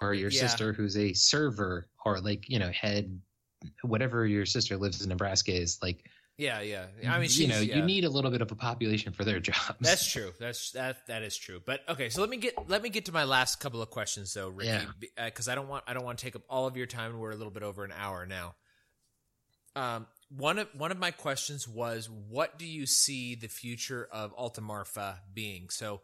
or 0.02 0.14
your 0.14 0.30
yeah. 0.30 0.42
sister 0.42 0.74
who's 0.74 0.98
a 0.98 1.14
server, 1.14 1.88
or 2.06 2.20
like 2.20 2.50
you 2.50 2.60
know 2.60 2.70
head 2.72 3.20
whatever 3.82 4.28
your 4.28 4.46
sister 4.46 4.76
lives 4.76 5.02
in 5.02 5.08
Nebraska 5.08 5.54
is 5.54 5.80
like 5.82 6.04
yeah, 6.38 6.62
yeah. 6.62 6.86
I 7.08 7.20
mean, 7.20 7.30
you 7.32 7.48
know, 7.48 7.60
yeah. 7.60 7.76
you 7.76 7.84
need 7.84 8.06
a 8.06 8.10
little 8.10 8.32
bit 8.32 8.42
of 8.42 8.52
a 8.52 8.56
population 8.56 9.14
for 9.14 9.24
their 9.24 9.40
jobs. 9.40 9.78
That's 9.80 10.12
true. 10.12 10.34
That's 10.40 10.72
that. 10.72 11.06
That 11.08 11.22
is 11.22 11.38
true. 11.38 11.62
But 11.64 11.82
okay, 11.88 12.10
so 12.10 12.22
let 12.22 12.30
me 12.30 12.38
get 12.38 12.68
let 12.68 12.82
me 12.82 12.90
get 12.90 13.06
to 13.06 13.12
my 13.12 13.24
last 13.24 13.60
couple 13.60 13.82
of 13.82 13.90
questions 13.92 14.34
though, 14.34 14.50
Ricky, 14.50 14.86
because 15.16 15.48
yeah. 15.48 15.52
uh, 15.52 15.54
I 15.54 15.56
don't 15.56 15.68
want 15.68 15.84
I 15.88 15.94
don't 15.94 16.04
want 16.04 16.18
to 16.18 16.26
take 16.26 16.36
up 16.36 16.42
all 16.50 16.66
of 16.66 16.76
your 16.76 16.88
time. 16.88 17.18
We're 17.20 17.32
a 17.32 17.36
little 17.36 17.52
bit 17.52 17.64
over 17.64 17.86
an 17.86 17.94
hour 17.96 18.26
now. 18.26 18.56
Um, 19.76 20.08
one 20.38 20.60
of 20.60 20.68
one 20.76 20.92
of 20.92 20.98
my 20.98 21.12
questions 21.12 21.68
was, 21.68 22.10
what 22.10 22.58
do 22.58 22.66
you 22.66 22.86
see 22.86 23.36
the 23.36 23.48
future 23.48 24.08
of 24.12 24.34
Alta 24.34 24.62
Marfa 24.62 25.20
being? 25.34 25.70
So, 25.70 26.02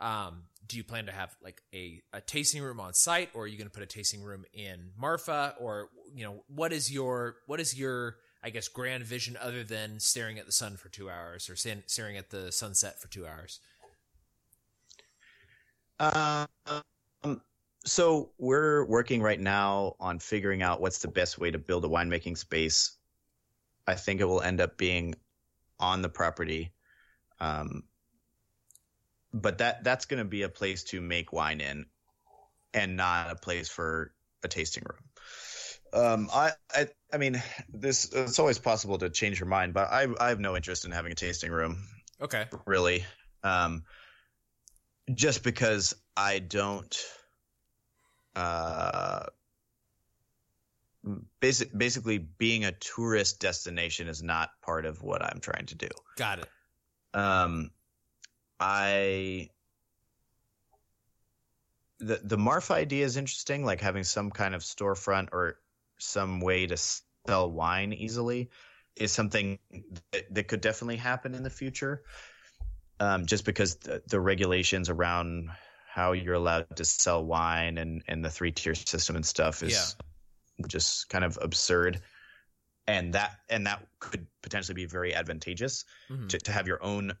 um, 0.00 0.44
do 0.66 0.76
you 0.76 0.84
plan 0.84 1.06
to 1.06 1.12
have 1.12 1.34
like 1.42 1.62
a, 1.74 2.02
a 2.12 2.20
tasting 2.20 2.62
room 2.62 2.80
on 2.80 2.94
site, 2.94 3.30
or 3.34 3.44
are 3.44 3.46
you 3.46 3.58
going 3.58 3.68
to 3.68 3.72
put 3.72 3.82
a 3.82 3.86
tasting 3.86 4.22
room 4.22 4.44
in 4.52 4.90
Marfa, 4.98 5.54
or 5.58 5.88
you 6.14 6.24
know, 6.24 6.44
what 6.48 6.72
is 6.72 6.92
your 6.92 7.36
what 7.46 7.60
is 7.60 7.78
your 7.78 8.16
I 8.42 8.50
guess, 8.50 8.68
grand 8.68 9.04
vision 9.04 9.36
other 9.40 9.62
than 9.62 10.00
staring 10.00 10.38
at 10.38 10.46
the 10.46 10.52
sun 10.52 10.76
for 10.76 10.88
two 10.88 11.10
hours 11.10 11.50
or 11.50 11.56
staring 11.56 12.16
at 12.16 12.30
the 12.30 12.50
sunset 12.50 13.00
for 13.00 13.08
two 13.08 13.26
hours? 13.26 13.60
Um, 15.98 17.42
so 17.84 18.30
we're 18.38 18.86
working 18.86 19.20
right 19.20 19.40
now 19.40 19.96
on 20.00 20.18
figuring 20.18 20.62
out 20.62 20.80
what's 20.80 20.98
the 20.98 21.08
best 21.08 21.38
way 21.38 21.50
to 21.50 21.58
build 21.58 21.84
a 21.84 21.88
winemaking 21.88 22.38
space. 22.38 22.96
I 23.90 23.94
think 23.96 24.20
it 24.20 24.24
will 24.24 24.40
end 24.40 24.60
up 24.60 24.76
being 24.76 25.14
on 25.78 26.02
the 26.02 26.08
property. 26.08 26.72
Um, 27.40 27.84
but 29.32 29.58
that 29.58 29.84
that's 29.84 30.06
going 30.06 30.18
to 30.18 30.24
be 30.24 30.42
a 30.42 30.48
place 30.48 30.84
to 30.84 31.00
make 31.00 31.32
wine 31.32 31.60
in 31.60 31.86
and 32.74 32.96
not 32.96 33.30
a 33.30 33.36
place 33.36 33.68
for 33.68 34.12
a 34.42 34.48
tasting 34.48 34.84
room. 34.84 35.00
Um, 35.92 36.30
I, 36.32 36.52
I, 36.72 36.88
I 37.12 37.16
mean, 37.18 37.42
this 37.68 38.12
it's 38.12 38.38
always 38.38 38.58
possible 38.58 38.98
to 38.98 39.10
change 39.10 39.40
your 39.40 39.48
mind, 39.48 39.74
but 39.74 39.88
I, 39.90 40.06
I 40.20 40.28
have 40.28 40.40
no 40.40 40.54
interest 40.56 40.84
in 40.84 40.92
having 40.92 41.12
a 41.12 41.16
tasting 41.16 41.50
room. 41.50 41.84
Okay. 42.20 42.46
Really, 42.64 43.04
um, 43.42 43.84
just 45.12 45.42
because 45.42 45.94
I 46.16 46.38
don't, 46.38 46.96
uh, 48.36 49.26
basic, 51.40 51.76
basically 51.76 52.18
being 52.18 52.64
a 52.64 52.72
tourist 52.72 53.40
destination 53.40 54.08
is 54.08 54.22
not 54.22 54.50
part 54.62 54.86
of 54.86 55.02
what 55.02 55.22
I'm 55.22 55.40
trying 55.40 55.66
to 55.66 55.74
do. 55.74 55.88
Got 56.16 56.40
it. 56.40 56.48
Um, 57.14 57.70
I 58.58 59.50
the 61.98 62.20
the 62.22 62.38
Marfa 62.38 62.74
idea 62.74 63.04
is 63.04 63.16
interesting, 63.16 63.64
like 63.64 63.80
having 63.80 64.04
some 64.04 64.30
kind 64.30 64.54
of 64.54 64.62
storefront 64.62 65.28
or 65.32 65.58
some 65.98 66.40
way 66.40 66.66
to 66.66 66.76
sell 67.26 67.50
wine 67.50 67.92
easily 67.92 68.50
is 68.96 69.12
something 69.12 69.58
that, 70.12 70.34
that 70.34 70.48
could 70.48 70.60
definitely 70.60 70.96
happen 70.96 71.34
in 71.34 71.42
the 71.42 71.50
future. 71.50 72.02
Um, 72.98 73.24
just 73.24 73.46
because 73.46 73.76
the, 73.76 74.02
the, 74.08 74.20
regulations 74.20 74.90
around 74.90 75.48
how 75.88 76.12
you're 76.12 76.34
allowed 76.34 76.76
to 76.76 76.84
sell 76.84 77.24
wine 77.24 77.78
and, 77.78 78.02
and 78.06 78.22
the 78.22 78.28
three 78.28 78.52
tier 78.52 78.74
system 78.74 79.16
and 79.16 79.24
stuff 79.24 79.62
is 79.62 79.72
yeah. 79.72 80.04
Just 80.68 81.08
kind 81.08 81.24
of 81.24 81.38
absurd. 81.40 82.00
And 82.86 83.12
that 83.14 83.32
and 83.48 83.66
that 83.66 83.86
could 84.00 84.26
potentially 84.42 84.74
be 84.74 84.86
very 84.86 85.14
advantageous 85.14 85.84
mm-hmm. 86.10 86.26
to, 86.28 86.38
to 86.38 86.52
have 86.52 86.66
your 86.66 86.82
own 86.82 87.12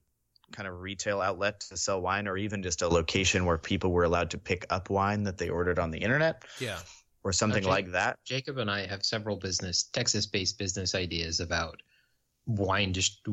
kind 0.52 0.66
of 0.66 0.80
retail 0.80 1.20
outlet 1.20 1.60
to 1.60 1.76
sell 1.76 2.00
wine 2.00 2.26
or 2.26 2.36
even 2.36 2.62
just 2.62 2.82
a 2.82 2.88
location 2.88 3.44
where 3.44 3.58
people 3.58 3.92
were 3.92 4.02
allowed 4.02 4.30
to 4.30 4.38
pick 4.38 4.66
up 4.70 4.90
wine 4.90 5.22
that 5.22 5.38
they 5.38 5.48
ordered 5.48 5.78
on 5.78 5.90
the 5.90 5.98
internet. 5.98 6.44
Yeah 6.58 6.78
or 7.22 7.32
something 7.32 7.62
Jacob, 7.62 7.70
like 7.70 7.92
that. 7.92 8.18
Jacob 8.24 8.58
and 8.58 8.70
I 8.70 8.86
have 8.86 9.04
several 9.04 9.36
business 9.36 9.84
Texas-based 9.92 10.58
business 10.58 10.94
ideas 10.94 11.40
about 11.40 11.82
wine 12.46 12.92
dist- 12.92 13.26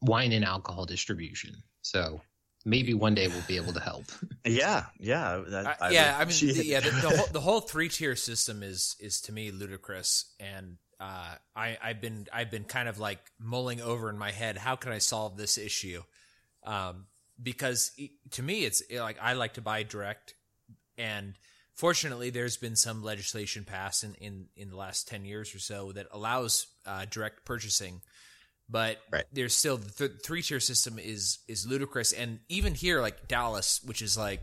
wine 0.00 0.32
and 0.32 0.44
alcohol 0.44 0.86
distribution. 0.86 1.54
So 1.82 2.20
maybe 2.66 2.92
one 2.92 3.14
day 3.14 3.28
we'll 3.28 3.40
be 3.48 3.56
able 3.56 3.72
to 3.72 3.80
help. 3.80 4.04
Yeah, 4.48 4.84
yeah, 5.00 5.42
that, 5.48 5.76
I, 5.80 5.90
yeah. 5.90 6.16
I 6.16 6.24
mean, 6.24 6.54
the, 6.54 6.64
yeah, 6.64 6.78
the, 6.78 6.90
the, 6.90 7.16
whole, 7.16 7.26
the 7.32 7.40
whole 7.40 7.60
three 7.72 7.88
tier 7.88 8.14
system 8.14 8.62
is 8.62 8.94
is 9.00 9.20
to 9.22 9.32
me 9.32 9.50
ludicrous, 9.50 10.32
and 10.38 10.76
uh, 11.00 11.34
I 11.56 11.76
I've 11.82 12.00
been 12.00 12.28
I've 12.32 12.48
been 12.48 12.62
kind 12.62 12.88
of 12.88 13.00
like 13.00 13.18
mulling 13.40 13.80
over 13.80 14.08
in 14.08 14.16
my 14.16 14.30
head 14.30 14.56
how 14.56 14.76
can 14.76 14.92
I 14.92 14.98
solve 14.98 15.36
this 15.36 15.58
issue, 15.58 16.00
um, 16.62 17.06
because 17.42 17.90
to 18.30 18.42
me 18.44 18.64
it's 18.64 18.84
like 18.88 19.16
I 19.20 19.32
like 19.32 19.54
to 19.54 19.60
buy 19.62 19.82
direct, 19.82 20.34
and 20.96 21.34
fortunately, 21.76 22.30
there's 22.30 22.56
been 22.56 22.76
some 22.76 23.02
legislation 23.02 23.64
passed 23.64 24.02
in, 24.02 24.14
in, 24.14 24.46
in 24.56 24.70
the 24.70 24.76
last 24.76 25.06
10 25.08 25.24
years 25.24 25.54
or 25.54 25.58
so 25.58 25.92
that 25.92 26.06
allows 26.10 26.66
uh, 26.84 27.04
direct 27.08 27.44
purchasing. 27.44 28.00
But 28.68 29.00
Right. 29.12 29.24
there's 29.32 29.54
still 29.56 29.76
the 29.76 29.90
th- 29.90 30.22
three 30.24 30.42
tier 30.42 30.58
system 30.60 30.98
is 30.98 31.38
is 31.46 31.66
ludicrous, 31.66 32.12
and 32.12 32.40
even 32.48 32.74
here, 32.74 33.00
like 33.00 33.28
Dallas, 33.28 33.80
which 33.84 34.02
is 34.02 34.16
like 34.18 34.40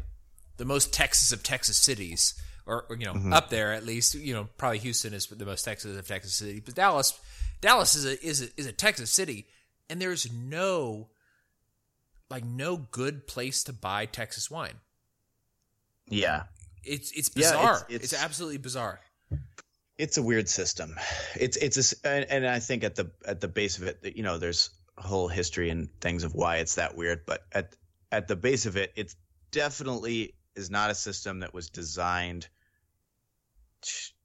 the 0.58 0.66
most 0.66 0.94
Texas 0.94 1.32
of 1.34 1.44
Texas 1.44 1.76
cities, 1.78 2.34
or, 2.66 2.86
or, 2.90 2.96
you 2.96 3.06
know 3.06 3.14
mm-hmm. 3.16 3.34
up 3.34 3.50
there 3.50 3.74
at 3.74 3.86
least. 3.86 4.16
You 4.16 4.34
know, 4.34 4.48
probably 4.58 4.80
Houston 4.80 5.14
is 5.14 5.26
the 5.28 5.46
most 5.46 5.64
Texas 5.64 5.98
of 5.98 6.08
Texas 6.08 6.36
cities, 6.36 6.62
but 6.64 6.74
Dallas, 6.74 7.20
Dallas 7.60 7.96
is 7.96 8.06
a 8.06 8.26
is 8.26 8.42
a, 8.44 8.48
is 8.56 8.66
a 8.66 8.72
Texas 8.72 9.12
city, 9.12 9.46
and 9.90 10.02
there's 10.02 10.32
no 10.32 11.10
like 12.30 12.46
no 12.46 12.78
good 12.78 13.28
place 13.28 13.62
to 13.66 13.74
buy 13.74 14.06
Texas 14.06 14.50
wine. 14.50 14.80
Yeah, 16.08 16.44
It's 16.84 17.12
it's 17.12 17.30
Yeah, 17.36 17.48
it's- 17.48 17.52
bizarre. 17.62 17.86
it's, 17.90 18.06
it's- 18.14 18.24
absolutely 18.24 18.58
bizarre. 18.58 19.02
It's 19.98 20.18
a 20.18 20.24
weird 20.24 20.50
system. 20.50 20.96
It's 21.36 21.58
it's 21.58 21.94
a, 22.04 22.08
and, 22.08 22.26
and 22.30 22.48
I 22.48 22.60
think 22.60 22.84
at 22.84 22.96
the 22.96 23.12
at 23.26 23.42
the 23.42 23.48
base 23.48 23.78
of 23.78 23.84
it, 23.84 24.14
you 24.16 24.24
know, 24.24 24.38
there's 24.38 24.70
whole 24.98 25.28
history 25.28 25.70
and 25.70 25.90
things 26.02 26.24
of 26.24 26.34
why 26.34 26.58
it's 26.58 26.76
that 26.76 26.96
weird. 26.96 27.26
But 27.26 27.42
at 27.52 27.76
at 28.12 28.28
the 28.28 28.36
base 28.36 28.66
of 28.66 28.78
it, 28.78 28.92
it's 28.96 29.16
definitely 29.52 30.36
is 30.56 30.70
not 30.70 30.92
a 30.92 30.96
system 30.96 31.40
that 31.40 31.54
was 31.54 31.70
designed 31.70 32.48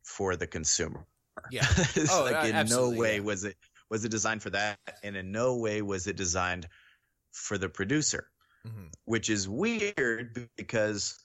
for 0.02 0.36
the 0.36 0.46
consumer. 0.46 1.06
Yeah. 1.50 1.66
It's 1.94 2.12
Oh, 2.12 2.24
like 2.24 2.52
in 2.52 2.66
no 2.68 2.90
way 2.90 3.16
yeah. 3.16 3.20
was 3.22 3.44
it 3.44 3.56
was 3.90 4.04
it 4.04 4.10
designed 4.10 4.42
for 4.42 4.50
that, 4.50 4.78
and 5.02 5.16
in 5.16 5.32
no 5.32 5.56
way 5.56 5.82
was 5.82 6.06
it 6.06 6.16
designed 6.16 6.68
for 7.32 7.56
the 7.58 7.68
producer, 7.68 8.28
Mhm. 8.66 8.90
which 9.04 9.30
is 9.30 9.48
weird 9.48 10.48
because 10.56 11.18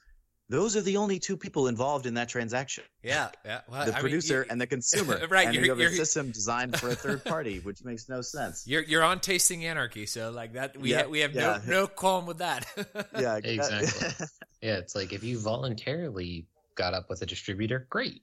those 0.54 0.76
are 0.78 0.82
the 0.82 0.98
only 0.98 1.18
two 1.20 1.36
people 1.36 1.68
involved 1.68 2.06
in 2.06 2.14
that 2.14 2.30
transaction 2.30 2.84
Yeah, 3.02 3.30
yeah. 3.44 3.62
Well, 3.68 3.86
the 3.86 3.92
I 3.92 3.96
mean, 3.96 4.02
producer 4.02 4.40
you- 4.44 4.52
and 4.52 4.62
the 4.62 4.68
consumer. 4.76 5.16
Right, 5.30 5.46
And 5.48 5.56
you're- 5.56 5.66
you 5.66 5.72
have 5.72 5.80
a 5.80 5.84
you're- 5.84 5.96
system 5.96 6.32
designed 6.32 6.80
for 6.80 6.90
a 6.90 6.96
third 6.96 7.24
party, 7.36 7.60
which 7.60 7.84
makes 7.84 8.08
no 8.10 8.22
sense. 8.22 8.66
You're 8.68 8.84
you're 8.84 9.04
on 9.04 9.20
tasting 9.20 9.66
anarchy, 9.66 10.06
so 10.06 10.32
like 10.32 10.54
that 10.54 10.78
we 10.78 10.92
Yeah, 10.92 11.04
ha- 11.04 11.10
we 11.10 11.20
have 11.20 11.34
yeah. 11.34 11.60
no 11.66 11.82
no 11.82 11.88
qualm 11.88 12.26
with 12.26 12.38
that. 12.40 12.66
Yeah, 13.20 13.38
Exactly. 13.44 14.28
Yeah, 14.62 14.78
it's 14.78 14.96
like 14.96 15.12
if 15.14 15.24
you 15.24 15.40
voluntarily 15.40 16.48
got 16.76 16.94
up 16.94 17.10
with 17.10 17.22
a 17.22 17.26
distributor, 17.26 17.86
great. 17.90 18.22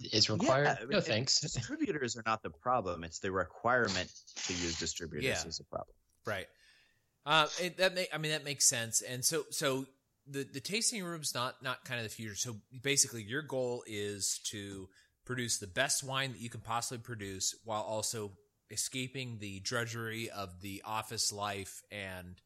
It's 0.00 0.28
required. 0.28 0.66
I 0.66 0.80
mean, 0.80 0.88
no 0.90 1.00
thanks. 1.00 1.38
Distributors 1.40 2.16
are 2.16 2.24
not 2.26 2.42
the 2.42 2.50
problem; 2.50 3.04
it's 3.04 3.20
the 3.20 3.30
requirement 3.30 4.10
to 4.46 4.52
use 4.52 4.78
distributors 4.78 5.24
Yeah. 5.24 5.46
is 5.48 5.58
the 5.58 5.64
problem. 5.64 5.94
right. 6.26 6.46
Uh, 7.24 7.46
it, 7.60 7.76
that 7.76 7.94
may, 7.94 8.08
I 8.12 8.18
mean 8.18 8.32
that 8.32 8.42
makes 8.44 8.64
sense. 8.66 9.00
And 9.00 9.24
so 9.24 9.44
so 9.50 9.86
the 10.32 10.44
the 10.44 10.60
tasting 10.60 11.04
room's 11.04 11.34
not 11.34 11.62
not 11.62 11.84
kind 11.84 12.00
of 12.00 12.04
the 12.04 12.14
future. 12.14 12.34
So 12.34 12.56
basically, 12.82 13.22
your 13.22 13.42
goal 13.42 13.84
is 13.86 14.40
to 14.50 14.88
produce 15.24 15.58
the 15.58 15.66
best 15.66 16.02
wine 16.02 16.32
that 16.32 16.40
you 16.40 16.50
can 16.50 16.60
possibly 16.60 16.98
produce, 16.98 17.54
while 17.64 17.82
also 17.82 18.32
escaping 18.70 19.38
the 19.38 19.60
drudgery 19.60 20.30
of 20.30 20.60
the 20.62 20.82
office 20.84 21.30
life 21.32 21.82
and 21.90 22.40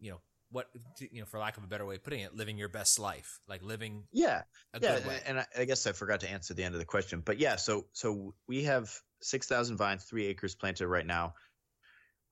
you 0.00 0.10
know 0.10 0.20
what 0.50 0.66
you 0.98 1.20
know 1.20 1.26
for 1.26 1.38
lack 1.38 1.56
of 1.56 1.64
a 1.64 1.66
better 1.66 1.86
way 1.86 1.94
of 1.94 2.04
putting 2.04 2.20
it, 2.20 2.34
living 2.34 2.58
your 2.58 2.68
best 2.68 2.98
life, 2.98 3.40
like 3.48 3.62
living 3.62 4.04
Yeah, 4.12 4.42
a 4.74 4.80
yeah, 4.80 4.98
and 5.26 5.40
I, 5.40 5.46
I 5.58 5.64
guess 5.64 5.86
I 5.86 5.92
forgot 5.92 6.20
to 6.20 6.30
answer 6.30 6.54
the 6.54 6.64
end 6.64 6.74
of 6.74 6.80
the 6.80 6.84
question, 6.84 7.22
but 7.24 7.38
yeah, 7.38 7.56
so 7.56 7.86
so 7.92 8.34
we 8.48 8.64
have 8.64 8.92
six 9.22 9.46
thousand 9.46 9.76
vines, 9.76 10.04
three 10.04 10.26
acres 10.26 10.54
planted 10.54 10.88
right 10.88 11.06
now. 11.06 11.34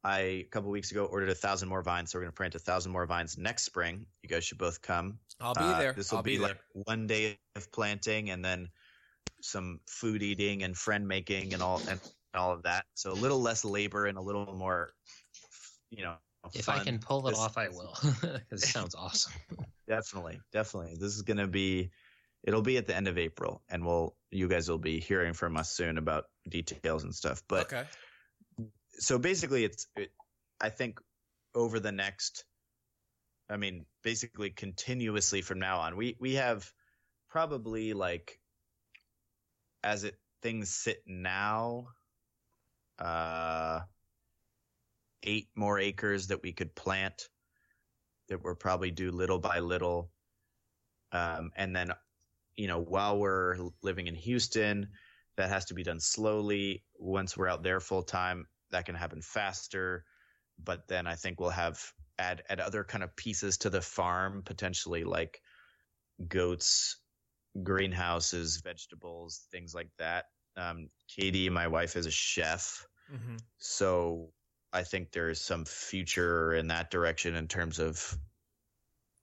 I 0.05 0.19
a 0.21 0.43
couple 0.45 0.71
weeks 0.71 0.91
ago 0.91 1.05
ordered 1.05 1.29
a 1.31 1.35
thousand 1.35 1.69
more 1.69 1.83
vines, 1.83 2.11
so 2.13 2.19
we're 2.19 2.23
going 2.25 2.33
to 2.33 2.37
plant 2.37 2.55
a 2.55 2.59
thousand 2.59 2.93
more 2.93 3.05
vines 3.07 3.37
next 3.37 3.65
spring. 3.65 4.07
You 4.23 4.29
guys 4.29 4.45
should 4.45 4.59
both 4.59 4.81
come. 4.81 5.19
I'll 5.41 5.55
be 5.55 5.61
Uh, 5.61 5.79
there. 5.79 5.93
This 5.93 6.13
will 6.13 6.23
be, 6.23 6.33
be, 6.33 6.39
there. 6.39 6.49
like 6.49 6.59
one 6.73 7.07
day 7.07 7.39
of 7.57 7.71
planting 7.73 8.31
and 8.31 8.45
then 8.45 8.69
some 9.43 9.81
food 9.89 10.23
eating 10.23 10.63
and 10.63 10.77
friend 10.77 11.07
making 11.07 11.55
and 11.55 11.63
all 11.63 11.81
and 11.89 12.01
all 12.35 12.53
of 12.53 12.63
that. 12.63 12.85
So 12.95 13.13
a 13.13 13.15
little 13.15 13.41
less 13.41 13.65
labor 13.65 14.07
and 14.07 14.17
a 14.19 14.21
little 14.21 14.55
more, 14.55 14.91
you 15.91 16.05
know. 16.05 16.17
If 16.55 16.69
I 16.69 16.79
can 16.85 16.99
pull 17.01 17.27
it 17.27 17.31
This- 17.33 17.39
off, 17.41 17.59
I 17.59 17.69
will. 17.69 17.97
It 18.53 18.61
sounds 18.61 18.95
awesome. 18.95 19.33
definitely, 19.89 20.41
definitely. 20.53 20.95
This 20.99 21.15
is 21.17 21.23
gonna 21.23 21.49
be. 21.49 21.91
It'll 22.45 22.63
be 22.63 22.77
at 22.79 22.87
the 22.87 22.95
end 22.95 23.09
of 23.09 23.19
April, 23.19 23.63
and 23.69 23.85
we'll 23.85 24.17
you 24.31 24.47
guys 24.49 24.69
will 24.69 24.79
be 24.79 25.01
hearing 25.01 25.35
from 25.35 25.57
us 25.57 25.73
soon 25.73 25.99
about 25.99 26.27
details 26.49 27.03
and 27.03 27.13
stuff. 27.13 27.43
But 27.49 27.67
okay. 27.73 27.85
So 28.99 29.19
basically 29.19 29.65
it's 29.65 29.87
it, 29.97 30.11
i 30.61 30.69
think 30.69 31.01
over 31.55 31.81
the 31.81 31.93
next 31.93 32.45
i 33.51 33.57
mean 33.57 33.85
basically 34.03 34.51
continuously 34.51 35.43
from 35.43 35.59
now 35.59 35.79
on 35.79 35.97
we 35.97 36.17
we 36.21 36.35
have 36.35 36.71
probably 37.29 37.93
like 37.93 38.41
as 39.85 40.05
it 40.05 40.17
things 40.43 40.69
sit 40.69 41.03
now 41.07 41.87
uh 42.99 43.81
eight 45.23 45.49
more 45.55 45.79
acres 45.79 46.29
that 46.29 46.43
we 46.43 46.53
could 46.53 46.75
plant 46.75 47.29
that 48.29 48.43
we're 48.43 48.55
probably 48.55 48.91
do 48.91 49.11
little 49.11 49.39
by 49.39 49.59
little. 49.59 50.11
Um 51.13 51.51
and 51.57 51.75
then 51.75 51.91
you 52.57 52.67
know 52.67 52.81
while 52.81 53.19
we're 53.19 53.57
living 53.83 54.07
in 54.07 54.15
houston 54.15 54.89
that 55.37 55.49
has 55.49 55.65
to 55.67 55.75
be 55.75 55.85
done 55.85 56.01
slowly. 56.01 56.83
Once 56.99 57.37
we're 57.37 57.49
out 57.49 57.63
there 57.63 57.81
full 57.81 58.03
time 58.03 58.47
that 58.71 58.87
can 58.87 58.95
happen 58.95 59.21
faster 59.23 60.05
but 60.63 60.87
then 60.89 61.07
i 61.07 61.15
think 61.15 61.41
we'll 61.41 61.51
have 61.51 61.81
add 62.19 62.43
add 62.49 62.61
other 62.61 62.85
kind 62.85 63.05
of 63.05 63.15
pieces 63.17 63.59
to 63.59 63.71
the 63.71 63.81
farm 63.81 64.43
potentially 64.45 65.05
like 65.05 65.41
goats 66.29 66.99
greenhouses 67.63 68.61
vegetables 68.63 69.47
things 69.51 69.75
like 69.75 69.91
that. 69.99 70.27
Um, 70.57 70.89
katie 71.15 71.49
my 71.49 71.69
wife 71.69 71.97
is 71.97 72.07
a 72.07 72.11
chef. 72.11 72.87
Hmm 73.09 73.37
so 73.59 74.31
i 74.73 74.83
think 74.83 75.13
there's 75.13 75.41
some 75.41 75.65
future 75.65 76.55
in 76.55 76.69
that 76.69 76.91
direction 76.91 77.35
in 77.35 77.49
terms 77.49 77.79
of 77.79 78.17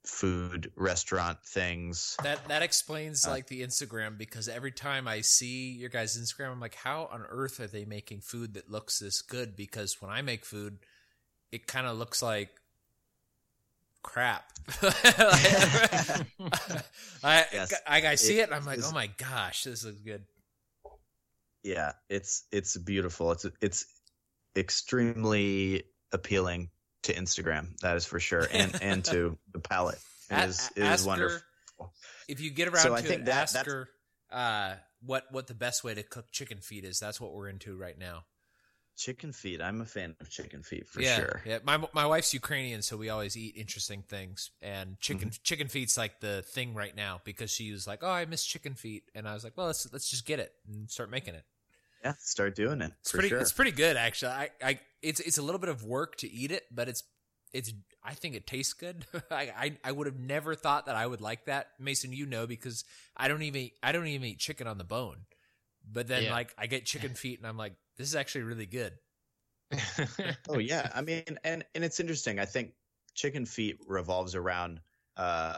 food 0.05 0.71
restaurant 0.75 1.39
things 1.45 2.15
That 2.23 2.47
that 2.47 2.61
explains 2.61 3.25
Uh, 3.25 3.31
like 3.31 3.47
the 3.47 3.61
Instagram 3.63 4.17
because 4.17 4.47
every 4.47 4.71
time 4.71 5.07
I 5.07 5.21
see 5.21 5.71
your 5.71 5.89
guys' 5.89 6.17
Instagram, 6.17 6.51
I'm 6.51 6.59
like, 6.59 6.75
how 6.75 7.09
on 7.11 7.25
earth 7.27 7.59
are 7.59 7.67
they 7.67 7.85
making 7.85 8.21
food 8.21 8.53
that 8.53 8.69
looks 8.69 8.99
this 8.99 9.21
good? 9.21 9.55
Because 9.55 10.01
when 10.01 10.11
I 10.11 10.21
make 10.21 10.45
food, 10.45 10.77
it 11.51 11.65
kind 11.67 11.87
of 11.87 11.97
looks 11.97 12.21
like 12.21 12.49
crap. 14.03 14.51
I, 17.23 17.45
Yes. 17.51 17.73
I, 17.87 18.07
I 18.07 18.15
see 18.15 18.37
It 18.37 18.41
it, 18.41 18.43
and 18.43 18.53
I'm 18.55 18.65
like, 18.65 18.79
oh 18.83 18.91
my 18.93 19.07
gosh, 19.17 19.63
this 19.63 19.83
looks 19.83 20.01
good. 20.01 20.23
yeah 21.63 21.93
it's 22.09 22.43
it's 22.51 22.77
beautiful 22.77 23.31
it's 23.31 23.45
it's 23.61 23.85
extremely 24.55 25.83
appealing 26.11 26.69
to 27.05 27.13
instagram 27.15 27.77
that 27.79 27.95
is 27.97 28.05
for 28.05 28.19
sure 28.19 28.47
and 28.51 28.77
and 28.81 29.03
to 29.05 29.37
the 29.53 29.59
palate 29.59 29.99
it 30.29 30.49
is 30.49 30.69
it 30.75 30.83
is 30.83 31.01
her- 31.01 31.07
wonderful 31.07 31.41
If 32.27 32.39
you 32.39 32.49
get 32.51 32.67
around 32.67 32.83
So 32.83 32.93
I 32.95 33.01
to 33.01 33.07
think 33.07 33.21
it, 33.21 33.25
that- 33.25 33.35
ask 33.55 33.65
her 33.65 33.89
uh, 34.31 34.75
what 35.05 35.25
what 35.31 35.47
the 35.47 35.53
best 35.53 35.83
way 35.83 35.93
to 35.93 36.03
cook 36.03 36.31
chicken 36.31 36.57
feet 36.59 36.83
is. 36.83 36.99
That's 36.99 37.21
what 37.21 37.31
we're 37.33 37.47
into 37.49 37.75
right 37.77 37.97
now. 37.97 38.25
chicken 38.97 39.31
feet 39.33 39.61
i'm 39.61 39.81
a 39.81 39.85
fan 39.85 40.15
of 40.21 40.29
chicken 40.29 40.63
feet 40.63 40.87
for 40.87 41.01
yeah, 41.01 41.15
sure 41.17 41.41
Yeah, 41.45 41.59
my 41.63 41.77
my 41.93 42.05
wife's 42.05 42.33
Ukrainian, 42.33 42.81
so 42.81 42.95
we 42.97 43.09
always 43.09 43.35
eat 43.37 43.55
interesting 43.57 44.01
things. 44.03 44.51
And 44.61 44.97
chicken 44.99 45.29
Mm-hmm. 45.29 45.43
chicken 45.43 45.67
feet's 45.67 45.97
like 45.97 46.21
the 46.21 46.41
thing 46.55 46.73
right 46.73 46.95
now 46.95 47.21
because 47.25 47.51
she 47.51 47.71
was 47.71 47.85
like, 47.85 48.03
"Oh, 48.03 48.09
I 48.09 48.25
miss 48.25 48.43
chicken 48.45 48.73
feet," 48.73 49.03
and 49.13 49.27
I 49.27 49.33
was 49.33 49.43
like, 49.43 49.55
"Well, 49.57 49.67
let's 49.67 49.85
let's 49.93 50.09
just 50.09 50.25
get 50.25 50.39
it 50.39 50.51
and 50.67 50.89
start 50.89 51.09
making 51.11 51.35
it." 51.35 51.43
Yeah 52.05 52.13
start 52.19 52.55
doing 52.55 52.81
it 52.81 52.91
It's 53.01 53.11
for 53.11 53.17
pretty 53.17 53.29
sure 53.29 53.39
it's 53.39 53.51
pretty 53.51 53.71
good 53.71 53.97
actually. 53.97 54.31
I, 54.31 54.49
I 54.63 54.79
it's 55.01 55.19
it's 55.19 55.37
a 55.37 55.41
little 55.41 55.59
bit 55.59 55.69
of 55.69 55.83
work 55.83 56.15
to 56.17 56.31
eat 56.31 56.51
it, 56.51 56.63
but 56.71 56.87
it's 56.87 57.03
it's 57.53 57.73
I 58.03 58.13
think 58.13 58.35
it 58.35 58.45
tastes 58.47 58.73
good. 58.73 59.05
I, 59.31 59.51
I 59.57 59.77
I 59.83 59.91
would 59.91 60.07
have 60.07 60.19
never 60.19 60.55
thought 60.55 60.85
that 60.85 60.95
I 60.95 61.05
would 61.07 61.21
like 61.21 61.45
that, 61.45 61.67
Mason. 61.79 62.13
You 62.13 62.25
know 62.25 62.47
because 62.47 62.83
I 63.17 63.27
don't 63.27 63.41
even 63.43 63.69
I 63.83 63.91
don't 63.91 64.07
even 64.07 64.27
eat 64.27 64.39
chicken 64.39 64.67
on 64.67 64.77
the 64.77 64.83
bone, 64.83 65.25
but 65.91 66.07
then 66.07 66.25
Yeah. 66.25 66.31
like 66.31 66.53
I 66.57 66.67
get 66.67 66.85
chicken 66.85 67.13
feet 67.15 67.39
and 67.39 67.47
I'm 67.47 67.57
like, 67.57 67.73
this 67.97 68.07
is 68.07 68.15
actually 68.15 68.43
really 68.43 68.65
good. 68.67 68.93
oh 70.49 70.59
yeah 70.59 70.89
i 70.93 71.01
mean 71.01 71.23
and 71.43 71.65
and 71.73 71.83
it's 71.83 71.99
interesting 71.99 72.39
i 72.39 72.45
think 72.45 72.73
chicken 73.15 73.45
feet 73.45 73.79
revolves 73.87 74.35
around 74.35 74.79
uh 75.17 75.57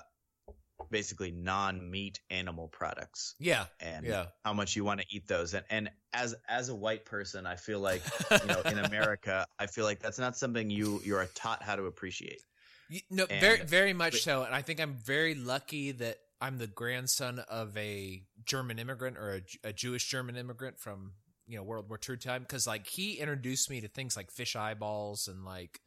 basically 0.90 1.32
non-meat 1.32 2.20
animal 2.30 2.68
products 2.68 3.36
Yeah, 3.40 3.66
and 3.80 4.06
yeah. 4.06 4.26
how 4.46 4.54
much 4.54 4.76
you 4.76 4.84
want 4.84 5.00
to 5.02 5.06
eat 5.10 5.28
those 5.28 5.54
and 5.54 5.66
and 5.70 5.90
as 6.14 6.36
as 6.48 6.70
a 6.70 6.76
white 6.76 7.06
person 7.06 7.46
i 7.46 7.56
feel 7.56 7.80
like 7.80 8.02
you 8.42 8.48
know 8.48 8.62
in 8.62 8.78
america 8.90 9.46
i 9.60 9.68
feel 9.68 9.86
like 9.86 10.00
that's 10.00 10.20
not 10.20 10.38
something 10.38 10.70
you 10.70 11.02
you 11.04 11.16
are 11.16 11.28
taught 11.36 11.62
how 11.64 11.76
to 11.76 11.86
appreciate 11.86 12.42
Y- 12.90 13.02
No, 13.12 13.26
And- 13.30 13.42
very, 13.42 13.62
very 13.66 13.94
much 13.94 14.14
but- 14.14 14.22
so. 14.22 14.44
And 14.44 14.56
I 14.56 14.62
think 14.62 14.80
I'm 14.80 14.96
very 14.96 15.36
lucky 15.36 15.92
that 15.92 16.20
I'm 16.40 16.58
the 16.58 16.68
grandson 16.68 17.40
of 17.40 17.76
a 17.78 18.24
German 18.46 18.80
immigrant 18.80 19.18
or 19.18 19.42
a 19.64 19.74
Jewish 19.74 20.08
German 20.08 20.38
immigrant 20.38 20.80
from 20.80 21.12
you 21.48 21.58
know 21.58 21.64
World 21.64 21.90
War 21.90 22.00
II 22.08 22.16
time. 22.16 22.44
Because 22.44 22.66
like 22.66 22.88
he 22.88 23.16
introduced 23.16 23.70
me 23.70 23.82
to 23.82 23.90
things 23.90 24.16
like 24.16 24.32
fish 24.32 24.56
eyeballs 24.56 25.28
and 25.28 25.44
like 25.44 25.82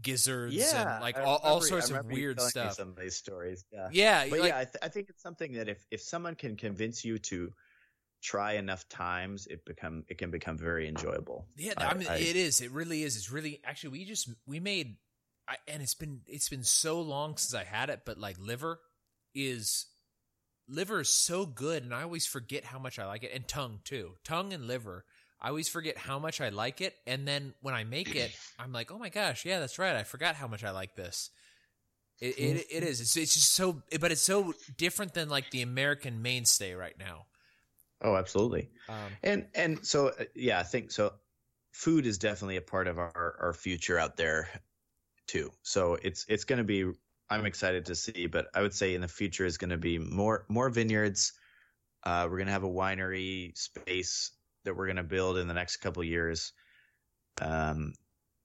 gizzards 0.00 0.54
yeah, 0.54 0.94
and 0.94 1.02
like 1.02 1.18
all, 1.18 1.40
all 1.42 1.60
sorts 1.60 1.90
of 1.90 2.06
weird 2.06 2.40
stuff. 2.40 2.74
Some 2.74 2.90
of 2.90 2.96
these 2.96 3.16
stories, 3.16 3.64
yeah. 3.72 3.88
Yeah, 3.92 4.26
But 4.28 4.40
like, 4.40 4.48
yeah, 4.48 4.58
I, 4.58 4.64
th- 4.64 4.76
I 4.82 4.88
think 4.88 5.08
it's 5.08 5.22
something 5.22 5.52
that 5.54 5.68
if 5.68 5.84
if 5.90 6.00
someone 6.00 6.34
can 6.34 6.56
convince 6.56 7.04
you 7.04 7.18
to 7.18 7.52
try 8.22 8.54
enough 8.54 8.88
times, 8.88 9.46
it 9.46 9.64
become 9.64 10.04
it 10.08 10.18
can 10.18 10.30
become 10.30 10.58
very 10.58 10.88
enjoyable. 10.88 11.46
Yeah, 11.56 11.74
I- 11.76 11.86
I, 11.86 11.94
mean, 11.94 12.08
I- 12.08 12.16
it 12.18 12.36
is. 12.36 12.60
It 12.60 12.70
really 12.70 13.02
is. 13.02 13.16
It's 13.16 13.30
really 13.30 13.60
actually. 13.64 13.90
We 13.90 14.04
just 14.04 14.28
we 14.46 14.60
made, 14.60 14.96
I, 15.48 15.56
and 15.66 15.82
it's 15.82 15.94
been 15.94 16.20
it's 16.26 16.48
been 16.48 16.64
so 16.64 17.00
long 17.00 17.36
since 17.36 17.54
I 17.54 17.64
had 17.64 17.90
it, 17.90 18.02
but 18.04 18.18
like 18.18 18.36
liver 18.38 18.80
is 19.34 19.86
liver 20.68 21.00
is 21.00 21.08
so 21.08 21.46
good, 21.46 21.82
and 21.82 21.94
I 21.94 22.02
always 22.02 22.26
forget 22.26 22.64
how 22.64 22.78
much 22.78 22.98
I 22.98 23.06
like 23.06 23.22
it, 23.24 23.32
and 23.34 23.48
tongue 23.48 23.80
too, 23.84 24.14
tongue 24.24 24.52
and 24.52 24.66
liver. 24.66 25.04
I 25.40 25.48
always 25.48 25.68
forget 25.68 25.96
how 25.96 26.18
much 26.18 26.40
I 26.40 26.48
like 26.48 26.80
it, 26.80 26.94
and 27.06 27.26
then 27.26 27.54
when 27.60 27.74
I 27.74 27.84
make 27.84 28.14
it, 28.14 28.32
I'm 28.58 28.72
like, 28.72 28.90
oh 28.90 28.98
my 28.98 29.08
gosh, 29.08 29.44
yeah, 29.44 29.60
that's 29.60 29.78
right. 29.78 29.94
I 29.94 30.02
forgot 30.02 30.34
how 30.34 30.48
much 30.48 30.64
I 30.64 30.70
like 30.70 30.96
this. 30.96 31.30
It 32.20 32.38
it, 32.38 32.66
it 32.70 32.82
is. 32.82 33.00
It's 33.00 33.16
it's 33.16 33.34
just 33.34 33.54
so, 33.54 33.82
but 34.00 34.10
it's 34.10 34.22
so 34.22 34.54
different 34.76 35.14
than 35.14 35.28
like 35.28 35.50
the 35.50 35.62
American 35.62 36.20
mainstay 36.22 36.74
right 36.74 36.98
now. 36.98 37.26
Oh, 38.02 38.16
absolutely. 38.16 38.70
Um, 38.88 38.96
And 39.22 39.46
and 39.54 39.86
so 39.86 40.08
uh, 40.08 40.24
yeah, 40.34 40.58
I 40.58 40.62
think 40.64 40.90
so. 40.90 41.14
Food 41.72 42.06
is 42.06 42.18
definitely 42.18 42.56
a 42.56 42.62
part 42.62 42.88
of 42.88 42.98
our 42.98 43.36
our 43.40 43.52
future 43.52 43.98
out 43.98 44.16
there 44.16 44.48
too. 45.26 45.50
So 45.62 45.94
it's 46.02 46.24
it's 46.28 46.44
going 46.44 46.58
to 46.58 46.64
be. 46.64 46.90
I'm 47.30 47.44
excited 47.44 47.84
to 47.86 47.94
see, 47.94 48.26
but 48.26 48.46
I 48.54 48.62
would 48.62 48.72
say 48.72 48.94
in 48.94 49.02
the 49.02 49.08
future 49.08 49.44
is 49.44 49.58
going 49.58 49.70
to 49.70 49.76
be 49.76 49.98
more 49.98 50.44
more 50.48 50.70
vineyards. 50.70 51.34
Uh, 52.04 52.26
we're 52.30 52.38
going 52.38 52.46
to 52.46 52.52
have 52.52 52.64
a 52.64 52.68
winery 52.68 53.56
space 53.56 54.32
that 54.68 54.76
we're 54.76 54.86
going 54.86 54.96
to 54.96 55.02
build 55.02 55.38
in 55.38 55.48
the 55.48 55.54
next 55.54 55.78
couple 55.78 56.04
years. 56.04 56.52
Um, 57.40 57.94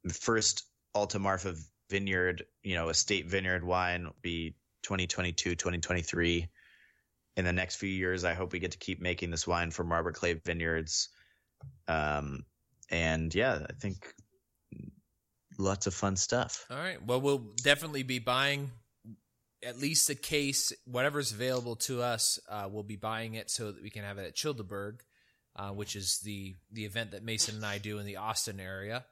the 0.03 0.13
first 0.13 0.65
Alta 0.95 1.19
Marfa 1.19 1.55
vineyard, 1.89 2.45
you 2.63 2.75
know, 2.75 2.89
a 2.89 2.93
state 2.93 3.27
vineyard 3.27 3.63
wine 3.63 4.05
will 4.05 4.15
be 4.21 4.55
2022, 4.83 5.55
2023 5.55 6.49
in 7.35 7.45
the 7.45 7.53
next 7.53 7.77
few 7.77 7.89
years, 7.89 8.23
I 8.23 8.33
hope 8.33 8.53
we 8.53 8.59
get 8.59 8.71
to 8.71 8.77
keep 8.77 9.01
making 9.01 9.31
this 9.31 9.47
wine 9.47 9.71
for 9.71 9.83
Margaret 9.83 10.15
Clay 10.15 10.33
Vineyards. 10.33 11.09
Um, 11.87 12.45
and 12.89 13.33
yeah, 13.33 13.65
I 13.67 13.73
think 13.73 14.13
lots 15.57 15.87
of 15.87 15.93
fun 15.93 16.15
stuff. 16.15 16.65
All 16.69 16.77
right. 16.77 17.03
Well, 17.03 17.21
we'll 17.21 17.45
definitely 17.63 18.03
be 18.03 18.19
buying 18.19 18.71
at 19.65 19.79
least 19.79 20.09
a 20.09 20.15
case, 20.15 20.73
whatever's 20.85 21.31
available 21.31 21.75
to 21.77 22.01
us. 22.01 22.37
Uh, 22.47 22.67
we'll 22.69 22.83
be 22.83 22.97
buying 22.97 23.33
it 23.33 23.49
so 23.49 23.71
that 23.71 23.81
we 23.81 23.89
can 23.89 24.03
have 24.03 24.17
it 24.17 24.27
at 24.27 24.35
Childeberg, 24.35 24.99
uh, 25.55 25.69
which 25.69 25.95
is 25.95 26.19
the 26.19 26.55
the 26.71 26.85
event 26.85 27.11
that 27.11 27.23
Mason 27.23 27.55
and 27.55 27.65
I 27.65 27.77
do 27.77 27.99
in 27.99 28.05
the 28.05 28.17
Austin 28.17 28.59
area. 28.59 29.05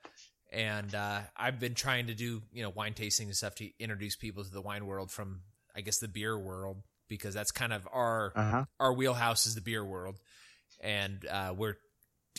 And 0.52 0.94
uh, 0.94 1.22
I've 1.38 1.60
been 1.60 1.76
trying 1.76 2.08
to 2.08 2.14
do 2.14 2.42
you 2.52 2.64
know 2.64 2.70
wine 2.70 2.94
tasting 2.94 3.28
and 3.28 3.36
stuff 3.36 3.56
to 3.56 3.70
introduce 3.80 4.16
people 4.16 4.44
to 4.44 4.52
the 4.52 4.62
wine 4.62 4.86
world 4.86 5.12
from 5.12 5.42
I 5.76 5.82
guess 5.82 6.00
the 6.00 6.08
beer 6.10 6.38
world 6.38 6.82
because 7.08 7.34
that's 7.34 7.52
kind 7.52 7.72
of 7.74 7.88
our 7.92 8.34
Uh 8.36 8.50
huh. 8.52 8.66
our 8.80 8.94
wheelhouse 8.94 9.46
is 9.46 9.56
the 9.56 9.62
beer 9.62 9.84
world, 9.86 10.20
and 10.82 11.26
uh, 11.30 11.54
we're 11.56 11.76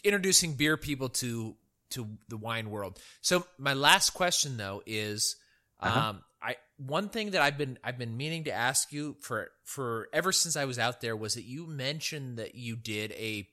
introducing 0.04 0.54
beer 0.54 0.76
people 0.76 1.08
to 1.08 1.56
to 1.90 2.08
the 2.28 2.36
wine 2.36 2.70
world. 2.70 2.98
So 3.20 3.46
my 3.58 3.74
last 3.74 4.10
question 4.10 4.56
though 4.56 4.82
is, 4.86 5.36
Uh-huh. 5.80 5.98
um, 6.10 6.22
I 6.42 6.56
one 6.78 7.08
thing 7.08 7.30
that 7.30 7.42
I've 7.42 7.56
been 7.58 7.78
I've 7.84 7.98
been 7.98 8.16
meaning 8.16 8.44
to 8.44 8.52
ask 8.52 8.92
you 8.92 9.16
for 9.20 9.50
for 9.64 10.08
ever 10.12 10.32
since 10.32 10.56
I 10.56 10.64
was 10.64 10.78
out 10.78 11.00
there 11.00 11.16
was 11.16 11.34
that 11.34 11.44
you 11.44 11.66
mentioned 11.66 12.38
that 12.38 12.54
you 12.54 12.76
did 12.76 13.12
a 13.12 13.48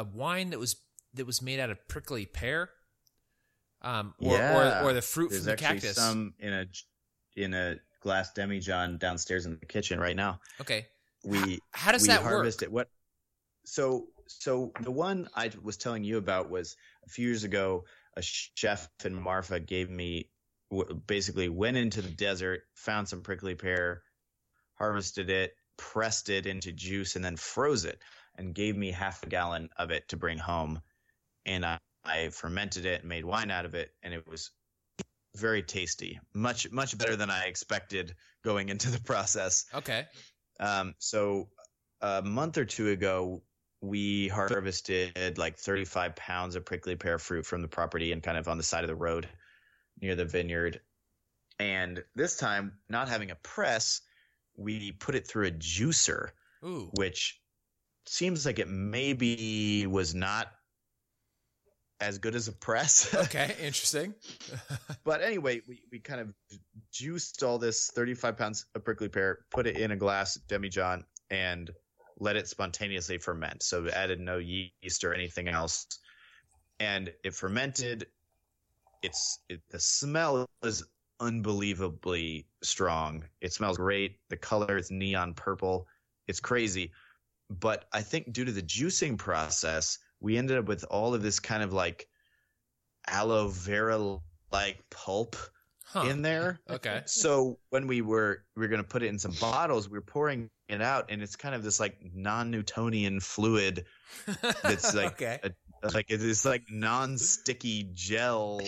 a 0.00 0.04
wine 0.04 0.50
that 0.50 0.58
was 0.58 0.76
that 1.14 1.26
was 1.26 1.40
made 1.42 1.58
out 1.60 1.70
of 1.70 1.88
prickly 1.88 2.26
pear, 2.26 2.70
um, 3.82 4.14
or 4.20 4.36
Yeah. 4.36 4.82
or, 4.82 4.90
or 4.90 4.92
the 4.92 5.02
fruit 5.02 5.30
There's 5.30 5.42
from 5.44 5.50
the 5.52 5.56
cactus. 5.56 5.96
some 5.96 6.34
in 6.38 6.52
a 6.52 6.66
in 7.36 7.54
a 7.54 7.76
glass 8.00 8.32
demijohn 8.32 8.98
downstairs 8.98 9.46
in 9.46 9.58
the 9.58 9.66
kitchen 9.66 9.98
right 10.00 10.16
now. 10.16 10.40
okay, 10.60 10.86
We 11.24 11.60
how 11.72 11.92
does 11.92 12.02
we 12.02 12.08
that 12.08 12.22
harvest 12.22 12.60
work? 12.60 12.68
it. 12.68 12.72
What? 12.72 12.90
So 13.64 14.08
so 14.26 14.72
the 14.80 14.90
one 14.90 15.28
I 15.34 15.50
was 15.62 15.76
telling 15.76 16.04
you 16.04 16.18
about 16.18 16.50
was 16.50 16.76
a 17.06 17.08
few 17.10 17.26
years 17.28 17.44
ago. 17.44 17.84
A 18.16 18.22
chef 18.22 18.88
in 19.04 19.14
Marfa 19.14 19.60
gave 19.60 19.88
me 19.90 20.28
basically 21.06 21.48
went 21.48 21.76
into 21.76 22.02
the 22.02 22.10
desert, 22.10 22.62
found 22.74 23.08
some 23.08 23.22
prickly 23.22 23.54
pear, 23.54 24.02
harvested 24.74 25.30
it, 25.30 25.54
pressed 25.76 26.28
it 26.28 26.44
into 26.46 26.72
juice, 26.72 27.14
and 27.16 27.24
then 27.24 27.36
froze 27.36 27.84
it, 27.84 28.00
and 28.38 28.54
gave 28.54 28.76
me 28.76 28.90
half 28.90 29.22
a 29.22 29.26
gallon 29.26 29.68
of 29.76 29.90
it 29.90 30.08
to 30.08 30.16
bring 30.16 30.38
home. 30.38 30.80
And 31.44 31.66
I, 31.66 31.78
I 32.04 32.30
fermented 32.30 32.86
it 32.86 33.00
and 33.00 33.08
made 33.08 33.24
wine 33.24 33.50
out 33.50 33.64
of 33.64 33.74
it, 33.74 33.90
and 34.02 34.14
it 34.14 34.26
was 34.26 34.50
very 35.36 35.62
tasty, 35.62 36.18
much 36.34 36.70
much 36.70 36.96
better 36.96 37.16
than 37.16 37.30
I 37.30 37.44
expected 37.44 38.14
going 38.44 38.68
into 38.68 38.90
the 38.90 39.00
process. 39.00 39.66
Okay, 39.74 40.06
Um, 40.60 40.94
so 40.98 41.48
a 42.00 42.22
month 42.22 42.58
or 42.58 42.64
two 42.64 42.88
ago, 42.88 43.42
we 43.80 44.28
harvested 44.28 45.38
like 45.38 45.58
35 45.58 46.16
pounds 46.16 46.56
of 46.56 46.64
prickly 46.64 46.96
pear 46.96 47.18
fruit 47.18 47.46
from 47.46 47.62
the 47.62 47.68
property 47.68 48.12
and 48.12 48.22
kind 48.22 48.38
of 48.38 48.48
on 48.48 48.56
the 48.56 48.64
side 48.64 48.84
of 48.84 48.88
the 48.88 48.96
road 48.96 49.28
near 50.00 50.14
the 50.16 50.24
vineyard. 50.24 50.80
And 51.60 52.02
this 52.14 52.36
time, 52.36 52.78
not 52.88 53.08
having 53.08 53.30
a 53.30 53.36
press, 53.36 54.00
we 54.56 54.92
put 54.92 55.14
it 55.14 55.26
through 55.26 55.46
a 55.46 55.50
juicer, 55.50 56.30
ooh, 56.64 56.90
which 56.94 57.40
seems 58.08 58.46
like 58.46 58.58
it 58.58 58.68
maybe 58.68 59.86
was 59.86 60.14
not 60.14 60.48
as 62.00 62.18
good 62.18 62.34
as 62.34 62.48
a 62.48 62.52
press. 62.52 63.14
okay, 63.14 63.54
interesting. 63.60 64.14
but 65.04 65.22
anyway, 65.22 65.60
we, 65.66 65.82
we 65.90 65.98
kind 65.98 66.20
of 66.20 66.32
juiced 66.92 67.42
all 67.42 67.58
this 67.58 67.90
35 67.94 68.36
pounds 68.36 68.66
of 68.74 68.84
prickly 68.84 69.08
pear, 69.08 69.40
put 69.50 69.66
it 69.66 69.76
in 69.76 69.90
a 69.90 69.96
glass 69.96 70.38
demijohn, 70.48 71.02
and 71.30 71.70
let 72.18 72.36
it 72.36 72.48
spontaneously 72.48 73.18
ferment. 73.18 73.62
So 73.62 73.82
we 73.82 73.90
added 73.90 74.20
no 74.20 74.38
yeast 74.38 75.04
or 75.04 75.14
anything 75.14 75.48
else, 75.48 75.86
and 76.80 77.12
it 77.24 77.34
fermented. 77.34 78.06
It's 79.02 79.38
it, 79.48 79.60
the 79.70 79.78
smell 79.78 80.48
is 80.62 80.84
unbelievably 81.20 82.46
strong. 82.62 83.24
It 83.40 83.52
smells 83.52 83.76
great. 83.76 84.16
The 84.28 84.36
color 84.36 84.76
is 84.76 84.90
neon 84.90 85.34
purple. 85.34 85.86
It's 86.26 86.40
crazy. 86.40 86.92
But 87.50 87.86
I 87.92 88.02
think 88.02 88.32
due 88.32 88.44
to 88.44 88.52
the 88.52 88.62
juicing 88.62 89.16
process, 89.16 89.98
we 90.20 90.36
ended 90.36 90.58
up 90.58 90.66
with 90.66 90.84
all 90.90 91.14
of 91.14 91.22
this 91.22 91.40
kind 91.40 91.62
of 91.62 91.72
like 91.72 92.08
aloe 93.06 93.48
vera 93.48 94.18
like 94.52 94.84
pulp 94.90 95.36
Huh. 95.90 96.02
in 96.02 96.20
there. 96.20 96.60
Okay. 96.68 97.00
So 97.06 97.58
when 97.70 97.86
we 97.86 98.02
were 98.02 98.44
we 98.54 98.60
were 98.60 98.68
gonna 98.68 98.84
put 98.84 99.02
it 99.02 99.06
in 99.06 99.18
some 99.18 99.32
bottles, 99.40 99.88
we 99.88 99.96
were 99.96 100.02
pouring 100.02 100.50
it 100.68 100.82
out, 100.82 101.06
and 101.08 101.22
it's 101.22 101.34
kind 101.34 101.54
of 101.54 101.62
this 101.62 101.80
like 101.80 101.96
non-Newtonian 102.14 103.20
fluid 103.20 103.86
that's 104.62 104.94
like 104.94 105.12
okay. 105.22 105.40
a, 105.42 105.50
like 105.94 106.06
it's 106.10 106.44
like 106.44 106.64
non-sticky 106.70 107.88
gel 107.94 108.60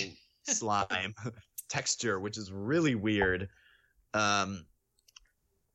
slime 0.44 1.14
texture, 1.68 2.18
which 2.18 2.38
is 2.38 2.50
really 2.50 2.94
weird. 2.94 3.50
Um, 4.14 4.64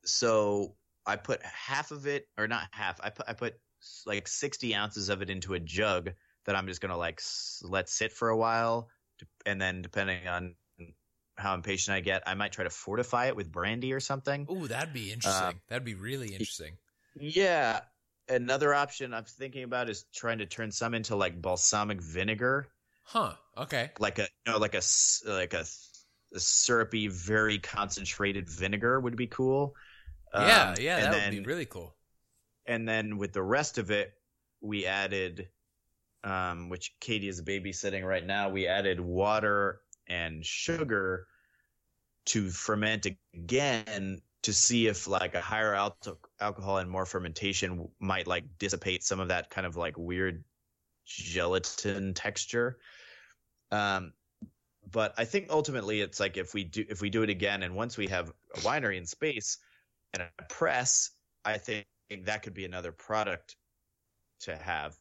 so 0.04 0.74
I 1.06 1.16
put 1.16 1.42
half 1.42 1.90
of 1.90 2.06
it, 2.06 2.28
or 2.36 2.48
not 2.48 2.68
half. 2.72 3.00
I 3.02 3.10
put 3.10 3.28
I 3.28 3.34
put 3.34 3.54
like 4.06 4.28
sixty 4.28 4.74
ounces 4.74 5.08
of 5.08 5.22
it 5.22 5.30
into 5.30 5.54
a 5.54 5.60
jug 5.60 6.10
that 6.44 6.56
I'm 6.56 6.66
just 6.66 6.80
gonna 6.80 6.96
like 6.96 7.20
s- 7.20 7.62
let 7.64 7.88
sit 7.88 8.12
for 8.12 8.28
a 8.28 8.36
while, 8.36 8.88
and 9.44 9.60
then 9.60 9.82
depending 9.82 10.26
on 10.28 10.54
how 11.36 11.54
impatient 11.54 11.94
I 11.94 12.00
get, 12.00 12.22
I 12.26 12.34
might 12.34 12.52
try 12.52 12.64
to 12.64 12.70
fortify 12.70 13.26
it 13.26 13.36
with 13.36 13.52
brandy 13.52 13.92
or 13.92 14.00
something. 14.00 14.46
Ooh, 14.50 14.66
that'd 14.68 14.94
be 14.94 15.12
interesting. 15.12 15.48
Um, 15.48 15.60
that'd 15.68 15.84
be 15.84 15.94
really 15.94 16.32
interesting. 16.32 16.76
Yeah. 17.20 17.80
Another 18.28 18.74
option 18.74 19.14
I'm 19.14 19.24
thinking 19.24 19.62
about 19.62 19.88
is 19.88 20.04
trying 20.14 20.38
to 20.38 20.46
turn 20.46 20.72
some 20.72 20.94
into 20.94 21.14
like 21.14 21.40
balsamic 21.40 22.00
vinegar, 22.00 22.66
Huh. 23.04 23.36
Okay. 23.56 23.90
like 23.98 24.18
a 24.18 24.28
know 24.46 24.58
like 24.58 24.74
a 24.74 24.82
like 25.26 25.54
a, 25.54 25.64
a 26.34 26.40
syrupy, 26.40 27.08
very 27.08 27.58
concentrated 27.58 28.48
vinegar 28.48 29.00
would 29.00 29.16
be 29.16 29.26
cool. 29.26 29.74
Yeah, 30.40 30.68
Um, 30.70 30.74
yeah, 30.80 31.00
that 31.00 31.12
then, 31.12 31.34
would 31.34 31.44
be 31.44 31.48
really 31.48 31.66
cool. 31.66 31.94
And 32.66 32.88
then 32.88 33.18
with 33.18 33.32
the 33.32 33.42
rest 33.42 33.78
of 33.78 33.90
it, 33.90 34.12
we 34.60 34.86
added, 34.86 35.48
um, 36.24 36.68
which 36.68 36.94
Katie 37.00 37.28
is 37.28 37.42
babysitting 37.42 38.04
right 38.04 38.24
now. 38.24 38.48
We 38.48 38.66
added 38.66 39.00
water 39.00 39.80
and 40.08 40.44
sugar 40.44 41.26
to 42.26 42.50
ferment 42.50 43.06
again 43.34 44.20
to 44.42 44.52
see 44.52 44.86
if 44.86 45.06
like 45.06 45.34
a 45.34 45.40
higher 45.40 45.74
al- 45.74 45.98
alcohol 46.40 46.78
and 46.78 46.90
more 46.90 47.06
fermentation 47.06 47.88
might 48.00 48.26
like 48.26 48.44
dissipate 48.58 49.02
some 49.02 49.20
of 49.20 49.28
that 49.28 49.50
kind 49.50 49.66
of 49.66 49.76
like 49.76 49.96
weird 49.96 50.44
gelatin 51.04 52.14
texture. 52.14 52.78
Um, 53.70 54.12
but 54.90 55.14
I 55.18 55.24
think 55.24 55.48
ultimately 55.50 56.00
it's 56.00 56.20
like 56.20 56.36
if 56.36 56.54
we 56.54 56.64
do 56.64 56.84
if 56.88 57.00
we 57.00 57.10
do 57.10 57.22
it 57.22 57.30
again 57.30 57.62
and 57.62 57.74
once 57.74 57.96
we 57.96 58.06
have 58.06 58.32
a 58.54 58.58
winery 58.60 58.98
in 58.98 59.06
space 59.06 59.58
and 60.14 60.22
a 60.22 60.42
press, 60.44 61.10
I 61.44 61.58
think 61.58 61.86
that 62.24 62.42
could 62.42 62.54
be 62.54 62.64
another 62.64 62.92
product 62.92 63.56
to 64.40 64.56
have. 64.56 64.96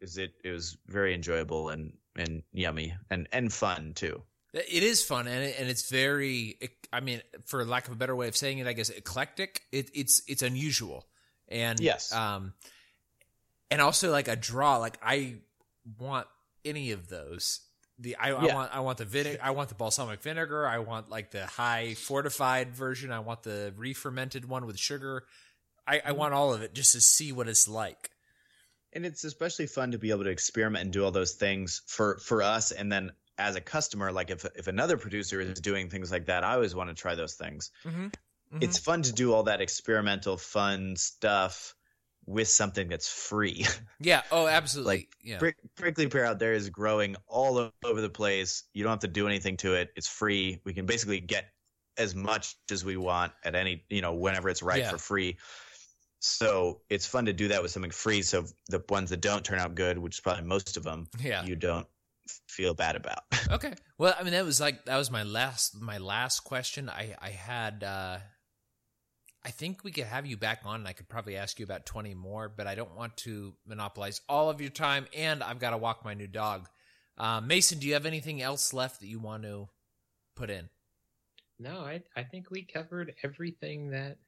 Is 0.00 0.18
it? 0.18 0.32
It 0.44 0.50
was 0.50 0.76
very 0.86 1.14
enjoyable 1.14 1.68
and 1.68 1.92
and 2.16 2.42
yummy 2.52 2.94
and 3.10 3.28
and 3.32 3.52
fun 3.52 3.92
too. 3.94 4.22
It 4.52 4.82
is 4.82 5.04
fun, 5.04 5.28
and 5.28 5.44
it, 5.44 5.56
and 5.60 5.68
it's 5.68 5.88
very. 5.88 6.58
I 6.92 7.00
mean, 7.00 7.20
for 7.44 7.64
lack 7.64 7.86
of 7.86 7.92
a 7.92 7.96
better 7.96 8.16
way 8.16 8.26
of 8.26 8.36
saying 8.36 8.58
it, 8.58 8.66
I 8.66 8.72
guess 8.72 8.90
eclectic. 8.90 9.62
It, 9.70 9.90
it's 9.94 10.22
it's 10.26 10.42
unusual, 10.42 11.06
and 11.48 11.78
yes, 11.78 12.12
um, 12.12 12.54
and 13.70 13.80
also 13.80 14.10
like 14.10 14.26
a 14.26 14.34
draw. 14.34 14.78
Like 14.78 14.98
I 15.02 15.36
want 15.98 16.26
any 16.64 16.90
of 16.90 17.08
those. 17.08 17.60
The 18.00 18.16
I, 18.16 18.30
yeah. 18.30 18.36
I 18.36 18.54
want 18.54 18.74
I 18.74 18.80
want 18.80 18.98
the 18.98 19.04
vinegar. 19.04 19.38
I 19.42 19.50
want 19.50 19.68
the 19.68 19.74
balsamic 19.74 20.22
vinegar. 20.22 20.66
I 20.66 20.78
want 20.78 21.10
like 21.10 21.30
the 21.30 21.44
high 21.44 21.94
fortified 21.94 22.74
version. 22.74 23.12
I 23.12 23.20
want 23.20 23.42
the 23.42 23.74
re-fermented 23.76 24.48
one 24.48 24.66
with 24.66 24.78
sugar. 24.78 25.24
I, 25.86 25.96
I 25.96 25.98
mm-hmm. 25.98 26.18
want 26.18 26.34
all 26.34 26.54
of 26.54 26.62
it 26.62 26.74
just 26.74 26.92
to 26.92 27.00
see 27.00 27.30
what 27.32 27.46
it's 27.46 27.68
like. 27.68 28.10
And 28.92 29.04
it's 29.04 29.22
especially 29.24 29.66
fun 29.66 29.92
to 29.92 29.98
be 29.98 30.10
able 30.10 30.24
to 30.24 30.30
experiment 30.30 30.84
and 30.84 30.92
do 30.92 31.04
all 31.04 31.10
those 31.10 31.32
things 31.32 31.82
for 31.86 32.18
for 32.18 32.42
us, 32.42 32.72
and 32.72 32.90
then 32.90 33.12
as 33.38 33.56
a 33.56 33.60
customer, 33.60 34.12
like 34.12 34.30
if 34.30 34.46
if 34.56 34.66
another 34.66 34.96
producer 34.96 35.40
is 35.40 35.60
doing 35.60 35.90
things 35.90 36.10
like 36.10 36.26
that, 36.26 36.42
I 36.42 36.54
always 36.54 36.74
want 36.74 36.88
to 36.90 36.94
try 36.94 37.14
those 37.14 37.34
things. 37.34 37.70
Mm-hmm. 37.84 38.06
Mm-hmm. 38.06 38.62
It's 38.62 38.78
fun 38.78 39.02
to 39.02 39.12
do 39.12 39.32
all 39.32 39.44
that 39.44 39.60
experimental, 39.60 40.36
fun 40.36 40.96
stuff 40.96 41.74
with 42.30 42.48
something 42.48 42.88
that's 42.88 43.08
free. 43.08 43.66
Yeah. 44.02 44.22
Oh, 44.32 44.46
absolutely. 44.46 44.96
like 44.96 45.08
yeah. 45.22 45.38
Prick, 45.38 45.56
prickly 45.76 46.06
pear 46.06 46.24
out 46.24 46.38
there 46.38 46.54
is 46.54 46.70
growing 46.70 47.16
all 47.26 47.70
over 47.84 48.00
the 48.00 48.08
place. 48.08 48.64
You 48.72 48.82
don't 48.82 48.92
have 48.92 49.00
to 49.00 49.08
do 49.08 49.26
anything 49.26 49.58
to 49.58 49.74
it. 49.74 49.90
It's 49.94 50.08
free. 50.08 50.58
We 50.64 50.72
can 50.72 50.86
basically 50.86 51.20
get 51.20 51.50
as 51.98 52.14
much 52.14 52.56
as 52.72 52.82
we 52.82 52.96
want 52.96 53.32
at 53.44 53.54
any, 53.54 53.84
you 53.90 54.00
know, 54.00 54.14
whenever 54.14 54.48
it's 54.48 54.62
right 54.62 54.78
yeah. 54.78 54.90
for 54.90 54.96
free. 54.96 55.36
So 56.20 56.80
it's 56.88 57.04
fun 57.04 57.26
to 57.26 57.34
do 57.34 57.48
that 57.48 57.60
with 57.62 57.72
something 57.72 57.90
free. 57.90 58.22
So 58.22 58.46
the 58.70 58.82
ones 58.88 59.10
that 59.10 59.20
don't 59.20 59.44
turn 59.44 59.58
out 59.58 59.74
good, 59.74 59.98
which 59.98 60.16
is 60.16 60.20
probably 60.20 60.44
most 60.44 60.78
of 60.78 60.82
them, 60.82 61.08
yeah. 61.22 61.44
you 61.44 61.56
don't 61.56 61.86
feel 62.48 62.72
bad 62.72 62.96
about. 62.96 63.24
okay. 63.50 63.74
Well, 63.98 64.14
I 64.18 64.22
mean, 64.22 64.32
that 64.32 64.46
was 64.46 64.62
like 64.62 64.86
that 64.86 64.96
was 64.96 65.10
my 65.10 65.24
last 65.24 65.78
my 65.78 65.98
last 65.98 66.40
question. 66.40 66.88
I 66.88 67.14
I 67.20 67.30
had. 67.30 67.84
uh 67.84 68.18
I 69.44 69.50
think 69.50 69.84
we 69.84 69.90
could 69.90 70.04
have 70.04 70.26
you 70.26 70.36
back 70.36 70.62
on, 70.64 70.80
and 70.80 70.88
I 70.88 70.92
could 70.92 71.08
probably 71.08 71.36
ask 71.36 71.58
you 71.58 71.64
about 71.64 71.86
twenty 71.86 72.14
more, 72.14 72.48
but 72.48 72.66
I 72.66 72.74
don't 72.74 72.94
want 72.94 73.16
to 73.18 73.54
monopolize 73.66 74.20
all 74.28 74.50
of 74.50 74.60
your 74.60 74.70
time, 74.70 75.06
and 75.16 75.42
I've 75.42 75.58
got 75.58 75.70
to 75.70 75.78
walk 75.78 76.04
my 76.04 76.14
new 76.14 76.26
dog. 76.26 76.68
Uh, 77.16 77.40
Mason, 77.40 77.78
do 77.78 77.86
you 77.86 77.94
have 77.94 78.06
anything 78.06 78.42
else 78.42 78.72
left 78.72 79.00
that 79.00 79.06
you 79.06 79.18
want 79.18 79.42
to 79.44 79.68
put 80.34 80.50
in? 80.50 80.68
No, 81.58 81.80
I 81.80 82.02
I 82.16 82.22
think 82.22 82.50
we 82.50 82.62
covered 82.62 83.14
everything 83.22 83.90
that. 83.90 84.18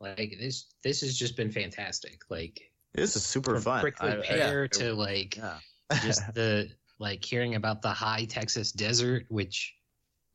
Like 0.00 0.34
this, 0.40 0.66
this 0.82 1.00
has 1.02 1.16
just 1.16 1.36
been 1.36 1.52
fantastic. 1.52 2.22
Like 2.28 2.60
this 2.92 3.14
is 3.14 3.24
super 3.24 3.56
fun. 3.60 3.82
Prickly 3.82 4.20
pear 4.24 4.64
yeah. 4.64 4.78
to 4.80 4.94
like 4.94 5.36
yeah 5.36 5.58
just 6.02 6.34
the 6.34 6.68
like 6.98 7.24
hearing 7.24 7.54
about 7.54 7.82
the 7.82 7.90
high 7.90 8.24
Texas 8.24 8.72
desert, 8.72 9.26
which 9.28 9.74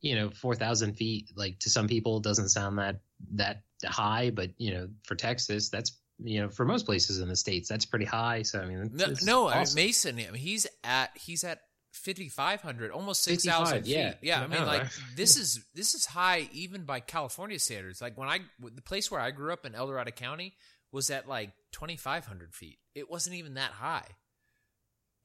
you 0.00 0.14
know, 0.14 0.30
four 0.30 0.54
thousand 0.54 0.94
feet, 0.94 1.30
like 1.36 1.58
to 1.60 1.70
some 1.70 1.88
people 1.88 2.20
doesn't 2.20 2.50
sound 2.50 2.78
that 2.78 3.00
that 3.34 3.62
high, 3.84 4.30
but 4.30 4.50
you 4.58 4.72
know, 4.72 4.88
for 5.04 5.14
Texas, 5.14 5.68
that's 5.68 5.98
you 6.22 6.40
know, 6.40 6.48
for 6.48 6.64
most 6.64 6.84
places 6.84 7.20
in 7.20 7.28
the 7.28 7.36
states, 7.36 7.68
that's 7.68 7.86
pretty 7.86 8.04
high. 8.04 8.42
So 8.42 8.60
I 8.60 8.66
mean, 8.66 8.90
no, 8.92 9.06
no 9.22 9.48
awesome. 9.48 9.58
I 9.58 9.64
mean, 9.64 9.86
Mason, 9.86 10.14
I 10.16 10.30
mean, 10.30 10.34
he's 10.34 10.66
at 10.84 11.10
he's 11.16 11.44
at 11.44 11.60
fifty 11.92 12.28
five 12.28 12.60
hundred, 12.60 12.90
almost 12.90 13.22
six 13.22 13.44
thousand 13.44 13.84
feet. 13.84 13.94
Yeah, 13.94 14.14
yeah. 14.22 14.42
I 14.42 14.46
mean, 14.46 14.66
like 14.66 14.86
this 15.16 15.36
is 15.36 15.64
this 15.74 15.94
is 15.94 16.06
high 16.06 16.48
even 16.52 16.84
by 16.84 17.00
California 17.00 17.58
standards. 17.58 18.00
Like 18.00 18.16
when 18.16 18.28
I 18.28 18.40
the 18.60 18.82
place 18.82 19.10
where 19.10 19.20
I 19.20 19.30
grew 19.30 19.52
up 19.52 19.66
in 19.66 19.74
El 19.74 19.86
Dorado 19.86 20.10
County 20.10 20.54
was 20.92 21.10
at 21.10 21.28
like 21.28 21.52
twenty 21.72 21.96
five 21.96 22.26
hundred 22.26 22.54
feet. 22.54 22.78
It 22.94 23.10
wasn't 23.10 23.36
even 23.36 23.54
that 23.54 23.72
high 23.72 24.06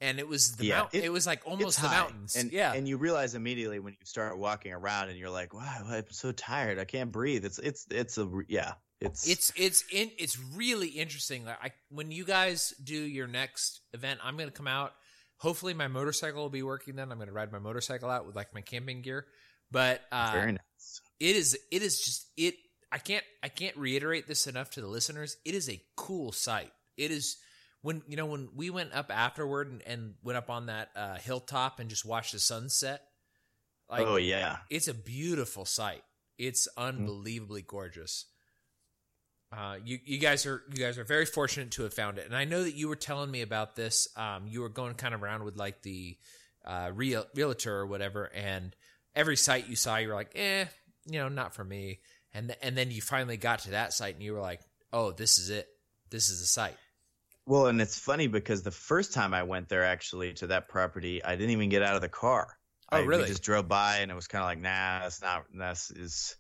and 0.04 0.20
it 0.20 0.28
was 0.28 0.52
the 0.58 0.66
yeah, 0.66 0.88
it, 0.92 1.06
it, 1.06 1.12
was 1.12 1.26
like 1.26 1.42
almost 1.46 1.82
the 1.82 1.88
mountains. 1.88 2.36
And, 2.36 2.52
yeah, 2.52 2.74
and 2.74 2.88
you 2.88 2.98
realize 2.98 3.36
immediately 3.36 3.80
when 3.80 3.94
you 3.94 4.06
start 4.06 4.38
walking 4.38 4.74
around 4.74 5.10
and 5.10 5.18
you're 5.18 5.30
like, 5.30 5.54
"Wow, 5.54 5.86
I'm 5.88 6.04
so 6.10 6.34
tired. 6.34 6.78
I 6.78 6.84
can't 6.84 7.12
breathe." 7.12 7.46
It's 7.46 7.58
it's 7.58 7.88
it's 7.90 8.18
a 8.18 8.30
yeah. 8.50 8.74
It's 9.00 9.28
it's 9.28 9.54
it's 9.56 9.84
in, 9.92 10.12
it's 10.20 10.38
really 10.56 10.90
interesting. 10.90 11.48
I 11.48 11.72
when 11.90 12.12
you 12.12 12.26
guys 12.26 12.74
do 12.84 12.96
your 12.96 13.28
next 13.28 13.80
event, 13.94 14.20
I'm 14.24 14.36
going 14.36 14.50
to 14.50 14.56
come 14.56 14.68
out. 14.68 14.92
Hopefully, 15.38 15.74
my 15.74 15.88
motorcycle 15.88 16.42
will 16.42 16.50
be 16.50 16.64
working 16.64 16.96
then. 16.96 17.10
I'm 17.10 17.18
going 17.18 17.28
to 17.28 17.34
ride 17.34 17.52
my 17.52 17.60
motorcycle 17.60 18.10
out 18.10 18.26
with 18.26 18.36
like 18.36 18.54
my 18.54 18.62
camping 18.62 19.02
gear. 19.02 19.26
But 19.72 20.02
uh, 20.12 20.32
very 20.34 20.52
nice. 20.52 21.02
It 21.20 21.36
is 21.38 21.58
it 21.72 21.82
is 21.82 22.00
just 22.02 22.28
it. 22.36 22.56
I 22.92 22.98
can't 22.98 23.24
I 23.42 23.48
can't 23.48 23.76
reiterate 23.78 24.28
this 24.28 24.48
enough 24.48 24.70
to 24.72 24.82
the 24.82 24.88
listeners. 24.88 25.38
It 25.46 25.56
is 25.56 25.70
a 25.70 25.82
cool 25.96 26.34
sight. 26.34 26.72
It 26.98 27.10
is 27.10 27.38
when 27.84 28.02
you 28.08 28.18
know 28.18 28.26
when 28.26 28.50
we 28.56 28.72
went 28.72 28.94
up 28.94 29.12
afterward 29.14 29.70
and, 29.70 29.82
and 29.86 30.14
went 30.24 30.38
up 30.38 30.50
on 30.50 30.66
that 30.66 30.90
uh, 30.96 31.16
hilltop 31.16 31.80
and 31.80 31.90
just 31.90 32.06
watched 32.06 32.32
the 32.32 32.40
sunset. 32.40 33.04
Like, 33.90 34.08
oh 34.08 34.16
yeah, 34.16 34.58
it's 34.72 34.88
a 34.88 34.94
beautiful 34.94 35.66
sight. 35.66 36.02
It's 36.40 36.68
unbelievably 36.76 37.62
mm. 37.62 37.68
gorgeous. 37.68 38.26
Uh, 39.56 39.76
you 39.86 40.00
you 40.04 40.18
guys 40.18 40.46
are 40.48 40.64
you 40.72 40.84
guys 40.84 40.98
are 40.98 41.04
very 41.04 41.26
fortunate 41.26 41.72
to 41.72 41.84
have 41.84 41.94
found 41.94 42.18
it, 42.18 42.26
and 42.26 42.36
I 42.36 42.46
know 42.46 42.64
that 42.64 42.74
you 42.74 42.88
were 42.88 42.96
telling 42.96 43.30
me 43.30 43.42
about 43.42 43.76
this. 43.76 44.08
Um, 44.16 44.48
you 44.48 44.62
were 44.62 44.70
going 44.70 44.96
kind 44.96 45.14
of 45.14 45.22
around 45.22 45.44
with 45.44 45.58
like 45.58 45.84
the 45.84 46.18
uh, 46.66 46.90
real 46.94 47.26
realtor 47.36 47.76
or 47.76 47.86
whatever, 47.86 48.32
and 48.34 48.74
every 49.14 49.36
site 49.36 49.68
you 49.68 49.76
saw, 49.76 49.98
you 49.98 50.08
were 50.08 50.16
like, 50.16 50.32
eh, 50.36 50.66
you 51.06 51.20
know, 51.20 51.30
not 51.30 51.54
for 51.54 51.64
me. 51.64 52.00
And 52.34 52.56
and 52.62 52.78
then 52.78 52.92
you 52.92 53.02
finally 53.02 53.38
got 53.38 53.60
to 53.60 53.72
that 53.72 53.94
site, 53.94 54.16
and 54.16 54.24
you 54.24 54.34
were 54.34 54.42
like, 54.42 54.62
oh, 54.94 55.12
this 55.12 55.38
is 55.38 55.50
it. 55.50 55.68
This 56.10 56.30
is 56.30 56.40
the 56.40 56.48
site. 56.48 56.78
Well, 57.46 57.68
and 57.68 57.82
it's 57.82 58.00
funny 58.00 58.28
because 58.28 58.64
the 58.64 58.72
first 58.72 59.14
time 59.14 59.34
I 59.34 59.44
went 59.44 59.68
there 59.68 59.84
actually 59.84 60.34
to 60.36 60.48
that 60.48 60.70
property, 60.70 61.24
I 61.24 61.36
didn't 61.36 61.52
even 61.52 61.70
get 61.70 61.84
out 61.84 61.96
of 61.96 62.02
the 62.02 62.10
car. 62.10 62.58
Oh, 62.92 62.98
I, 62.98 63.02
really? 63.02 63.28
Just 63.28 63.44
drove 63.44 63.68
by 63.68 63.98
and 63.98 64.12
it 64.12 64.16
was 64.16 64.28
kind 64.28 64.44
of 64.44 64.48
like, 64.48 64.60
nah, 64.60 65.00
that's 65.00 65.22
not, 65.22 65.46
that's 65.54 65.92
is, 65.92 66.36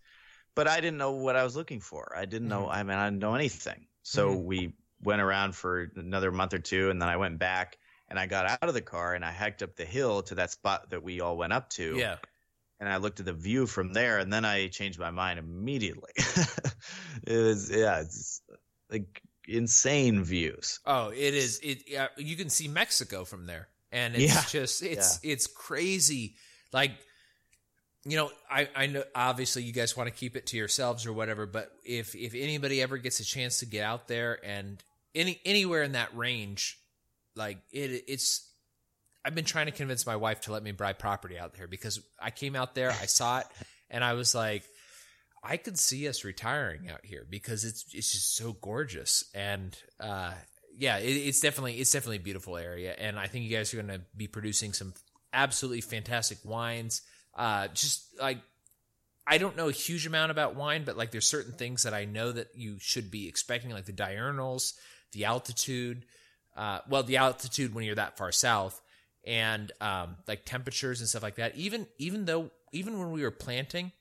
but 0.55 0.67
I 0.67 0.79
didn't 0.79 0.97
know 0.97 1.11
what 1.11 1.35
I 1.35 1.43
was 1.43 1.55
looking 1.55 1.81
for. 1.81 2.13
I 2.15 2.25
didn't 2.25 2.47
know, 2.47 2.63
mm-hmm. 2.63 2.71
I 2.71 2.83
mean, 2.83 2.97
I 2.97 3.07
didn't 3.07 3.19
know 3.19 3.35
anything. 3.35 3.87
So 4.03 4.29
mm-hmm. 4.29 4.45
we 4.45 4.73
went 5.01 5.21
around 5.21 5.55
for 5.55 5.91
another 5.95 6.31
month 6.31 6.53
or 6.53 6.59
two 6.59 6.89
and 6.89 7.01
then 7.01 7.09
I 7.09 7.17
went 7.17 7.37
back 7.37 7.77
and 8.07 8.17
I 8.17 8.27
got 8.27 8.45
out 8.45 8.69
of 8.69 8.73
the 8.73 8.81
car 8.81 9.13
and 9.13 9.25
I 9.25 9.31
hiked 9.31 9.61
up 9.61 9.75
the 9.75 9.85
hill 9.85 10.21
to 10.23 10.35
that 10.35 10.51
spot 10.51 10.91
that 10.91 11.03
we 11.03 11.19
all 11.19 11.35
went 11.35 11.51
up 11.51 11.69
to. 11.71 11.97
Yeah. 11.97 12.17
And 12.79 12.87
I 12.87 12.97
looked 12.97 13.19
at 13.19 13.25
the 13.25 13.33
view 13.33 13.65
from 13.65 13.91
there 13.91 14.19
and 14.19 14.31
then 14.31 14.45
I 14.45 14.67
changed 14.67 14.99
my 14.99 15.11
mind 15.11 15.39
immediately. 15.39 16.11
it 17.27 17.37
was, 17.37 17.69
yeah, 17.69 18.01
it's 18.01 18.41
like, 18.89 19.21
insane 19.47 20.23
views. 20.23 20.79
Oh, 20.85 21.09
it 21.09 21.33
is. 21.33 21.59
It 21.61 21.95
uh, 21.97 22.07
you 22.17 22.35
can 22.35 22.49
see 22.49 22.67
Mexico 22.67 23.25
from 23.25 23.45
there, 23.45 23.67
and 23.91 24.15
it's 24.15 24.33
yeah. 24.33 24.43
just 24.49 24.83
it's 24.83 25.19
yeah. 25.23 25.31
it's 25.31 25.47
crazy. 25.47 26.35
Like 26.71 26.91
you 28.05 28.17
know, 28.17 28.31
I 28.49 28.69
I 28.75 28.87
know 28.87 29.03
obviously 29.15 29.63
you 29.63 29.73
guys 29.73 29.95
want 29.95 30.07
to 30.07 30.15
keep 30.15 30.35
it 30.35 30.47
to 30.47 30.57
yourselves 30.57 31.05
or 31.05 31.13
whatever, 31.13 31.45
but 31.45 31.71
if 31.85 32.15
if 32.15 32.33
anybody 32.35 32.81
ever 32.81 32.97
gets 32.97 33.19
a 33.19 33.25
chance 33.25 33.59
to 33.59 33.65
get 33.65 33.83
out 33.83 34.07
there 34.07 34.39
and 34.43 34.83
any 35.15 35.39
anywhere 35.45 35.83
in 35.83 35.93
that 35.93 36.15
range, 36.15 36.77
like 37.35 37.57
it 37.71 38.05
it's. 38.07 38.49
I've 39.25 39.35
been 39.35 39.45
trying 39.45 39.67
to 39.67 39.71
convince 39.71 40.05
my 40.05 40.17
wife 40.17 40.41
to 40.41 40.51
let 40.51 40.63
me 40.63 40.73
buy 40.73 40.91
property 40.91 41.39
out 41.39 41.53
there 41.53 41.65
because 41.65 42.01
I 42.21 42.29
came 42.29 42.57
out 42.57 42.75
there, 42.75 42.89
I 42.89 43.05
saw 43.05 43.39
it, 43.39 43.47
and 43.89 44.03
I 44.03 44.15
was 44.15 44.35
like, 44.35 44.65
I 45.43 45.57
could 45.57 45.77
see 45.77 46.07
us 46.07 46.23
retiring 46.23 46.89
out 46.89 47.03
here 47.03 47.25
because 47.29 47.65
it's 47.65 47.85
it's 47.93 48.11
just 48.11 48.35
so 48.35 48.53
gorgeous 48.53 49.25
and 49.35 49.77
uh, 49.99 50.33
yeah, 50.77 50.97
it, 50.97 51.11
it's 51.11 51.39
definitely 51.39 51.75
it's 51.75 51.91
definitely 51.91 52.17
a 52.17 52.21
beautiful 52.21 52.57
area, 52.57 52.95
and 52.97 53.19
I 53.19 53.27
think 53.27 53.45
you 53.45 53.55
guys 53.55 53.73
are 53.73 53.77
going 53.77 53.99
to 53.99 54.01
be 54.15 54.27
producing 54.27 54.73
some 54.73 54.93
absolutely 55.31 55.81
fantastic 55.81 56.39
wines. 56.43 57.01
Uh, 57.35 57.67
just 57.69 58.05
like 58.19 58.39
I 59.25 59.37
don't 59.37 59.55
know 59.55 59.69
a 59.69 59.73
huge 59.73 60.05
amount 60.05 60.31
about 60.31 60.55
wine, 60.55 60.83
but 60.85 60.97
like 60.97 61.11
there's 61.11 61.27
certain 61.27 61.53
things 61.53 61.83
that 61.83 61.93
I 61.93 62.05
know 62.05 62.31
that 62.31 62.49
you 62.55 62.77
should 62.79 63.11
be 63.11 63.27
expecting, 63.27 63.71
like 63.71 63.85
the 63.85 63.93
diurnals, 63.93 64.73
the 65.11 65.25
altitude. 65.25 66.05
Uh, 66.55 66.79
well, 66.87 67.03
the 67.03 67.17
altitude 67.17 67.73
when 67.73 67.83
you're 67.83 67.95
that 67.95 68.17
far 68.17 68.31
south, 68.31 68.79
and 69.25 69.71
um, 69.81 70.17
like 70.27 70.45
temperatures 70.45 70.99
and 70.99 71.09
stuff 71.09 71.23
like 71.23 71.35
that. 71.35 71.55
Even 71.55 71.87
even 71.97 72.25
though 72.25 72.51
even 72.71 72.99
when 72.99 73.11
we 73.11 73.21
were 73.21 73.31
planting 73.31 73.91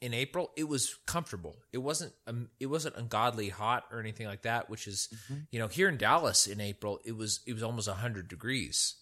in 0.00 0.14
April, 0.14 0.50
it 0.56 0.64
was 0.64 0.96
comfortable. 1.06 1.56
It 1.72 1.78
wasn't 1.78 2.12
um, 2.26 2.48
it 2.60 2.66
wasn't 2.66 2.96
ungodly 2.96 3.48
hot 3.48 3.84
or 3.90 4.00
anything 4.00 4.26
like 4.26 4.42
that. 4.42 4.70
Which 4.70 4.86
is, 4.86 5.08
mm-hmm. 5.14 5.40
you 5.50 5.58
know, 5.58 5.68
here 5.68 5.88
in 5.88 5.96
Dallas 5.96 6.46
in 6.46 6.60
April, 6.60 7.00
it 7.04 7.16
was 7.16 7.40
it 7.46 7.52
was 7.52 7.62
almost 7.62 7.88
hundred 7.88 8.28
degrees. 8.28 8.96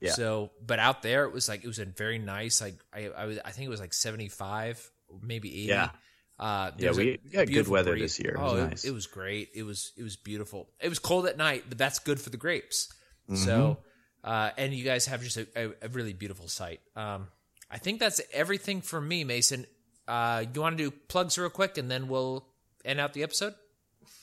Yeah. 0.00 0.12
So, 0.12 0.52
but 0.64 0.78
out 0.78 1.02
there, 1.02 1.24
it 1.24 1.32
was 1.32 1.48
like 1.48 1.64
it 1.64 1.66
was 1.66 1.78
a 1.78 1.84
very 1.84 2.18
nice. 2.18 2.60
Like 2.60 2.76
I 2.92 3.08
I, 3.08 3.24
was, 3.26 3.38
I 3.44 3.50
think 3.50 3.66
it 3.66 3.70
was 3.70 3.80
like 3.80 3.94
seventy 3.94 4.28
five, 4.28 4.90
maybe 5.22 5.48
eighty. 5.48 5.68
Yeah. 5.68 5.90
Uh, 6.38 6.70
yeah, 6.76 6.90
we, 6.90 7.18
we 7.24 7.30
got 7.30 7.46
good 7.48 7.66
weather 7.66 7.92
breeze. 7.92 8.02
this 8.02 8.20
year. 8.20 8.34
It 8.34 8.38
oh, 8.38 8.66
nice. 8.66 8.84
it, 8.84 8.88
it, 8.88 8.92
was 8.92 9.06
great. 9.06 9.48
It 9.54 9.62
was 9.62 9.92
it 9.96 10.02
was 10.02 10.16
beautiful. 10.16 10.68
It 10.80 10.88
was 10.90 10.98
cold 10.98 11.26
at 11.26 11.38
night, 11.38 11.64
but 11.68 11.78
that's 11.78 11.98
good 11.98 12.20
for 12.20 12.28
the 12.28 12.36
grapes. 12.36 12.92
Mm-hmm. 13.30 13.42
So, 13.42 13.78
uh, 14.22 14.50
and 14.58 14.74
you 14.74 14.84
guys 14.84 15.06
have 15.06 15.22
just 15.22 15.38
a, 15.38 15.46
a, 15.56 15.72
a 15.80 15.88
really 15.88 16.12
beautiful 16.12 16.46
site. 16.46 16.80
Um, 16.94 17.28
I 17.70 17.78
think 17.78 18.00
that's 18.00 18.20
everything 18.34 18.82
for 18.82 19.00
me, 19.00 19.24
Mason 19.24 19.66
uh, 20.08 20.44
you 20.52 20.60
want 20.60 20.76
to 20.78 20.84
do 20.84 20.90
plugs 20.90 21.38
real 21.38 21.50
quick 21.50 21.78
and 21.78 21.90
then 21.90 22.08
we'll 22.08 22.46
end 22.84 23.00
out 23.00 23.12
the 23.12 23.22
episode? 23.22 23.54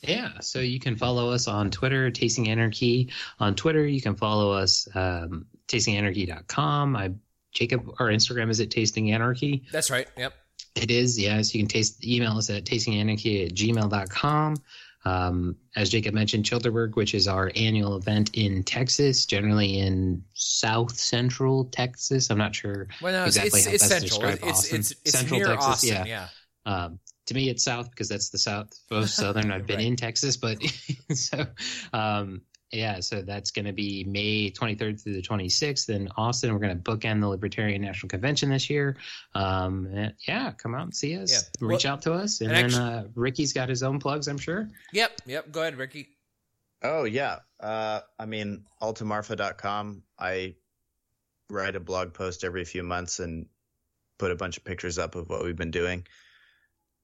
Yeah, 0.02 0.40
so 0.40 0.60
you 0.60 0.80
can 0.80 0.96
follow 0.96 1.30
us 1.30 1.48
on 1.48 1.70
Twitter, 1.70 2.10
Tasting 2.10 2.48
Anarchy. 2.48 3.10
On 3.40 3.54
Twitter, 3.54 3.86
you 3.86 4.02
can 4.02 4.14
follow 4.14 4.52
us, 4.52 4.86
um, 4.94 5.46
tastinganarchy.com. 5.68 6.96
I 6.96 7.12
Jacob, 7.52 7.88
our 8.00 8.08
Instagram 8.08 8.50
is 8.50 8.60
at 8.60 8.70
Tasting 8.70 9.12
Anarchy. 9.12 9.64
That's 9.70 9.90
right. 9.90 10.08
Yep. 10.18 10.34
It 10.74 10.90
is, 10.90 11.18
yes. 11.18 11.54
You 11.54 11.60
can 11.60 11.68
taste 11.68 12.04
email 12.04 12.36
us 12.36 12.50
at 12.50 12.64
tastinganarchy 12.64 13.46
at 13.46 13.54
gmail.com. 13.54 14.56
Um, 15.06 15.56
as 15.76 15.90
Jacob 15.90 16.14
mentioned, 16.14 16.44
Childerberg, 16.44 16.96
which 16.96 17.14
is 17.14 17.28
our 17.28 17.52
annual 17.56 17.96
event 17.96 18.30
in 18.34 18.62
Texas, 18.62 19.26
generally 19.26 19.78
in 19.78 20.22
South 20.32 20.96
Central 20.96 21.66
Texas. 21.66 22.30
I'm 22.30 22.38
not 22.38 22.54
sure 22.54 22.88
well, 23.02 23.12
no, 23.12 23.24
exactly 23.24 23.60
it's, 23.60 23.66
how 23.66 23.74
it's 23.74 23.88
best 23.88 24.00
central. 24.00 24.20
to 24.20 24.26
describe 24.26 24.48
it's, 24.48 24.58
Austin. 24.58 24.80
It's, 24.80 24.90
it's 25.04 25.18
Central 25.18 25.40
Texas, 25.40 25.66
Austin, 25.66 26.06
yeah. 26.06 26.06
yeah. 26.06 26.28
Um, 26.66 26.98
to 27.26 27.34
me, 27.34 27.48
it's 27.48 27.64
South 27.64 27.90
because 27.90 28.08
that's 28.08 28.30
the 28.30 28.38
South, 28.38 28.68
most 28.90 29.16
Southern. 29.16 29.50
I've 29.50 29.66
been 29.66 29.76
right. 29.76 29.86
in 29.86 29.96
Texas, 29.96 30.36
but 30.36 30.58
so 31.12 31.46
um, 31.92 32.42
yeah, 32.74 33.00
so 33.00 33.22
that's 33.22 33.50
going 33.50 33.64
to 33.64 33.72
be 33.72 34.04
May 34.04 34.50
23rd 34.50 35.02
through 35.02 35.14
the 35.14 35.22
26th 35.22 35.88
in 35.88 36.08
Austin. 36.16 36.52
We're 36.52 36.58
going 36.58 36.76
to 36.76 36.82
bookend 36.82 37.20
the 37.20 37.28
Libertarian 37.28 37.80
National 37.82 38.08
Convention 38.08 38.50
this 38.50 38.68
year. 38.68 38.96
Um, 39.34 40.12
yeah, 40.26 40.52
come 40.52 40.74
out 40.74 40.82
and 40.82 40.94
see 40.94 41.16
us. 41.16 41.32
Yeah. 41.32 41.66
Reach 41.66 41.84
well, 41.84 41.94
out 41.94 42.02
to 42.02 42.12
us, 42.12 42.40
and, 42.40 42.50
and 42.50 42.56
then 42.56 42.64
actually, 42.64 42.98
uh, 42.98 43.04
Ricky's 43.14 43.52
got 43.52 43.68
his 43.68 43.82
own 43.82 43.98
plugs, 43.98 44.28
I'm 44.28 44.38
sure. 44.38 44.68
Yep, 44.92 45.12
yep. 45.26 45.52
Go 45.52 45.62
ahead, 45.62 45.76
Ricky. 45.76 46.08
Oh 46.82 47.04
yeah, 47.04 47.38
uh, 47.60 48.00
I 48.18 48.26
mean 48.26 48.64
altamarfa.com. 48.82 50.02
I 50.18 50.56
write 51.48 51.76
a 51.76 51.80
blog 51.80 52.12
post 52.12 52.44
every 52.44 52.64
few 52.64 52.82
months 52.82 53.20
and 53.20 53.46
put 54.18 54.30
a 54.30 54.36
bunch 54.36 54.56
of 54.56 54.64
pictures 54.64 54.98
up 54.98 55.14
of 55.14 55.28
what 55.28 55.44
we've 55.44 55.56
been 55.56 55.70
doing, 55.70 56.06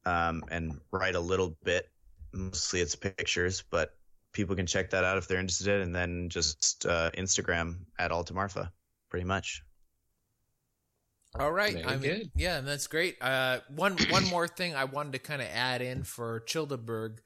um, 0.04 0.44
and 0.50 0.80
write 0.90 1.14
a 1.14 1.20
little 1.20 1.56
bit. 1.64 1.88
Mostly 2.32 2.80
it's 2.80 2.94
pictures, 2.94 3.62
but 3.70 3.94
people 4.32 4.56
can 4.56 4.66
check 4.66 4.90
that 4.90 5.04
out 5.04 5.18
if 5.18 5.28
they're 5.28 5.40
interested, 5.40 5.80
and 5.80 5.94
then 5.94 6.28
just 6.28 6.86
uh, 6.86 7.10
Instagram 7.16 7.76
at 7.98 8.10
Altamarfa, 8.10 8.70
pretty 9.08 9.24
much. 9.24 9.62
All 11.38 11.52
right, 11.52 11.76
I 11.86 11.96
mean, 11.96 12.00
good. 12.00 12.30
yeah, 12.34 12.60
that's 12.60 12.88
great. 12.88 13.16
Uh, 13.20 13.60
one 13.74 13.96
one 14.10 14.26
more 14.28 14.48
thing 14.48 14.74
I 14.74 14.84
wanted 14.84 15.12
to 15.12 15.18
kind 15.20 15.40
of 15.40 15.48
add 15.54 15.80
in 15.80 16.02
for 16.02 16.40
Childeberg. 16.40 17.18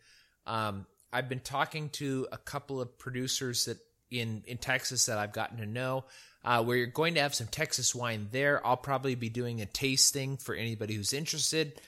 Um, 0.46 0.86
I've 1.12 1.28
been 1.28 1.40
talking 1.40 1.88
to 1.90 2.26
a 2.30 2.36
couple 2.36 2.80
of 2.80 2.98
producers 2.98 3.64
that 3.64 3.78
in 4.10 4.42
in 4.46 4.58
Texas 4.58 5.06
that 5.06 5.18
I've 5.18 5.32
gotten 5.32 5.58
to 5.58 5.66
know. 5.66 6.04
Uh, 6.44 6.62
where 6.62 6.76
you're 6.76 6.86
going 6.86 7.14
to 7.14 7.22
have 7.22 7.34
some 7.34 7.46
Texas 7.46 7.94
wine 7.94 8.28
there. 8.30 8.60
I'll 8.66 8.76
probably 8.76 9.14
be 9.14 9.30
doing 9.30 9.62
a 9.62 9.66
tasting 9.66 10.36
for 10.36 10.54
anybody 10.54 10.92
who's 10.92 11.14
interested. 11.14 11.80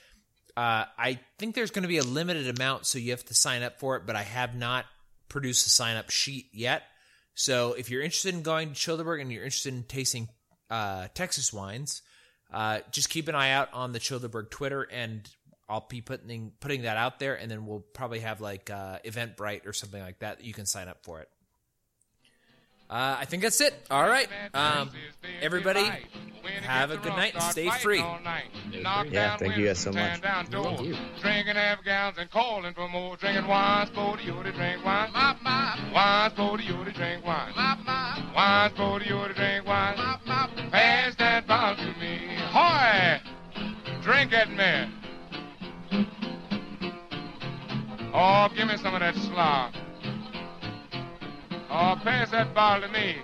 Uh, 0.55 0.85
I 0.97 1.19
think 1.37 1.53
there's 1.53 1.69
going 1.69 1.83
to 1.83 1.87
be 1.87 1.99
a 1.99 2.03
limited 2.03 2.49
amount, 2.57 2.87
so 2.87 2.97
you 2.97 3.11
have 3.11 3.23
to 3.25 3.35
sign 3.35 3.61
up 3.61 3.79
for 3.79 3.97
it, 3.97 4.07
but 4.07 4.15
I 4.15 4.23
have 4.23 4.55
not 4.55 4.85
produce 5.29 5.65
a 5.65 5.69
sign 5.69 5.97
up 5.97 6.09
sheet 6.09 6.47
yet. 6.53 6.83
So 7.33 7.73
if 7.73 7.89
you're 7.89 8.01
interested 8.01 8.33
in 8.33 8.41
going 8.41 8.73
to 8.73 8.75
Childeberg 8.75 9.21
and 9.21 9.31
you're 9.31 9.43
interested 9.43 9.73
in 9.73 9.83
tasting 9.83 10.29
uh, 10.69 11.07
Texas 11.13 11.53
wines, 11.53 12.01
uh, 12.51 12.79
just 12.91 13.09
keep 13.09 13.27
an 13.27 13.35
eye 13.35 13.51
out 13.51 13.69
on 13.73 13.91
the 13.91 13.99
Childeberg 13.99 14.49
Twitter, 14.49 14.83
and 14.83 15.29
I'll 15.69 15.85
be 15.87 16.01
putting 16.01 16.53
putting 16.59 16.83
that 16.83 16.97
out 16.97 17.19
there, 17.19 17.35
and 17.35 17.51
then 17.51 17.65
we'll 17.65 17.85
probably 17.93 18.21
have 18.21 18.41
like 18.41 18.69
uh, 18.69 18.99
Eventbrite 19.05 19.67
or 19.67 19.73
something 19.73 20.01
like 20.01 20.19
that. 20.19 20.43
You 20.43 20.53
can 20.53 20.65
sign 20.65 20.87
up 20.87 21.03
for 21.03 21.19
it. 21.19 21.29
Uh, 22.89 23.17
I 23.19 23.25
think 23.25 23.43
that's 23.43 23.59
it. 23.59 23.73
All 23.91 24.07
right. 24.07 24.29
Um, 24.53 24.91
everybody, 25.41 25.89
have 26.61 26.91
a 26.91 26.97
good 26.97 27.11
night 27.11 27.33
and 27.33 27.43
stay 27.43 27.69
free. 27.69 27.99
Yeah, 27.99 29.35
thank 29.37 29.57
you 29.57 29.67
guys 29.67 29.79
so 29.79 29.91
much. 29.91 30.21
Drinking 30.21 31.55
half 31.55 31.83
gallons 31.83 32.17
and 32.17 32.31
calling 32.31 32.73
for 32.73 32.87
more. 32.87 33.17
Drinking 33.17 33.45
wine, 33.47 33.89
for 33.93 34.17
you 34.19 34.41
to 34.41 34.51
drink 34.53 34.85
wine. 34.85 35.11
Wine, 35.93 36.31
for 36.35 36.59
you 36.61 36.85
to 36.85 36.91
drink 36.93 37.25
wine. 37.25 37.53
Wine, 38.33 38.71
for 38.75 39.01
you 39.01 39.27
to 39.27 39.33
drink 39.33 39.65
wine. 39.67 39.95
Pass 40.71 41.15
that 41.15 41.45
bottle 41.45 41.85
to 41.85 41.99
me. 41.99 42.19
Hoy! 42.51 43.19
Drink 44.01 44.31
it, 44.31 44.49
man. 44.51 44.93
Oh, 48.13 48.47
give 48.55 48.67
me 48.67 48.77
some 48.77 48.93
of 48.93 49.01
that 49.01 49.15
slop. 49.15 49.73
Oh, 51.69 51.99
pass 52.01 52.31
that 52.31 52.53
bottle 52.53 52.87
to 52.87 52.93
me. 52.93 53.17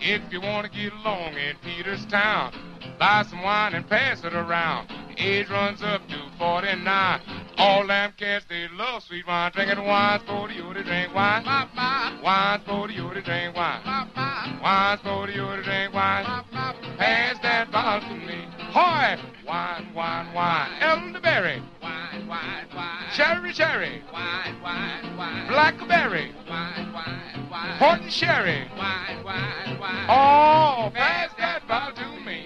If 0.00 0.22
you 0.32 0.40
want 0.40 0.70
to 0.70 0.78
get 0.78 0.92
along 0.92 1.34
in 1.34 1.56
Peterstown, 1.56 2.54
buy 2.98 3.24
some 3.28 3.42
wine 3.42 3.74
and 3.74 3.86
pass 3.88 4.24
it 4.24 4.32
around. 4.32 4.90
Age 5.18 5.48
runs 5.50 5.82
up 5.82 6.06
to 6.08 6.18
49. 6.38 7.20
All 7.58 7.86
them 7.86 8.12
cats, 8.16 8.46
they 8.48 8.66
love 8.68 9.02
sweet 9.02 9.26
wine. 9.26 9.52
Drinking 9.52 9.84
wine, 9.84 10.20
for 10.26 10.50
you 10.50 10.72
to 10.72 10.82
drink 10.82 11.14
wine. 11.14 11.44
Wine, 12.22 12.60
for 12.66 12.90
you 12.90 13.12
to 13.12 13.20
drink 13.22 13.56
wine. 13.56 13.82
Wine, 14.62 14.98
for 15.02 15.28
you 15.28 15.44
to 15.56 15.62
drink 15.62 15.92
wine. 15.92 16.24
Pass 16.98 17.38
that 17.42 17.70
bottle 17.70 18.08
to 18.08 18.14
me. 18.26 18.55
Hoy! 18.76 19.16
Wine, 19.46 19.94
wine, 19.94 20.34
wine. 20.34 20.70
Elderberry. 20.82 21.62
Wine, 21.82 22.26
wine, 22.28 22.66
wine. 22.74 23.04
Cherry, 23.14 23.50
cherry. 23.54 24.02
Wine, 24.12 24.60
wine, 24.62 25.16
wine. 25.16 25.48
Blackberry. 25.48 26.34
Wine, 26.46 26.92
wine, 26.92 27.48
wine. 27.50 27.78
Horton 27.78 28.10
sherry. 28.10 28.68
Wine, 28.76 29.24
wine, 29.24 29.78
wine. 29.80 30.06
Oh, 30.10 30.90
pass 30.92 31.30
that 31.38 31.66
bottle 31.66 31.94
to 32.04 32.20
me. 32.20 32.44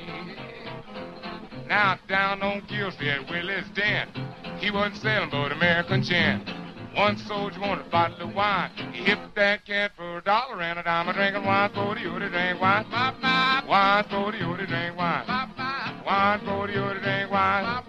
Now 1.67 1.99
down 2.07 2.43
on 2.43 2.63
Gill 2.69 2.93
at 2.93 3.29
Willie's 3.29 3.69
Den, 3.75 4.07
he 4.61 4.71
wasn't 4.71 4.99
selling 4.99 5.31
but 5.31 5.51
American 5.51 6.05
gin. 6.05 6.45
One 6.95 7.17
soldier 7.19 7.61
wanted 7.61 7.87
a 7.87 7.91
bottle 7.91 8.29
of 8.29 8.35
wine. 8.35 8.71
He 8.93 9.05
hit 9.05 9.19
that 9.37 9.65
cat 9.65 9.93
for 9.97 10.19
a 10.19 10.23
dollar 10.23 10.61
and 10.61 10.79
a 10.79 10.83
dime. 10.83 11.09
A 11.09 11.13
drinking 11.13 11.45
wine 11.45 11.71
for 11.71 11.95
the 11.95 12.01
to 12.01 12.29
drink 12.29 12.61
wine. 12.61 12.85
Wine 13.69 14.05
for 14.05 14.33
the 14.33 14.39
to 14.39 14.67
drink 14.67 14.97
wine. 14.97 15.25
Wine 16.05 16.41
for 16.41 16.67
the 16.67 16.73
to 16.73 17.01
drink 17.01 17.31
wine. 17.31 17.85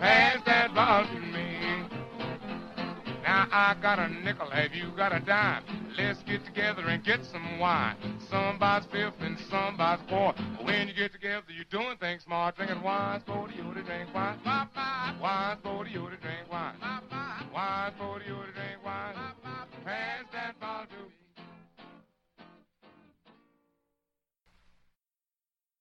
Pass 0.00 0.40
that 0.46 0.74
bottle 0.74 1.14
to 1.14 1.20
me. 1.20 1.55
Now 3.36 3.48
I 3.52 3.76
got 3.82 3.98
a 3.98 4.08
nickel, 4.08 4.48
have 4.48 4.72
you 4.72 4.90
got 4.96 5.14
a 5.14 5.20
dime? 5.20 5.62
Let's 5.98 6.22
get 6.22 6.42
together 6.46 6.80
and 6.88 7.04
get 7.04 7.22
some 7.22 7.58
wine. 7.58 7.94
Somebody's 8.30 8.88
fifth 8.90 9.20
and 9.20 9.36
somebody's 9.50 10.08
fourth. 10.08 10.36
When 10.62 10.88
you 10.88 10.94
get 10.94 11.12
together, 11.12 11.44
you're 11.54 11.68
doing 11.70 11.98
things 11.98 12.22
smart. 12.22 12.56
Drinking 12.56 12.80
wine, 12.80 13.22
for 13.26 13.46
you 13.50 13.74
to 13.74 13.82
drink 13.82 14.14
wine. 14.14 14.38
Wine, 15.20 15.58
for 15.62 15.86
you 15.86 16.08
to 16.08 16.16
drink 16.16 16.50
wine. 16.50 16.76
Wine, 17.52 17.92
for 17.98 18.20
you 18.20 18.36
to 18.36 18.52
drink 18.56 18.82
wine. 18.82 19.14
Pass 19.84 20.24
that 20.32 20.58
bottle 20.58 20.86
to 20.86 21.25